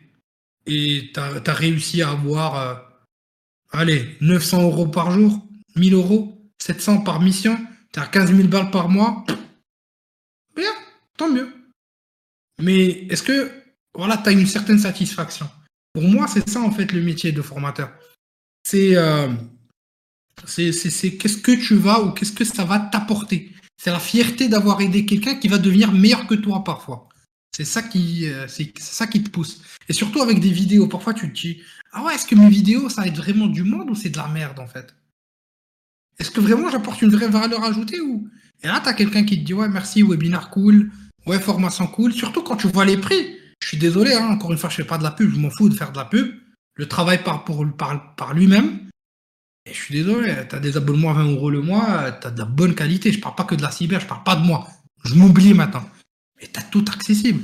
Et 0.66 1.10
t'as 1.12 1.40
as 1.44 1.52
réussi 1.52 2.02
à 2.02 2.10
avoir, 2.10 2.82
allez, 3.70 4.16
900 4.20 4.62
euros 4.62 4.86
par 4.86 5.10
jour, 5.10 5.46
1000 5.76 5.94
euros, 5.94 6.50
700 6.58 7.00
par 7.02 7.20
mission. 7.20 7.58
T'as 7.92 8.06
15 8.06 8.34
000 8.34 8.48
balles 8.48 8.70
par 8.70 8.88
mois, 8.88 9.24
bien, 10.56 10.72
tant 11.16 11.30
mieux. 11.30 11.48
Mais 12.60 13.06
est-ce 13.08 13.22
que, 13.22 13.52
voilà, 13.94 14.16
tu 14.16 14.28
as 14.28 14.32
une 14.32 14.46
certaine 14.46 14.78
satisfaction? 14.78 15.48
Pour 15.92 16.02
moi, 16.02 16.26
c'est 16.26 16.48
ça, 16.48 16.60
en 16.60 16.72
fait, 16.72 16.92
le 16.92 17.00
métier 17.00 17.30
de 17.30 17.42
formateur. 17.42 17.92
C'est 18.64 18.96
euh, 18.96 19.28
c'est 20.46 21.16
qu'est-ce 21.16 21.38
que 21.38 21.52
tu 21.52 21.76
vas 21.76 22.02
ou 22.02 22.10
qu'est-ce 22.10 22.32
que 22.32 22.44
ça 22.44 22.64
va 22.64 22.78
t'apporter? 22.78 23.52
C'est 23.76 23.90
la 23.90 24.00
fierté 24.00 24.48
d'avoir 24.48 24.80
aidé 24.80 25.06
quelqu'un 25.06 25.36
qui 25.36 25.48
va 25.48 25.58
devenir 25.58 25.92
meilleur 25.92 26.26
que 26.26 26.34
toi 26.34 26.64
parfois. 26.64 27.08
C'est 27.54 27.64
ça 27.64 27.82
qui, 27.82 28.28
euh, 28.28 28.48
c'est 28.48 28.76
ça 28.80 29.06
qui 29.06 29.22
te 29.22 29.30
pousse. 29.30 29.62
Et 29.88 29.92
surtout 29.92 30.20
avec 30.20 30.40
des 30.40 30.50
vidéos, 30.50 30.88
parfois 30.88 31.14
tu 31.14 31.32
te 31.32 31.40
dis, 31.40 31.62
ah 31.92 32.02
ouais, 32.02 32.14
est-ce 32.16 32.26
que 32.26 32.34
mes 32.34 32.48
vidéos, 32.48 32.88
ça 32.88 33.06
aide 33.06 33.16
vraiment 33.16 33.46
du 33.46 33.62
monde 33.62 33.88
ou 33.90 33.94
c'est 33.94 34.10
de 34.10 34.16
la 34.16 34.26
merde 34.26 34.58
en 34.58 34.66
fait? 34.66 34.92
Est-ce 36.18 36.32
que 36.32 36.40
vraiment 36.40 36.68
j'apporte 36.68 37.00
une 37.02 37.10
vraie 37.10 37.28
valeur 37.28 37.62
ajoutée 37.62 38.00
ou 38.00 38.28
Et 38.64 38.66
là, 38.66 38.82
tu 38.84 38.92
quelqu'un 38.96 39.24
qui 39.24 39.38
te 39.38 39.44
dit 39.44 39.54
ouais, 39.54 39.68
merci, 39.68 40.02
webinar 40.02 40.50
cool, 40.50 40.90
ouais, 41.26 41.38
formation 41.38 41.86
cool. 41.86 42.12
Surtout 42.12 42.42
quand 42.42 42.56
tu 42.56 42.66
vois 42.66 42.84
les 42.84 42.96
prix. 42.96 43.36
Je 43.62 43.68
suis 43.68 43.78
désolé, 43.78 44.14
hein, 44.14 44.30
encore 44.30 44.50
une 44.50 44.58
fois, 44.58 44.68
je 44.68 44.74
fais 44.74 44.84
pas 44.84 44.98
de 44.98 45.04
la 45.04 45.12
pub, 45.12 45.32
je 45.32 45.38
m'en 45.38 45.50
fous 45.50 45.68
de 45.68 45.74
faire 45.74 45.92
de 45.92 45.98
la 45.98 46.06
pub. 46.06 46.34
Le 46.74 46.88
travail 46.88 47.22
part 47.22 47.44
pour, 47.44 47.64
par, 47.76 48.34
lui-même. 48.34 48.80
Et 49.64 49.72
je 49.72 49.80
suis 49.80 49.94
désolé, 49.94 50.34
tu 50.50 50.56
as 50.56 50.58
des 50.58 50.76
abonnements 50.76 51.10
à 51.10 51.14
20 51.14 51.30
euros 51.30 51.50
le 51.50 51.62
mois, 51.62 52.10
tu 52.20 52.32
de 52.32 52.38
la 52.38 52.46
bonne 52.46 52.74
qualité. 52.74 53.12
Je 53.12 53.20
parle 53.20 53.36
pas 53.36 53.44
que 53.44 53.54
de 53.54 53.62
la 53.62 53.70
cyber, 53.70 54.00
je 54.00 54.06
parle 54.06 54.24
pas 54.24 54.34
de 54.34 54.44
moi. 54.44 54.66
Je 55.04 55.14
m'oublie 55.14 55.54
maintenant. 55.54 55.88
Mais 56.40 56.48
tu 56.52 56.58
as 56.58 56.62
tout 56.62 56.84
accessible. 56.92 57.42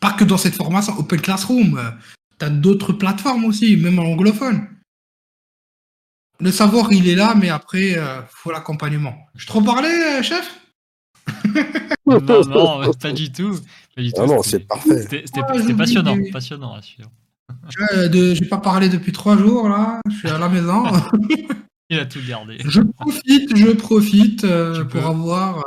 Pas 0.00 0.12
que 0.12 0.24
dans 0.24 0.38
cette 0.38 0.54
formation, 0.54 0.96
Open 0.98 1.20
Classroom. 1.20 1.78
Euh, 1.78 1.90
tu 2.38 2.44
as 2.44 2.50
d'autres 2.50 2.92
plateformes 2.92 3.44
aussi, 3.44 3.76
même 3.76 3.98
en 3.98 4.04
anglophone 4.04 4.68
le 6.40 6.50
savoir, 6.50 6.92
il 6.92 7.08
est 7.08 7.14
là, 7.14 7.34
mais 7.34 7.48
après, 7.48 7.90
il 7.90 7.98
euh, 7.98 8.22
faut 8.28 8.50
l'accompagnement. 8.50 9.14
Je 9.34 9.46
trop 9.46 9.60
parlé, 9.60 9.88
euh, 9.88 10.22
chef? 10.22 10.60
Non, 12.06 12.20
non, 12.22 12.90
pas 12.94 13.12
du 13.12 13.30
tout. 13.30 13.54
Pas 13.94 14.00
du 14.00 14.10
tout. 14.14 14.22
Ah 14.22 14.26
non, 14.26 14.42
c'est 14.42 14.60
parfait. 14.60 15.02
C'était 15.02 15.74
passionnant, 15.76 16.16
passionnant, 16.32 16.80
Je 17.68 18.40
n'ai 18.40 18.48
pas 18.48 18.56
parlé 18.56 18.88
depuis 18.88 19.12
trois 19.12 19.36
jours, 19.36 19.68
là. 19.68 20.00
Je 20.10 20.16
suis 20.16 20.28
à 20.28 20.38
la 20.38 20.48
maison. 20.48 20.84
il 21.90 21.98
a 21.98 22.06
tout 22.06 22.20
gardé. 22.26 22.56
Je 22.64 22.80
profite, 22.80 23.54
je 23.54 23.70
profite 23.72 24.44
euh, 24.44 24.84
pour 24.84 25.04
avoir. 25.04 25.62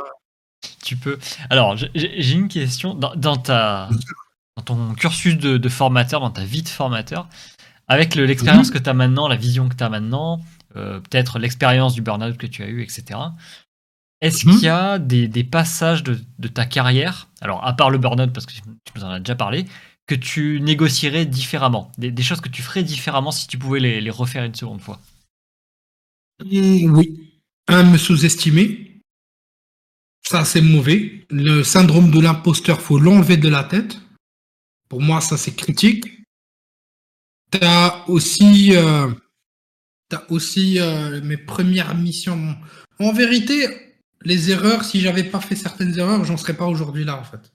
Tu 0.82 0.96
peux. 0.96 1.18
Alors, 1.50 1.76
j'ai 1.76 2.32
une 2.32 2.48
question. 2.48 2.94
Dans, 2.94 3.36
ta, 3.36 3.88
dans 4.56 4.62
ton 4.62 4.94
cursus 4.94 5.36
de, 5.36 5.56
de, 5.56 5.68
formateur, 5.68 6.20
dans 6.20 6.30
ta 6.30 6.44
vie 6.44 6.62
de 6.62 6.68
formateur, 6.68 7.28
avec 7.88 8.14
l'expérience 8.14 8.70
que 8.70 8.78
tu 8.78 8.88
as 8.88 8.94
maintenant, 8.94 9.28
la 9.28 9.36
vision 9.36 9.68
que 9.68 9.74
tu 9.74 9.84
as 9.84 9.88
maintenant, 9.88 10.40
euh, 10.76 11.00
peut-être 11.00 11.38
l'expérience 11.38 11.94
du 11.94 12.02
burn-out 12.02 12.36
que 12.36 12.46
tu 12.46 12.62
as 12.62 12.68
eu, 12.68 12.82
etc. 12.82 13.18
Est-ce 14.22 14.46
mhm. 14.46 14.54
qu'il 14.54 14.64
y 14.64 14.68
a 14.68 14.98
des, 14.98 15.44
passages 15.44 16.02
de, 16.02 16.48
ta 16.48 16.64
carrière, 16.64 17.28
alors 17.40 17.66
à 17.66 17.74
part 17.74 17.90
le 17.90 17.98
burn-out, 17.98 18.32
parce 18.32 18.46
que 18.46 18.52
tu 18.52 18.62
nous 18.96 19.04
en 19.04 19.10
as 19.10 19.18
déjà 19.18 19.34
parlé, 19.34 19.66
que 20.06 20.14
tu 20.14 20.60
négocierais 20.60 21.26
différemment 21.26 21.92
des, 21.98 22.22
choses 22.22 22.40
que 22.40 22.48
tu 22.48 22.62
ferais 22.62 22.82
différemment 22.82 23.30
si 23.30 23.46
tu 23.46 23.58
pouvais 23.58 23.80
les, 23.80 24.10
refaire 24.10 24.44
une 24.44 24.54
seconde 24.54 24.80
fois? 24.80 25.00
Oui. 26.44 27.30
Un, 27.68 27.84
me 27.84 27.98
sous-estimer. 27.98 28.91
Ça, 30.22 30.44
c'est 30.44 30.62
mauvais. 30.62 31.26
Le 31.30 31.62
syndrome 31.62 32.10
de 32.10 32.20
l'imposteur, 32.20 32.80
faut 32.80 32.98
l'enlever 32.98 33.36
de 33.36 33.48
la 33.48 33.64
tête. 33.64 33.98
Pour 34.88 35.00
moi, 35.00 35.20
ça, 35.20 35.36
c'est 35.36 35.54
critique. 35.54 36.06
Tu 37.50 37.58
as 37.62 38.08
aussi 38.08 38.74
euh, 38.74 39.08
aussi 40.28 40.78
euh, 40.78 41.20
mes 41.22 41.36
premières 41.36 41.94
missions. 41.96 42.56
En 42.98 43.12
vérité, 43.12 43.66
les 44.22 44.50
erreurs, 44.50 44.84
si 44.84 45.00
j'avais 45.00 45.24
pas 45.24 45.40
fait 45.40 45.56
certaines 45.56 45.98
erreurs, 45.98 46.24
j'en 46.24 46.36
serais 46.36 46.56
pas 46.56 46.66
aujourd'hui 46.66 47.04
là, 47.04 47.18
en 47.18 47.24
fait. 47.24 47.52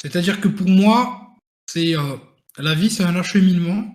C'est-à-dire 0.00 0.40
que 0.40 0.48
pour 0.48 0.68
moi, 0.68 1.34
c'est 1.66 1.96
euh, 1.96 2.16
la 2.58 2.74
vie, 2.74 2.90
c'est 2.90 3.04
un 3.04 3.16
acheminement 3.16 3.94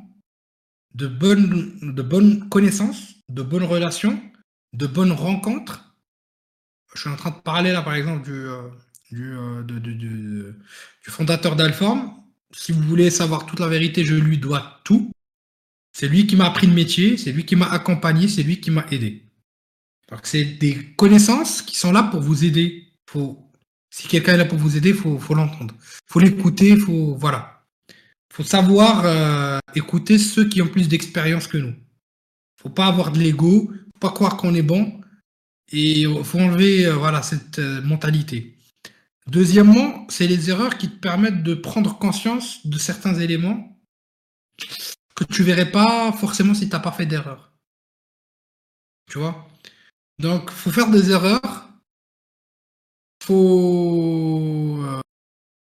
de 0.96 1.08
bonnes, 1.08 1.80
de 1.82 2.02
bonnes 2.02 2.50
connaissances, 2.50 3.16
de 3.30 3.42
bonnes 3.42 3.64
relations, 3.64 4.22
de 4.74 4.88
bonnes 4.88 5.12
rencontres. 5.12 5.93
Je 6.96 7.02
suis 7.02 7.10
en 7.10 7.16
train 7.16 7.32
de 7.32 7.42
parler 7.42 7.72
là, 7.72 7.82
par 7.82 7.96
exemple, 7.96 8.24
du, 8.24 8.32
euh, 8.32 9.64
du, 9.64 10.54
fondateur 11.02 11.56
d'Alform. 11.56 12.14
Si 12.56 12.72
vous 12.72 12.82
voulez 12.84 13.10
savoir 13.10 13.46
toute 13.46 13.60
la 13.60 13.68
vérité, 13.68 14.04
je 14.04 14.16
lui 14.16 14.38
dois 14.38 14.80
tout. 14.84 15.12
C'est 15.92 16.08
lui 16.08 16.28
qui 16.28 16.36
m'a 16.36 16.46
appris 16.46 16.68
le 16.68 16.74
métier, 16.74 17.18
c'est 17.18 17.32
lui 17.32 17.46
qui 17.46 17.56
m'a 17.56 17.68
accompagné, 17.68 18.28
c'est 18.28 18.44
lui 18.44 18.60
qui 18.60 18.72
m'a 18.72 18.86
aidé. 18.92 19.24
Donc 20.10 20.22
c'est 20.24 20.44
des 20.44 20.94
connaissances 20.96 21.62
qui 21.62 21.76
sont 21.76 21.92
là 21.92 22.04
pour 22.04 22.22
vous 22.22 22.46
aider. 22.46 22.88
Faut, 23.10 23.52
si 23.90 24.08
quelqu'un 24.08 24.34
est 24.34 24.38
là 24.38 24.46
pour 24.46 24.58
vous 24.58 24.78
aider, 24.78 24.94
faut, 24.94 25.18
faut 25.20 25.36
l'entendre. 25.36 25.76
Faut 26.08 26.20
l'écouter, 26.20 26.76
faut 26.78 27.16
voilà. 27.16 27.64
Faut 28.32 28.44
savoir 28.44 29.04
euh, 29.06 29.60
écouter 29.76 30.18
ceux 30.18 30.50
qui 30.50 30.62
ont 30.62 30.68
plus 30.68 30.88
d'expérience 30.88 31.48
que 31.48 31.58
nous. 31.58 31.76
Faut 32.60 32.70
pas 32.70 32.88
avoir 32.88 33.12
de 33.12 33.20
l'ego, 33.20 33.72
faut 33.94 34.00
pas 34.00 34.12
croire 34.12 34.38
qu'on 34.38 34.56
est 34.56 34.64
bon, 34.64 35.00
et 35.74 36.06
faut 36.24 36.40
enlever 36.40 36.86
euh, 36.86 36.94
voilà 36.96 37.22
cette 37.24 37.60
euh, 37.60 37.82
mentalité. 37.82 38.56
Deuxièmement, 39.28 40.06
c'est 40.10 40.28
les 40.28 40.50
erreurs 40.50 40.78
qui 40.78 40.90
te 40.90 41.00
permettent 41.00 41.44
de 41.44 41.56
prendre 41.56 41.98
conscience 41.98 42.66
de 42.66 42.78
certains 42.78 43.16
éléments 43.16 43.80
que 45.16 45.24
tu 45.24 45.44
verrais 45.44 45.72
pas 45.72 46.12
forcément 46.14 46.54
si 46.54 46.68
tu 46.70 46.74
n'as 46.74 46.80
pas 46.80 46.92
fait 46.92 47.06
d'erreur. 47.06 47.54
Tu 49.10 49.18
vois? 49.18 49.48
Donc, 50.20 50.52
faut 50.52 50.72
faire 50.72 50.90
des 50.90 51.12
erreurs. 51.12 51.70
Faut, 53.24 54.80
euh, 54.84 55.02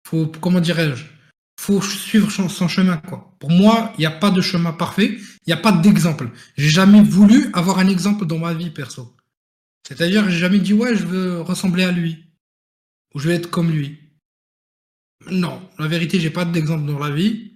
faut 0.06 0.26
comment 0.40 0.60
dirais-je? 0.60 1.05
Faut 1.59 1.80
suivre 1.80 2.30
son 2.30 2.68
chemin 2.68 2.97
quoi. 2.97 3.36
Pour 3.39 3.51
moi, 3.51 3.93
il 3.97 4.01
n'y 4.01 4.06
a 4.06 4.10
pas 4.10 4.30
de 4.30 4.40
chemin 4.40 4.72
parfait. 4.72 5.16
Il 5.16 5.47
n'y 5.47 5.52
a 5.52 5.56
pas 5.56 5.72
d'exemple. 5.72 6.30
J'ai 6.56 6.70
jamais 6.70 7.02
voulu 7.02 7.51
avoir 7.55 7.78
un 7.78 7.89
exemple 7.89 8.26
dans 8.26 8.39
ma 8.39 8.52
vie 8.52 8.70
perso. 8.70 9.14
C'est-à-dire, 9.86 10.28
j'ai 10.30 10.38
jamais 10.38 10.59
dit 10.59 10.72
ouais, 10.72 10.96
je 10.96 11.04
veux 11.04 11.40
ressembler 11.40 11.84
à 11.84 11.92
lui 11.92 12.24
ou 13.14 13.18
je 13.18 13.28
vais 13.28 13.34
être 13.34 13.50
comme 13.50 13.70
lui. 13.70 13.98
Non, 15.30 15.62
la 15.78 15.88
vérité, 15.88 16.18
j'ai 16.18 16.30
pas 16.30 16.44
d'exemple 16.44 16.86
dans 16.86 16.98
la 16.98 17.10
vie. 17.10 17.54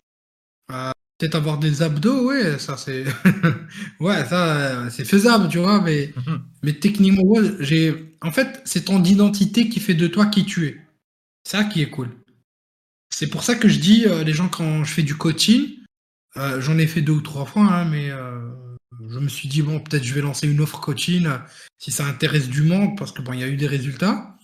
Euh, 0.70 0.90
Peut-être 1.18 1.36
avoir 1.36 1.56
des 1.58 1.82
abdos, 1.82 2.26
ouais, 2.26 2.58
ça 2.58 2.76
c'est. 2.76 3.04
ouais, 4.00 4.24
ça 4.26 4.90
c'est 4.90 5.06
faisable, 5.06 5.48
tu 5.48 5.56
vois, 5.58 5.80
mais, 5.80 6.12
mhm. 6.14 6.42
mais 6.62 6.74
techniquement, 6.74 7.40
j'ai. 7.60 8.14
En 8.20 8.30
fait, 8.30 8.60
c'est 8.66 8.84
ton 8.84 9.02
identité 9.02 9.70
qui 9.70 9.80
fait 9.80 9.94
de 9.94 10.08
toi 10.08 10.26
qui 10.26 10.44
tu 10.44 10.66
es. 10.66 10.76
Ça 11.44 11.64
qui 11.64 11.80
est 11.80 11.88
cool. 11.88 12.10
C'est 13.08 13.28
pour 13.28 13.44
ça 13.44 13.54
que 13.54 13.68
je 13.68 13.78
dis, 13.78 14.04
euh, 14.06 14.24
les 14.24 14.34
gens, 14.34 14.48
quand 14.48 14.84
je 14.84 14.92
fais 14.92 15.02
du 15.02 15.14
coaching, 15.14 15.76
euh, 16.36 16.60
j'en 16.60 16.76
ai 16.76 16.86
fait 16.86 17.00
deux 17.00 17.14
ou 17.14 17.20
trois 17.22 17.46
fois, 17.46 17.62
hein, 17.62 17.86
mais 17.86 18.10
je 19.10 19.18
me 19.18 19.28
suis 19.28 19.48
dit, 19.48 19.62
bon, 19.62 19.80
peut-être 19.80 20.04
je 20.04 20.14
vais 20.14 20.20
lancer 20.20 20.48
une 20.48 20.60
offre 20.60 20.80
coaching 20.80 21.28
si 21.78 21.90
ça 21.90 22.06
intéresse 22.06 22.48
du 22.48 22.62
monde, 22.62 22.96
parce 22.96 23.12
que 23.12 23.22
bon, 23.22 23.32
il 23.32 23.40
y 23.40 23.44
a 23.44 23.48
eu 23.48 23.56
des 23.56 23.66
résultats. 23.66 24.36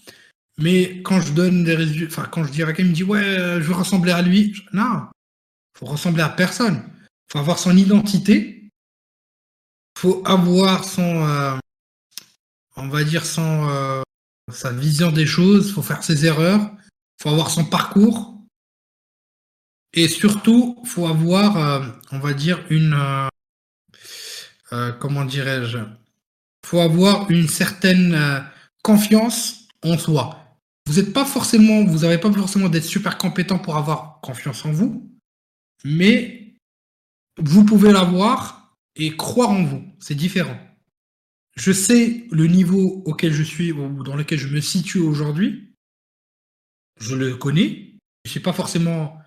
Mais 0.58 1.02
quand 1.02 1.20
je 1.20 1.32
donne 1.32 1.64
des 1.64 1.74
résultats, 1.74 2.06
enfin, 2.12 2.28
quand 2.30 2.44
je 2.44 2.52
dis 2.52 2.62
à 2.62 2.66
quelqu'un, 2.66 2.82
il 2.84 2.88
me 2.90 2.94
dit, 2.94 3.04
ouais, 3.04 3.22
je 3.24 3.62
veux 3.62 3.74
ressembler 3.74 4.12
à 4.12 4.22
lui. 4.22 4.54
Non, 4.72 5.06
faut 5.82 5.86
ressembler 5.86 6.22
à 6.22 6.28
personne. 6.28 6.82
faut 7.30 7.38
avoir 7.38 7.58
son 7.58 7.76
identité. 7.76 8.70
faut 9.98 10.22
avoir 10.24 10.84
son, 10.84 11.26
euh, 11.26 11.56
on 12.76 12.88
va 12.88 13.04
dire, 13.04 13.24
son, 13.24 13.68
euh, 13.68 14.02
sa 14.52 14.72
vision 14.72 15.12
des 15.12 15.26
choses. 15.26 15.72
faut 15.72 15.82
faire 15.82 16.02
ses 16.02 16.26
erreurs. 16.26 16.70
faut 17.20 17.30
avoir 17.30 17.50
son 17.50 17.64
parcours. 17.64 18.38
Et 19.94 20.08
surtout, 20.08 20.80
faut 20.84 21.06
avoir, 21.06 21.56
euh, 21.56 21.86
on 22.12 22.18
va 22.18 22.32
dire, 22.32 22.64
une, 22.70 22.94
comment 25.00 25.24
dirais-je, 25.24 25.78
faut 26.64 26.80
avoir 26.80 27.30
une 27.30 27.48
certaine 27.48 28.46
confiance 28.82 29.68
en 29.82 29.98
soi. 29.98 30.58
Vous 30.86 30.94
n'êtes 30.94 31.12
pas 31.12 31.24
forcément, 31.24 31.84
vous 31.84 32.00
n'avez 32.00 32.18
pas 32.18 32.32
forcément 32.32 32.68
d'être 32.68 32.84
super 32.84 33.18
compétent 33.18 33.58
pour 33.58 33.76
avoir 33.76 34.20
confiance 34.20 34.64
en 34.64 34.72
vous, 34.72 35.10
mais 35.84 36.54
vous 37.38 37.64
pouvez 37.64 37.92
l'avoir 37.92 38.76
et 38.96 39.16
croire 39.16 39.50
en 39.50 39.62
vous. 39.62 39.84
C'est 40.00 40.14
différent. 40.14 40.58
Je 41.56 41.72
sais 41.72 42.26
le 42.30 42.46
niveau 42.46 43.02
auquel 43.04 43.32
je 43.32 43.42
suis 43.42 43.72
ou 43.72 44.02
dans 44.02 44.16
lequel 44.16 44.38
je 44.38 44.48
me 44.48 44.60
situe 44.60 45.00
aujourd'hui. 45.00 45.74
Je 47.00 47.14
le 47.14 47.36
connais. 47.36 47.96
Je 48.24 48.28
ne 48.28 48.30
suis 48.30 48.40
pas 48.40 48.52
forcément 48.52 49.18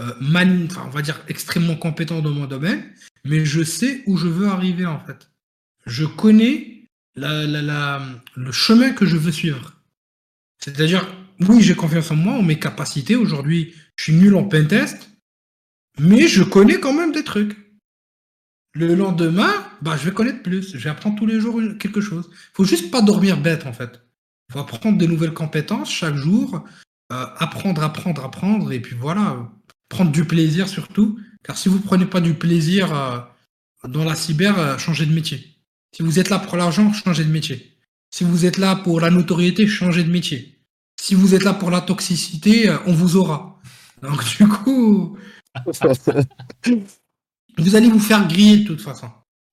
euh, 0.00 0.12
on 0.20 0.90
va 0.90 1.02
dire 1.02 1.24
extrêmement 1.28 1.76
compétent 1.76 2.20
dans 2.20 2.30
mon 2.30 2.46
domaine, 2.46 2.94
mais 3.28 3.44
je 3.44 3.62
sais 3.62 4.02
où 4.06 4.16
je 4.16 4.26
veux 4.26 4.48
arriver 4.48 4.86
en 4.86 4.98
fait. 5.00 5.30
Je 5.86 6.04
connais 6.04 6.84
le 7.16 8.52
chemin 8.52 8.90
que 8.92 9.06
je 9.06 9.16
veux 9.16 9.32
suivre. 9.32 9.74
C'est-à-dire, 10.58 11.06
oui, 11.40 11.62
j'ai 11.62 11.74
confiance 11.74 12.10
en 12.10 12.16
moi, 12.16 12.34
en 12.34 12.42
mes 12.42 12.58
capacités. 12.58 13.16
Aujourd'hui, 13.16 13.74
je 13.96 14.04
suis 14.04 14.14
nul 14.14 14.34
en 14.34 14.44
pentest, 14.44 15.10
mais 15.98 16.26
je 16.26 16.42
connais 16.42 16.80
quand 16.80 16.92
même 16.92 17.12
des 17.12 17.24
trucs. 17.24 17.56
Le 18.74 18.94
lendemain, 18.94 19.52
bah, 19.82 19.96
je 19.96 20.04
vais 20.04 20.14
connaître 20.14 20.42
plus. 20.42 20.72
Je 20.72 20.78
vais 20.78 20.90
apprendre 20.90 21.16
tous 21.16 21.26
les 21.26 21.40
jours 21.40 21.60
quelque 21.78 22.00
chose. 22.00 22.28
Il 22.32 22.54
faut 22.54 22.64
juste 22.64 22.90
pas 22.90 23.02
dormir 23.02 23.40
bête, 23.40 23.66
en 23.66 23.72
fait. 23.72 24.02
Il 24.48 24.52
faut 24.52 24.58
apprendre 24.60 24.98
de 24.98 25.06
nouvelles 25.06 25.34
compétences 25.34 25.90
chaque 25.90 26.16
jour, 26.16 26.64
euh, 27.12 27.26
apprendre, 27.36 27.82
apprendre, 27.82 28.24
apprendre, 28.24 28.72
et 28.72 28.80
puis 28.80 28.96
voilà, 28.96 29.50
prendre 29.88 30.10
du 30.10 30.24
plaisir 30.24 30.68
surtout. 30.68 31.18
Car 31.42 31.56
si 31.56 31.68
vous 31.68 31.80
prenez 31.80 32.06
pas 32.06 32.20
du 32.20 32.34
plaisir 32.34 32.94
euh, 32.94 33.18
dans 33.86 34.04
la 34.04 34.14
cyber, 34.14 34.58
euh, 34.58 34.78
changez 34.78 35.06
de 35.06 35.14
métier. 35.14 35.56
Si 35.94 36.02
vous 36.02 36.18
êtes 36.18 36.30
là 36.30 36.38
pour 36.38 36.56
l'argent, 36.56 36.92
changez 36.92 37.24
de 37.24 37.30
métier. 37.30 37.76
Si 38.10 38.24
vous 38.24 38.46
êtes 38.46 38.58
là 38.58 38.76
pour 38.76 39.00
la 39.00 39.10
notoriété, 39.10 39.66
changez 39.66 40.04
de 40.04 40.10
métier. 40.10 40.60
Si 41.00 41.14
vous 41.14 41.34
êtes 41.34 41.44
là 41.44 41.54
pour 41.54 41.70
la 41.70 41.80
toxicité, 41.80 42.74
on 42.86 42.92
vous 42.92 43.16
aura. 43.16 43.60
Donc 44.02 44.24
du 44.36 44.48
coup, 44.48 45.16
vous 47.58 47.76
allez 47.76 47.88
vous 47.88 48.00
faire 48.00 48.26
griller 48.28 48.58
de 48.58 48.64
toute 48.64 48.80
façon. 48.80 49.10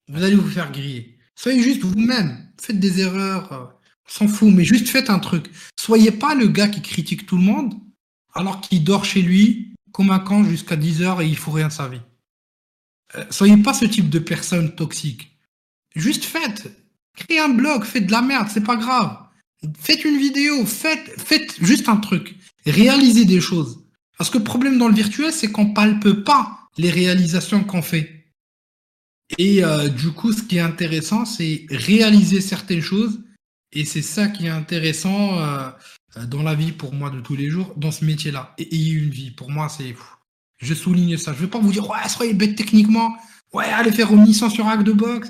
Vous 0.07 0.23
allez 0.23 0.35
vous 0.35 0.49
faire 0.49 0.71
griller. 0.71 1.17
Soyez 1.35 1.61
juste 1.61 1.81
vous-même. 1.83 2.51
Faites 2.59 2.79
des 2.79 3.01
erreurs. 3.01 3.51
Euh, 3.53 3.65
s'en 4.07 4.27
fout, 4.27 4.53
mais 4.53 4.63
juste 4.63 4.87
faites 4.87 5.09
un 5.09 5.19
truc. 5.19 5.49
Soyez 5.79 6.11
pas 6.11 6.35
le 6.35 6.47
gars 6.47 6.67
qui 6.67 6.81
critique 6.81 7.25
tout 7.25 7.37
le 7.37 7.43
monde 7.43 7.73
alors 8.33 8.61
qu'il 8.61 8.83
dort 8.83 9.05
chez 9.05 9.21
lui 9.21 9.73
comme 9.95 10.09
un 10.09 10.19
camp 10.19 10.43
jusqu'à 10.43 10.75
10 10.75 11.03
heures 11.03 11.21
et 11.21 11.27
il 11.27 11.37
faut 11.37 11.51
rien 11.51 11.69
de 11.69 11.73
sa 11.73 11.87
vie. 11.87 12.01
Euh, 13.15 13.23
soyez 13.29 13.55
pas 13.55 13.73
ce 13.73 13.85
type 13.85 14.09
de 14.09 14.19
personne 14.19 14.75
toxique. 14.75 15.39
Juste 15.95 16.25
faites. 16.25 16.69
Créez 17.15 17.39
un 17.39 17.47
blog, 17.47 17.85
faites 17.85 18.05
de 18.05 18.11
la 18.11 18.21
merde, 18.21 18.49
c'est 18.53 18.65
pas 18.65 18.75
grave. 18.75 19.17
Faites 19.79 20.03
une 20.03 20.17
vidéo, 20.17 20.65
faites, 20.65 21.13
faites 21.17 21.55
juste 21.63 21.87
un 21.87 21.95
truc. 21.95 22.35
Réalisez 22.65 23.23
des 23.23 23.39
choses. 23.39 23.85
Parce 24.17 24.29
que 24.29 24.37
le 24.37 24.43
problème 24.43 24.77
dans 24.77 24.89
le 24.89 24.93
virtuel, 24.93 25.31
c'est 25.31 25.49
qu'on 25.49 25.71
palpe 25.71 26.11
pas 26.25 26.59
les 26.77 26.89
réalisations 26.89 27.63
qu'on 27.63 27.81
fait. 27.81 28.33
Et 29.37 29.63
euh, 29.63 29.87
du 29.87 30.11
coup, 30.11 30.33
ce 30.33 30.43
qui 30.43 30.57
est 30.57 30.59
intéressant, 30.59 31.23
c'est 31.23 31.67
réaliser 31.69 32.41
certaines 32.41 32.81
choses. 32.81 33.21
Et 33.71 33.85
c'est 33.85 34.01
ça 34.01 34.27
qui 34.27 34.47
est 34.47 34.49
intéressant 34.49 35.39
euh, 35.39 35.69
dans 36.15 36.43
la 36.43 36.55
vie 36.55 36.71
pour 36.71 36.93
moi 36.93 37.09
de 37.09 37.19
tous 37.19 37.35
les 37.35 37.49
jours, 37.49 37.73
dans 37.75 37.91
ce 37.91 38.05
métier-là. 38.05 38.53
Et 38.57 38.73
ayez 38.73 38.93
une 38.93 39.09
vie. 39.09 39.31
Pour 39.31 39.51
moi, 39.51 39.69
c'est. 39.69 39.95
Je 40.57 40.73
souligne 40.73 41.17
ça. 41.17 41.33
Je 41.33 41.37
ne 41.39 41.43
veux 41.43 41.49
pas 41.49 41.59
vous 41.59 41.71
dire, 41.71 41.89
ouais, 41.89 42.09
soyez 42.09 42.33
bête 42.33 42.55
techniquement. 42.55 43.15
Ouais, 43.53 43.65
allez 43.65 43.91
faire 43.91 44.11
omniscient 44.11 44.49
sur 44.49 44.67
hack 44.67 44.83
de 44.83 44.93
box. 44.93 45.29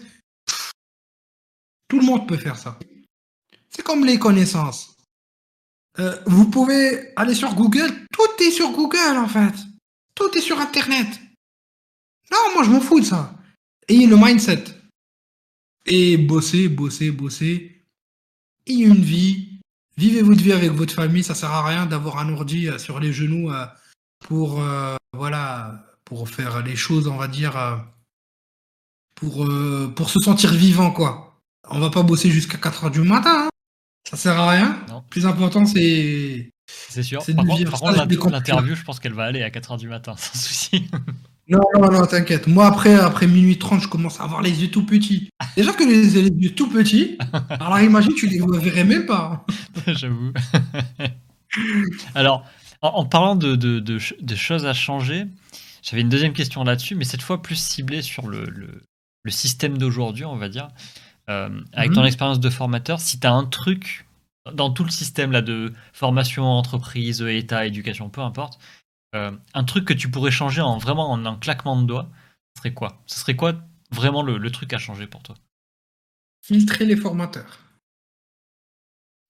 Tout 1.88 2.00
le 2.00 2.06
monde 2.06 2.28
peut 2.28 2.38
faire 2.38 2.58
ça. 2.58 2.80
C'est 3.70 3.84
comme 3.84 4.06
les 4.06 4.18
connaissances. 4.18 4.96
Euh, 6.00 6.18
vous 6.26 6.50
pouvez 6.50 7.14
aller 7.16 7.34
sur 7.36 7.54
Google, 7.56 8.06
tout 8.12 8.44
est 8.44 8.52
sur 8.52 8.72
Google 8.72 9.18
en 9.18 9.28
fait. 9.28 9.54
Tout 10.14 10.30
est 10.36 10.42
sur 10.42 10.60
Internet. 10.60 11.08
Non, 12.32 12.54
moi 12.54 12.64
je 12.64 12.70
m'en 12.70 12.82
fous 12.82 13.00
de 13.00 13.06
ça. 13.06 13.38
Ayez 13.88 14.08
le 14.08 14.18
mindset. 14.18 14.64
Et 15.86 16.18
bossez, 16.18 16.68
bossez, 16.68 17.12
bossez. 17.12 17.82
Ayez 18.66 18.86
une 18.86 19.04
vie. 19.04 19.45
Vivez 19.98 20.22
votre 20.22 20.42
vie 20.42 20.54
avec 20.54 20.72
votre 20.72 20.94
famille. 20.94 21.24
Ça 21.24 21.36
sert 21.36 21.52
à 21.52 21.66
rien 21.66 21.86
d'avoir 21.86 22.20
un 22.20 22.32
ordi 22.34 22.68
euh, 22.68 22.78
sur 22.78 23.00
les 23.00 23.14
genoux 23.14 23.52
euh, 23.52 23.66
pour, 24.20 24.62
voilà, 25.14 25.86
pour 26.04 26.28
faire 26.30 26.64
les 26.64 26.76
choses, 26.76 27.08
on 27.08 27.18
va 27.18 27.28
dire, 27.28 27.84
pour, 29.14 29.48
pour 29.96 30.10
se 30.10 30.20
sentir 30.20 30.52
vivant, 30.52 30.90
quoi. 30.92 31.40
On 31.70 31.80
va 31.80 31.90
pas 31.90 32.04
bosser 32.04 32.32
jusqu'à 32.32 32.58
4 32.58 32.86
heures 32.86 32.92
du 32.92 33.02
matin. 33.02 33.46
Hein. 33.46 33.50
Ça 34.10 34.18
sert 34.18 34.40
à 34.40 34.50
rien. 34.50 34.80
Non. 34.88 35.04
Plus 35.10 35.26
important, 35.26 35.66
c'est. 35.66 36.52
C'est 36.68 37.04
sûr. 37.04 37.24
Par, 37.36 37.80
contre, 37.80 38.30
l'interview, 38.30 38.76
je 38.76 38.84
pense 38.84 39.00
qu'elle 39.00 39.14
va 39.14 39.26
aller 39.26 39.44
à 39.44 39.50
4h 39.50 39.78
du 39.78 39.88
matin, 39.88 40.16
sans 40.18 40.38
souci. 40.38 40.88
Non, 41.48 41.60
non, 41.76 41.92
non, 41.92 42.06
t'inquiète. 42.06 42.48
Moi, 42.48 42.66
après, 42.66 42.96
après 42.96 43.28
minuit 43.28 43.60
30, 43.60 43.82
je 43.82 43.88
commence 43.88 44.20
à 44.20 44.24
avoir 44.24 44.42
les 44.42 44.64
yeux 44.64 44.72
tout 44.72 44.86
petits. 44.86 45.30
Déjà 45.56 45.74
que 45.74 45.84
les, 45.84 46.04
les 46.22 46.30
yeux 46.30 46.56
tout 46.56 46.70
petits, 46.70 47.18
alors 47.50 47.80
imagine, 47.80 48.14
tu 48.16 48.28
les 48.28 48.40
verrais 48.60 48.84
même 48.84 49.06
pas. 49.06 49.46
J'avoue. 49.88 50.34
alors, 52.16 52.46
en, 52.82 53.06
parlant 53.06 53.36
de, 53.36 53.56
de, 53.56 53.80
de, 53.80 54.36
choses 54.36 54.66
à 54.66 54.74
changer, 54.74 55.26
j'avais 55.84 56.02
une 56.02 56.10
deuxième 56.10 56.34
question 56.34 56.64
là-dessus, 56.64 56.96
mais 56.96 57.06
cette 57.06 57.22
fois 57.22 57.42
plus 57.42 57.56
ciblée 57.56 58.02
sur 58.02 58.28
le, 58.28 58.46
le, 58.46 58.82
le 59.24 59.32
système 59.32 59.78
d'aujourd'hui, 59.78 60.26
on 60.26 60.38
va 60.38 60.50
dire. 60.50 60.70
Euh, 61.30 61.62
avec 61.74 61.92
ton 61.92 62.02
mhm. 62.02 62.08
expérience 62.08 62.40
de 62.40 62.50
formateur, 62.50 63.00
si 63.00 63.20
tu 63.20 63.28
as 63.28 63.34
un 63.34 63.46
truc 63.46 64.06
dans 64.54 64.70
tout 64.70 64.84
le 64.84 64.92
système 64.92 65.32
là 65.32 65.42
de 65.42 65.74
formation, 65.94 66.46
entreprise, 66.46 67.22
État, 67.22 67.66
éducation, 67.66 68.10
peu 68.10 68.22
importe, 68.22 68.60
euh, 69.16 69.32
un 69.54 69.64
truc 69.64 69.86
que 69.86 69.94
tu 69.94 70.10
pourrais 70.10 70.32
changer 70.32 70.62
en 70.62 70.78
vraiment 70.78 71.12
en 71.12 71.26
un 71.26 71.38
claquement 71.38 71.82
de 71.82 71.88
doigts, 71.88 72.10
ce 72.56 72.60
serait 72.60 72.74
quoi? 72.74 73.04
Ce 73.06 73.20
serait 73.20 73.36
quoi 73.36 73.54
vraiment 73.92 74.22
le, 74.22 74.52
truc 74.52 74.74
à 74.74 74.78
changer 74.78 75.08
pour 75.08 75.24
toi? 75.24 75.36
Filtrer 76.42 76.86
les 76.86 76.96
formateurs. 76.96 77.60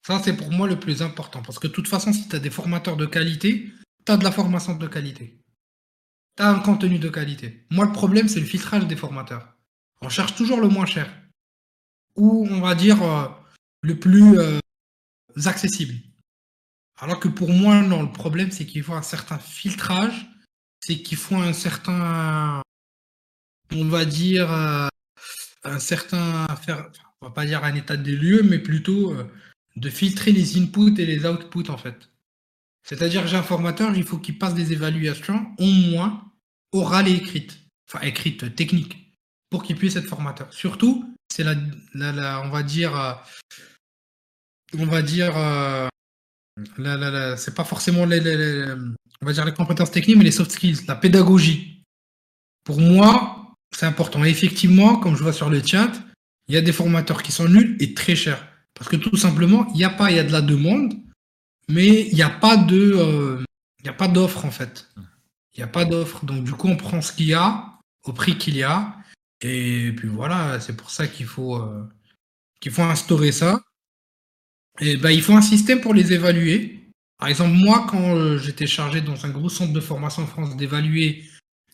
Ça, 0.06 0.22
c'est 0.24 0.36
pour 0.36 0.52
moi 0.52 0.68
le 0.68 0.80
plus 0.80 1.02
important. 1.02 1.41
Parce 1.41 1.60
que 1.60 1.68
de 1.68 1.74
toute 1.74 1.88
façon, 1.88 2.14
si 2.14 2.28
tu 2.28 2.36
as 2.36 2.40
des 2.40 2.49
formateurs 2.49 2.98
de 2.98 3.06
qualité, 3.06 3.72
tu 4.06 4.12
as 4.12 4.18
de 4.18 4.24
la 4.24 4.32
formation 4.32 4.76
de 4.76 4.88
qualité. 4.88 5.40
Tu 6.38 6.44
as 6.44 6.49
un 6.49 6.60
contenu 6.60 6.99
de 6.99 7.10
qualité. 7.10 7.66
Moi, 7.72 7.86
le 7.86 7.91
problème, 7.91 8.28
c'est 8.28 8.40
le 8.40 8.45
filtrage 8.45 8.86
des 8.86 8.95
formateurs. 8.95 9.56
On 10.02 10.10
cherche 10.10 10.36
toujours 10.36 10.60
le 10.60 10.68
moins 10.68 10.86
cher 10.86 11.10
ou 12.16 12.48
on 12.49 12.62
va 12.62 12.76
dire 12.76 13.02
euh, 13.03 13.28
le 13.82 13.99
plus 13.99 14.38
euh, 14.38 14.60
accessible. 15.45 15.95
Alors 16.97 17.19
que 17.19 17.27
pour 17.27 17.49
moi, 17.51 17.81
non, 17.81 18.03
le 18.03 18.11
problème, 18.11 18.51
c'est 18.51 18.65
qu'il 18.65 18.84
faut 18.84 18.93
un 18.93 19.01
certain 19.01 19.38
filtrage, 19.38 20.27
c'est 20.80 21.01
qu'il 21.01 21.17
faut 21.17 21.35
un 21.35 21.53
certain, 21.53 22.61
on 23.72 23.85
va 23.85 24.05
dire, 24.05 24.51
euh, 24.51 24.88
un 25.63 25.80
certain, 25.80 26.47
faire, 26.55 26.89
on 27.22 27.27
va 27.27 27.31
pas 27.34 27.45
dire 27.45 27.63
un 27.63 27.76
état 27.76 27.97
des 27.97 28.15
lieux, 28.15 28.43
mais 28.43 28.59
plutôt 28.59 29.15
de 29.76 29.89
filtrer 29.89 30.31
les 30.31 30.57
inputs 30.57 30.99
et 30.99 31.05
les 31.05 31.26
outputs, 31.26 31.69
en 31.69 31.77
fait. 31.77 32.09
C'est-à-dire 32.84 33.27
j'ai 33.27 33.35
un 33.35 33.43
formateur, 33.43 33.95
il 33.95 34.03
faut 34.03 34.19
qu'il 34.19 34.38
passe 34.38 34.53
des 34.53 34.72
évaluations, 34.72 35.53
au 35.57 35.65
moins 35.65 36.31
orales 36.72 37.07
et 37.07 37.15
écrites, 37.15 37.59
enfin 37.89 38.05
écrites, 38.05 38.55
techniques, 38.55 39.17
pour 39.49 39.63
qu'il 39.63 39.76
puisse 39.76 39.95
être 39.95 40.07
formateur. 40.07 40.53
Surtout, 40.53 41.15
c'est 41.30 41.43
la, 41.43 42.41
on 42.43 42.49
va 42.49 42.61
dire, 42.61 42.95
euh, 42.95 43.13
on 44.77 44.85
va 44.85 45.01
dire, 45.01 45.35
euh, 46.57 47.38
c'est 47.38 47.56
pas 47.56 47.64
forcément 47.64 48.06
les, 48.06 48.65
compétences 49.56 49.91
techniques, 49.91 50.18
mais 50.18 50.23
les 50.23 50.32
soft 50.32 50.52
skills, 50.52 50.86
la 50.88 50.95
pédagogie. 50.95 51.84
Pour 52.64 52.80
moi, 52.80 53.53
c'est 53.76 53.86
important. 53.86 54.23
Et 54.23 54.30
effectivement, 54.30 54.98
comme 54.98 55.15
je 55.15 55.23
vois 55.23 55.34
sur 55.34 55.49
le 55.49 55.61
chat, 55.64 55.91
il 56.48 56.56
y 56.56 56.57
a 56.57 56.61
des 56.61 56.72
formateurs 56.72 57.23
qui 57.23 57.32
sont 57.32 57.48
nuls 57.48 57.76
et 57.80 57.94
très 57.94 58.15
chers. 58.15 58.48
Parce 58.73 58.90
que 58.90 58.95
tout 58.95 59.18
simplement, 59.18 59.68
il 59.73 59.84
a 59.84 59.90
pas, 59.90 60.11
il 60.11 60.18
y 60.18 60.19
a 60.19 60.23
de 60.23 60.32
la 60.32 60.41
demande, 60.41 60.94
mais 61.69 62.07
il 62.07 62.15
n'y 62.15 62.23
a 62.23 62.30
pas 62.30 62.57
euh, 62.72 63.44
a 63.86 63.94
pas 63.94 64.07
d'offre 64.07 64.45
en 64.45 64.52
fait. 64.52 64.90
Il 65.53 65.60
n'y 65.60 65.64
a 65.64 65.68
pas 65.68 65.86
d'offre. 65.86 66.26
Donc 66.26 66.44
du 66.44 66.52
coup, 66.52 66.68
on 66.68 66.76
prend 66.76 67.02
ce 67.02 67.11
qu'il 67.11 67.27
y 67.27 67.34
a 67.34 67.80
au 68.03 68.14
prix 68.14 68.38
qu'il 68.38 68.56
y 68.56 68.64
a 68.64 68.98
et 69.41 69.91
puis 69.95 70.07
voilà, 70.07 70.60
c'est 70.60 70.76
pour 70.76 70.90
ça 70.90 71.07
qu'il 71.07 71.26
faut, 71.26 71.57
euh, 71.57 71.84
qu'il 72.60 72.72
faut 72.72 72.84
instaurer 72.84 73.32
ça. 73.32 73.61
Et 74.80 74.97
ben, 74.97 75.11
il 75.11 75.22
faut 75.22 75.34
un 75.34 75.41
système 75.41 75.81
pour 75.81 75.93
les 75.93 76.14
évaluer. 76.14 76.91
Par 77.18 77.30
exemple, 77.30 77.53
moi, 77.53 77.85
quand 77.89 78.15
euh, 78.15 78.38
j'étais 78.38 78.68
chargé 78.68 79.02
dans 79.02 79.26
un 79.26 79.30
gros 79.30 79.49
centre 79.49 79.72
de 79.72 79.80
formation 79.80 80.23
en 80.23 80.27
France 80.27 80.57
d'évaluer 80.57 81.23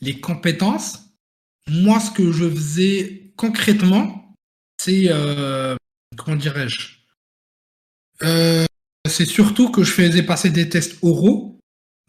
les 0.02 0.19
compétences, 0.19 0.99
moi, 1.68 1.99
ce 1.99 2.11
que 2.11 2.32
je 2.32 2.49
faisais 2.49 3.34
concrètement, 3.36 4.36
c'est, 4.78 5.06
euh, 5.10 5.76
comment 6.15 6.38
dirais-je, 6.38 6.98
euh, 8.23 8.65
c'est 9.07 9.26
surtout 9.26 9.72
que 9.72 9.84
je 9.84 9.91
faisais 9.91 10.23
passer 10.23 10.52
des 10.52 10.69
tests 10.69 10.98
oraux, 11.02 11.60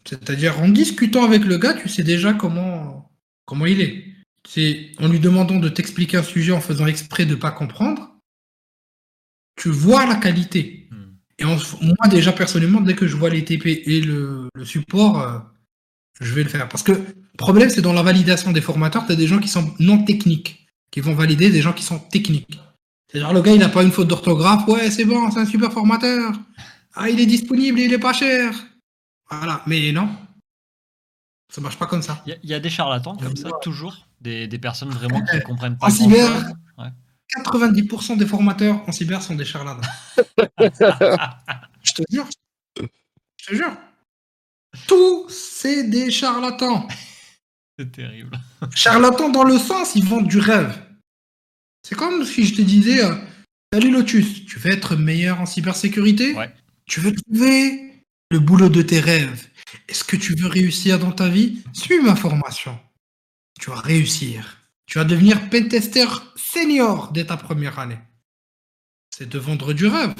c'est-à-dire 0.07 0.59
en 0.59 0.69
discutant 0.69 1.23
avec 1.23 1.43
le 1.43 1.57
gars, 1.57 1.73
tu 1.73 1.89
sais 1.89 2.03
déjà 2.03 2.33
comment, 2.33 3.11
comment 3.45 3.65
il 3.65 3.81
est. 3.81 4.05
C'est 4.47 4.91
en 4.99 5.07
lui 5.07 5.19
demandant 5.19 5.59
de 5.59 5.69
t'expliquer 5.69 6.17
un 6.17 6.23
sujet 6.23 6.51
en 6.51 6.61
faisant 6.61 6.85
exprès 6.85 7.25
de 7.25 7.31
ne 7.31 7.39
pas 7.39 7.51
comprendre, 7.51 8.15
tu 9.55 9.69
vois 9.69 10.05
la 10.05 10.15
qualité. 10.15 10.82
Et 11.39 11.45
moi, 11.45 12.07
déjà, 12.09 12.31
personnellement, 12.31 12.81
dès 12.81 12.95
que 12.95 13.07
je 13.07 13.15
vois 13.15 13.29
les 13.29 13.43
TP 13.43 13.83
et 13.85 14.01
le, 14.01 14.49
support, 14.63 15.21
euh, 15.21 15.39
je 16.21 16.33
vais 16.33 16.43
le 16.43 16.49
faire. 16.49 16.69
Parce 16.69 16.83
que 16.83 16.91
le 16.91 17.37
problème, 17.37 17.69
c'est 17.69 17.81
dans 17.81 17.93
la 17.93 18.03
validation 18.03 18.51
des 18.51 18.61
formateurs, 18.61 19.05
tu 19.05 19.11
as 19.11 19.15
des 19.15 19.27
gens 19.27 19.39
qui 19.39 19.47
sont 19.47 19.73
non 19.79 20.03
techniques, 20.03 20.67
qui 20.91 21.01
vont 21.01 21.15
valider 21.15 21.49
des 21.49 21.61
gens 21.61 21.73
qui 21.73 21.83
sont 21.83 21.99
techniques. 21.99 22.59
C'est-à-dire, 23.11 23.33
le 23.33 23.41
gars, 23.41 23.53
il 23.53 23.59
n'a 23.59 23.69
pas 23.69 23.83
une 23.83 23.91
faute 23.91 24.07
d'orthographe. 24.07 24.67
Ouais, 24.67 24.89
c'est 24.91 25.05
bon, 25.05 25.29
c'est 25.31 25.39
un 25.39 25.45
super 25.45 25.71
formateur. 25.71 26.33
Ah, 26.95 27.09
il 27.09 27.19
est 27.19 27.25
disponible, 27.25 27.79
il 27.79 27.91
est 27.93 27.99
pas 27.99 28.13
cher. 28.13 28.53
Voilà, 29.29 29.61
mais 29.65 29.91
non. 29.91 30.09
Ça 31.51 31.61
marche 31.61 31.77
pas 31.77 31.85
comme 31.85 32.01
ça. 32.01 32.23
Il 32.25 32.49
y, 32.49 32.53
a 32.53 32.59
des 32.59 32.69
charlatans 32.69 33.15
comme 33.15 33.35
ça, 33.35 33.49
toujours. 33.61 34.07
Des, 34.21 34.47
personnes 34.59 34.89
vraiment 34.89 35.21
qui 35.21 35.35
ne 35.35 35.41
comprennent 35.41 35.77
pas. 35.77 35.87
En 35.87 35.89
cyber, 35.89 36.53
90% 37.41 38.17
des 38.17 38.25
formateurs 38.25 38.81
en 38.87 38.91
cyber 38.91 39.21
sont 39.21 39.35
des 39.35 39.45
charlatans. 39.45 39.89
Je 41.83 41.93
te 41.93 42.03
jure. 42.09 42.27
Je 42.77 43.45
te 43.45 43.55
jure. 43.55 43.75
Tout, 44.87 45.27
c'est 45.29 45.83
des 45.89 46.11
charlatans. 46.11 46.87
C'est 47.77 47.91
terrible. 47.91 48.39
Charlatans 48.75 49.29
dans 49.29 49.43
le 49.43 49.57
sens, 49.57 49.95
ils 49.95 50.05
vendent 50.05 50.27
du 50.27 50.39
rêve. 50.39 50.79
C'est 51.83 51.95
comme 51.95 52.23
si 52.23 52.45
je 52.45 52.55
te 52.55 52.61
disais, 52.61 53.03
euh, 53.03 53.15
salut 53.73 53.91
Lotus, 53.91 54.45
tu 54.45 54.57
veux 54.59 54.71
être 54.71 54.95
meilleur 54.95 55.41
en 55.41 55.45
cybersécurité? 55.45 56.35
Tu 56.85 57.01
veux 57.01 57.13
trouver 57.13 58.05
le 58.31 58.39
boulot 58.39 58.69
de 58.69 58.81
tes 58.81 58.99
rêves 58.99 59.47
Est-ce 59.89 60.03
que 60.03 60.15
tu 60.15 60.33
veux 60.35 60.47
réussir 60.47 60.97
dans 60.99 61.11
ta 61.11 61.27
vie? 61.27 61.61
Suis 61.73 61.99
ma 62.01 62.15
formation. 62.15 62.79
Tu 63.59 63.69
vas 63.69 63.79
réussir. 63.79 64.62
Tu 64.85 64.97
vas 64.97 65.05
devenir 65.05 65.49
pentester 65.49 66.05
senior 66.35 67.11
dès 67.11 67.25
ta 67.25 67.37
première 67.37 67.79
année. 67.79 67.99
C'est 69.15 69.29
de 69.29 69.39
vendre 69.39 69.73
du 69.73 69.87
rêve. 69.87 70.13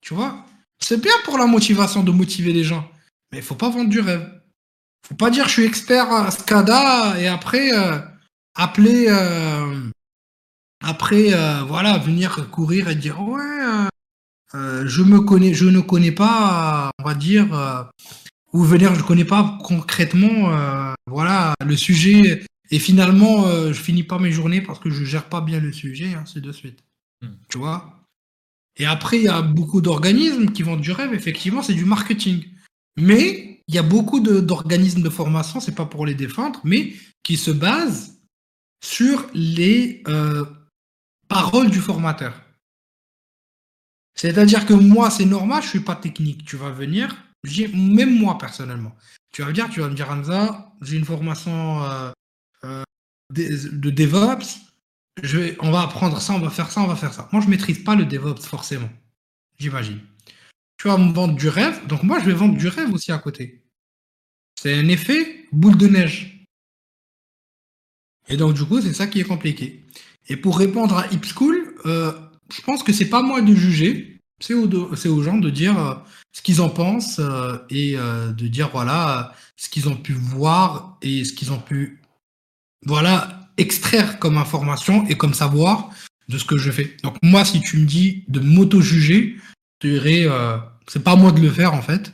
Tu 0.00 0.14
vois 0.14 0.44
C'est 0.78 1.00
bien 1.00 1.12
pour 1.24 1.38
la 1.38 1.46
motivation 1.46 2.02
de 2.02 2.10
motiver 2.10 2.52
les 2.52 2.64
gens. 2.64 2.88
Mais 3.30 3.38
il 3.38 3.44
faut 3.44 3.54
pas 3.54 3.70
vendre 3.70 3.90
du 3.90 4.00
rêve. 4.00 4.26
faut 5.06 5.14
pas 5.14 5.30
dire 5.30 5.46
je 5.46 5.52
suis 5.52 5.64
expert 5.64 6.10
à 6.12 6.30
SCADA 6.30 7.20
et 7.20 7.28
après 7.28 7.72
euh, 7.72 7.98
appeler 8.54 9.06
euh, 9.08 9.90
après 10.82 11.32
euh, 11.32 11.62
voilà 11.62 11.98
venir 11.98 12.50
courir 12.50 12.88
et 12.88 12.94
dire 12.94 13.20
ouais 13.22 13.44
je 14.52 15.02
me 15.02 15.20
connais 15.20 15.52
je 15.52 15.66
ne 15.66 15.80
connais 15.80 16.12
pas 16.12 16.90
on 16.98 17.04
va 17.04 17.14
dire 17.14 17.90
ou 18.52 18.62
venir 18.62 18.94
je 18.94 19.02
connais 19.02 19.26
pas 19.26 19.58
concrètement 19.62 20.94
voilà 21.06 21.54
le 21.64 21.76
sujet 21.76 22.44
et 22.70 22.78
finalement 22.78 23.46
je 23.72 23.80
finis 23.80 24.04
pas 24.04 24.18
mes 24.18 24.32
journées 24.32 24.60
parce 24.60 24.78
que 24.78 24.90
je 24.90 25.04
gère 25.04 25.28
pas 25.28 25.40
bien 25.40 25.60
le 25.60 25.72
sujet 25.72 26.14
ainsi 26.14 26.40
de 26.40 26.52
suite 26.52 26.84
hmm. 27.22 27.28
tu 27.48 27.58
vois? 27.58 28.04
Et 28.76 28.86
après 28.86 29.18
il 29.18 29.24
y 29.24 29.28
a 29.28 29.42
beaucoup 29.42 29.80
d'organismes 29.80 30.50
qui 30.50 30.62
vendent 30.62 30.80
du 30.80 30.92
rêve 30.92 31.14
effectivement 31.14 31.62
c'est 31.62 31.74
du 31.74 31.84
marketing 31.84 32.44
mais 32.98 33.48
il 33.68 33.74
y 33.74 33.78
a 33.78 33.82
beaucoup 33.82 34.20
d'organismes 34.20 35.02
de, 35.02 35.10
formation, 35.10 35.60
c'est 35.60 35.74
pas 35.74 35.84
pour 35.84 36.06
les 36.06 36.14
défendre, 36.14 36.60
mais 36.64 36.94
qui 37.22 37.36
se 37.36 37.50
basent 37.50 38.18
sur 38.82 39.26
les 39.34 40.02
euh, 40.08 40.44
paroles 41.28 41.70
du 41.70 41.78
formateur. 41.78 42.42
C'est-à-dire 44.14 44.66
que 44.66 44.72
moi, 44.72 45.10
c'est 45.10 45.26
normal, 45.26 45.62
je 45.62 45.68
suis 45.68 45.80
pas 45.80 45.94
technique. 45.94 46.44
Tu 46.46 46.56
vas 46.56 46.70
venir, 46.70 47.14
même 47.74 48.18
moi 48.18 48.38
personnellement, 48.38 48.96
tu 49.32 49.42
vas 49.42 49.48
venir, 49.48 49.68
tu 49.68 49.80
vas 49.80 49.88
me 49.88 49.94
dire 49.94 50.10
Hamza, 50.10 50.72
j'ai 50.80 50.96
une 50.96 51.04
formation 51.04 51.84
euh, 51.84 52.10
euh, 52.64 52.84
de 53.30 53.90
DevOps, 53.90 54.60
on 55.60 55.70
va 55.70 55.82
apprendre 55.82 56.20
ça, 56.20 56.32
on 56.32 56.38
va 56.38 56.50
faire 56.50 56.70
ça, 56.70 56.80
on 56.80 56.86
va 56.86 56.96
faire 56.96 57.12
ça. 57.12 57.28
Moi, 57.32 57.42
je 57.42 57.48
maîtrise 57.48 57.82
pas 57.82 57.94
le 57.94 58.04
DevOps 58.04 58.46
forcément, 58.46 58.90
j'imagine 59.58 60.00
tu 60.78 60.86
vas 60.86 60.96
me 60.96 61.12
vendre 61.12 61.34
du 61.34 61.48
rêve, 61.48 61.86
donc 61.86 62.04
moi 62.04 62.20
je 62.20 62.24
vais 62.24 62.32
vendre 62.32 62.56
du 62.56 62.68
rêve 62.68 62.92
aussi 62.94 63.10
à 63.12 63.18
côté. 63.18 63.64
C'est 64.60 64.74
un 64.74 64.88
effet 64.88 65.46
boule 65.52 65.76
de 65.76 65.88
neige. 65.88 66.46
Et 68.28 68.36
donc 68.36 68.54
du 68.54 68.64
coup, 68.64 68.80
c'est 68.80 68.92
ça 68.92 69.06
qui 69.06 69.20
est 69.20 69.24
compliqué. 69.24 69.84
Et 70.28 70.36
pour 70.36 70.58
répondre 70.58 70.96
à 70.96 71.06
Hip 71.12 71.24
School, 71.24 71.74
euh, 71.86 72.12
je 72.52 72.60
pense 72.62 72.82
que 72.82 72.92
c'est 72.92 73.08
pas 73.08 73.22
moi 73.22 73.40
de 73.40 73.54
juger, 73.54 74.20
c'est 74.40 74.54
aux, 74.54 75.22
gens 75.22 75.38
de 75.38 75.50
dire 75.50 75.78
euh, 75.78 75.94
ce 76.32 76.42
qu'ils 76.42 76.60
en 76.60 76.68
pensent 76.68 77.20
et 77.70 77.96
de 77.96 78.48
dire 78.48 78.70
voilà 78.70 79.34
ce 79.56 79.68
qu'ils 79.68 79.88
ont 79.88 79.96
pu 79.96 80.12
voir 80.12 80.96
et 81.02 81.24
ce 81.24 81.32
qu'ils 81.32 81.50
ont 81.50 81.58
pu 81.58 82.00
voilà 82.86 83.50
extraire 83.56 84.18
comme 84.18 84.38
information 84.38 85.06
et 85.08 85.16
comme 85.16 85.34
savoir 85.34 85.90
de 86.28 86.38
ce 86.38 86.44
que 86.44 86.56
je 86.56 86.70
fais. 86.70 86.96
Donc 87.02 87.16
moi, 87.22 87.44
si 87.44 87.60
tu 87.60 87.78
me 87.78 87.86
dis 87.86 88.24
de 88.28 88.40
m'auto-juger, 88.40 89.36
euh, 89.84 90.58
c'est 90.86 91.02
pas 91.02 91.12
à 91.12 91.16
moi 91.16 91.32
de 91.32 91.40
le 91.40 91.50
faire 91.50 91.74
en 91.74 91.82
fait, 91.82 92.12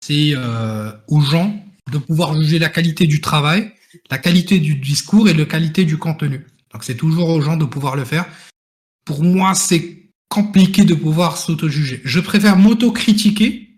c'est 0.00 0.32
euh, 0.34 0.92
aux 1.08 1.20
gens 1.20 1.64
de 1.90 1.98
pouvoir 1.98 2.34
juger 2.40 2.58
la 2.58 2.68
qualité 2.68 3.06
du 3.06 3.20
travail, 3.20 3.72
la 4.10 4.18
qualité 4.18 4.58
du 4.58 4.76
discours 4.76 5.28
et 5.28 5.34
la 5.34 5.44
qualité 5.44 5.84
du 5.84 5.98
contenu. 5.98 6.46
Donc 6.72 6.84
c'est 6.84 6.96
toujours 6.96 7.28
aux 7.28 7.40
gens 7.40 7.56
de 7.56 7.64
pouvoir 7.64 7.96
le 7.96 8.04
faire. 8.04 8.26
Pour 9.04 9.22
moi, 9.22 9.54
c'est 9.54 10.10
compliqué 10.28 10.84
de 10.84 10.94
pouvoir 10.94 11.36
s'auto-juger. 11.36 12.00
Je 12.04 12.20
préfère 12.20 12.56
m'auto-critiquer 12.56 13.76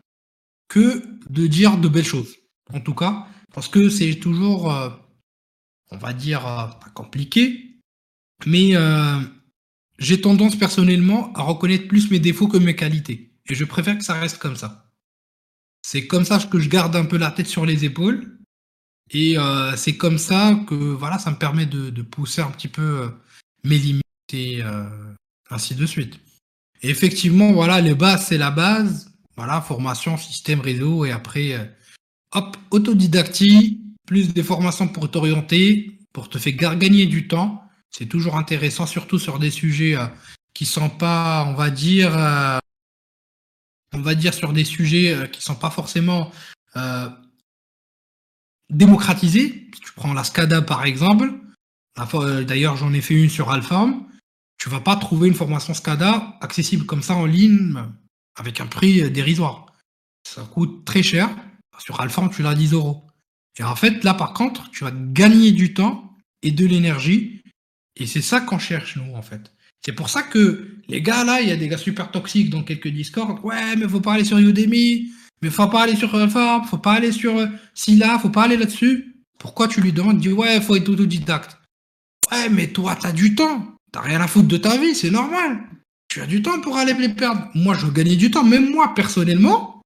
que 0.68 1.02
de 1.30 1.46
dire 1.46 1.78
de 1.78 1.88
belles 1.88 2.04
choses. 2.04 2.36
En 2.72 2.80
tout 2.80 2.94
cas, 2.94 3.26
parce 3.54 3.68
que 3.68 3.88
c'est 3.88 4.14
toujours, 4.16 4.72
euh, 4.72 4.90
on 5.92 5.98
va 5.98 6.12
dire, 6.12 6.42
pas 6.42 6.90
compliqué, 6.94 7.78
mais 8.46 8.74
j'ai 9.98 10.20
tendance 10.20 10.56
personnellement 10.56 11.32
à 11.34 11.42
reconnaître 11.42 11.86
plus 11.86 12.10
mes 12.10 12.18
défauts 12.18 12.48
que 12.48 12.56
mes 12.56 12.74
qualités. 12.74 13.32
Et 13.48 13.54
je 13.54 13.64
préfère 13.64 13.98
que 13.98 14.04
ça 14.04 14.14
reste 14.14 14.38
comme 14.38 14.56
ça. 14.56 14.90
C'est 15.82 16.06
comme 16.06 16.24
ça 16.24 16.38
que 16.38 16.58
je 16.58 16.68
garde 16.68 16.94
un 16.96 17.04
peu 17.04 17.18
la 17.18 17.30
tête 17.30 17.48
sur 17.48 17.66
les 17.66 17.84
épaules. 17.84 18.38
Et 19.10 19.36
euh, 19.36 19.76
c'est 19.76 19.96
comme 19.96 20.18
ça 20.18 20.58
que 20.66 20.74
voilà, 20.74 21.18
ça 21.18 21.30
me 21.30 21.36
permet 21.36 21.66
de, 21.66 22.02
pousser 22.02 22.40
un 22.40 22.50
petit 22.50 22.68
peu 22.68 23.02
euh, 23.02 23.08
mes 23.64 23.78
limites 23.78 24.02
et 24.32 24.62
euh, 24.62 24.84
ainsi 25.50 25.74
de 25.74 25.84
suite. 25.86 26.18
Effectivement, 26.82 27.52
voilà, 27.52 27.80
les 27.80 27.94
bases, 27.94 28.26
c'est 28.26 28.38
la 28.38 28.50
base. 28.50 29.12
Voilà, 29.36 29.60
formation, 29.60 30.16
système, 30.16 30.60
réseau, 30.60 31.04
et 31.04 31.10
après, 31.10 31.74
hop, 32.32 32.56
autodidactie, 32.70 33.81
plus 34.12 34.34
des 34.34 34.42
formations 34.42 34.88
pour 34.88 35.10
t'orienter, 35.10 35.98
pour 36.12 36.28
te 36.28 36.36
faire 36.36 36.76
gagner 36.76 37.06
du 37.06 37.28
temps. 37.28 37.62
C'est 37.90 38.06
toujours 38.06 38.36
intéressant, 38.36 38.84
surtout 38.84 39.18
sur 39.18 39.38
des 39.38 39.50
sujets 39.50 39.96
qui 40.52 40.66
sont 40.66 40.90
pas, 40.90 41.46
on 41.48 41.54
va 41.54 41.70
dire, 41.70 42.12
on 43.94 44.00
va 44.00 44.14
dire, 44.14 44.34
sur 44.34 44.52
des 44.52 44.64
sujets 44.64 45.14
euh, 45.14 45.26
qui 45.26 45.42
sont 45.42 45.54
pas 45.54 45.70
forcément 45.70 46.30
euh, 46.76 47.08
démocratisés. 48.70 49.70
Tu 49.82 49.92
prends 49.94 50.12
la 50.12 50.24
SCADA 50.24 50.62
par 50.62 50.84
exemple, 50.84 51.32
euh, 52.14 52.44
d'ailleurs 52.44 52.76
j'en 52.76 52.92
ai 52.92 53.00
fait 53.00 53.14
une 53.14 53.30
sur 53.30 53.50
Alform, 53.50 54.06
tu 54.58 54.68
vas 54.68 54.80
pas 54.80 54.96
trouver 54.96 55.28
une 55.28 55.34
formation 55.34 55.72
SCADA 55.74 56.36
accessible 56.40 56.86
comme 56.86 57.02
ça 57.02 57.14
en 57.14 57.26
ligne 57.26 57.82
avec 58.36 58.60
un 58.60 58.66
prix 58.66 59.10
dérisoire. 59.10 59.66
Ça 60.26 60.42
coûte 60.42 60.84
très 60.84 61.02
cher. 61.02 61.30
Sur 61.78 62.00
Alform, 62.00 62.30
tu 62.30 62.42
l'as 62.42 62.50
à 62.50 62.54
10 62.54 62.74
euros. 62.74 63.06
Et 63.58 63.62
en 63.62 63.76
fait, 63.76 64.04
là 64.04 64.14
par 64.14 64.32
contre, 64.32 64.70
tu 64.70 64.84
vas 64.84 64.92
gagner 64.92 65.52
du 65.52 65.74
temps 65.74 66.12
et 66.42 66.50
de 66.50 66.66
l'énergie. 66.66 67.42
Et 67.96 68.06
c'est 68.06 68.22
ça 68.22 68.40
qu'on 68.40 68.58
cherche, 68.58 68.96
nous, 68.96 69.14
en 69.14 69.22
fait. 69.22 69.52
C'est 69.84 69.92
pour 69.92 70.08
ça 70.08 70.22
que 70.22 70.78
les 70.88 71.02
gars 71.02 71.24
là, 71.24 71.40
il 71.40 71.48
y 71.48 71.52
a 71.52 71.56
des 71.56 71.68
gars 71.68 71.78
super 71.78 72.10
toxiques 72.10 72.50
dans 72.50 72.62
quelques 72.62 72.88
Discord. 72.88 73.38
Ouais, 73.44 73.76
mais 73.76 73.88
faut 73.88 74.00
pas 74.00 74.14
aller 74.14 74.24
sur 74.24 74.38
Udemy, 74.38 75.10
mais 75.42 75.50
faut 75.50 75.66
pas 75.66 75.82
aller 75.82 75.96
sur 75.96 76.14
Alpha, 76.14 76.62
faut 76.70 76.78
pas 76.78 76.92
aller 76.92 77.12
sur 77.12 77.36
euh, 77.38 77.46
Scylla, 77.74 78.18
faut 78.18 78.30
pas 78.30 78.44
aller 78.44 78.56
là-dessus. 78.56 79.16
Pourquoi 79.38 79.66
tu 79.66 79.80
lui 79.80 79.92
demandes, 79.92 80.18
dis 80.18 80.30
ouais, 80.30 80.60
faut 80.60 80.76
être 80.76 80.88
autodidacte. 80.88 81.58
Ouais, 82.30 82.48
mais 82.48 82.68
toi, 82.68 82.96
t'as 83.00 83.12
du 83.12 83.34
temps. 83.34 83.74
T'as 83.90 84.00
rien 84.00 84.20
à 84.20 84.28
foutre 84.28 84.48
de 84.48 84.56
ta 84.56 84.78
vie, 84.78 84.94
c'est 84.94 85.10
normal. 85.10 85.64
Tu 86.08 86.20
as 86.20 86.26
du 86.26 86.42
temps 86.42 86.60
pour 86.60 86.76
aller 86.76 86.94
les 86.94 87.08
perdre. 87.08 87.48
Moi, 87.54 87.74
je 87.74 87.86
veux 87.86 87.92
gagner 87.92 88.16
du 88.16 88.30
temps. 88.30 88.44
Même 88.44 88.70
moi, 88.70 88.94
personnellement, 88.94 89.82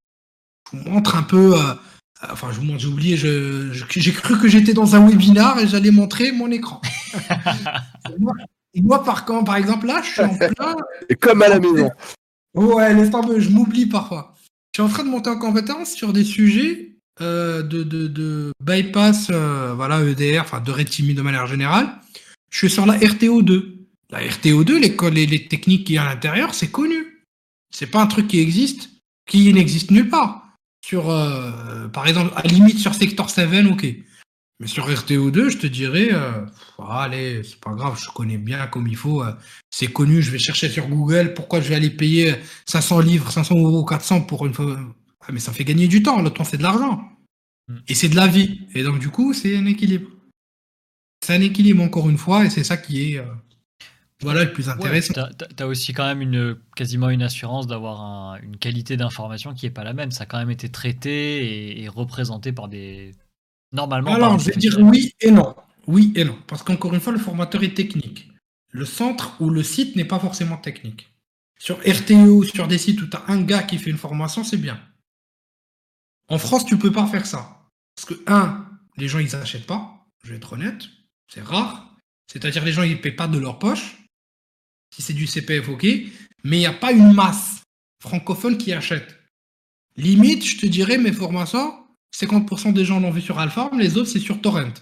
je 0.70 0.78
vous 0.78 0.90
montre 0.90 1.16
un 1.16 1.22
peu. 1.22 1.59
Euh, 1.59 1.74
enfin, 2.22 2.48
je 2.52 2.60
vous 2.60 2.64
montre, 2.64 2.80
j'ai 2.80 2.88
oublié, 2.88 3.16
j'ai 3.16 4.12
cru 4.12 4.38
que 4.38 4.48
j'étais 4.48 4.74
dans 4.74 4.97
un 4.97 5.06
webinar 5.06 5.59
et 5.59 5.68
j'allais 5.68 5.90
montrer 5.90 6.32
mon 6.32 6.51
écran. 6.51 6.80
Moi, 8.74 9.02
par, 9.02 9.24
contre, 9.24 9.44
par 9.44 9.56
exemple, 9.56 9.86
là, 9.86 10.02
je 10.02 10.10
suis 10.10 10.22
en 10.22 10.36
plein. 10.36 10.76
Comme 11.20 11.43
à 11.43 11.48
la 11.48 11.59
maison. 11.59 11.90
Ouais, 12.55 12.93
laisse 12.94 13.10
tomber, 13.10 13.40
je 13.40 13.51
m'oublie 13.51 13.86
parfois. 13.86 14.34
Je 14.74 14.82
suis 14.82 14.90
en 14.90 14.93
train 14.93 15.05
de 15.05 15.09
monter 15.09 15.30
en 15.30 15.38
compétence 15.38 15.93
sur 15.93 16.12
des 16.12 16.24
sujets 16.24 16.97
euh, 17.22 17.62
de, 17.62 17.82
de, 17.82 18.09
de 18.09 18.52
bypass, 18.62 19.28
euh, 19.30 19.72
voilà, 19.74 20.02
EDR, 20.02 20.40
enfin 20.40 20.60
de 20.60 20.70
red 20.70 20.90
teaming 20.90 21.16
de 21.16 21.22
manière 21.22 21.47
générale, 21.47 21.88
je 22.51 22.59
suis 22.59 22.70
sur 22.70 22.84
la 22.84 22.98
RTO2. 22.98 23.72
La 24.10 24.20
RTO2, 24.20 24.74
les, 24.74 25.10
les, 25.10 25.26
les 25.26 25.48
techniques 25.48 25.86
qui 25.86 25.94
y 25.94 25.98
a 25.98 26.05
à 26.05 26.14
l'intérieur, 26.14 26.55
c'est 26.55 26.70
connu. 26.70 27.24
C'est 27.74 27.86
pas 27.86 28.01
un 28.01 28.06
truc 28.06 28.28
qui 28.28 28.38
existe, 28.38 28.90
qui 29.26 29.52
n'existe 29.52 29.90
nulle 29.90 30.09
part. 30.10 30.45
Sur, 30.86 31.10
euh, 31.10 31.88
par 31.88 32.06
exemple, 32.06 32.32
à 32.36 32.42
limite 32.42 32.78
sur 32.78 32.94
Sector 32.94 33.28
7, 33.28 33.66
ok. 33.66 33.86
Mais 34.60 34.68
sur 34.68 34.88
RTO2, 34.88 35.48
je 35.48 35.58
te 35.58 35.66
dirais, 35.66 36.10
euh, 36.12 36.46
allez, 36.78 37.42
c'est 37.42 37.58
pas 37.58 37.74
grave, 37.74 37.98
je 38.00 38.08
connais 38.10 38.38
bien 38.38 38.68
comme 38.68 38.86
il 38.86 38.94
faut. 38.94 39.20
euh, 39.24 39.32
c'est 39.68 39.88
connu, 39.88 40.22
je 40.22 40.30
vais 40.30 40.38
chercher 40.38 40.68
sur 40.68 40.86
Google. 40.86 41.34
Pourquoi 41.34 41.60
je 41.60 41.68
vais 41.70 41.74
aller 41.74 41.90
payer 41.90 42.36
500 42.66 43.00
livres, 43.00 43.32
500 43.32 43.56
euros, 43.56 43.84
400 43.84 44.20
pour 44.22 44.46
une 44.46 44.54
fois? 44.54 44.78
Ah, 45.22 45.32
Mais 45.32 45.40
ça 45.40 45.52
fait 45.52 45.64
gagner 45.64 45.88
du 45.88 46.04
temps. 46.04 46.22
Le 46.22 46.30
temps, 46.30 46.44
c'est 46.44 46.56
de 46.56 46.62
l'argent. 46.62 47.02
Mm. 47.66 47.78
Et 47.88 47.94
c'est 47.96 48.08
de 48.08 48.14
la 48.14 48.28
vie. 48.28 48.60
Et 48.76 48.84
donc, 48.84 49.00
du 49.00 49.10
coup, 49.10 49.34
c'est 49.34 49.56
un 49.56 49.66
équilibre. 49.66 50.08
C'est 51.20 51.34
un 51.34 51.40
équilibre, 51.40 51.82
encore 51.82 52.08
une 52.08 52.18
fois, 52.18 52.44
et 52.44 52.50
c'est 52.50 52.62
ça 52.62 52.76
qui 52.76 53.10
est 53.14 53.18
euh, 53.18 53.24
voilà, 54.22 54.44
le 54.44 54.52
plus 54.52 54.66
Ouais, 54.66 54.72
intéressant. 54.74 55.14
t'as- 55.14 55.30
t'as 55.34 55.47
t'as 55.47 55.66
aussi 55.66 55.93
quand 55.93 56.06
même 56.06 56.22
une, 56.22 56.56
quasiment 56.74 57.10
une 57.10 57.22
assurance 57.22 57.66
d'avoir 57.66 58.01
un- 58.01 58.38
une 58.43 58.56
qualité 58.56 58.97
d'information 58.97 59.52
qui 59.55 59.66
est 59.66 59.70
pas 59.70 59.84
la 59.84 59.93
même. 59.93 60.10
Ça 60.10 60.24
a 60.24 60.26
quand 60.26 60.38
même 60.38 60.51
été 60.51 60.70
traité 60.70 61.44
et, 61.78 61.82
et 61.82 61.88
représenté 61.88 62.52
par 62.52 62.68
des. 62.68 63.14
Normalement. 63.72 64.14
Alors, 64.14 64.38
je 64.38 64.47
vais 64.51 64.56
dire 64.56 64.78
oui 64.80 65.12
et 65.20 65.30
non. 65.30 65.55
Oui 65.86 66.12
et 66.16 66.24
non. 66.24 66.36
Parce 66.47 66.62
qu'encore 66.62 66.94
une 66.94 67.01
fois, 67.01 67.12
le 67.12 67.18
formateur 67.18 67.62
est 67.62 67.74
technique. 67.74 68.30
Le 68.70 68.84
centre 68.84 69.36
ou 69.40 69.51
le 69.51 69.62
site 69.62 69.97
n'est 69.97 70.05
pas 70.05 70.18
forcément 70.18 70.56
technique. 70.56 71.10
Sur 71.59 71.78
RTO, 71.86 72.43
sur 72.43 72.68
des 72.68 72.78
sites 72.78 73.01
où 73.02 73.06
tu 73.09 73.16
as 73.16 73.24
un 73.28 73.40
gars 73.43 73.62
qui 73.62 73.78
fait 73.78 73.90
une 73.90 73.97
formation, 73.98 74.44
c'est 74.44 74.56
bien. 74.59 74.80
En 76.28 76.38
France, 76.38 76.64
tu 76.66 76.76
peux 76.78 76.93
pas 76.93 77.06
faire 77.06 77.26
ça. 77.26 77.62
Parce 77.94 78.06
que, 78.09 78.22
un, 78.26 78.66
les 78.97 79.09
gens, 79.09 79.18
ils 79.20 79.34
achètent 79.36 79.66
pas. 79.66 80.06
Je 80.24 80.30
vais 80.30 80.36
être 80.36 80.52
honnête. 80.55 80.82
C'est 81.32 81.43
rare. 81.43 81.94
C'est-à-dire, 82.26 82.64
les 82.64 82.72
gens, 82.72 82.82
ils 82.82 83.01
paient 83.01 83.12
pas 83.12 83.28
de 83.28 83.38
leur 83.38 83.59
poche. 83.59 83.97
Si 84.97 85.02
c'est 85.02 85.12
du 85.12 85.27
CPF, 85.27 85.68
ok. 85.68 85.85
Mais 86.44 86.56
il 86.56 86.60
n'y 86.60 86.66
a 86.66 86.73
pas 86.73 86.90
une 86.90 87.12
masse 87.12 87.60
francophone 88.01 88.56
qui 88.56 88.73
achète. 88.73 89.14
Limite, 89.98 90.43
je 90.43 90.56
te 90.56 90.64
dirais, 90.66 90.97
mes 90.97 91.12
formations, 91.12 91.74
50% 92.14 92.73
des 92.73 92.86
gens 92.86 92.98
l'ont 92.98 93.10
vu 93.10 93.20
sur 93.20 93.39
Alpharm, 93.39 93.78
les 93.78 93.98
autres, 93.98 94.09
c'est 94.09 94.20
sur 94.20 94.40
Torrent. 94.40 94.73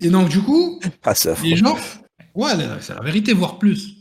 Et 0.00 0.10
donc, 0.10 0.28
du 0.28 0.42
coup, 0.42 0.78
Ah, 1.02 1.14
ça 1.14 1.34
les 1.42 1.56
gens, 1.56 1.78
ouais, 2.34 2.52
c'est 2.80 2.94
la 2.94 3.00
vérité, 3.00 3.32
voire 3.32 3.58
plus. 3.58 3.94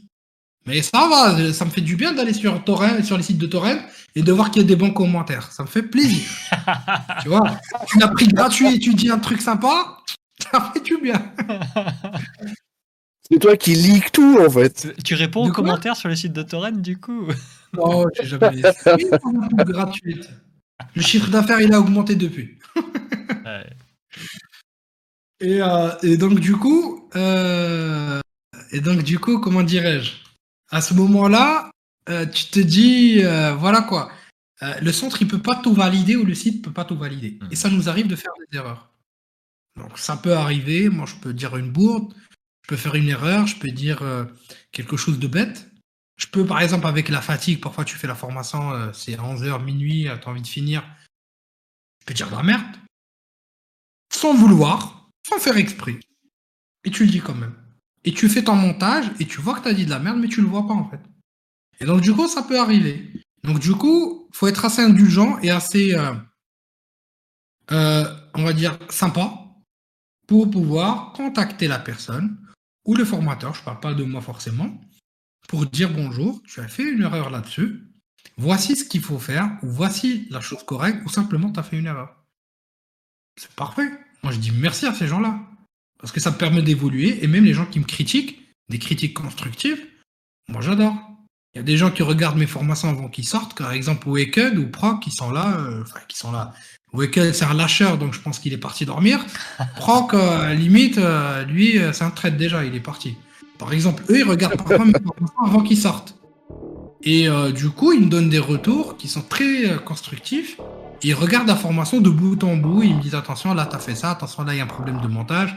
Mais 0.65 0.81
ça 0.81 1.07
va, 1.07 1.53
ça 1.53 1.63
me 1.63 1.69
fait 1.69 1.81
du 1.81 1.95
bien 1.95 2.11
d'aller 2.11 2.33
sur 2.33 2.61
Torrent, 2.65 3.01
sur 3.01 3.15
les 3.15 3.23
sites 3.23 3.37
de 3.37 3.47
Torrent 3.47 3.79
et 4.15 4.23
de 4.23 4.31
voir 4.33 4.51
qu'il 4.51 4.61
y 4.61 4.65
a 4.65 4.67
des 4.67 4.75
bons 4.75 4.91
commentaires. 4.91 5.53
Ça 5.53 5.63
me 5.63 5.69
fait 5.69 5.83
plaisir. 5.83 6.27
tu 7.21 7.29
vois, 7.29 7.59
tu 7.87 7.97
l'as 7.97 8.09
pris 8.09 8.27
gratuit 8.27 8.75
et 8.75 8.79
tu 8.79 8.93
dis 8.93 9.09
un 9.09 9.19
truc 9.19 9.41
sympa, 9.41 9.97
ça 10.51 10.71
fait 10.73 10.81
du 10.81 10.97
bien. 10.97 11.31
C'est 13.31 13.39
toi 13.39 13.55
qui 13.55 13.73
leak 13.73 14.11
tout 14.11 14.37
en 14.39 14.49
fait. 14.49 14.93
Tu 15.03 15.15
réponds 15.15 15.47
aux 15.47 15.51
commentaires 15.51 15.95
sur 15.95 16.09
le 16.09 16.15
site 16.15 16.33
de 16.33 16.43
Torrent 16.43 16.71
du 16.71 16.97
coup? 16.97 17.27
Non, 17.73 18.05
j'ai 18.13 18.25
jamais 18.25 18.61
pub 18.83 19.69
gratuite. 19.69 20.29
Le 20.95 21.01
chiffre 21.01 21.29
d'affaires, 21.29 21.61
il 21.61 21.73
a 21.73 21.79
augmenté 21.79 22.15
depuis. 22.15 22.57
Ouais. 23.45 23.69
Et, 25.39 25.61
euh, 25.61 25.89
et 26.03 26.17
donc 26.17 26.39
du 26.39 26.55
coup, 26.55 27.09
euh, 27.15 28.19
et 28.71 28.79
donc 28.81 29.03
du 29.03 29.19
coup, 29.19 29.39
comment 29.39 29.63
dirais-je? 29.63 30.13
À 30.71 30.81
ce 30.81 30.93
moment-là, 30.93 31.71
euh, 32.09 32.25
tu 32.25 32.45
te 32.45 32.59
dis, 32.59 33.21
euh, 33.23 33.53
voilà 33.53 33.81
quoi. 33.81 34.11
Euh, 34.61 34.73
le 34.81 34.91
centre, 34.91 35.21
il 35.21 35.27
peut 35.27 35.41
pas 35.41 35.55
tout 35.55 35.73
valider 35.73 36.15
ou 36.15 36.25
le 36.25 36.35
site 36.35 36.63
peut 36.63 36.71
pas 36.71 36.85
tout 36.85 36.97
valider. 36.97 37.39
Et 37.51 37.55
ça 37.55 37.69
nous 37.69 37.89
arrive 37.89 38.07
de 38.07 38.15
faire 38.15 38.31
des 38.39 38.57
erreurs. 38.57 38.89
Donc 39.77 39.97
ça 39.97 40.15
peut 40.17 40.33
arriver. 40.33 40.89
Moi, 40.89 41.05
je 41.05 41.15
peux 41.15 41.33
dire 41.33 41.57
une 41.57 41.71
bourde, 41.71 42.13
je 42.63 42.67
peux 42.67 42.75
faire 42.75 42.95
une 42.95 43.09
erreur, 43.09 43.45
je 43.45 43.57
peux 43.57 43.71
dire 43.71 44.01
euh, 44.01 44.25
quelque 44.71 44.97
chose 44.97 45.19
de 45.19 45.27
bête. 45.27 45.69
Je 46.15 46.27
peux, 46.27 46.45
par 46.45 46.61
exemple, 46.61 46.87
avec 46.87 47.09
la 47.09 47.21
fatigue, 47.21 47.61
parfois 47.61 47.85
tu 47.85 47.97
fais 47.97 48.07
la 48.07 48.15
formation, 48.15 48.71
euh, 48.71 48.91
c'est 48.93 49.15
11h, 49.15 49.63
minuit, 49.63 50.03
tu 50.03 50.09
as 50.09 50.27
envie 50.29 50.41
de 50.41 50.47
finir. 50.47 50.83
Je 52.01 52.05
peux 52.05 52.13
dire 52.13 52.29
de 52.29 52.35
la 52.35 52.43
merde. 52.43 52.65
Sans 54.13 54.33
vouloir, 54.33 55.09
sans 55.27 55.39
faire 55.39 55.57
exprès. 55.57 55.99
Et 56.83 56.91
tu 56.91 57.05
le 57.05 57.11
dis 57.11 57.21
quand 57.21 57.35
même. 57.35 57.55
Et 58.03 58.13
tu 58.13 58.27
fais 58.29 58.43
ton 58.43 58.55
montage 58.55 59.05
et 59.19 59.25
tu 59.25 59.39
vois 59.39 59.55
que 59.55 59.63
tu 59.63 59.69
as 59.69 59.73
dit 59.73 59.85
de 59.85 59.89
la 59.89 59.99
merde, 59.99 60.19
mais 60.19 60.27
tu 60.27 60.41
le 60.41 60.47
vois 60.47 60.67
pas 60.67 60.73
en 60.73 60.89
fait. 60.89 60.99
Et 61.79 61.85
donc 61.85 62.01
du 62.01 62.13
coup, 62.13 62.27
ça 62.27 62.43
peut 62.43 62.59
arriver. 62.59 63.11
Donc 63.43 63.59
du 63.59 63.73
coup, 63.73 64.29
faut 64.33 64.47
être 64.47 64.65
assez 64.65 64.81
indulgent 64.81 65.39
et 65.39 65.49
assez, 65.49 65.95
euh, 65.95 66.13
euh, 67.71 68.05
on 68.35 68.43
va 68.43 68.53
dire, 68.53 68.77
sympa 68.89 69.39
pour 70.27 70.49
pouvoir 70.49 71.13
contacter 71.13 71.67
la 71.67 71.79
personne 71.79 72.37
ou 72.85 72.95
le 72.95 73.05
formateur, 73.05 73.53
je 73.55 73.63
parle 73.63 73.79
pas 73.79 73.93
de 73.93 74.03
moi 74.03 74.21
forcément, 74.21 74.79
pour 75.47 75.65
dire 75.65 75.93
bonjour, 75.93 76.41
tu 76.43 76.59
as 76.59 76.67
fait 76.67 76.83
une 76.83 77.01
erreur 77.03 77.29
là-dessus, 77.29 77.83
voici 78.37 78.75
ce 78.75 78.85
qu'il 78.85 79.01
faut 79.01 79.19
faire, 79.19 79.57
ou 79.61 79.69
voici 79.69 80.27
la 80.29 80.41
chose 80.41 80.63
correcte, 80.63 81.01
ou 81.05 81.09
simplement 81.09 81.51
tu 81.51 81.59
as 81.59 81.63
fait 81.63 81.77
une 81.77 81.85
erreur. 81.85 82.15
C'est 83.39 83.51
parfait. 83.51 83.89
Moi, 84.21 84.31
je 84.31 84.37
dis 84.39 84.51
merci 84.51 84.85
à 84.85 84.93
ces 84.93 85.07
gens-là. 85.07 85.39
Parce 85.99 86.11
que 86.11 86.19
ça 86.19 86.31
me 86.31 86.37
permet 86.37 86.61
d'évoluer. 86.61 87.23
Et 87.23 87.27
même 87.27 87.45
les 87.45 87.53
gens 87.53 87.65
qui 87.65 87.79
me 87.79 87.85
critiquent, 87.85 88.39
des 88.69 88.79
critiques 88.79 89.13
constructives, 89.13 89.81
moi, 90.49 90.61
j'adore. 90.61 90.95
Il 91.53 91.57
y 91.57 91.59
a 91.59 91.63
des 91.63 91.77
gens 91.77 91.91
qui 91.91 92.03
regardent 92.03 92.37
mes 92.37 92.47
formations 92.47 92.89
avant 92.89 93.09
qu'ils 93.09 93.27
sortent. 93.27 93.57
Par 93.57 93.71
exemple, 93.71 94.07
Waked 94.07 94.57
ou 94.57 94.69
Proc, 94.69 95.01
qui 95.01 95.11
sont 95.11 95.31
là. 95.31 95.57
euh, 95.59 95.81
Enfin, 95.83 95.99
qui 96.07 96.17
sont 96.17 96.31
là. 96.31 96.53
Waked, 96.93 97.33
c'est 97.33 97.45
un 97.45 97.53
lâcheur, 97.53 97.97
donc 97.97 98.13
je 98.13 98.19
pense 98.19 98.39
qu'il 98.39 98.53
est 98.53 98.57
parti 98.57 98.85
dormir. 98.85 99.25
Proc, 99.75 100.13
euh, 100.13 100.53
limite, 100.53 100.97
euh, 100.99 101.43
lui, 101.45 101.79
euh, 101.79 101.91
c'est 101.91 102.03
un 102.03 102.11
trade 102.11 102.37
déjà, 102.37 102.63
il 102.65 102.75
est 102.75 102.79
parti. 102.79 103.17
Par 103.57 103.73
exemple, 103.73 104.03
eux, 104.09 104.19
ils 104.19 104.23
regardent 104.29 104.57
parfois 104.57 104.85
mes 104.85 104.93
formations 104.93 105.43
avant 105.45 105.61
qu'ils 105.61 105.77
sortent. 105.77 106.15
Et 107.01 107.27
euh, 107.27 107.51
du 107.51 107.69
coup, 107.69 107.93
ils 107.93 108.01
me 108.01 108.09
donnent 108.09 108.29
des 108.29 108.39
retours 108.39 108.95
qui 108.97 109.07
sont 109.07 109.21
très 109.21 109.65
euh, 109.69 109.77
constructifs. 109.77 110.57
Ils 111.01 111.13
regardent 111.13 111.47
la 111.47 111.55
formation 111.55 111.99
de 111.99 112.09
bout 112.09 112.41
en 112.43 112.55
bout. 112.55 112.83
Ils 112.83 112.95
me 112.95 113.01
disent 113.01 113.15
attention, 113.15 113.53
là, 113.53 113.65
t'as 113.65 113.79
fait 113.79 113.95
ça. 113.95 114.11
Attention, 114.11 114.43
là, 114.43 114.53
il 114.53 114.57
y 114.57 114.61
a 114.61 114.63
un 114.63 114.67
problème 114.67 115.01
de 115.01 115.07
montage. 115.07 115.53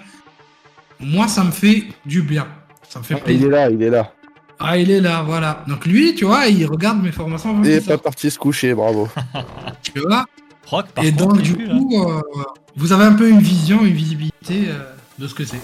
Moi, 0.98 1.28
ça 1.28 1.44
me 1.44 1.50
fait 1.52 1.84
du 2.04 2.22
bien. 2.22 2.46
Ça 2.88 2.98
me 2.98 3.04
fait 3.04 3.14
Il 3.14 3.20
plaisir. 3.20 3.46
est 3.48 3.50
là, 3.50 3.70
il 3.70 3.82
est 3.82 3.90
là. 3.90 4.12
Ah, 4.58 4.78
il 4.78 4.90
est 4.90 5.00
là, 5.00 5.22
voilà. 5.22 5.62
Donc 5.68 5.84
lui, 5.86 6.14
tu 6.14 6.24
vois, 6.24 6.46
il 6.46 6.64
regarde 6.66 7.02
mes 7.02 7.12
formations 7.12 7.50
avant 7.50 7.62
Il 7.62 7.70
est 7.70 7.86
pas 7.86 7.98
parti 7.98 8.30
se 8.30 8.38
coucher, 8.38 8.72
bravo. 8.74 9.08
tu 9.82 10.00
vois. 10.00 10.24
Proc, 10.66 10.88
par 10.88 11.04
Et 11.04 11.12
contre, 11.12 11.34
donc, 11.34 11.42
du 11.42 11.54
plus, 11.54 11.68
coup, 11.68 12.04
euh, 12.10 12.20
vous 12.74 12.92
avez 12.92 13.04
un 13.04 13.12
peu 13.14 13.28
une 13.30 13.38
vision, 13.38 13.84
une 13.84 13.94
visibilité 13.94 14.64
euh, 14.68 14.92
de 15.18 15.28
ce 15.28 15.34
que 15.34 15.44
c'est. 15.44 15.60